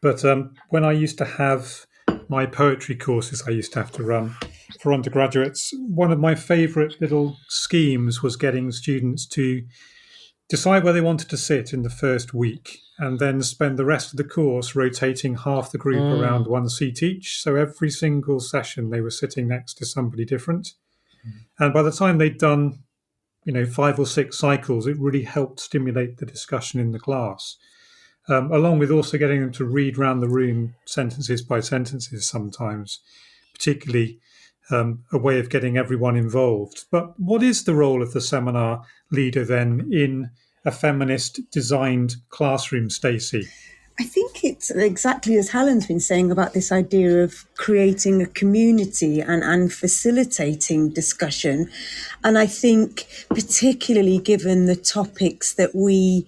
But 0.02 0.24
um, 0.26 0.54
when 0.70 0.84
I 0.84 0.92
used 0.92 1.18
to 1.20 1.26
have 1.26 1.86
my 2.28 2.46
poetry 2.46 2.96
courses, 2.96 3.44
I 3.48 3.52
used 3.52 3.74
to 3.74 3.80
have 3.80 3.92
to 3.94 4.04
run 4.04 4.36
for 4.86 4.94
undergraduates. 4.94 5.74
One 5.80 6.12
of 6.12 6.20
my 6.20 6.36
favourite 6.36 7.02
little 7.02 7.38
schemes 7.50 8.22
was 8.22 8.36
getting 8.36 8.72
students 8.72 9.26
to 9.30 9.64
decide 10.48 10.84
where 10.84 10.94
they 10.94 11.02
wanted 11.02 11.28
to 11.32 11.38
sit 11.38 11.74
in 11.74 11.82
the 11.82 11.90
first 11.90 12.36
week 12.36 12.78
and 13.00 13.18
then 13.18 13.42
spend 13.42 13.80
the 13.80 13.84
rest 13.84 14.14
of 14.14 14.18
the 14.18 14.24
course 14.24 14.76
rotating 14.76 15.38
half 15.38 15.72
the 15.72 15.80
group 15.80 16.04
mm. 16.04 16.22
around 16.22 16.46
one 16.46 16.70
seat 16.70 17.02
each. 17.02 17.42
So 17.42 17.56
every 17.56 17.90
single 17.90 18.40
session 18.40 18.92
they 18.92 19.02
were 19.02 19.10
sitting 19.10 19.48
next 19.48 19.74
to 19.80 19.88
somebody 19.88 20.24
different. 20.24 20.76
Mm. 21.28 21.32
And 21.58 21.74
by 21.74 21.82
the 21.82 21.92
time 21.92 22.20
they'd 22.20 22.38
done, 22.38 22.84
you 23.44 23.54
know, 23.54 23.66
five 23.66 23.98
or 23.98 24.06
six 24.06 24.38
cycles, 24.38 24.86
it 24.86 25.00
really 25.00 25.24
helped 25.24 25.62
stimulate 25.62 26.18
the 26.18 26.28
discussion 26.28 26.80
in 26.80 26.92
the 26.92 27.00
class. 27.00 27.58
um, 28.28 28.52
along 28.52 28.80
with 28.80 28.92
also 28.92 29.18
getting 29.18 29.42
them 29.42 29.52
to 29.54 29.66
read 29.66 29.98
round 29.98 30.22
the 30.22 30.30
room 30.30 30.76
sentences 30.86 31.42
by 31.42 31.60
sentences 31.60 32.28
sometimes, 32.28 33.00
particularly 33.54 34.20
um, 34.72 35.04
a 35.12 35.18
way 35.18 35.40
of 35.40 35.50
getting 35.50 35.78
everyone 35.78 36.16
involved. 36.16 36.86
But 36.92 37.20
what 37.20 37.44
is 37.44 37.64
the 37.64 37.76
role 37.76 38.02
of 38.02 38.14
the 38.14 38.22
seminar 38.22 38.84
leader 39.12 39.46
then 39.46 39.90
in 39.92 40.30
a 40.66 40.72
feminist 40.72 41.40
designed 41.52 42.16
classroom, 42.30 42.90
Stacy? 42.90 43.48
I 43.98 44.04
think 44.04 44.44
it's 44.44 44.72
exactly 44.72 45.38
as 45.38 45.50
Helen's 45.50 45.88
been 45.88 46.02
saying 46.02 46.30
about 46.30 46.54
this 46.54 46.70
idea 46.70 47.24
of 47.24 47.46
creating 47.56 48.22
a 48.22 48.26
community 48.26 49.22
and, 49.22 49.42
and 49.42 49.72
facilitating 49.72 50.90
discussion. 50.90 51.70
And 52.22 52.38
I 52.38 52.46
think, 52.46 53.08
particularly 53.30 54.18
given 54.18 54.66
the 54.66 54.76
topics 54.76 55.54
that 55.54 55.74
we 55.74 56.28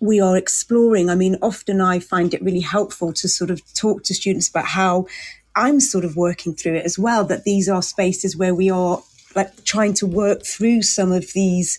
we 0.00 0.20
are 0.20 0.36
exploring. 0.36 1.08
I 1.08 1.14
mean, 1.14 1.36
often 1.40 1.80
I 1.80 1.98
find 1.98 2.34
it 2.34 2.42
really 2.42 2.60
helpful 2.60 3.12
to 3.14 3.28
sort 3.28 3.50
of 3.50 3.62
talk 3.74 4.02
to 4.04 4.14
students 4.14 4.48
about 4.48 4.66
how 4.66 5.06
I'm 5.56 5.80
sort 5.80 6.04
of 6.04 6.16
working 6.16 6.54
through 6.54 6.74
it 6.74 6.84
as 6.84 6.98
well, 6.98 7.24
that 7.24 7.44
these 7.44 7.68
are 7.68 7.82
spaces 7.82 8.36
where 8.36 8.54
we 8.54 8.70
are 8.70 9.02
like 9.34 9.64
trying 9.64 9.94
to 9.94 10.06
work 10.06 10.44
through 10.44 10.82
some 10.82 11.12
of 11.12 11.32
these 11.32 11.78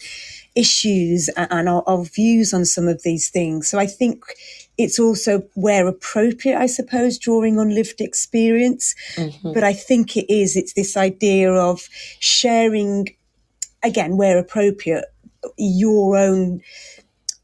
issues 0.56 1.30
and 1.30 1.68
our, 1.68 1.84
our, 1.85 2.03
views 2.06 2.53
on 2.53 2.65
some 2.65 2.88
of 2.88 3.03
these 3.03 3.30
things. 3.30 3.69
So 3.69 3.77
I 3.77 3.85
think 3.85 4.23
it's 4.77 4.99
also 4.99 5.43
where 5.53 5.88
appropriate, 5.88 6.57
I 6.57 6.65
suppose, 6.65 7.18
drawing 7.18 7.60
on 7.60 7.76
lived 7.76 7.99
experience. 7.99 8.95
Mm-hmm. 9.15 9.53
But 9.53 9.64
I 9.64 9.73
think 9.73 10.15
it 10.15 10.31
is, 10.34 10.56
it's 10.56 10.73
this 10.73 10.95
idea 10.95 11.52
of 11.52 11.88
sharing, 12.19 13.10
again, 13.84 14.15
where 14.18 14.38
appropriate, 14.38 15.06
your 15.57 16.18
own 16.18 16.61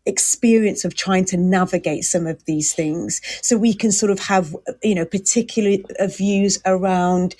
experience 0.06 0.84
of 0.84 0.96
trying 0.96 1.26
to 1.26 1.38
navigate 1.38 2.04
some 2.04 2.28
of 2.28 2.44
these 2.46 2.74
things. 2.74 3.22
So 3.42 3.58
we 3.58 3.74
can 3.74 3.92
sort 3.92 4.12
of 4.12 4.20
have 4.20 4.56
you 4.84 4.96
know 4.96 5.06
particular 5.06 5.78
uh, 6.00 6.08
views 6.08 6.60
around 6.66 7.36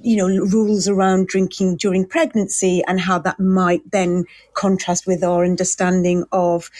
you 0.00 0.16
know 0.16 0.28
rules 0.28 0.88
around 0.88 1.26
drinking 1.26 1.76
during 1.76 2.06
pregnancy 2.06 2.82
and 2.86 3.00
how 3.00 3.18
that 3.18 3.40
might 3.40 3.90
then 3.90 4.24
contrast 4.54 5.06
with 5.06 5.24
our 5.24 5.44
understanding 5.44 6.24
of 6.32 6.70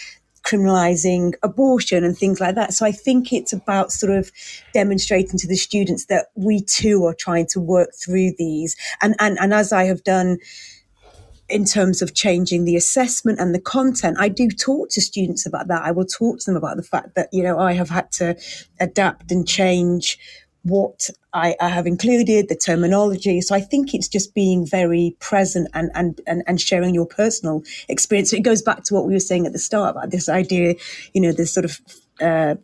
criminalizing 0.45 1.35
abortion 1.43 2.05
and 2.05 2.17
things 2.17 2.41
like 2.41 2.55
that. 2.55 2.73
So 2.73 2.87
i 2.87 2.93
think 2.93 3.33
it's 3.33 3.53
about 3.53 3.93
sort 3.93 4.13
of 4.13 4.31
demonstrating 4.73 5.39
to 5.39 5.49
the 5.49 5.57
students 5.57 6.07
that 6.07 6.27
we 6.37 6.63
too 6.63 7.05
are 7.05 7.15
trying 7.15 7.47
to 7.49 7.61
work 7.61 7.91
through 7.95 8.33
these. 8.39 8.77
And 9.03 9.17
and, 9.19 9.39
and 9.41 9.53
as 9.53 9.73
i 9.73 9.85
have 9.85 10.05
done 10.05 10.39
in 11.49 11.65
terms 11.65 12.03
of 12.03 12.15
changing 12.15 12.65
the 12.65 12.77
assessment 12.77 13.41
and 13.41 13.55
the 13.55 13.61
content. 13.61 14.17
I 14.19 14.29
do 14.29 14.49
talk 14.49 14.91
to 14.91 15.01
students 15.01 15.47
about 15.47 15.69
that. 15.69 15.83
I 15.83 15.91
will 15.91 16.05
talk 16.05 16.39
to 16.41 16.45
them 16.47 16.57
about 16.57 16.77
the 16.77 16.83
fact 16.83 17.15
that, 17.15 17.29
you 17.33 17.43
know, 17.43 17.59
I 17.59 17.73
have 17.73 17.89
had 17.89 18.13
to 18.13 18.37
adapt 18.81 19.33
and 19.33 19.49
change 19.49 20.19
what 20.63 21.09
I, 21.33 21.57
I, 21.61 21.69
have 21.69 21.87
included, 21.87 22.49
the 22.49 22.57
terminology. 22.57 23.41
So 23.41 23.55
I 23.55 23.61
think 23.61 23.95
it's 23.95 24.09
just 24.09 24.35
being 24.35 24.67
very 24.67 25.17
present 25.21 25.69
and, 25.73 25.91
and, 25.95 26.21
and, 26.27 26.43
and 26.47 26.61
sharing 26.61 26.95
your 26.95 27.07
personal 27.07 27.63
experience. 27.89 28.31
So 28.31 28.37
it 28.37 28.43
goes 28.43 28.61
back 28.61 28.83
to 28.85 28.95
what 28.95 29.07
we 29.07 29.15
were 29.15 29.21
saying 29.21 29.47
at 29.47 29.53
the 29.53 29.59
start 29.59 29.97
about 29.97 30.11
this 30.11 30.29
idea, 30.29 30.75
you 31.15 31.21
know, 31.21 31.33
this 31.33 31.55
sort 31.55 31.65
of, 31.65 31.81
uh, 32.21 32.57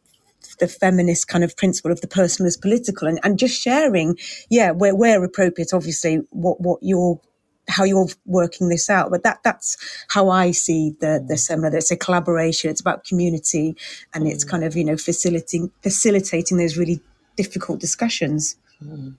the 0.58 0.68
feminist 0.68 1.28
kind 1.28 1.44
of 1.44 1.56
principle 1.56 1.90
of 1.90 2.00
the 2.00 2.08
personal 2.08 2.46
is 2.46 2.56
political 2.56 3.08
and, 3.08 3.18
and 3.22 3.38
just 3.38 3.60
sharing, 3.60 4.18
yeah, 4.50 4.70
where, 4.70 4.94
where 4.94 5.22
appropriate, 5.24 5.72
obviously, 5.72 6.20
what, 6.30 6.60
what 6.60 6.80
your 6.82 7.20
how 7.68 7.84
you're 7.84 8.08
working 8.26 8.68
this 8.68 8.90
out. 8.90 9.10
But 9.10 9.22
that 9.22 9.40
that's 9.42 9.76
how 10.08 10.28
I 10.28 10.50
see 10.50 10.94
the 11.00 11.24
the 11.26 11.36
seminar. 11.36 11.76
It's 11.76 11.90
a 11.90 11.96
collaboration. 11.96 12.70
It's 12.70 12.80
about 12.80 13.04
community, 13.04 13.76
and 14.12 14.26
it's 14.26 14.44
mm. 14.44 14.50
kind 14.50 14.64
of 14.64 14.76
you 14.76 14.84
know 14.84 14.96
facilitating 14.96 15.70
facilitating 15.82 16.58
those 16.58 16.76
really 16.76 17.00
difficult 17.36 17.80
discussions. 17.80 18.56
Mm. 18.82 19.16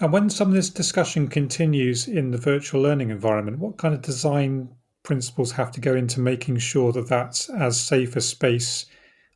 And 0.00 0.12
when 0.12 0.30
some 0.30 0.48
of 0.48 0.54
this 0.54 0.70
discussion 0.70 1.26
continues 1.28 2.06
in 2.06 2.30
the 2.30 2.38
virtual 2.38 2.80
learning 2.80 3.10
environment, 3.10 3.58
what 3.58 3.78
kind 3.78 3.94
of 3.94 4.02
design 4.02 4.68
principles 5.02 5.52
have 5.52 5.72
to 5.72 5.80
go 5.80 5.94
into 5.94 6.20
making 6.20 6.58
sure 6.58 6.92
that 6.92 7.08
that's 7.08 7.48
as 7.50 7.80
safe 7.80 8.14
a 8.14 8.20
space 8.20 8.86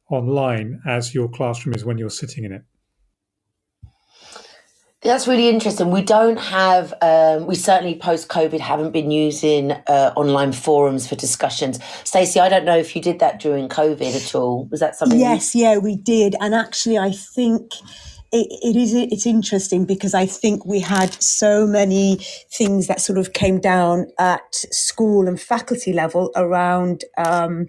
online 0.09 0.81
as 0.87 1.15
your 1.15 1.29
classroom 1.29 1.74
is 1.74 1.85
when 1.85 1.99
you're 1.99 2.11
sitting 2.11 2.45
in 2.45 2.53
it? 2.53 2.62
That's 5.03 5.27
really 5.27 5.49
interesting. 5.49 5.91
We 5.91 6.03
don't 6.03 6.37
have, 6.39 6.95
um, 7.03 7.47
we 7.47 7.57
certainly 7.57 7.97
post 7.97 8.29
COVID 8.29 8.61
haven't 8.61 8.93
been 8.93 9.11
using 9.11 9.73
uh, 9.73 10.12
online 10.15 10.53
forums 10.53 11.09
for 11.09 11.16
discussions. 11.16 11.81
Stacy, 12.05 12.39
I 12.39 12.49
don't 12.49 12.65
know 12.65 12.77
if 12.77 12.95
you 12.95 13.03
did 13.03 13.19
that 13.19 13.41
during 13.41 13.69
COVID 13.69 14.15
at 14.15 14.35
all. 14.37 14.66
Was 14.66 14.79
that 14.79 14.95
something? 14.95 15.19
Yes, 15.19 15.57
you- 15.57 15.65
yeah, 15.65 15.79
we 15.79 15.97
did. 15.97 16.37
And 16.41 16.55
actually, 16.55 16.99
I 16.99 17.11
think 17.11 17.73
it, 18.32 18.46
it 18.62 18.76
is 18.76 18.94
it's 18.94 19.26
interesting 19.26 19.84
because 19.84 20.14
I 20.14 20.24
think 20.24 20.64
we 20.64 20.80
had 20.80 21.12
so 21.22 21.66
many 21.66 22.16
things 22.50 22.86
that 22.86 23.00
sort 23.00 23.18
of 23.18 23.34
came 23.34 23.60
down 23.60 24.06
at 24.18 24.54
school 24.54 25.28
and 25.28 25.38
faculty 25.38 25.92
level 25.92 26.30
around 26.34 27.04
um, 27.18 27.66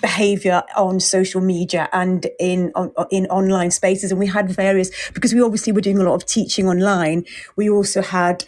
behaviour 0.00 0.64
on 0.76 0.98
social 0.98 1.40
media 1.40 1.88
and 1.92 2.26
in 2.40 2.72
on, 2.74 2.92
in 3.12 3.26
online 3.26 3.70
spaces, 3.70 4.10
and 4.10 4.18
we 4.18 4.26
had 4.26 4.50
various 4.50 4.90
because 5.12 5.32
we 5.32 5.40
obviously 5.40 5.72
were 5.72 5.80
doing 5.80 5.98
a 5.98 6.02
lot 6.02 6.14
of 6.14 6.26
teaching 6.26 6.66
online. 6.66 7.24
We 7.54 7.70
also 7.70 8.02
had 8.02 8.44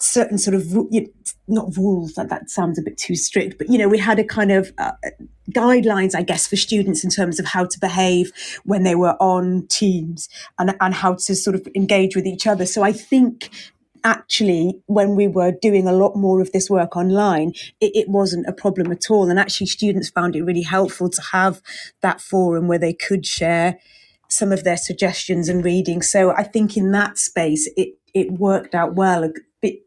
certain 0.00 0.38
sort 0.38 0.54
of 0.54 0.66
you 0.90 1.02
know, 1.02 1.06
not 1.48 1.76
rules 1.76 2.14
that 2.14 2.28
that 2.28 2.50
sounds 2.50 2.78
a 2.78 2.82
bit 2.82 2.96
too 2.96 3.14
strict 3.14 3.58
but 3.58 3.68
you 3.70 3.78
know 3.78 3.88
we 3.88 3.98
had 3.98 4.18
a 4.18 4.24
kind 4.24 4.52
of 4.52 4.72
uh, 4.78 4.92
guidelines 5.50 6.14
i 6.14 6.22
guess 6.22 6.46
for 6.46 6.56
students 6.56 7.02
in 7.02 7.10
terms 7.10 7.40
of 7.40 7.46
how 7.46 7.64
to 7.64 7.80
behave 7.80 8.32
when 8.64 8.82
they 8.82 8.94
were 8.94 9.16
on 9.20 9.66
teams 9.68 10.28
and 10.58 10.74
and 10.80 10.94
how 10.94 11.14
to 11.14 11.34
sort 11.34 11.56
of 11.56 11.66
engage 11.74 12.14
with 12.14 12.26
each 12.26 12.46
other. 12.46 12.66
So 12.66 12.82
i 12.82 12.92
think 12.92 13.50
actually 14.04 14.80
when 14.86 15.16
we 15.16 15.26
were 15.26 15.50
doing 15.50 15.88
a 15.88 15.92
lot 15.92 16.14
more 16.14 16.40
of 16.40 16.52
this 16.52 16.70
work 16.70 16.96
online 16.96 17.52
it, 17.80 17.90
it, 17.94 18.08
wasn't 18.08 18.46
a 18.46 18.52
problem 18.52 18.92
at 18.92 19.10
all. 19.10 19.28
And 19.28 19.40
actually 19.40 19.66
students 19.66 20.08
found 20.08 20.36
it 20.36 20.44
really 20.44 20.62
helpful 20.62 21.10
to 21.10 21.22
have 21.32 21.60
that 22.00 22.20
forum 22.20 22.68
where 22.68 22.78
they 22.78 22.92
could 22.92 23.26
share 23.26 23.76
some 24.28 24.52
of 24.52 24.62
their 24.62 24.76
suggestions 24.76 25.48
and 25.48 25.64
reading 25.64 26.00
so 26.02 26.30
i 26.32 26.42
think 26.42 26.76
in 26.76 26.92
that 26.92 27.18
space 27.18 27.68
it 27.76 27.94
it 28.14 28.30
worked 28.32 28.74
out 28.74 28.94
well 28.94 29.24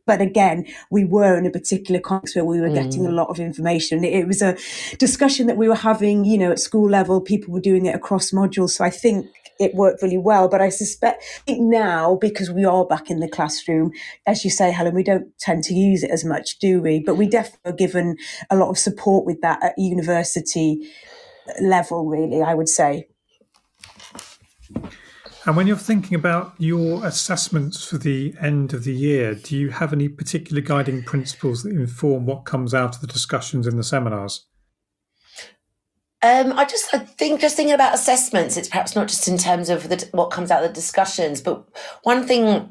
but, 0.06 0.22
again, 0.22 0.66
we 0.90 1.06
were 1.06 1.38
in 1.38 1.46
a 1.46 1.52
particular 1.52 2.02
context 2.02 2.36
where 2.36 2.46
we 2.46 2.60
were 2.60 2.70
getting 2.70 3.06
a 3.06 3.10
mm. 3.10 3.14
lot 3.14 3.30
of 3.30 3.40
information. 3.40 4.04
It, 4.04 4.14
it 4.14 4.28
was 4.28 4.42
a 4.42 4.58
discussion 4.98 5.48
that 5.48 5.58
we 5.58 5.70
were 5.70 5.76
having, 5.76 6.26
you 6.26 6.38
know, 6.38 6.52
at 6.52 6.60
school 6.60 6.90
level. 6.90 7.22
People 7.22 7.54
were 7.54 7.62
doing 7.62 7.86
it 7.86 7.96
across 7.96 8.32
modules. 8.32 8.72
So 8.72 8.84
I 8.84 8.90
think 8.90 9.28
it 9.60 9.74
worked 9.76 10.02
really 10.02 10.18
well. 10.18 10.50
But 10.50 10.62
I 10.62 10.70
suspect 10.70 11.24
now, 11.48 12.16
because 12.16 12.52
we 12.52 12.66
are 12.66 12.86
back 12.86 13.10
in 13.10 13.20
the 13.20 13.30
classroom, 13.30 13.92
as 14.26 14.44
you 14.44 14.50
say, 14.50 14.72
Helen, 14.72 14.96
we 14.96 15.04
don't 15.04 15.28
tend 15.40 15.64
to 15.66 15.74
use 15.74 16.04
it 16.04 16.12
as 16.12 16.26
much, 16.26 16.60
do 16.60 16.82
we? 16.82 17.00
But 17.00 17.16
we 17.16 17.28
definitely 17.28 17.72
are 17.72 17.76
given 17.76 18.18
a 18.50 18.58
lot 18.58 18.70
of 18.70 18.78
support 18.78 19.26
with 19.26 19.40
that 19.42 19.64
at 19.64 19.74
university 19.78 20.90
level, 21.62 22.08
really, 22.08 22.42
I 22.42 22.54
would 22.56 22.70
say. 22.70 23.08
And 25.46 25.58
when 25.58 25.66
you're 25.66 25.76
thinking 25.76 26.14
about 26.14 26.54
your 26.60 27.04
assessments 27.04 27.84
for 27.84 27.98
the 27.98 28.36
end 28.40 28.74
of 28.74 28.84
the 28.84 28.94
year, 28.94 29.34
do 29.34 29.58
you 29.58 29.70
have 29.72 29.92
any 29.92 30.08
particular 30.08 30.62
guiding 30.62 31.04
principles 31.04 31.64
that 31.64 31.72
inform 31.72 32.28
what 32.28 32.46
comes 32.46 32.76
out 32.76 32.96
of 32.96 33.02
the 33.02 33.08
discussions 33.08 33.66
in 33.66 33.76
the 33.76 33.84
seminars? 33.84 34.46
Um, 36.24 36.54
I 36.54 36.66
just 36.66 36.94
I 36.94 37.00
think 37.00 37.42
just 37.42 37.56
thinking 37.56 37.74
about 37.74 37.96
assessments, 37.96 38.56
it's 38.56 38.70
perhaps 38.70 38.96
not 38.96 39.08
just 39.08 39.28
in 39.28 39.40
terms 39.40 39.70
of 39.70 39.90
the, 39.90 40.08
what 40.12 40.30
comes 40.30 40.52
out 40.52 40.64
of 40.64 40.70
the 40.70 40.76
discussions, 40.76 41.42
but 41.42 41.68
one 42.04 42.28
thing 42.28 42.70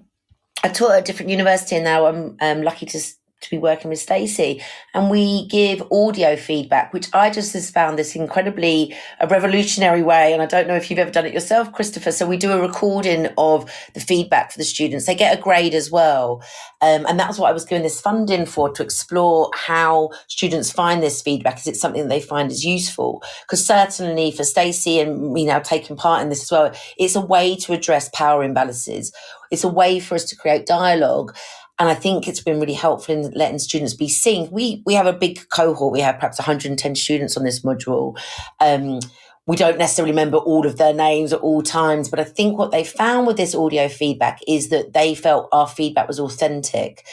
I 0.63 0.69
taught 0.69 0.93
at 0.93 1.01
a 1.01 1.03
different 1.03 1.31
university, 1.31 1.75
and 1.75 1.85
now 1.85 2.07
I'm 2.07 2.37
um, 2.41 2.63
lucky 2.63 2.87
to 2.87 3.01
to 3.41 3.51
be 3.51 3.59
working 3.59 3.89
with 3.89 3.99
Stacy, 3.99 4.63
and 4.95 5.11
we 5.11 5.47
give 5.49 5.83
audio 5.91 6.37
feedback, 6.37 6.93
which 6.93 7.09
I 7.13 7.31
just 7.31 7.53
has 7.55 7.71
found 7.71 7.99
this 7.99 8.15
incredibly 8.15 8.95
a 9.21 9.27
revolutionary 9.27 10.03
way. 10.03 10.33
And 10.33 10.43
I 10.43 10.47
don't 10.47 10.69
know 10.69 10.77
if 10.77 10.91
you've 10.91 10.99
ever 10.99 11.11
done 11.11 11.27
it 11.27 11.35
yourself, 11.35 11.73
Christopher. 11.73 12.13
So 12.13 12.27
we 12.27 12.37
do 12.37 12.53
a 12.53 12.61
recording 12.61 13.29
of 13.39 13.71
the 13.95 14.01
feedback 14.01 14.53
for 14.53 14.59
the 14.59 14.65
students. 14.65 15.07
They 15.07 15.15
get 15.15 15.39
a 15.39 15.41
grade 15.41 15.75
as 15.75 15.91
well, 15.91 16.43
um, 16.81 17.07
and 17.07 17.19
that's 17.19 17.39
what 17.39 17.49
I 17.49 17.53
was 17.53 17.65
giving 17.65 17.83
this 17.83 18.01
funding 18.01 18.47
for 18.47 18.71
to 18.71 18.83
explore 18.83 19.51
how 19.55 20.11
students 20.29 20.71
find 20.71 21.03
this 21.03 21.23
feedback. 21.23 21.59
Is 21.59 21.67
it 21.67 21.77
something 21.77 22.03
that 22.03 22.09
they 22.09 22.21
find 22.21 22.51
is 22.51 22.65
useful? 22.65 23.23
Because 23.43 23.65
certainly 23.65 24.31
for 24.33 24.45
Stacy 24.45 25.01
and 25.01 25.33
me 25.33 25.47
now 25.47 25.59
taking 25.61 25.97
part 25.97 26.23
in 26.23 26.29
this 26.29 26.43
as 26.43 26.51
well, 26.51 26.73
it's 26.99 27.17
a 27.17 27.21
way 27.21 27.57
to 27.57 27.73
address 27.73 28.11
power 28.13 28.47
imbalances. 28.47 29.13
It's 29.51 29.65
a 29.65 29.69
way 29.69 29.99
for 29.99 30.15
us 30.15 30.25
to 30.27 30.37
create 30.37 30.65
dialogue 30.67 31.35
and 31.81 31.89
I 31.89 31.95
think 31.95 32.29
it's 32.29 32.43
been 32.43 32.61
really 32.61 32.75
helpful 32.75 33.15
in 33.15 33.31
letting 33.31 33.59
students 33.59 33.95
be 33.95 34.09
seen. 34.09 34.51
We 34.53 34.83
we 34.85 34.93
have 34.95 35.07
a 35.07 35.15
big 35.15 35.49
cohort. 35.49 35.93
We 35.93 36.01
have 36.01 36.17
perhaps 36.17 36.39
110 36.39 36.95
students 36.95 37.39
on 37.39 37.43
this 37.43 37.63
module. 37.63 38.21
Um, 38.61 39.01
we 39.47 39.57
don't 39.57 39.79
necessarily 39.79 40.13
remember 40.13 40.37
all 40.37 40.67
of 40.67 40.77
their 40.77 40.93
names 40.93 41.33
at 41.33 41.41
all 41.41 41.63
times, 41.63 42.11
but 42.11 42.21
I 42.21 42.25
think 42.25 42.59
what 42.59 42.71
they 42.71 42.85
found 42.85 43.27
with 43.27 43.39
this 43.39 43.55
audio 43.55 43.89
feedback 43.89 44.41
is 44.47 44.69
that 44.69 44.93
they 44.93 45.15
felt 45.15 45.49
our 45.53 45.67
feedback 45.67 46.07
was 46.07 46.21
authentic. 46.21 47.05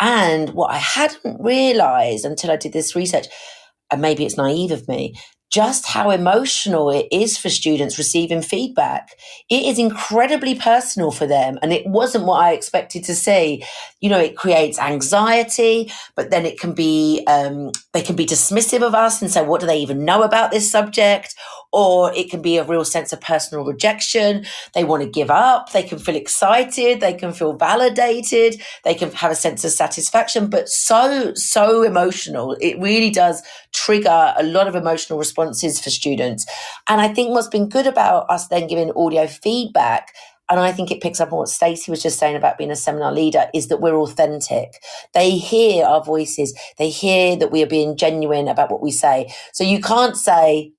And 0.00 0.50
what 0.50 0.72
I 0.72 0.78
hadn't 0.78 1.40
realized 1.40 2.24
until 2.24 2.50
I 2.50 2.56
did 2.56 2.72
this 2.72 2.96
research, 2.96 3.26
and 3.92 4.00
maybe 4.00 4.24
it's 4.24 4.38
naive 4.38 4.72
of 4.72 4.88
me, 4.88 5.14
just 5.54 5.86
how 5.86 6.10
emotional 6.10 6.90
it 6.90 7.06
is 7.12 7.38
for 7.38 7.48
students 7.48 7.96
receiving 7.96 8.42
feedback. 8.42 9.10
It 9.48 9.64
is 9.66 9.78
incredibly 9.78 10.56
personal 10.56 11.12
for 11.12 11.28
them. 11.28 11.60
And 11.62 11.72
it 11.72 11.86
wasn't 11.86 12.24
what 12.24 12.40
I 12.42 12.54
expected 12.54 13.04
to 13.04 13.14
see. 13.14 13.62
You 14.00 14.10
know, 14.10 14.18
it 14.18 14.36
creates 14.36 14.80
anxiety, 14.80 15.92
but 16.16 16.32
then 16.32 16.44
it 16.44 16.58
can 16.58 16.72
be, 16.72 17.22
um, 17.28 17.70
they 17.92 18.02
can 18.02 18.16
be 18.16 18.26
dismissive 18.26 18.82
of 18.82 18.96
us 18.96 19.22
and 19.22 19.30
say, 19.30 19.44
what 19.46 19.60
do 19.60 19.68
they 19.68 19.78
even 19.78 20.04
know 20.04 20.22
about 20.22 20.50
this 20.50 20.68
subject? 20.68 21.36
Or 21.74 22.12
it 22.14 22.30
can 22.30 22.40
be 22.40 22.56
a 22.56 22.64
real 22.64 22.84
sense 22.84 23.12
of 23.12 23.20
personal 23.20 23.64
rejection. 23.64 24.46
They 24.74 24.84
want 24.84 25.02
to 25.02 25.08
give 25.08 25.30
up. 25.30 25.72
They 25.72 25.82
can 25.82 25.98
feel 25.98 26.14
excited. 26.14 27.00
They 27.00 27.14
can 27.14 27.32
feel 27.32 27.54
validated. 27.54 28.62
They 28.84 28.94
can 28.94 29.10
have 29.12 29.32
a 29.32 29.34
sense 29.34 29.64
of 29.64 29.72
satisfaction, 29.72 30.48
but 30.48 30.68
so, 30.68 31.34
so 31.34 31.82
emotional. 31.82 32.56
It 32.60 32.78
really 32.78 33.10
does 33.10 33.42
trigger 33.72 34.34
a 34.36 34.44
lot 34.44 34.68
of 34.68 34.76
emotional 34.76 35.18
responses 35.18 35.80
for 35.80 35.90
students. 35.90 36.46
And 36.88 37.00
I 37.00 37.08
think 37.08 37.30
what's 37.30 37.48
been 37.48 37.68
good 37.68 37.88
about 37.88 38.30
us 38.30 38.46
then 38.48 38.68
giving 38.68 38.92
audio 38.96 39.26
feedback 39.26 40.14
and 40.50 40.60
I 40.60 40.72
think 40.72 40.90
it 40.90 41.00
picks 41.00 41.20
up 41.20 41.32
on 41.32 41.38
what 41.38 41.48
Stacy 41.48 41.90
was 41.90 42.02
just 42.02 42.18
saying 42.18 42.36
about 42.36 42.58
being 42.58 42.70
a 42.70 42.76
seminar 42.76 43.12
leader 43.12 43.46
is 43.54 43.68
that 43.68 43.80
we're 43.80 43.96
authentic. 43.96 44.74
They 45.14 45.30
hear 45.30 45.86
our 45.86 46.04
voices. 46.04 46.54
They 46.76 46.90
hear 46.90 47.36
that 47.36 47.50
we 47.50 47.62
are 47.62 47.66
being 47.66 47.96
genuine 47.96 48.48
about 48.48 48.70
what 48.70 48.82
we 48.82 48.90
say. 48.90 49.32
So 49.52 49.64
you 49.64 49.80
can't 49.80 50.16
say, 50.16 50.72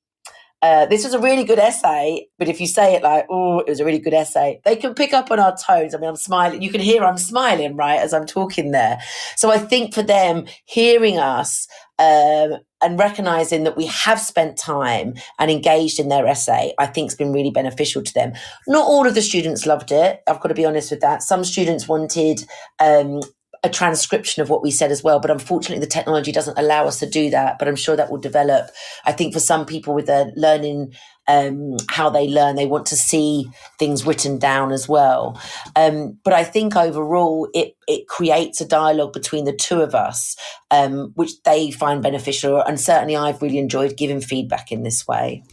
uh, 0.66 0.86
this 0.88 1.04
was 1.04 1.14
a 1.14 1.20
really 1.20 1.44
good 1.44 1.60
essay, 1.60 2.26
but 2.40 2.48
if 2.48 2.60
you 2.60 2.66
say 2.66 2.96
it 2.96 3.04
like, 3.04 3.28
oh, 3.30 3.60
it 3.60 3.70
was 3.70 3.80
a 3.80 3.86
really 3.86 4.00
good 4.00 4.16
essay, 4.16 4.60
they 4.66 4.76
can 4.76 4.96
pick 4.96 5.14
up 5.14 5.30
on 5.30 5.40
our 5.40 5.56
tones. 5.56 5.94
I 5.94 6.00
mean, 6.00 6.10
I'm 6.10 6.16
smiling. 6.16 6.64
You 6.64 6.72
can 6.72 6.82
hear 6.82 7.04
I'm 7.04 7.20
smiling, 7.20 7.76
right, 7.76 8.00
as 8.00 8.16
I'm 8.16 8.26
talking 8.26 8.72
there. 8.72 8.98
So 9.36 9.52
I 9.52 9.60
think 9.60 9.94
for 9.94 10.02
them, 10.02 10.46
hearing 10.66 11.20
us 11.20 11.68
um, 12.00 12.58
and 12.82 12.98
recognizing 12.98 13.64
that 13.64 13.78
we 13.78 13.86
have 13.86 14.20
spent 14.20 14.58
time 14.58 15.14
and 15.38 15.52
engaged 15.52 16.00
in 16.00 16.10
their 16.10 16.26
essay, 16.26 16.74
I 16.80 16.88
think 16.88 17.12
has 17.12 17.16
been 17.16 17.32
really 17.32 17.52
beneficial 17.52 18.02
to 18.02 18.14
them. 18.16 18.34
Not 18.68 18.88
all 18.88 19.06
of 19.06 19.14
the 19.14 19.22
students 19.22 19.68
loved 19.68 19.92
it. 19.92 20.22
I've 20.28 20.40
got 20.40 20.50
to 20.50 20.56
be 20.56 20.66
honest 20.66 20.90
with 20.90 21.02
that. 21.02 21.22
Some 21.22 21.44
students 21.44 21.88
wanted 21.88 22.44
um, 22.80 23.22
a 23.66 23.70
transcription 23.70 24.44
of 24.44 24.50
what 24.50 24.62
we 24.62 24.70
said 24.70 24.92
as 24.92 25.04
well. 25.04 25.20
But 25.20 25.32
unfortunately, 25.32 25.84
the 25.84 25.92
technology 25.92 26.32
doesn't 26.32 26.58
allow 26.58 26.86
us 26.86 27.00
to 27.00 27.10
do 27.10 27.32
that. 27.32 27.58
But 27.58 27.68
I'm 27.68 27.76
sure 27.76 27.96
that 27.96 28.12
will 28.12 28.20
develop. 28.20 28.70
I 29.06 29.12
think 29.12 29.34
for 29.34 29.40
some 29.40 29.66
people 29.66 29.96
with 29.96 30.06
their 30.06 30.32
learning, 30.36 30.94
um, 31.28 31.78
how 31.90 32.12
they 32.12 32.28
learn, 32.28 32.56
they 32.56 32.68
want 32.68 32.86
to 32.88 32.96
see 32.96 33.48
things 33.80 34.06
written 34.06 34.38
down 34.38 34.72
as 34.72 34.88
well. 34.88 35.42
Um, 35.76 36.20
but 36.24 36.34
I 36.34 36.44
think 36.44 36.76
overall, 36.76 37.50
it 37.56 37.76
it 37.88 38.08
creates 38.08 38.62
a 38.62 38.68
dialogue 38.68 39.12
between 39.12 39.46
the 39.46 39.56
two 39.56 39.82
of 39.82 39.96
us, 39.96 40.36
um, 40.70 41.12
which 41.16 41.42
they 41.44 41.72
find 41.72 42.04
beneficial. 42.04 42.62
And 42.62 42.80
certainly, 42.80 43.16
I've 43.16 43.42
really 43.42 43.58
enjoyed 43.58 43.98
giving 43.98 44.22
feedback 44.22 44.72
in 44.72 44.84
this 44.84 45.08
way. 45.08 45.44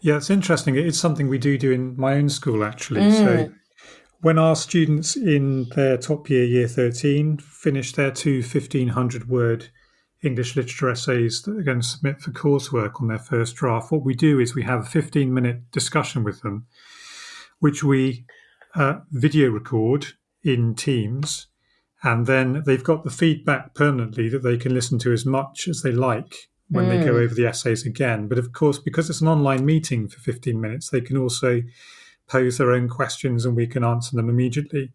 Yeah, 0.00 0.16
it's 0.16 0.30
interesting. 0.30 0.76
It's 0.76 0.98
something 0.98 1.28
we 1.28 1.38
do 1.38 1.56
do 1.56 1.70
in 1.70 1.96
my 1.96 2.14
own 2.14 2.28
school 2.28 2.64
actually. 2.64 3.02
Mm. 3.02 3.12
So 3.12 3.52
when 4.24 4.38
our 4.38 4.56
students 4.56 5.16
in 5.16 5.68
their 5.74 5.98
top 5.98 6.30
year, 6.30 6.44
year 6.44 6.66
13, 6.66 7.36
finish 7.36 7.92
their 7.92 8.10
two 8.10 8.38
1500 8.38 9.28
word 9.28 9.68
English 10.22 10.56
literature 10.56 10.88
essays 10.88 11.42
that 11.42 11.52
they're 11.52 11.62
going 11.62 11.82
to 11.82 11.86
submit 11.86 12.22
for 12.22 12.30
coursework 12.30 13.02
on 13.02 13.08
their 13.08 13.18
first 13.18 13.54
draft, 13.54 13.92
what 13.92 14.02
we 14.02 14.14
do 14.14 14.40
is 14.40 14.54
we 14.54 14.62
have 14.62 14.80
a 14.80 14.88
15 14.88 15.34
minute 15.34 15.70
discussion 15.72 16.24
with 16.24 16.40
them, 16.40 16.64
which 17.58 17.84
we 17.84 18.24
uh, 18.74 19.00
video 19.10 19.50
record 19.50 20.06
in 20.42 20.74
Teams. 20.74 21.48
And 22.02 22.26
then 22.26 22.62
they've 22.64 22.82
got 22.82 23.04
the 23.04 23.10
feedback 23.10 23.74
permanently 23.74 24.30
that 24.30 24.42
they 24.42 24.56
can 24.56 24.72
listen 24.72 24.98
to 25.00 25.12
as 25.12 25.26
much 25.26 25.68
as 25.68 25.82
they 25.82 25.92
like 25.92 26.48
when 26.70 26.86
mm. 26.86 26.88
they 26.88 27.04
go 27.04 27.12
mm. 27.12 27.24
over 27.24 27.34
the 27.34 27.46
essays 27.46 27.84
again. 27.84 28.28
But 28.28 28.38
of 28.38 28.54
course, 28.54 28.78
because 28.78 29.10
it's 29.10 29.20
an 29.20 29.28
online 29.28 29.66
meeting 29.66 30.08
for 30.08 30.18
15 30.20 30.58
minutes, 30.58 30.88
they 30.88 31.02
can 31.02 31.18
also 31.18 31.60
pose 32.28 32.58
their 32.58 32.72
own 32.72 32.88
questions 32.88 33.44
and 33.44 33.56
we 33.56 33.66
can 33.66 33.84
answer 33.84 34.16
them 34.16 34.28
immediately. 34.28 34.92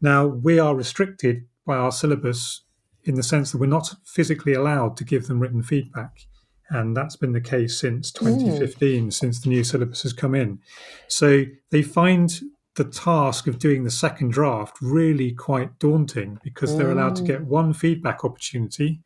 Now, 0.00 0.26
we 0.26 0.58
are 0.58 0.74
restricted 0.74 1.46
by 1.66 1.76
our 1.76 1.92
syllabus 1.92 2.62
in 3.04 3.14
the 3.14 3.22
sense 3.22 3.52
that 3.52 3.58
we're 3.58 3.66
not 3.66 3.94
physically 4.04 4.54
allowed 4.54 4.96
to 4.96 5.04
give 5.04 5.26
them 5.26 5.40
written 5.40 5.62
feedback. 5.62 6.26
And 6.70 6.96
that's 6.96 7.16
been 7.16 7.32
the 7.32 7.40
case 7.40 7.78
since 7.78 8.10
2015, 8.12 9.06
mm. 9.08 9.12
since 9.12 9.40
the 9.40 9.48
new 9.48 9.62
syllabus 9.62 10.02
has 10.04 10.12
come 10.12 10.34
in. 10.34 10.60
So 11.08 11.44
they 11.70 11.82
find 11.82 12.40
the 12.76 12.84
task 12.84 13.46
of 13.46 13.58
doing 13.58 13.84
the 13.84 13.90
second 13.90 14.32
draft 14.32 14.78
really 14.80 15.32
quite 15.32 15.78
daunting 15.78 16.38
because 16.42 16.76
they're 16.76 16.90
allowed 16.90 17.16
to 17.16 17.22
get 17.22 17.42
mm. 17.42 17.46
one 17.46 17.74
feedback 17.74 18.24
opportunity, 18.24 19.00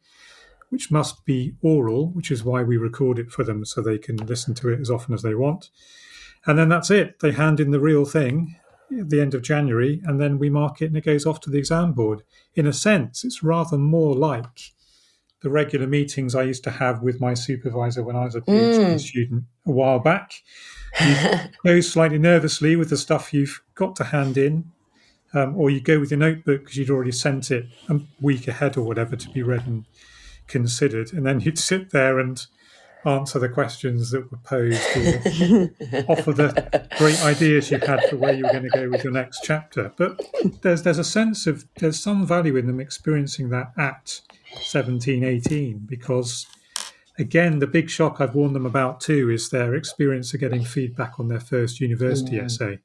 which 0.68 0.93
must 0.93 1.24
be 1.24 1.55
oral, 1.62 2.10
which 2.10 2.30
is 2.30 2.44
why 2.44 2.62
we 2.62 2.76
record 2.76 3.18
it 3.18 3.32
for 3.32 3.43
them 3.43 3.64
so 3.64 3.80
they 3.80 3.98
can 3.98 4.16
listen 4.16 4.55
to 4.55 4.68
it 4.68 4.80
as 4.80 4.90
often 4.90 5.12
as 5.12 5.22
they 5.22 5.34
want. 5.34 5.70
And 6.47 6.59
then 6.59 6.68
that's 6.68 6.90
it. 6.90 7.20
They 7.20 7.32
hand 7.32 7.60
in 7.60 7.70
the 7.70 7.81
real 7.81 8.05
thing 8.05 8.56
at 8.98 9.10
the 9.10 9.20
end 9.20 9.35
of 9.35 9.43
January, 9.43 10.01
and 10.05 10.20
then 10.20 10.39
we 10.39 10.48
mark 10.48 10.81
it 10.81 10.86
and 10.86 10.97
it 10.97 11.05
goes 11.05 11.27
off 11.27 11.40
to 11.40 11.51
the 11.51 11.59
exam 11.59 11.93
board. 11.93 12.23
In 12.55 12.66
a 12.66 12.73
sense, 12.73 13.24
it's 13.24 13.43
rather 13.43 13.77
more 13.77 14.14
like 14.14 14.73
the 15.43 15.51
regular 15.51 15.86
meetings 15.86 16.35
I 16.35 16.43
used 16.43 16.64
to 16.64 16.70
have 16.70 17.02
with 17.02 17.20
my 17.20 17.35
supervisor 17.35 18.02
when 18.02 18.16
I 18.16 18.24
was 18.24 18.35
a 18.35 18.40
PhD 18.40 18.94
mm. 18.94 19.01
student 19.01 19.44
a 19.66 19.70
while 19.70 19.98
back. 19.98 20.32
You 21.01 21.14
go 21.64 21.81
slightly 21.81 22.18
nervously 22.18 22.77
with 22.77 22.90
the 22.90 22.97
stuff 22.97 23.35
you've 23.35 23.62
got 23.74 23.97
to 23.97 24.05
hand 24.05 24.39
in, 24.39 24.73
um, 25.35 25.56
or 25.56 25.68
you 25.68 25.81
go 25.81 26.01
with 26.01 26.10
your 26.10 26.18
notebook 26.18 26.60
because 26.60 26.77
you'd 26.77 26.90
already 26.90 27.12
sent 27.12 27.51
it 27.51 27.66
a 27.89 28.01
week 28.20 28.48
ahead 28.48 28.77
or 28.77 28.82
whatever 28.82 29.16
to 29.16 29.28
be 29.31 29.43
read 29.43 29.66
and 29.66 29.85
considered, 30.47 31.12
and 31.12 31.27
then 31.27 31.40
you'd 31.40 31.59
sit 31.70 31.90
there 31.90 32.18
and 32.18 32.47
answer 33.07 33.39
the 33.39 33.49
questions 33.49 34.11
that 34.11 34.31
were 34.31 34.39
posed 34.39 34.83
or 34.97 35.70
offer 36.09 36.33
the 36.33 36.89
great 36.99 37.23
ideas 37.23 37.70
you 37.70 37.78
had 37.78 38.01
for 38.11 38.16
where 38.16 38.35
you 38.35 38.45
were 38.45 38.51
going 38.51 38.65
to 38.65 38.70
go 38.70 38.89
with 38.91 39.05
your 39.05 39.12
next 39.12 39.41
chapter. 39.45 39.93
But 39.97 40.20
there's 40.62 40.83
there's 40.83 40.99
a 40.99 41.05
sense 41.05 41.47
of 41.47 41.66
there's 41.77 42.03
some 42.03 42.27
value 42.27 42.57
in 42.57 42.66
them 42.66 42.81
experiencing 42.81 43.51
that 43.51 43.73
at 43.78 44.20
17, 44.62 45.23
18, 45.23 45.87
because 45.87 46.47
again, 47.19 47.61
the 47.61 47.66
big 47.66 47.89
shock 47.89 48.20
I've 48.20 48.35
warned 48.35 48.57
them 48.57 48.66
about 48.66 49.01
too 49.01 49.31
is 49.31 49.51
their 49.51 49.74
experience 49.74 50.35
of 50.35 50.41
getting 50.41 50.65
feedback 50.65 51.20
on 51.20 51.28
their 51.28 51.41
first 51.41 51.81
university 51.81 52.37
mm. 52.37 52.45
essay, 52.45 52.81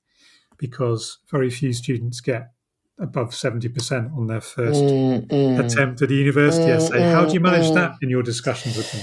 because 0.57 1.17
very 1.29 1.49
few 1.49 1.73
students 1.73 2.21
get 2.21 2.51
above 2.99 3.29
70% 3.31 4.15
on 4.15 4.27
their 4.27 4.41
first 4.41 4.83
mm, 4.83 5.25
mm. 5.27 5.65
attempt 5.65 6.03
at 6.03 6.11
a 6.11 6.13
university 6.13 6.65
mm, 6.65 6.75
essay. 6.75 7.01
How 7.01 7.25
do 7.25 7.33
you 7.33 7.39
manage 7.39 7.71
mm, 7.71 7.73
that 7.73 7.95
in 8.03 8.11
your 8.11 8.21
discussions 8.21 8.77
with 8.77 8.91
them? 8.91 9.01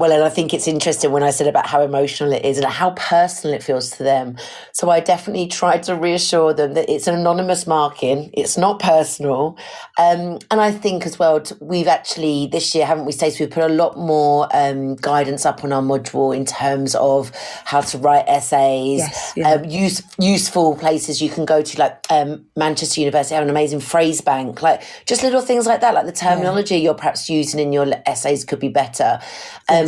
Well, 0.00 0.12
and 0.12 0.22
I 0.22 0.30
think 0.30 0.54
it's 0.54 0.66
interesting 0.66 1.12
when 1.12 1.22
I 1.22 1.28
said 1.28 1.46
about 1.46 1.66
how 1.66 1.82
emotional 1.82 2.32
it 2.32 2.42
is 2.42 2.56
and 2.56 2.66
how 2.66 2.92
personal 2.92 3.54
it 3.54 3.62
feels 3.62 3.90
to 3.90 4.02
them. 4.02 4.38
So 4.72 4.88
I 4.88 4.98
definitely 4.98 5.46
tried 5.46 5.82
to 5.82 5.94
reassure 5.94 6.54
them 6.54 6.72
that 6.72 6.88
it's 6.88 7.06
an 7.06 7.14
anonymous 7.16 7.66
marking, 7.66 8.30
it's 8.32 8.56
not 8.56 8.78
personal. 8.78 9.58
Um, 9.98 10.38
and 10.50 10.58
I 10.58 10.72
think 10.72 11.04
as 11.04 11.18
well, 11.18 11.42
we've 11.60 11.86
actually 11.86 12.46
this 12.46 12.74
year, 12.74 12.86
haven't 12.86 13.04
we, 13.04 13.12
Stacy, 13.12 13.44
we've 13.44 13.52
put 13.52 13.62
a 13.62 13.68
lot 13.68 13.98
more 13.98 14.48
um, 14.54 14.96
guidance 14.96 15.44
up 15.44 15.64
on 15.64 15.70
our 15.70 15.82
module 15.82 16.34
in 16.34 16.46
terms 16.46 16.94
of 16.94 17.30
how 17.66 17.82
to 17.82 17.98
write 17.98 18.24
essays, 18.26 19.00
yes, 19.00 19.32
yeah. 19.36 19.50
um, 19.50 19.66
use, 19.66 20.02
useful 20.18 20.76
places 20.76 21.20
you 21.20 21.28
can 21.28 21.44
go 21.44 21.60
to, 21.60 21.78
like 21.78 22.06
um, 22.08 22.46
Manchester 22.56 23.02
University 23.02 23.34
have 23.34 23.44
an 23.44 23.50
amazing 23.50 23.80
phrase 23.80 24.22
bank, 24.22 24.62
like 24.62 24.82
just 25.04 25.22
little 25.22 25.42
things 25.42 25.66
like 25.66 25.82
that, 25.82 25.92
like 25.92 26.06
the 26.06 26.12
terminology 26.12 26.76
yeah. 26.76 26.84
you're 26.84 26.94
perhaps 26.94 27.28
using 27.28 27.60
in 27.60 27.70
your 27.70 27.86
essays 28.06 28.46
could 28.46 28.60
be 28.60 28.70
better. 28.70 29.20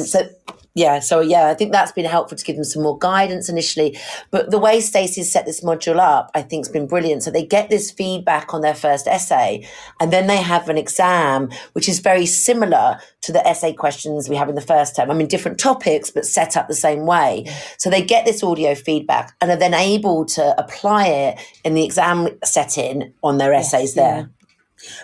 Um, 0.02 0.06
so 0.06 0.28
yeah, 0.74 1.00
so 1.00 1.20
yeah, 1.20 1.48
I 1.48 1.54
think 1.54 1.72
that's 1.72 1.92
been 1.92 2.06
helpful 2.06 2.38
to 2.38 2.44
give 2.44 2.56
them 2.56 2.64
some 2.64 2.82
more 2.82 2.98
guidance 2.98 3.50
initially. 3.50 3.98
But 4.30 4.50
the 4.50 4.58
way 4.58 4.80
Stacy's 4.80 5.30
set 5.30 5.44
this 5.44 5.62
module 5.62 5.98
up, 5.98 6.30
I 6.34 6.40
think, 6.40 6.64
has 6.64 6.72
been 6.72 6.86
brilliant. 6.86 7.22
So 7.22 7.30
they 7.30 7.44
get 7.44 7.68
this 7.68 7.90
feedback 7.90 8.54
on 8.54 8.62
their 8.62 8.74
first 8.74 9.06
essay, 9.06 9.68
and 10.00 10.12
then 10.12 10.28
they 10.28 10.38
have 10.38 10.70
an 10.70 10.78
exam, 10.78 11.50
which 11.74 11.88
is 11.88 11.98
very 11.98 12.24
similar 12.24 12.98
to 13.22 13.32
the 13.32 13.46
essay 13.46 13.74
questions 13.74 14.30
we 14.30 14.36
have 14.36 14.48
in 14.48 14.54
the 14.54 14.62
first 14.62 14.96
term. 14.96 15.10
I 15.10 15.14
mean, 15.14 15.28
different 15.28 15.60
topics, 15.60 16.10
but 16.10 16.24
set 16.24 16.56
up 16.56 16.68
the 16.68 16.74
same 16.74 17.04
way. 17.04 17.44
So 17.76 17.90
they 17.90 18.02
get 18.02 18.24
this 18.24 18.42
audio 18.42 18.74
feedback 18.74 19.36
and 19.40 19.50
are 19.50 19.56
then 19.56 19.74
able 19.74 20.24
to 20.26 20.54
apply 20.58 21.06
it 21.06 21.38
in 21.64 21.74
the 21.74 21.84
exam 21.84 22.28
setting 22.44 23.12
on 23.22 23.36
their 23.36 23.52
essays 23.52 23.94
yes, 23.94 23.94
there. 23.94 24.16
Yeah. 24.16 24.41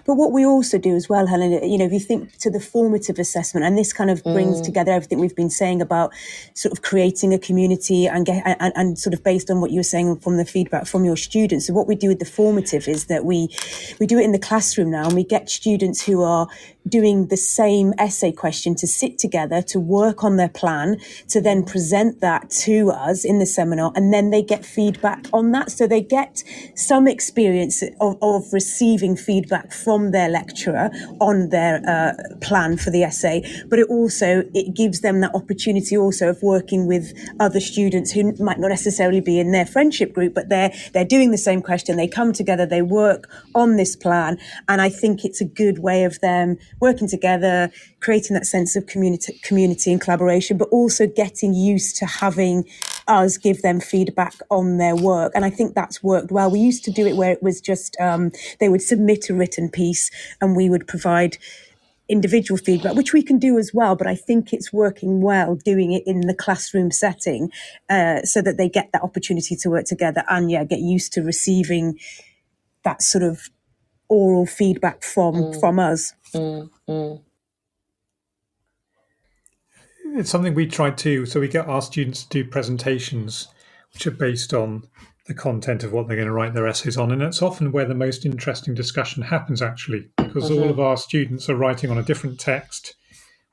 But 0.05 0.15
what 0.15 0.33
we 0.33 0.45
also 0.45 0.79
do 0.79 0.95
as 0.95 1.09
well, 1.09 1.27
Helen, 1.27 1.53
you 1.69 1.79
know, 1.79 1.85
if 1.85 1.93
you 1.93 2.01
think 2.01 2.37
to 2.39 2.51
the 2.51 2.61
formative 2.61 3.19
assessment, 3.19 3.65
and 3.67 3.77
this 3.77 3.93
kind 3.93 4.11
of 4.11 4.23
brings 4.23 4.61
mm. 4.61 4.65
together 4.65 4.93
everything 4.93 5.19
we've 5.19 5.37
been 5.37 5.51
saying 5.51 5.83
about 5.83 6.13
sort 6.55 6.73
of 6.73 6.83
creating 6.83 7.33
a 7.33 7.39
community 7.39 8.07
and, 8.07 8.27
get, 8.27 8.43
and, 8.45 8.73
and 8.77 8.99
sort 8.99 9.15
of 9.15 9.23
based 9.23 9.51
on 9.51 9.61
what 9.61 9.71
you 9.71 9.79
were 9.79 9.83
saying 9.83 10.19
from 10.21 10.37
the 10.37 10.45
feedback 10.45 10.87
from 10.87 11.05
your 11.05 11.17
students. 11.17 11.67
So 11.67 11.73
what 11.73 11.87
we 11.87 11.95
do 11.95 12.09
with 12.09 12.19
the 12.19 12.25
formative 12.25 12.89
is 12.89 13.07
that 13.07 13.25
we 13.25 13.49
we 14.01 14.07
do 14.07 14.19
it 14.19 14.25
in 14.25 14.33
the 14.33 14.39
classroom 14.39 14.91
now, 14.91 15.07
and 15.07 15.15
we 15.15 15.25
get 15.25 15.51
students 15.51 16.05
who 16.05 16.23
are 16.23 16.49
doing 16.89 17.29
the 17.29 17.37
same 17.37 17.93
essay 17.99 18.33
question 18.33 18.75
to 18.77 18.87
sit 18.87 19.19
together, 19.19 19.63
to 19.63 19.79
work 19.79 20.25
on 20.25 20.37
their 20.37 20.49
plan, 20.49 20.99
to 21.29 21.41
then 21.41 21.65
present 21.65 22.21
that 22.21 22.51
to 22.51 22.91
us 22.91 23.25
in 23.25 23.39
the 23.39 23.47
seminar, 23.47 23.93
and 23.95 24.13
then 24.13 24.31
they 24.31 24.43
get 24.43 24.65
feedback 24.65 25.27
on 25.33 25.53
that. 25.53 25.71
So 25.71 25.87
they 25.87 26.01
get 26.01 26.43
some 26.75 27.07
experience 27.07 27.83
of, 28.01 28.17
of 28.23 28.53
receiving 28.53 29.17
feedback 29.17 29.73
from 29.73 30.11
their 30.11 30.29
lecturer 30.29 30.91
on 31.21 31.51
their 31.51 31.83
uh, 31.89 32.37
plan 32.41 32.77
for 32.77 32.91
the 32.91 33.03
essay, 33.03 33.43
but 33.69 33.79
it 33.79 33.89
also 33.89 34.45
it 34.55 34.75
gives 34.75 35.01
them 35.01 35.21
that 35.21 35.35
opportunity 35.35 35.97
also 35.97 36.29
of 36.29 36.43
working 36.43 36.87
with 36.87 37.13
other 37.41 37.61
students 37.61 38.13
who 38.13 38.33
might 38.43 38.59
not 38.59 38.69
necessarily 38.69 39.21
be 39.21 39.39
in 39.39 39.53
their 39.53 39.67
friendship 39.67 40.13
group, 40.13 40.35
but 40.35 40.49
they're 40.49 40.73
they're 40.93 41.05
doing 41.05 41.31
the 41.31 41.39
same 41.39 41.63
question. 41.63 41.97
They 41.97 42.09
come 42.09 42.33
together, 42.33 42.67
they 42.67 42.83
work 42.83 43.29
on 43.55 43.77
this 43.77 43.97
plan, 43.97 44.39
and 44.69 44.81
I 44.81 44.89
think 44.89 45.25
it's 45.25 45.41
a 45.41 45.45
good 45.45 45.79
way 45.79 46.05
of 46.05 46.21
them 46.21 46.57
working 46.81 47.09
together, 47.09 47.71
creating 48.01 48.35
that 48.35 48.47
sense 48.47 48.77
of 48.77 48.87
community, 48.87 49.39
community 49.43 49.93
and 49.93 50.01
collaboration, 50.01 50.57
but 50.57 50.69
also 50.69 51.07
getting 51.07 51.55
used 51.55 51.97
to 51.97 52.07
having 52.07 52.65
us 53.07 53.37
give 53.39 53.63
them 53.63 53.81
feedback 53.81 54.35
on 54.51 54.79
their 54.79 54.97
work. 54.97 55.33
And 55.35 55.45
I 55.45 55.51
think 55.51 55.75
that's 55.75 56.03
worked 56.03 56.31
well. 56.31 56.51
We 56.51 56.61
used 56.61 56.85
to 56.85 56.91
do 56.91 57.07
it 57.07 57.17
where 57.17 57.33
it 57.33 57.43
was 57.43 57.61
just 57.61 57.97
um, 58.01 58.33
they 58.61 58.69
would 58.69 58.83
submit 58.83 59.31
a 59.31 59.35
written 59.35 59.69
piece 59.71 60.11
and 60.41 60.57
we 60.57 60.69
would 60.69 60.87
provide 60.87 61.39
individual 62.09 62.57
feedback, 62.57 62.95
which 62.95 63.13
we 63.13 63.23
can 63.23 63.39
do 63.39 63.59
as 63.59 63.73
well. 63.75 63.95
But 63.95 64.07
I 64.07 64.15
think 64.15 64.53
it's 64.53 64.73
working 64.73 65.21
well 65.21 65.57
doing 65.57 65.93
it 65.93 66.05
in 66.07 66.23
the 66.23 66.35
classroom 66.35 66.91
setting 66.91 67.51
uh, 67.91 68.23
so 68.23 68.41
that 68.43 68.57
they 68.57 68.69
get 68.69 68.91
that 68.93 69.03
opportunity 69.03 69.57
to 69.57 69.71
work 69.71 69.85
together 69.85 70.25
and, 70.29 70.51
yeah, 70.51 70.65
get 70.65 70.81
used 70.81 71.13
to 71.15 71.23
receiving 71.23 71.99
that 72.85 73.03
sort 73.03 73.25
of 73.25 73.51
oral 74.09 74.47
feedback 74.47 75.03
from 75.03 75.35
mm. 75.35 75.61
from 75.61 75.79
us. 75.79 76.15
Mm, 76.35 76.71
mm. 76.89 77.23
It's 80.15 80.31
something 80.31 80.55
we 80.55 80.67
try 80.67 80.91
to. 80.91 81.27
So 81.27 81.41
we 81.41 81.49
get 81.49 81.67
our 81.67 81.83
students 81.83 82.25
to 82.25 82.29
do 82.29 82.49
presentations, 82.49 83.49
which 83.93 84.07
are 84.07 84.13
based 84.13 84.55
on 84.55 84.85
the 85.27 85.35
content 85.35 85.85
of 85.85 85.93
what 85.93 86.09
they're 86.09 86.17
going 86.17 86.27
to 86.27 86.33
write 86.33 86.55
their 86.55 86.67
essays 86.67 86.97
on, 86.97 87.13
and 87.13 87.23
it's 87.23 87.43
often 87.43 87.71
where 87.71 87.85
the 87.85 87.95
most 87.95 88.25
interesting 88.25 88.75
discussion 88.75 89.23
happens. 89.23 89.61
Actually, 89.61 90.09
because 90.17 90.51
mm-hmm. 90.51 90.63
all 90.63 90.71
of 90.71 90.81
our 90.81 90.97
students 90.97 91.49
are 91.49 91.57
writing 91.57 91.91
on 91.91 91.99
a 91.99 92.03
different 92.03 92.41
text 92.41 92.95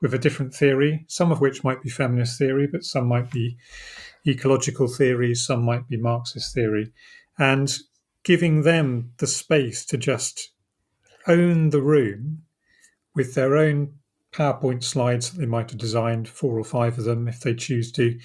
with 0.00 0.14
a 0.14 0.18
different 0.18 0.54
theory, 0.54 1.04
some 1.08 1.32
of 1.32 1.40
which 1.40 1.64
might 1.64 1.82
be 1.82 1.88
feminist 1.88 2.38
theory, 2.38 2.66
but 2.66 2.84
some 2.84 3.06
might 3.06 3.30
be 3.30 3.56
ecological 4.26 4.88
theory, 4.88 5.34
some 5.34 5.62
might 5.62 5.88
be 5.88 5.96
Marxist 5.96 6.54
theory, 6.54 6.92
and 7.38 7.78
giving 8.24 8.62
them 8.62 9.12
the 9.18 9.26
space 9.26 9.84
to 9.86 9.96
just 9.96 10.50
own 11.28 11.70
the 11.70 11.80
room 11.80 12.42
with 13.16 13.34
their 13.34 13.56
own 13.56 13.94
PowerPoint 14.32 14.84
slides 14.84 15.30
that 15.30 15.40
they 15.40 15.46
might 15.46 15.70
have 15.70 15.80
designed, 15.80 16.28
four 16.28 16.58
or 16.58 16.64
five 16.64 16.98
of 16.98 17.04
them 17.04 17.26
if 17.26 17.40
they 17.40 17.54
choose 17.54 17.90
to, 17.92 18.18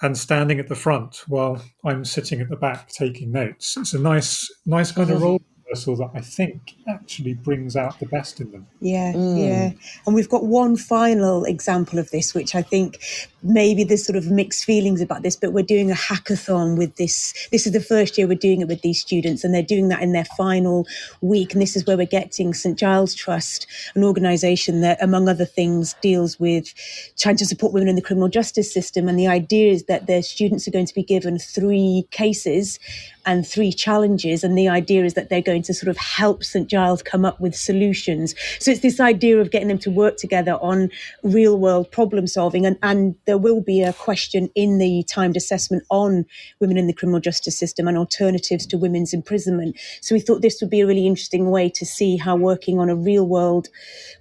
and 0.00 0.16
standing 0.16 0.58
at 0.58 0.68
the 0.68 0.74
front 0.74 1.22
while 1.28 1.62
I'm 1.84 2.04
sitting 2.04 2.40
at 2.40 2.48
the 2.48 2.56
back 2.56 2.88
taking 2.88 3.30
notes. 3.30 3.76
It's 3.76 3.94
a 3.94 4.00
nice, 4.00 4.50
nice 4.66 4.90
kind 4.90 5.10
of 5.10 5.22
role 5.22 5.42
rehearsal 5.72 5.96
that 5.96 6.10
I 6.14 6.20
think 6.20 6.74
actually 6.88 7.34
brings 7.34 7.76
out 7.76 7.98
the 7.98 8.06
best 8.06 8.40
in 8.40 8.50
them. 8.52 8.66
Yeah, 8.80 9.12
mm. 9.12 9.38
yeah. 9.38 9.72
And 10.06 10.14
we've 10.14 10.28
got 10.28 10.44
one 10.44 10.76
final 10.76 11.44
example 11.44 11.98
of 11.98 12.10
this, 12.10 12.34
which 12.34 12.54
I 12.54 12.62
think 12.62 13.02
maybe 13.42 13.84
there's 13.84 14.04
sort 14.04 14.16
of 14.16 14.30
mixed 14.30 14.64
feelings 14.64 15.00
about 15.00 15.22
this, 15.22 15.36
but 15.36 15.52
we're 15.52 15.62
doing 15.62 15.90
a 15.90 15.94
hackathon 15.94 16.76
with 16.76 16.96
this. 16.96 17.48
This 17.50 17.66
is 17.66 17.72
the 17.72 17.80
first 17.80 18.16
year 18.16 18.26
we're 18.26 18.34
doing 18.34 18.60
it 18.60 18.68
with 18.68 18.82
these 18.82 19.00
students, 19.00 19.44
and 19.44 19.54
they're 19.54 19.62
doing 19.62 19.88
that 19.88 20.02
in 20.02 20.12
their 20.12 20.24
final 20.36 20.86
week. 21.20 21.52
And 21.52 21.62
this 21.62 21.76
is 21.76 21.86
where 21.86 21.96
we're 21.96 22.06
getting 22.06 22.54
St 22.54 22.78
Giles 22.78 23.14
Trust, 23.14 23.66
an 23.94 24.04
organisation 24.04 24.80
that, 24.82 25.02
among 25.02 25.28
other 25.28 25.44
things, 25.44 25.94
deals 26.02 26.38
with 26.38 26.72
trying 27.18 27.36
to 27.36 27.46
support 27.46 27.72
women 27.72 27.88
in 27.88 27.96
the 27.96 28.02
criminal 28.02 28.28
justice 28.28 28.72
system. 28.72 29.08
And 29.08 29.18
the 29.18 29.26
idea 29.28 29.72
is 29.72 29.84
that 29.84 30.06
their 30.06 30.22
students 30.22 30.68
are 30.68 30.72
going 30.72 30.86
to 30.86 30.94
be 30.94 31.02
given 31.02 31.38
three 31.38 32.06
cases 32.10 32.78
and 33.26 33.46
three 33.46 33.72
challenges. 33.72 34.44
And 34.44 34.56
the 34.56 34.68
idea 34.68 35.04
is 35.04 35.14
that 35.14 35.28
they're 35.28 35.40
going 35.40 35.62
to 35.62 35.74
sort 35.74 35.88
of 35.88 35.96
help 35.96 36.44
St. 36.44 36.68
Giles 36.68 37.02
come 37.02 37.24
up 37.24 37.40
with 37.40 37.54
solutions. 37.54 38.34
So 38.58 38.70
it's 38.70 38.80
this 38.80 39.00
idea 39.00 39.40
of 39.40 39.50
getting 39.50 39.68
them 39.68 39.78
to 39.78 39.90
work 39.90 40.16
together 40.16 40.54
on 40.54 40.90
real 41.22 41.58
world 41.58 41.90
problem 41.90 42.26
solving. 42.26 42.66
And, 42.66 42.78
and 42.82 43.14
there 43.26 43.38
will 43.38 43.60
be 43.60 43.82
a 43.82 43.92
question 43.92 44.50
in 44.54 44.78
the 44.78 45.04
timed 45.08 45.36
assessment 45.36 45.84
on 45.90 46.26
women 46.60 46.78
in 46.78 46.86
the 46.86 46.92
criminal 46.92 47.20
justice 47.20 47.58
system 47.58 47.88
and 47.88 47.96
alternatives 47.96 48.66
to 48.66 48.78
women's 48.78 49.12
imprisonment. 49.12 49.76
So 50.00 50.14
we 50.14 50.20
thought 50.20 50.42
this 50.42 50.60
would 50.60 50.70
be 50.70 50.80
a 50.80 50.86
really 50.86 51.06
interesting 51.06 51.50
way 51.50 51.68
to 51.70 51.86
see 51.86 52.16
how 52.16 52.36
working 52.36 52.78
on 52.78 52.88
a 52.88 52.96
real 52.96 53.26
world 53.26 53.68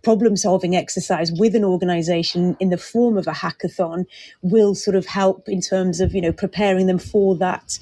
problem 0.03 0.35
solving 0.35 0.75
exercise 0.75 1.31
with 1.31 1.55
an 1.55 1.63
organization 1.63 2.55
in 2.59 2.69
the 2.69 2.77
form 2.77 3.17
of 3.17 3.27
a 3.27 3.31
hackathon 3.31 4.05
will 4.41 4.75
sort 4.75 4.95
of 4.95 5.05
help 5.05 5.47
in 5.47 5.61
terms 5.61 5.99
of, 5.99 6.13
you 6.13 6.21
know, 6.21 6.31
preparing 6.31 6.87
them 6.87 6.99
for 6.99 7.35
that 7.35 7.79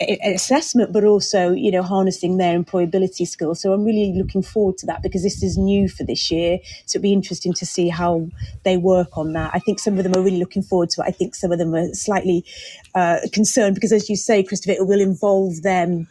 assessment, 0.00 0.92
but 0.92 1.04
also, 1.04 1.52
you 1.52 1.70
know, 1.70 1.82
harnessing 1.82 2.36
their 2.36 2.58
employability 2.58 3.26
skills. 3.26 3.60
So 3.60 3.72
I'm 3.72 3.84
really 3.84 4.12
looking 4.16 4.42
forward 4.42 4.78
to 4.78 4.86
that 4.86 5.02
because 5.02 5.22
this 5.22 5.42
is 5.42 5.58
new 5.58 5.88
for 5.88 6.04
this 6.04 6.30
year. 6.30 6.58
So 6.86 6.98
it'll 6.98 7.02
be 7.02 7.12
interesting 7.12 7.52
to 7.54 7.66
see 7.66 7.88
how 7.88 8.28
they 8.64 8.76
work 8.76 9.18
on 9.18 9.32
that. 9.32 9.50
I 9.54 9.58
think 9.58 9.80
some 9.80 9.98
of 9.98 10.04
them 10.04 10.14
are 10.14 10.22
really 10.22 10.38
looking 10.38 10.62
forward 10.62 10.90
to 10.90 11.02
it. 11.02 11.06
I 11.08 11.10
think 11.10 11.34
some 11.34 11.52
of 11.52 11.58
them 11.58 11.74
are 11.74 11.92
slightly 11.94 12.44
uh, 12.94 13.18
concerned 13.32 13.74
because, 13.74 13.92
as 13.92 14.08
you 14.08 14.16
say, 14.16 14.42
Christopher, 14.42 14.72
it 14.72 14.86
will 14.86 15.00
involve 15.00 15.62
them 15.62 16.08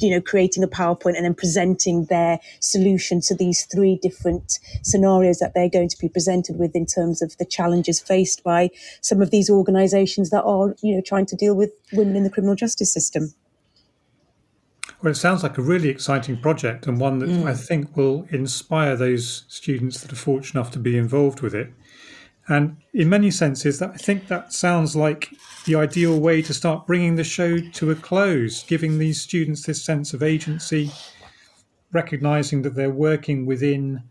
you 0.00 0.10
know, 0.10 0.20
creating 0.20 0.62
a 0.62 0.68
PowerPoint 0.68 1.16
and 1.16 1.24
then 1.24 1.34
presenting 1.34 2.04
their 2.06 2.38
solution 2.60 3.20
to 3.22 3.34
these 3.34 3.64
three 3.64 3.98
different 4.02 4.58
scenarios 4.82 5.38
that 5.38 5.54
they're 5.54 5.70
going 5.70 5.88
to 5.88 5.98
be 5.98 6.08
presented 6.08 6.58
with 6.58 6.74
in 6.74 6.86
terms 6.86 7.22
of 7.22 7.36
the 7.38 7.44
challenges 7.44 8.00
faced 8.00 8.44
by 8.44 8.70
some 9.00 9.22
of 9.22 9.30
these 9.30 9.50
organisations 9.50 10.30
that 10.30 10.42
are, 10.42 10.74
you 10.82 10.94
know, 10.94 11.02
trying 11.04 11.26
to 11.26 11.36
deal 11.36 11.54
with 11.54 11.70
women 11.92 12.16
in 12.16 12.24
the 12.24 12.30
criminal 12.30 12.54
justice 12.54 12.92
system. 12.92 13.34
Well, 15.02 15.10
it 15.10 15.16
sounds 15.16 15.42
like 15.42 15.58
a 15.58 15.62
really 15.62 15.88
exciting 15.88 16.38
project 16.38 16.86
and 16.86 16.98
one 16.98 17.18
that 17.18 17.28
mm. 17.28 17.44
I 17.44 17.54
think 17.54 17.96
will 17.96 18.26
inspire 18.30 18.96
those 18.96 19.44
students 19.48 20.00
that 20.00 20.12
are 20.12 20.16
fortunate 20.16 20.58
enough 20.58 20.72
to 20.72 20.78
be 20.78 20.96
involved 20.96 21.42
with 21.42 21.54
it. 21.54 21.72
And 22.48 22.76
in 22.94 23.08
many 23.08 23.30
senses, 23.30 23.78
that 23.80 23.90
I 23.90 23.96
think 23.96 24.28
that 24.28 24.52
sounds 24.52 24.96
like 24.96 25.30
the 25.66 25.74
ideal 25.74 26.18
way 26.18 26.40
to 26.40 26.54
start 26.54 26.86
bringing 26.86 27.16
the 27.16 27.24
show 27.24 27.58
to 27.58 27.90
a 27.90 27.94
close, 27.94 28.62
giving 28.62 28.98
these 28.98 29.20
students 29.20 29.66
this 29.66 29.84
sense 29.84 30.14
of 30.14 30.22
agency, 30.22 30.90
recognizing 31.92 32.62
that 32.62 32.74
they're 32.74 32.90
working 32.90 33.44
within 33.46 34.02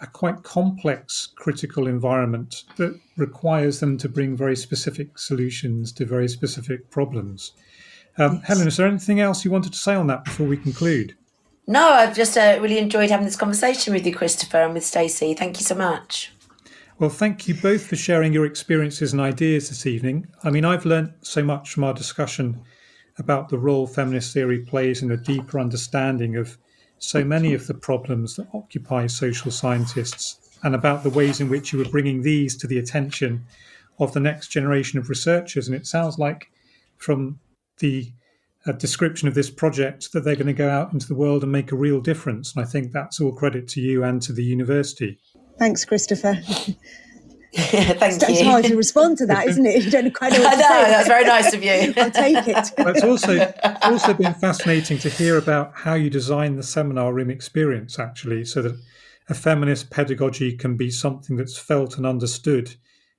a 0.00 0.06
quite 0.06 0.42
complex 0.42 1.28
critical 1.36 1.86
environment 1.86 2.64
that 2.76 2.98
requires 3.18 3.80
them 3.80 3.98
to 3.98 4.08
bring 4.08 4.34
very 4.34 4.56
specific 4.56 5.18
solutions 5.18 5.92
to 5.92 6.06
very 6.06 6.28
specific 6.28 6.90
problems. 6.90 7.52
Um, 8.16 8.36
yes. 8.36 8.44
Helen, 8.46 8.68
is 8.68 8.76
there 8.78 8.86
anything 8.86 9.20
else 9.20 9.44
you 9.44 9.50
wanted 9.50 9.72
to 9.72 9.78
say 9.78 9.94
on 9.94 10.06
that 10.06 10.24
before 10.24 10.46
we 10.46 10.56
conclude? 10.56 11.14
No, 11.66 11.90
I've 11.90 12.16
just 12.16 12.36
uh, 12.38 12.58
really 12.60 12.78
enjoyed 12.78 13.10
having 13.10 13.26
this 13.26 13.36
conversation 13.36 13.92
with 13.92 14.06
you, 14.06 14.14
Christopher, 14.14 14.62
and 14.62 14.74
with 14.74 14.84
Stacey. 14.84 15.34
Thank 15.34 15.60
you 15.60 15.64
so 15.64 15.74
much. 15.74 16.32
Well, 17.00 17.08
thank 17.08 17.48
you 17.48 17.54
both 17.54 17.86
for 17.86 17.96
sharing 17.96 18.34
your 18.34 18.44
experiences 18.44 19.14
and 19.14 19.22
ideas 19.22 19.70
this 19.70 19.86
evening. 19.86 20.26
I 20.44 20.50
mean, 20.50 20.66
I've 20.66 20.84
learnt 20.84 21.12
so 21.26 21.42
much 21.42 21.72
from 21.72 21.82
our 21.82 21.94
discussion 21.94 22.60
about 23.16 23.48
the 23.48 23.56
role 23.56 23.86
feminist 23.86 24.34
theory 24.34 24.58
plays 24.58 25.00
in 25.00 25.10
a 25.10 25.16
deeper 25.16 25.58
understanding 25.58 26.36
of 26.36 26.58
so 26.98 27.24
many 27.24 27.54
of 27.54 27.66
the 27.66 27.72
problems 27.72 28.36
that 28.36 28.48
occupy 28.52 29.06
social 29.06 29.50
scientists 29.50 30.58
and 30.62 30.74
about 30.74 31.02
the 31.02 31.08
ways 31.08 31.40
in 31.40 31.48
which 31.48 31.72
you 31.72 31.80
are 31.80 31.88
bringing 31.88 32.20
these 32.20 32.54
to 32.58 32.66
the 32.66 32.78
attention 32.78 33.46
of 33.98 34.12
the 34.12 34.20
next 34.20 34.48
generation 34.48 34.98
of 34.98 35.08
researchers. 35.08 35.68
And 35.68 35.74
it 35.74 35.86
sounds 35.86 36.18
like 36.18 36.50
from 36.98 37.40
the 37.78 38.12
uh, 38.66 38.72
description 38.72 39.26
of 39.26 39.34
this 39.34 39.48
project 39.48 40.12
that 40.12 40.20
they're 40.20 40.34
going 40.34 40.48
to 40.48 40.52
go 40.52 40.68
out 40.68 40.92
into 40.92 41.08
the 41.08 41.14
world 41.14 41.44
and 41.44 41.50
make 41.50 41.72
a 41.72 41.76
real 41.76 42.02
difference. 42.02 42.54
And 42.54 42.62
I 42.62 42.68
think 42.68 42.92
that's 42.92 43.22
all 43.22 43.32
credit 43.32 43.68
to 43.68 43.80
you 43.80 44.04
and 44.04 44.20
to 44.20 44.34
the 44.34 44.44
university. 44.44 45.18
Thanks, 45.60 45.84
Christopher. 45.84 46.36
Thank 47.54 48.22
it's, 48.22 48.28
you. 48.28 48.34
It's 48.34 48.42
hard 48.42 48.64
to 48.64 48.76
respond 48.76 49.18
to 49.18 49.26
that, 49.26 49.46
isn't 49.46 49.66
it? 49.66 49.84
You 49.84 49.90
don't 49.90 50.14
quite 50.14 50.32
know. 50.32 50.40
What 50.40 50.52
to 50.56 50.62
say. 50.62 50.84
that's 50.84 51.06
very 51.06 51.24
nice 51.24 51.52
of 51.52 51.62
you. 51.62 51.92
I'll 51.98 52.10
take 52.10 52.48
it. 52.48 52.70
Well, 52.78 52.88
it's 52.88 53.04
also 53.04 53.52
also 53.82 54.14
been 54.14 54.32
fascinating 54.32 54.96
to 55.00 55.10
hear 55.10 55.36
about 55.36 55.72
how 55.74 55.94
you 55.94 56.08
design 56.08 56.56
the 56.56 56.62
seminar 56.62 57.12
room 57.12 57.28
experience, 57.28 57.98
actually, 57.98 58.46
so 58.46 58.62
that 58.62 58.80
a 59.28 59.34
feminist 59.34 59.90
pedagogy 59.90 60.56
can 60.56 60.78
be 60.78 60.90
something 60.90 61.36
that's 61.36 61.58
felt 61.58 61.98
and 61.98 62.06
understood 62.06 62.74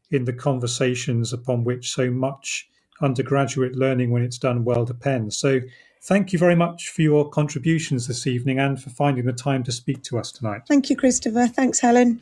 in 0.09 0.25
the 0.25 0.33
conversations 0.33 1.31
upon 1.31 1.63
which 1.63 1.91
so 1.91 2.09
much 2.09 2.67
undergraduate 3.03 3.75
learning, 3.75 4.09
when 4.09 4.23
it's 4.23 4.39
done 4.39 4.63
well, 4.63 4.83
depends. 4.83 5.37
So, 5.37 5.59
thank 6.01 6.33
you 6.33 6.39
very 6.39 6.55
much 6.55 6.89
for 6.89 7.03
your 7.03 7.29
contributions 7.29 8.07
this 8.07 8.25
evening 8.25 8.57
and 8.57 8.81
for 8.81 8.89
finding 8.89 9.25
the 9.25 9.33
time 9.33 9.63
to 9.65 9.71
speak 9.71 10.01
to 10.05 10.17
us 10.17 10.31
tonight. 10.31 10.63
Thank 10.67 10.89
you, 10.89 10.95
Christopher. 10.95 11.45
Thanks, 11.45 11.79
Helen. 11.79 12.21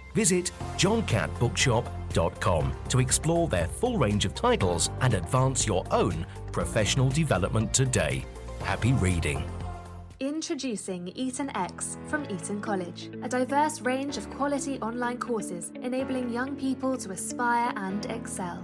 Visit 0.13 0.51
johncattbookshop.com 0.77 2.73
to 2.89 2.99
explore 2.99 3.47
their 3.47 3.67
full 3.67 3.97
range 3.97 4.25
of 4.25 4.35
titles 4.35 4.89
and 5.01 5.13
advance 5.13 5.65
your 5.65 5.85
own 5.91 6.25
professional 6.51 7.09
development 7.09 7.73
today. 7.73 8.25
Happy 8.63 8.93
reading. 8.93 9.43
Introducing 10.19 11.07
Eton 11.09 11.49
X 11.55 11.97
from 12.07 12.29
Eton 12.29 12.61
College, 12.61 13.09
a 13.23 13.27
diverse 13.27 13.81
range 13.81 14.17
of 14.17 14.29
quality 14.29 14.79
online 14.79 15.17
courses 15.17 15.71
enabling 15.81 16.29
young 16.29 16.55
people 16.55 16.95
to 16.97 17.09
aspire 17.09 17.73
and 17.75 18.05
excel. 18.05 18.63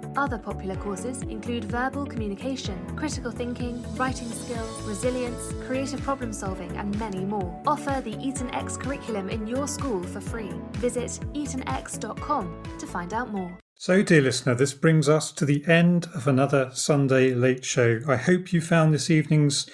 Other 0.17 0.37
popular 0.37 0.75
courses 0.75 1.21
include 1.23 1.63
verbal 1.65 2.05
communication, 2.05 2.77
critical 2.97 3.31
thinking, 3.31 3.83
writing 3.95 4.29
skills, 4.29 4.81
resilience, 4.81 5.53
creative 5.65 6.01
problem 6.01 6.33
solving, 6.33 6.75
and 6.75 6.97
many 6.99 7.23
more. 7.23 7.61
Offer 7.65 8.01
the 8.01 8.17
Eton 8.19 8.53
X 8.53 8.75
curriculum 8.75 9.29
in 9.29 9.47
your 9.47 9.67
school 9.67 10.03
for 10.03 10.19
free. 10.19 10.51
Visit 10.73 11.19
etonx.com 11.33 12.63
to 12.77 12.87
find 12.87 13.13
out 13.13 13.31
more. 13.31 13.57
So, 13.75 14.03
dear 14.03 14.21
listener, 14.21 14.53
this 14.53 14.73
brings 14.73 15.07
us 15.07 15.31
to 15.31 15.45
the 15.45 15.65
end 15.65 16.07
of 16.13 16.27
another 16.27 16.71
Sunday 16.73 17.33
Late 17.33 17.63
Show. 17.63 18.01
I 18.07 18.17
hope 18.17 18.51
you 18.51 18.59
found 18.59 18.93
this 18.93 19.09
evening's 19.09 19.69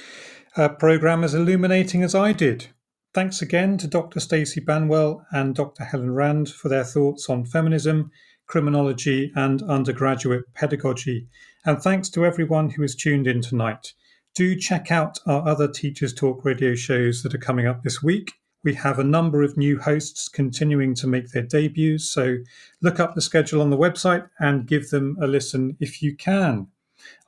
uh, 0.55 0.69
programme 0.69 1.23
as 1.23 1.33
illuminating 1.33 2.03
as 2.03 2.13
I 2.13 2.31
did. 2.31 2.67
Thanks 3.13 3.41
again 3.41 3.77
to 3.79 3.87
Dr. 3.87 4.19
Stacy 4.19 4.61
Banwell 4.61 5.25
and 5.31 5.55
Dr. 5.55 5.83
Helen 5.83 6.11
Rand 6.11 6.49
for 6.49 6.69
their 6.69 6.83
thoughts 6.83 7.27
on 7.29 7.45
feminism 7.45 8.11
criminology, 8.47 9.31
and 9.35 9.61
undergraduate 9.63 10.43
pedagogy. 10.53 11.27
And 11.65 11.81
thanks 11.81 12.09
to 12.09 12.25
everyone 12.25 12.69
who 12.69 12.81
has 12.81 12.95
tuned 12.95 13.27
in 13.27 13.41
tonight. 13.41 13.93
Do 14.35 14.55
check 14.55 14.91
out 14.91 15.19
our 15.25 15.47
other 15.47 15.67
Teachers 15.67 16.13
Talk 16.13 16.45
radio 16.45 16.75
shows 16.75 17.23
that 17.23 17.33
are 17.33 17.39
coming 17.39 17.67
up 17.67 17.83
this 17.83 18.01
week. 18.01 18.33
We 18.63 18.73
have 18.75 18.99
a 18.99 19.03
number 19.03 19.43
of 19.43 19.57
new 19.57 19.79
hosts 19.79 20.27
continuing 20.27 20.93
to 20.95 21.07
make 21.07 21.29
their 21.29 21.43
debuts, 21.43 22.09
so 22.09 22.37
look 22.81 22.99
up 22.99 23.15
the 23.15 23.21
schedule 23.21 23.61
on 23.61 23.69
the 23.69 23.77
website 23.77 24.27
and 24.39 24.67
give 24.67 24.89
them 24.89 25.17
a 25.21 25.27
listen 25.27 25.77
if 25.79 26.01
you 26.01 26.15
can. 26.15 26.67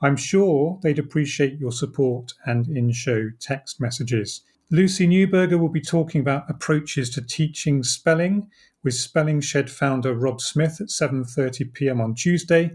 I'm 0.01 0.17
sure 0.17 0.79
they'd 0.81 0.99
appreciate 0.99 1.59
your 1.59 1.71
support 1.71 2.33
and 2.45 2.67
in 2.67 2.91
show 2.91 3.29
text 3.39 3.79
messages. 3.79 4.41
Lucy 4.71 5.07
Newberger 5.07 5.59
will 5.59 5.69
be 5.69 5.81
talking 5.81 6.21
about 6.21 6.49
approaches 6.49 7.09
to 7.11 7.21
teaching 7.21 7.83
spelling 7.83 8.49
with 8.83 8.93
Spelling 8.93 9.41
Shed 9.41 9.69
founder 9.69 10.13
Rob 10.13 10.41
Smith 10.41 10.79
at 10.79 10.87
7:30 10.87 11.73
p.m. 11.73 12.01
on 12.01 12.15
Tuesday, 12.15 12.71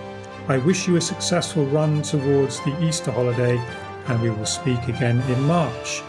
I 0.48 0.60
wish 0.60 0.88
you 0.88 0.96
a 0.96 1.02
successful 1.02 1.66
run 1.66 2.04
towards 2.04 2.60
the 2.60 2.86
Easter 2.86 3.10
holiday, 3.10 3.58
and 4.06 4.22
we 4.22 4.30
will 4.30 4.46
speak 4.46 4.88
again 4.88 5.20
in 5.22 5.42
March. 5.42 6.04